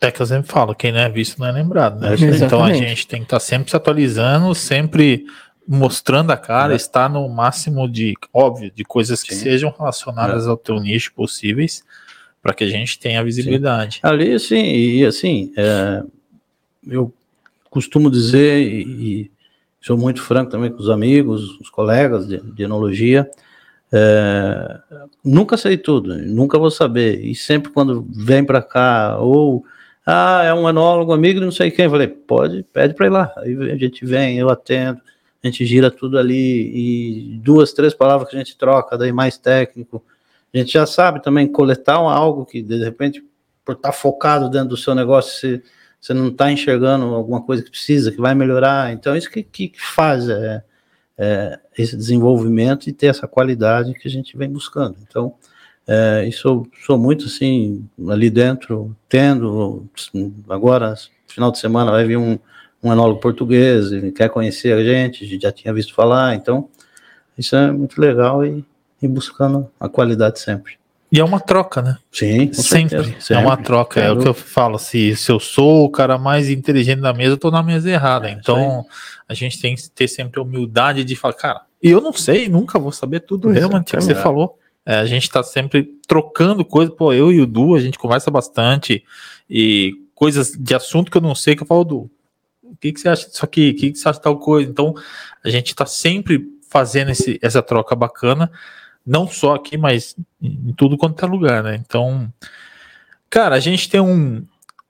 É 0.00 0.12
que 0.12 0.22
eu 0.22 0.26
sempre 0.26 0.50
falo, 0.50 0.74
quem 0.74 0.92
não 0.92 1.00
é 1.00 1.08
visto 1.08 1.40
não 1.40 1.46
é 1.46 1.52
lembrado, 1.52 2.00
né? 2.00 2.14
É, 2.14 2.44
então 2.44 2.64
a 2.64 2.72
gente 2.72 3.06
tem 3.06 3.20
que 3.20 3.26
estar 3.26 3.36
tá 3.38 3.40
sempre 3.40 3.70
se 3.70 3.76
atualizando, 3.76 4.54
sempre 4.54 5.26
mostrando 5.66 6.30
a 6.30 6.36
cara, 6.36 6.72
é. 6.72 6.76
estar 6.76 7.10
no 7.10 7.28
máximo 7.28 7.86
de, 7.88 8.14
óbvio, 8.32 8.70
de 8.74 8.84
coisas 8.84 9.22
que 9.22 9.34
sim. 9.34 9.42
sejam 9.42 9.74
relacionadas 9.76 10.46
é. 10.46 10.48
ao 10.48 10.56
teu 10.56 10.80
nicho 10.80 11.12
possíveis, 11.12 11.84
para 12.40 12.54
que 12.54 12.64
a 12.64 12.68
gente 12.68 12.98
tenha 12.98 13.22
visibilidade. 13.22 13.96
Sim. 13.96 14.00
Ali, 14.02 14.38
sim, 14.38 14.64
e 14.64 15.04
assim, 15.04 15.52
é, 15.56 16.02
eu 16.86 17.12
costumo 17.68 18.10
dizer, 18.10 18.62
e, 18.62 18.82
e, 18.82 19.30
sou 19.80 19.98
muito 19.98 20.22
franco 20.22 20.50
também 20.50 20.70
com 20.70 20.78
os 20.78 20.88
amigos, 20.88 21.58
os 21.60 21.68
colegas 21.68 22.26
de, 22.26 22.40
de 22.40 22.62
enologia, 22.62 23.28
é, 23.92 24.78
nunca 25.24 25.56
sei 25.56 25.76
tudo, 25.76 26.16
nunca 26.16 26.58
vou 26.58 26.70
saber, 26.70 27.22
e 27.22 27.34
sempre 27.34 27.70
quando 27.72 28.06
vem 28.10 28.44
para 28.44 28.62
cá, 28.62 29.18
ou 29.18 29.66
ah, 30.10 30.42
é 30.42 30.54
um 30.54 30.66
enólogo, 30.66 31.12
amigo 31.12 31.38
de 31.38 31.44
não 31.44 31.52
sei 31.52 31.70
quem. 31.70 31.84
Eu 31.84 31.90
falei, 31.90 32.08
pode, 32.08 32.62
pede 32.72 32.94
para 32.94 33.06
ir 33.06 33.10
lá. 33.10 33.30
Aí 33.36 33.54
a 33.70 33.76
gente 33.76 34.06
vem, 34.06 34.38
eu 34.38 34.48
atendo, 34.48 35.02
a 35.44 35.46
gente 35.46 35.66
gira 35.66 35.90
tudo 35.90 36.18
ali 36.18 37.34
e 37.34 37.38
duas, 37.40 37.74
três 37.74 37.92
palavras 37.92 38.30
que 38.30 38.34
a 38.34 38.38
gente 38.38 38.56
troca, 38.56 38.96
daí 38.96 39.12
mais 39.12 39.36
técnico. 39.36 40.02
A 40.54 40.56
gente 40.56 40.72
já 40.72 40.86
sabe 40.86 41.22
também 41.22 41.46
coletar 41.46 41.96
algo 41.96 42.46
que 42.46 42.62
de 42.62 42.82
repente, 42.82 43.22
por 43.62 43.74
estar 43.74 43.90
tá 43.90 43.92
focado 43.92 44.48
dentro 44.48 44.70
do 44.70 44.76
seu 44.78 44.94
negócio, 44.94 45.30
você, 45.38 45.62
você 46.00 46.14
não 46.14 46.28
está 46.28 46.50
enxergando 46.50 47.04
alguma 47.14 47.42
coisa 47.42 47.62
que 47.62 47.70
precisa, 47.70 48.10
que 48.10 48.18
vai 48.18 48.34
melhorar. 48.34 48.90
Então, 48.94 49.14
isso 49.14 49.30
que, 49.30 49.42
que 49.42 49.72
faz 49.76 50.26
é, 50.26 50.64
é, 51.18 51.58
esse 51.76 51.94
desenvolvimento 51.94 52.88
e 52.88 52.94
ter 52.94 53.08
essa 53.08 53.28
qualidade 53.28 53.92
que 53.92 54.08
a 54.08 54.10
gente 54.10 54.38
vem 54.38 54.48
buscando. 54.48 54.96
Então, 55.06 55.34
é, 55.88 56.26
e 56.28 56.32
sou, 56.32 56.68
sou 56.84 56.98
muito 56.98 57.24
assim, 57.24 57.88
ali 58.10 58.28
dentro, 58.28 58.94
tendo, 59.08 59.88
agora, 60.46 60.94
final 61.26 61.50
de 61.50 61.58
semana 61.58 61.90
vai 61.90 62.04
vir 62.04 62.18
um, 62.18 62.38
um 62.82 62.92
enólogo 62.92 63.20
português, 63.20 63.90
ele 63.90 64.12
quer 64.12 64.28
conhecer 64.28 64.74
a 64.74 64.84
gente, 64.84 65.24
a 65.24 65.26
gente 65.26 65.40
já 65.40 65.50
tinha 65.50 65.72
visto 65.72 65.94
falar, 65.94 66.34
então 66.34 66.68
isso 67.38 67.56
é 67.56 67.72
muito 67.72 67.98
legal 67.98 68.44
e, 68.44 68.62
e 69.00 69.08
buscando 69.08 69.66
a 69.80 69.88
qualidade 69.88 70.40
sempre. 70.40 70.76
E 71.10 71.18
é 71.18 71.24
uma 71.24 71.40
troca, 71.40 71.80
né? 71.80 71.96
Sim, 72.12 72.52
sempre. 72.52 73.16
sempre. 73.18 73.34
É 73.34 73.38
uma 73.38 73.56
troca. 73.56 73.98
É 73.98 74.12
o 74.12 74.18
que 74.18 74.28
eu 74.28 74.34
falo. 74.34 74.78
Se, 74.78 75.16
se 75.16 75.32
eu 75.32 75.40
sou 75.40 75.86
o 75.86 75.90
cara 75.90 76.18
mais 76.18 76.50
inteligente 76.50 77.00
da 77.00 77.14
mesa, 77.14 77.32
eu 77.32 77.38
tô 77.38 77.50
na 77.50 77.62
mesa 77.62 77.88
errada. 77.90 78.28
É, 78.28 78.32
então, 78.32 78.84
a 79.26 79.32
gente 79.32 79.58
tem 79.58 79.74
que 79.74 79.88
ter 79.88 80.06
sempre 80.06 80.38
a 80.38 80.42
humildade 80.42 81.04
de 81.04 81.16
falar, 81.16 81.32
cara, 81.32 81.62
eu 81.82 81.98
não 82.02 82.12
sei, 82.12 82.46
nunca 82.46 82.78
vou 82.78 82.92
saber 82.92 83.20
tudo 83.20 83.48
realmente 83.48 83.96
que 83.96 84.02
você 84.02 84.14
falou. 84.14 84.58
É, 84.88 84.94
a 84.94 85.04
gente 85.04 85.24
está 85.24 85.42
sempre 85.42 85.82
trocando 86.06 86.64
coisas. 86.64 86.94
Pô, 86.94 87.12
eu 87.12 87.30
e 87.30 87.42
o 87.42 87.46
Du, 87.46 87.74
a 87.74 87.78
gente 87.78 87.98
conversa 87.98 88.30
bastante 88.30 89.04
e 89.48 89.92
coisas 90.14 90.52
de 90.52 90.74
assunto 90.74 91.10
que 91.10 91.18
eu 91.18 91.20
não 91.20 91.34
sei, 91.34 91.54
que 91.54 91.62
eu 91.62 91.66
falo, 91.66 91.84
Du, 91.84 92.10
o 92.62 92.74
que, 92.80 92.90
que 92.90 92.98
você 92.98 93.10
acha 93.10 93.28
disso 93.28 93.44
aqui? 93.44 93.68
O 93.68 93.74
que, 93.74 93.92
que 93.92 93.98
você 93.98 94.08
acha 94.08 94.18
de 94.18 94.24
tal 94.24 94.38
coisa? 94.38 94.70
Então, 94.70 94.94
a 95.44 95.50
gente 95.50 95.66
está 95.66 95.84
sempre 95.84 96.48
fazendo 96.70 97.10
esse, 97.10 97.38
essa 97.42 97.62
troca 97.62 97.94
bacana, 97.94 98.50
não 99.04 99.28
só 99.28 99.56
aqui, 99.56 99.76
mas 99.76 100.16
em 100.40 100.72
tudo 100.72 100.96
quanto 100.96 101.22
é 101.22 101.28
lugar, 101.28 101.62
né? 101.62 101.76
Então, 101.76 102.32
cara, 103.28 103.56
a 103.56 103.60
gente 103.60 103.90
tem 103.90 104.00
um, 104.00 104.42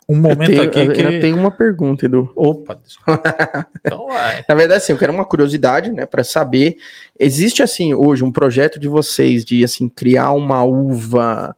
um 0.09 0.17
momento 0.17 0.53
eu 0.53 0.63
aqui 0.63 0.71
tenho, 0.73 0.93
que. 0.93 1.01
eu 1.03 1.21
tenho 1.21 1.37
uma 1.37 1.51
pergunta, 1.51 2.07
Edu. 2.07 2.33
Opa, 2.35 2.75
desculpa. 2.83 3.23
então 3.85 4.07
vai. 4.07 4.45
Na 4.49 4.55
verdade, 4.55 4.79
assim, 4.83 4.93
eu 4.93 4.99
quero 4.99 5.13
uma 5.13 5.25
curiosidade, 5.25 5.91
né, 5.93 6.07
para 6.07 6.25
saber, 6.25 6.79
existe 7.19 7.63
assim 7.63 7.93
hoje 7.95 8.25
um 8.25 8.33
projeto 8.33 8.79
de 8.81 8.89
vocês 8.89 9.45
de 9.45 9.63
assim 9.63 9.89
criar 9.89 10.33
uma 10.33 10.63
uva 10.65 11.55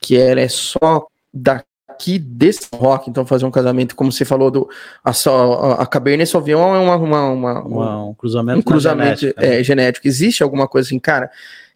que 0.00 0.16
ela 0.16 0.40
é 0.40 0.48
só 0.48 1.06
daqui 1.34 2.18
desse 2.18 2.68
rock, 2.74 3.08
então 3.10 3.26
fazer 3.26 3.44
um 3.44 3.50
casamento, 3.50 3.96
como 3.96 4.12
você 4.12 4.24
falou 4.24 4.50
do 4.50 4.68
a, 5.02 5.12
só, 5.12 5.76
a 5.80 5.86
Cabernet 5.86 6.30
Sauvignon 6.30 6.74
é 6.76 6.78
uma, 6.78 6.96
uma, 6.96 7.30
uma- 7.30 7.62
Uma- 7.64 8.04
um 8.04 8.14
cruzamento, 8.14 8.58
um 8.58 8.62
cruzamento 8.62 9.20
genética, 9.20 9.40
né? 9.40 9.58
é, 9.60 9.64
genético. 9.64 10.06
Existe 10.06 10.42
alguma 10.42 10.68
coisa 10.68 10.86
assim, 10.88 10.98
cara? 10.98 11.30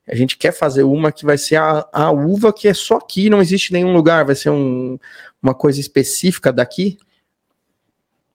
A 0.09 0.15
gente 0.15 0.37
quer 0.37 0.53
fazer 0.53 0.83
uma 0.83 1.11
que 1.13 1.25
vai 1.25 1.39
ser 1.39 1.57
a, 1.57 1.87
a 1.93 2.11
uva 2.11 2.53
que 2.53 2.69
é 2.69 2.75
só 2.75 2.97
aqui, 2.97 3.31
não 3.31 3.41
existe 3.41 3.71
em 3.71 3.75
nenhum 3.75 3.93
lugar, 3.93 4.25
vai 4.25 4.35
ser 4.35 4.51
um- 4.51 4.99
uma 5.43 5.55
coisa 5.55 5.81
específica 5.81 6.53
daqui? 6.53 6.99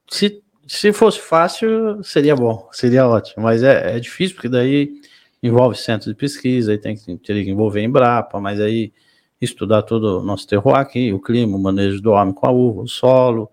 Se, 0.10 0.42
se 0.68 0.94
fosse 0.94 1.20
fácil, 1.20 2.04
seria 2.04 2.36
bom, 2.36 2.68
seria 2.72 3.08
ótimo, 3.08 3.44
mas 3.44 3.64
é, 3.64 3.96
é 3.96 4.00
difícil, 4.00 4.36
porque 4.36 4.50
daí 4.50 5.02
envolve 5.42 5.78
centro 5.78 6.10
de 6.10 6.16
pesquisa, 6.16 6.72
aí 6.72 6.78
tem 6.78 6.96
que, 6.96 7.18
teria 7.18 7.44
que 7.44 7.50
envolver 7.52 7.82
Embrapa, 7.84 8.40
mas 8.40 8.60
aí 8.60 8.92
estudar 9.42 9.84
todo 9.84 10.20
o 10.20 10.24
nosso 10.24 10.48
terroir 10.48 10.78
aqui, 10.78 11.12
o 11.14 11.20
clima, 11.20 11.56
o 11.58 11.62
manejo 11.62 12.02
do 12.02 12.12
homem 12.12 12.34
com 12.34 12.48
a 12.48 12.52
uva, 12.52 12.82
o 12.82 12.88
solo, 12.88 13.50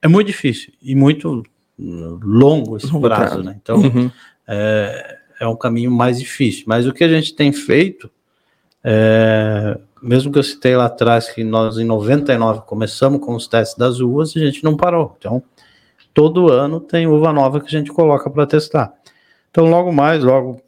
é 0.00 0.06
muito 0.08 0.26
difícil 0.28 0.72
e 0.82 0.94
muito 0.94 1.42
hum, 1.78 2.18
longo 2.22 2.76
esse 2.76 2.86
Longo 2.86 3.08
prazo, 3.08 3.22
prazo. 3.24 3.42
né? 3.42 3.58
Então, 3.60 3.76
Uhum. 3.76 4.10
é, 4.46 5.18
é 5.40 5.46
um 5.48 5.56
caminho 5.56 5.90
mais 5.90 6.18
difícil. 6.20 6.64
Mas 6.66 6.86
o 6.86 6.92
que 6.92 7.02
a 7.02 7.08
gente 7.08 7.34
tem 7.34 7.50
feito, 7.52 8.10
é, 8.84 9.78
mesmo 10.02 10.32
que 10.32 10.38
eu 10.38 10.42
citei 10.42 10.76
lá 10.76 10.86
atrás 10.86 11.28
que 11.30 11.44
nós 11.44 11.78
em 11.78 11.84
99 11.84 12.62
começamos 12.62 13.20
com 13.20 13.34
os 13.34 13.46
testes 13.46 13.76
das 13.78 14.00
uvas, 14.00 14.36
a 14.36 14.40
gente 14.40 14.64
não 14.64 14.76
parou. 14.76 15.14
Então, 15.18 15.42
todo 16.12 16.50
ano 16.50 16.80
tem 16.80 17.06
uva 17.06 17.32
nova 17.32 17.60
que 17.60 17.66
a 17.66 17.78
gente 17.78 17.92
coloca 17.92 18.28
para 18.28 18.46
testar. 18.46 18.92
Então, 19.50 19.66
logo 19.68 19.92
mais, 19.92 20.22
logo 20.24 20.60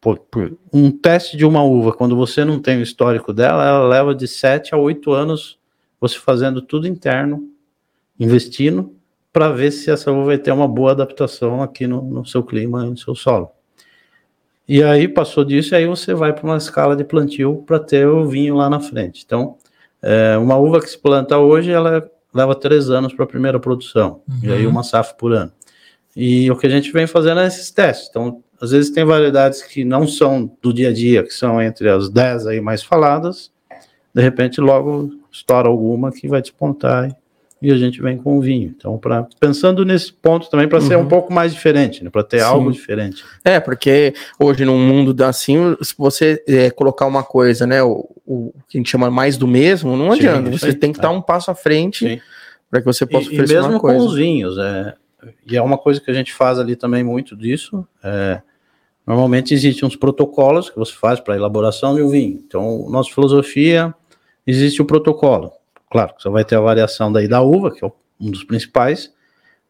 por- 0.00 0.18
por- 0.18 0.56
um 0.72 0.90
teste 0.90 1.36
de 1.36 1.44
uma 1.44 1.62
uva, 1.62 1.92
quando 1.92 2.16
você 2.16 2.44
não 2.44 2.58
tem 2.58 2.78
o 2.78 2.82
histórico 2.82 3.32
dela, 3.32 3.64
ela 3.66 3.86
leva 3.88 4.14
de 4.14 4.26
7 4.26 4.74
a 4.74 4.78
8 4.78 5.12
anos 5.12 5.58
você 6.00 6.18
fazendo 6.18 6.60
tudo 6.60 6.86
interno, 6.88 7.48
investindo, 8.18 8.94
para 9.32 9.48
ver 9.50 9.70
se 9.70 9.90
essa 9.90 10.12
uva 10.12 10.24
vai 10.24 10.38
ter 10.38 10.52
uma 10.52 10.68
boa 10.68 10.92
adaptação 10.92 11.62
aqui 11.62 11.86
no, 11.86 12.02
no 12.02 12.24
seu 12.26 12.42
clima, 12.42 12.84
no 12.84 12.96
seu 12.96 13.14
solo. 13.14 13.50
E 14.66 14.82
aí 14.82 15.06
passou 15.06 15.44
disso, 15.44 15.74
e 15.74 15.76
aí 15.76 15.86
você 15.86 16.14
vai 16.14 16.32
para 16.32 16.44
uma 16.44 16.56
escala 16.56 16.96
de 16.96 17.04
plantio 17.04 17.62
para 17.66 17.78
ter 17.78 18.06
o 18.06 18.26
vinho 18.26 18.54
lá 18.54 18.70
na 18.70 18.80
frente. 18.80 19.22
Então, 19.24 19.56
é, 20.02 20.36
uma 20.38 20.56
uva 20.56 20.80
que 20.80 20.88
se 20.88 20.98
planta 20.98 21.38
hoje, 21.38 21.70
ela 21.70 22.08
leva 22.32 22.54
três 22.54 22.88
anos 22.90 23.12
para 23.12 23.24
a 23.24 23.28
primeira 23.28 23.60
produção, 23.60 24.22
e 24.42 24.50
aí 24.50 24.64
Uhum. 24.64 24.72
uma 24.72 24.82
safra 24.82 25.14
por 25.14 25.32
ano. 25.32 25.52
E 26.16 26.50
o 26.50 26.56
que 26.56 26.66
a 26.66 26.70
gente 26.70 26.90
vem 26.92 27.06
fazendo 27.06 27.40
é 27.40 27.46
esses 27.46 27.70
testes. 27.70 28.08
Então, 28.08 28.42
às 28.60 28.70
vezes 28.70 28.90
tem 28.90 29.04
variedades 29.04 29.62
que 29.62 29.84
não 29.84 30.06
são 30.06 30.50
do 30.62 30.72
dia 30.72 30.88
a 30.88 30.92
dia, 30.92 31.22
que 31.22 31.34
são 31.34 31.60
entre 31.60 31.88
as 31.88 32.08
10 32.08 32.46
aí 32.46 32.60
mais 32.60 32.82
faladas, 32.82 33.50
de 34.14 34.22
repente 34.22 34.60
logo 34.60 35.10
estoura 35.30 35.68
alguma 35.68 36.10
que 36.12 36.28
vai 36.28 36.40
despontar 36.40 37.14
e, 37.64 37.68
e 37.68 37.72
a 37.72 37.76
gente 37.76 38.00
vem 38.02 38.16
com 38.18 38.36
o 38.38 38.40
vinho. 38.40 38.72
Então, 38.76 38.98
pra, 38.98 39.26
pensando 39.40 39.84
nesse 39.84 40.12
ponto 40.12 40.48
também 40.50 40.68
para 40.68 40.80
ser 40.80 40.96
Uhum. 40.96 41.02
um 41.02 41.08
pouco 41.08 41.32
mais 41.32 41.52
diferente, 41.52 42.02
né, 42.04 42.10
para 42.10 42.22
ter 42.22 42.38
Sim. 42.40 42.44
algo 42.44 42.70
diferente. 42.72 43.24
É, 43.44 43.58
porque 43.60 44.14
hoje 44.38 44.64
num 44.64 44.78
mundo 44.78 45.12
da- 45.14 45.28
assim, 45.28 45.76
se 45.82 45.94
você 45.96 46.42
é, 46.46 46.70
colocar 46.70 47.06
uma 47.06 47.22
coisa, 47.22 47.66
né, 47.66 47.82
o, 47.82 48.08
o 48.26 48.52
que 48.68 48.76
a 48.76 48.80
gente 48.80 48.90
chama 48.90 49.10
mais 49.10 49.36
do 49.36 49.46
mesmo, 49.46 49.96
não 49.96 50.10
Sim, 50.12 50.18
adianta. 50.18 50.50
isso 50.50 50.58
Você 50.60 50.66
aí. 50.66 50.74
tem 50.74 50.92
que 50.92 50.98
estar 50.98 51.10
um 51.10 51.20
passo 51.22 51.50
à 51.50 51.54
frente 51.54 52.06
Sim. 52.08 52.20
para 52.70 52.80
que 52.80 52.86
você 52.86 53.06
possa 53.06 53.24
E, 53.28 53.30
e 53.30 53.34
oferecer 53.34 53.54
mesmo 53.54 53.70
uma 53.72 53.80
com 53.80 53.86
coisa. 53.88 54.04
os 54.04 54.14
vinhos, 54.14 54.58
é, 54.58 54.94
e 55.46 55.56
é 55.56 55.62
uma 55.62 55.78
coisa 55.78 56.00
que 56.00 56.10
a 56.10 56.14
gente 56.14 56.32
faz 56.32 56.58
ali 56.58 56.76
também 56.76 57.02
muito 57.04 57.36
disso. 57.36 57.86
é, 58.02 58.40
normalmente 59.06 59.52
existem 59.52 59.86
uns 59.86 59.96
protocolos 59.96 60.70
que 60.70 60.76
você 60.78 60.92
faz 60.94 61.20
para 61.20 61.34
a 61.34 61.36
elaboração 61.36 61.94
de 61.94 62.00
um 62.02 62.08
vinho. 62.08 62.40
Então, 62.46 62.88
nossa 62.88 63.10
filosofia 63.12 63.94
existe 64.46 64.80
o 64.80 64.84
protocolo. 64.86 65.52
Claro, 65.94 66.12
que 66.12 66.24
você 66.24 66.28
vai 66.28 66.44
ter 66.44 66.56
a 66.56 66.60
variação 66.60 67.12
daí 67.12 67.28
da 67.28 67.40
uva, 67.40 67.70
que 67.70 67.84
é 67.84 67.92
um 68.20 68.28
dos 68.28 68.42
principais, 68.42 69.14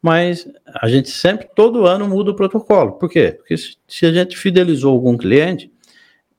mas 0.01 0.49
a 0.81 0.89
gente 0.89 1.11
sempre, 1.11 1.47
todo 1.55 1.85
ano, 1.85 2.09
muda 2.09 2.31
o 2.31 2.35
protocolo. 2.35 2.93
Por 2.93 3.11
quê? 3.11 3.33
Porque 3.33 3.55
se, 3.59 4.07
a 4.07 4.11
gente 4.11 4.35
fidelizou 4.35 4.95
algum 4.95 5.19
cliente, 5.19 5.71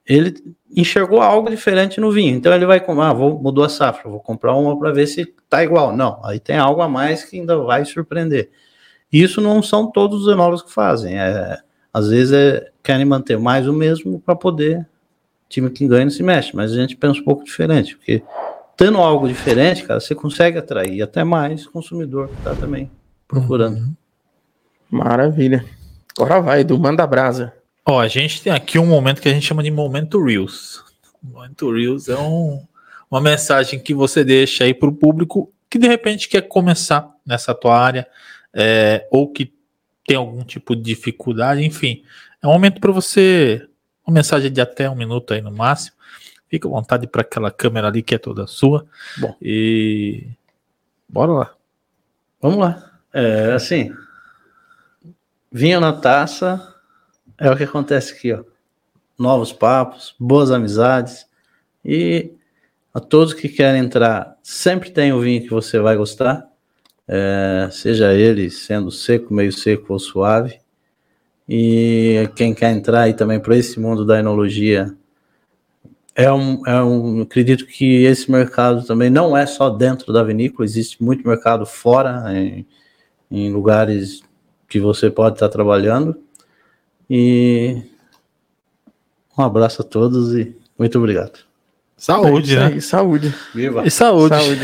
ele 0.04 0.34
enxergou 0.76 1.22
algo 1.22 1.48
diferente 1.48 2.00
no 2.00 2.10
vinho. 2.10 2.34
Então 2.34 2.52
ele 2.52 2.66
vai 2.66 2.80
com, 2.80 3.00
ah, 3.00 3.12
vou, 3.12 3.40
mudou 3.40 3.62
a 3.62 3.68
safra, 3.68 4.10
vou 4.10 4.18
comprar 4.18 4.56
uma 4.56 4.76
para 4.76 4.90
ver 4.90 5.06
se 5.06 5.24
tá 5.48 5.62
igual. 5.62 5.96
Não, 5.96 6.20
aí 6.24 6.40
tem 6.40 6.56
algo 6.56 6.82
a 6.82 6.88
mais 6.88 7.22
que 7.22 7.38
ainda 7.38 7.56
vai 7.56 7.84
surpreender. 7.84 8.50
Isso 9.12 9.40
não 9.40 9.62
são 9.62 9.88
todos 9.88 10.22
os 10.26 10.32
enólogos 10.32 10.62
que 10.62 10.72
fazem. 10.72 11.16
É, 11.16 11.60
às 11.94 12.08
vezes 12.08 12.32
é, 12.32 12.72
querem 12.82 13.04
manter 13.04 13.38
mais 13.38 13.68
o 13.68 13.72
mesmo 13.72 14.18
para 14.18 14.34
poder 14.34 14.84
time 15.48 15.70
que 15.70 15.86
ganha 15.86 16.06
não 16.06 16.10
se 16.10 16.24
mexe, 16.24 16.56
mas 16.56 16.72
a 16.72 16.74
gente 16.74 16.96
pensa 16.96 17.20
um 17.20 17.24
pouco 17.24 17.44
diferente, 17.44 17.96
porque 17.96 18.20
tendo 18.76 18.98
algo 18.98 19.26
diferente, 19.28 19.84
cara, 19.84 20.00
você 20.00 20.14
consegue 20.14 20.58
atrair 20.58 21.02
até 21.02 21.24
mais 21.24 21.66
consumidor 21.66 22.28
que 22.28 22.34
está 22.36 22.54
também 22.54 22.90
procurando. 23.26 23.96
Maravilha. 24.90 25.64
Agora 26.16 26.40
vai, 26.40 26.60
Edu, 26.60 26.78
manda 26.78 27.06
brasa. 27.06 27.52
Ó, 27.84 28.00
a 28.00 28.08
gente 28.08 28.42
tem 28.42 28.52
aqui 28.52 28.78
um 28.78 28.86
momento 28.86 29.20
que 29.20 29.28
a 29.28 29.32
gente 29.32 29.46
chama 29.46 29.62
de 29.62 29.70
momento 29.70 30.22
Reels. 30.22 30.82
O 31.22 31.26
momento 31.28 31.70
Reels 31.72 32.08
é 32.08 32.18
um- 32.18 32.62
uma 33.10 33.20
mensagem 33.20 33.78
que 33.78 33.94
você 33.94 34.24
deixa 34.24 34.64
aí 34.64 34.74
para 34.74 34.88
o 34.88 34.92
público 34.94 35.52
que 35.68 35.78
de 35.78 35.86
repente 35.86 36.28
quer 36.28 36.42
começar 36.42 37.08
nessa 37.24 37.54
tua 37.54 37.78
área 37.78 38.06
é, 38.54 39.06
ou 39.10 39.30
que 39.30 39.52
tem 40.06 40.16
algum 40.16 40.42
tipo 40.44 40.74
de 40.74 40.82
dificuldade, 40.82 41.64
enfim. 41.64 42.02
É 42.42 42.46
um 42.46 42.52
momento 42.52 42.80
para 42.80 42.92
você, 42.92 43.66
uma 44.06 44.14
mensagem 44.14 44.50
de 44.50 44.60
até 44.60 44.88
um 44.88 44.94
minuto 44.94 45.34
aí 45.34 45.40
no 45.42 45.50
máximo. 45.50 45.95
Fica 46.48 46.68
à 46.68 46.70
vontade 46.70 47.06
para 47.06 47.22
aquela 47.22 47.50
câmera 47.50 47.88
ali 47.88 48.02
que 48.02 48.14
é 48.14 48.18
toda 48.18 48.46
sua. 48.46 48.86
Bom. 49.18 49.34
E 49.42 50.26
bora 51.08 51.32
lá. 51.32 51.54
Vamos 52.40 52.58
lá. 52.58 52.92
É, 53.12 53.52
assim, 53.52 53.92
vinho 55.50 55.80
na 55.80 55.92
taça 55.92 56.74
é 57.38 57.50
o 57.50 57.56
que 57.56 57.64
acontece 57.64 58.12
aqui, 58.12 58.32
ó. 58.32 58.44
Novos 59.18 59.52
papos, 59.52 60.14
boas 60.20 60.50
amizades 60.50 61.26
e 61.84 62.30
a 62.92 63.00
todos 63.00 63.34
que 63.34 63.48
querem 63.48 63.82
entrar, 63.82 64.36
sempre 64.42 64.90
tem 64.90 65.12
o 65.12 65.20
vinho 65.20 65.42
que 65.42 65.50
você 65.50 65.78
vai 65.78 65.96
gostar, 65.96 66.46
é, 67.06 67.68
seja 67.70 68.14
ele 68.14 68.50
sendo 68.50 68.90
seco, 68.90 69.34
meio 69.34 69.52
seco 69.52 69.92
ou 69.92 69.98
suave. 69.98 70.58
E 71.48 72.28
quem 72.34 72.54
quer 72.54 72.70
entrar 72.70 73.02
aí 73.02 73.14
também 73.14 73.38
para 73.38 73.56
esse 73.56 73.78
mundo 73.78 74.04
da 74.04 74.18
enologia, 74.18 74.96
é 76.18 76.32
um, 76.32 76.66
é 76.66 76.82
um, 76.82 77.20
acredito 77.20 77.66
que 77.66 78.04
esse 78.04 78.30
mercado 78.30 78.82
também 78.86 79.10
não 79.10 79.36
é 79.36 79.44
só 79.44 79.68
dentro 79.68 80.14
da 80.14 80.22
vinícola, 80.22 80.64
existe 80.64 81.02
muito 81.04 81.28
mercado 81.28 81.66
fora, 81.66 82.24
em, 82.34 82.66
em 83.30 83.52
lugares 83.52 84.22
que 84.66 84.80
você 84.80 85.10
pode 85.10 85.36
estar 85.36 85.50
trabalhando. 85.50 86.18
E 87.08 87.82
um 89.36 89.42
abraço 89.42 89.82
a 89.82 89.84
todos 89.84 90.34
e 90.34 90.56
muito 90.78 90.98
obrigado. 90.98 91.40
Saúde, 91.98 92.56
É 92.56 92.70
né? 92.70 92.80
saúde. 92.80 93.34
Viva! 93.54 93.86
E 93.86 93.90
saúde. 93.90 94.34
Saúde. 94.34 94.62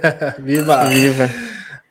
Viva! 0.40 0.86
Viva. 0.86 1.30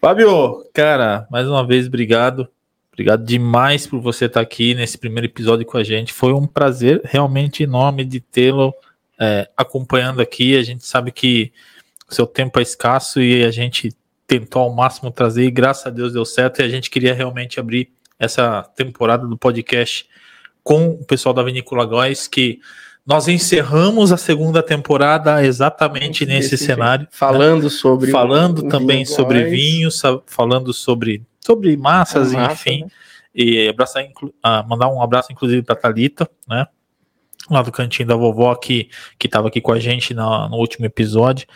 Fábio, 0.01 0.65
cara, 0.73 1.27
mais 1.29 1.47
uma 1.47 1.65
vez, 1.65 1.85
obrigado. 1.85 2.47
Obrigado 2.91 3.23
demais 3.23 3.85
por 3.85 4.01
você 4.01 4.25
estar 4.25 4.41
aqui 4.41 4.73
nesse 4.73 4.97
primeiro 4.97 5.27
episódio 5.27 5.65
com 5.67 5.77
a 5.77 5.83
gente. 5.83 6.11
Foi 6.11 6.33
um 6.33 6.47
prazer 6.47 6.99
realmente 7.03 7.61
enorme 7.61 8.03
de 8.03 8.19
tê-lo 8.19 8.73
é, 9.19 9.49
acompanhando 9.55 10.21
aqui. 10.21 10.57
A 10.57 10.63
gente 10.63 10.85
sabe 10.85 11.11
que 11.11 11.51
o 12.09 12.13
seu 12.13 12.25
tempo 12.27 12.59
é 12.59 12.61
escasso 12.63 13.21
e 13.21 13.43
a 13.43 13.51
gente 13.51 13.93
tentou 14.27 14.61
ao 14.63 14.73
máximo 14.73 15.11
trazer 15.11 15.45
e 15.45 15.51
graças 15.51 15.85
a 15.87 15.89
Deus 15.89 16.13
deu 16.13 16.25
certo. 16.25 16.59
E 16.61 16.63
a 16.63 16.69
gente 16.69 16.89
queria 16.89 17.13
realmente 17.13 17.59
abrir 17.59 17.89
essa 18.19 18.63
temporada 18.75 19.27
do 19.27 19.37
podcast 19.37 20.07
com 20.63 20.89
o 20.91 21.03
pessoal 21.05 21.33
da 21.33 21.43
Vinícola 21.43 21.85
Góis, 21.85 22.27
que 22.27 22.59
nós 23.05 23.27
encerramos 23.27 24.13
a 24.13 24.17
segunda 24.17 24.63
temporada 24.63 25.43
exatamente 25.43 26.25
nesse 26.25 26.51
Desse 26.51 26.65
cenário. 26.65 27.03
né? 27.03 27.09
Falando 27.11 27.69
sobre. 27.69 28.11
falando 28.11 28.63
também 28.69 29.03
vinho 29.03 29.07
sobre 29.15 29.39
Góis. 29.41 29.51
vinho, 29.51 29.91
sa- 29.91 30.21
falando 30.25 30.71
sobre, 30.73 31.21
sobre 31.45 31.75
massas, 31.75 32.33
A 32.33 32.37
massa, 32.37 32.53
enfim. 32.69 32.83
né? 32.83 32.87
E 33.35 33.67
abraçar, 33.67 34.05
ah, 34.41 34.63
mandar 34.65 34.87
um 34.89 35.01
abraço, 35.01 35.33
inclusive, 35.33 35.63
para 35.63 35.75
Thalita, 35.75 36.29
né? 36.47 36.65
Lá 37.49 37.61
do 37.61 37.71
cantinho 37.71 38.07
da 38.07 38.15
vovó, 38.15 38.55
que, 38.55 38.89
que 39.19 39.27
estava 39.27 39.47
aqui 39.49 39.59
com 39.59 39.71
a 39.73 39.79
gente 39.79 40.13
na- 40.13 40.47
no 40.49 40.57
último 40.57 40.85
episódio. 40.85 41.47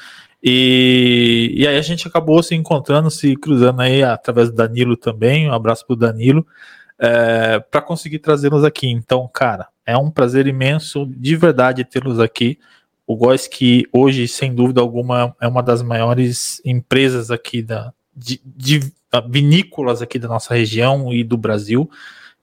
E, 0.44 1.54
e 1.56 1.68
aí 1.68 1.78
a 1.78 1.82
gente 1.82 2.08
acabou 2.08 2.42
se 2.44 2.54
encontrando, 2.56 3.10
se 3.10 3.36
cruzando 3.36 3.82
aí 3.82 4.04
através 4.04 4.50
do 4.50 4.56
Danilo 4.56 4.96
também. 4.98 5.50
Um 5.50 5.54
abraço 5.54 5.86
pro 5.86 5.96
Danilo. 5.96 6.46
para 7.72 7.82
conseguir 7.82 8.20
trazê-los 8.20 8.64
aqui. 8.64 8.88
Então, 8.90 9.30
cara, 9.34 9.68
é 9.86 9.98
um 9.98 10.10
prazer 10.12 10.48
imenso, 10.48 11.06
de 11.06 11.36
verdade, 11.36 11.84
tê-los 11.86 12.20
aqui. 12.20 12.58
O 13.06 13.16
Góis 13.16 13.48
que 13.48 13.86
hoje, 13.94 14.28
sem 14.28 14.54
dúvida 14.54 14.82
alguma, 14.82 15.36
é 15.40 15.48
uma 15.48 15.64
das 15.64 15.82
maiores 15.82 16.62
empresas 16.66 17.32
aqui 17.32 17.62
da, 17.62 17.94
de, 18.16 18.42
de 18.44 18.92
vinícolas 19.30 20.02
aqui 20.02 20.20
da 20.20 20.28
nossa 20.28 20.54
região 20.54 21.14
e 21.14 21.24
do 21.24 21.38
Brasil. 21.38 21.90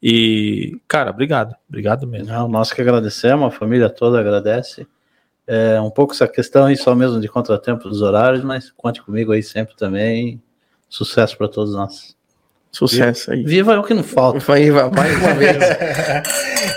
E, 0.02 0.78
cara, 0.86 1.10
obrigado. 1.10 1.54
Obrigado 1.68 2.06
mesmo. 2.06 2.32
Não, 2.32 2.48
nós 2.48 2.72
que 2.72 2.80
agradecemos, 2.80 3.46
a 3.46 3.56
família 3.56 3.88
toda 3.88 4.20
agradece. 4.20 4.86
É 5.46 5.80
um 5.80 5.90
pouco 5.90 6.14
essa 6.14 6.26
questão 6.26 6.66
aí 6.66 6.76
só 6.76 6.94
mesmo 6.94 7.20
de 7.20 7.28
contratempo 7.28 7.88
dos 7.88 8.02
horários, 8.02 8.42
mas 8.42 8.70
conte 8.70 9.02
comigo 9.02 9.32
aí 9.32 9.42
sempre 9.42 9.76
também. 9.76 10.42
Sucesso 10.88 11.36
para 11.36 11.48
todos 11.48 11.74
nós. 11.74 12.16
Sucesso 12.70 13.30
aí. 13.30 13.44
Viva 13.44 13.74
é 13.74 13.78
o 13.78 13.82
que 13.82 13.94
não 13.94 14.02
falta. 14.02 14.38
Vai, 14.40 14.70
vai, 14.70 14.90
mais 14.90 15.16
uma 15.16 15.34
vez. 15.34 15.56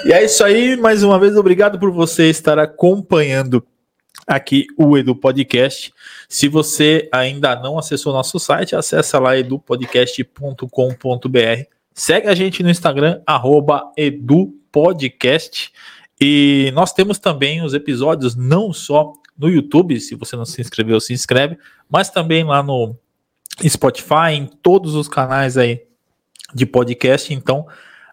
e 0.05 0.13
é 0.13 0.23
isso 0.23 0.43
aí, 0.43 0.77
mais 0.77 1.03
uma 1.03 1.19
vez, 1.19 1.35
obrigado 1.35 1.79
por 1.79 1.91
você 1.91 2.29
estar 2.29 2.59
acompanhando 2.59 3.65
aqui 4.27 4.67
o 4.77 4.97
Edu 4.97 5.15
Podcast. 5.15 5.93
Se 6.27 6.47
você 6.47 7.07
ainda 7.11 7.55
não 7.55 7.79
acessou 7.79 8.13
nosso 8.13 8.39
site, 8.39 8.75
acessa 8.75 9.17
lá 9.17 9.37
edupodcast.com.br. 9.37 11.76
Segue 11.97 12.27
a 12.27 12.35
gente 12.35 12.61
no 12.61 12.69
Instagram, 12.69 13.19
edupodcast. 13.97 15.71
E 16.21 16.71
nós 16.75 16.93
temos 16.93 17.17
também 17.17 17.63
os 17.63 17.73
episódios 17.73 18.35
não 18.35 18.71
só 18.71 19.13
no 19.35 19.49
YouTube, 19.49 19.99
se 19.99 20.13
você 20.13 20.35
não 20.35 20.45
se 20.45 20.61
inscreveu, 20.61 20.99
se 20.99 21.11
inscreve, 21.11 21.57
mas 21.89 22.11
também 22.11 22.43
lá 22.43 22.61
no 22.61 22.95
Spotify, 23.67 24.33
em 24.33 24.45
todos 24.45 24.93
os 24.93 25.07
canais 25.07 25.57
aí 25.57 25.85
de 26.53 26.67
podcast. 26.67 27.33
Então, 27.33 27.65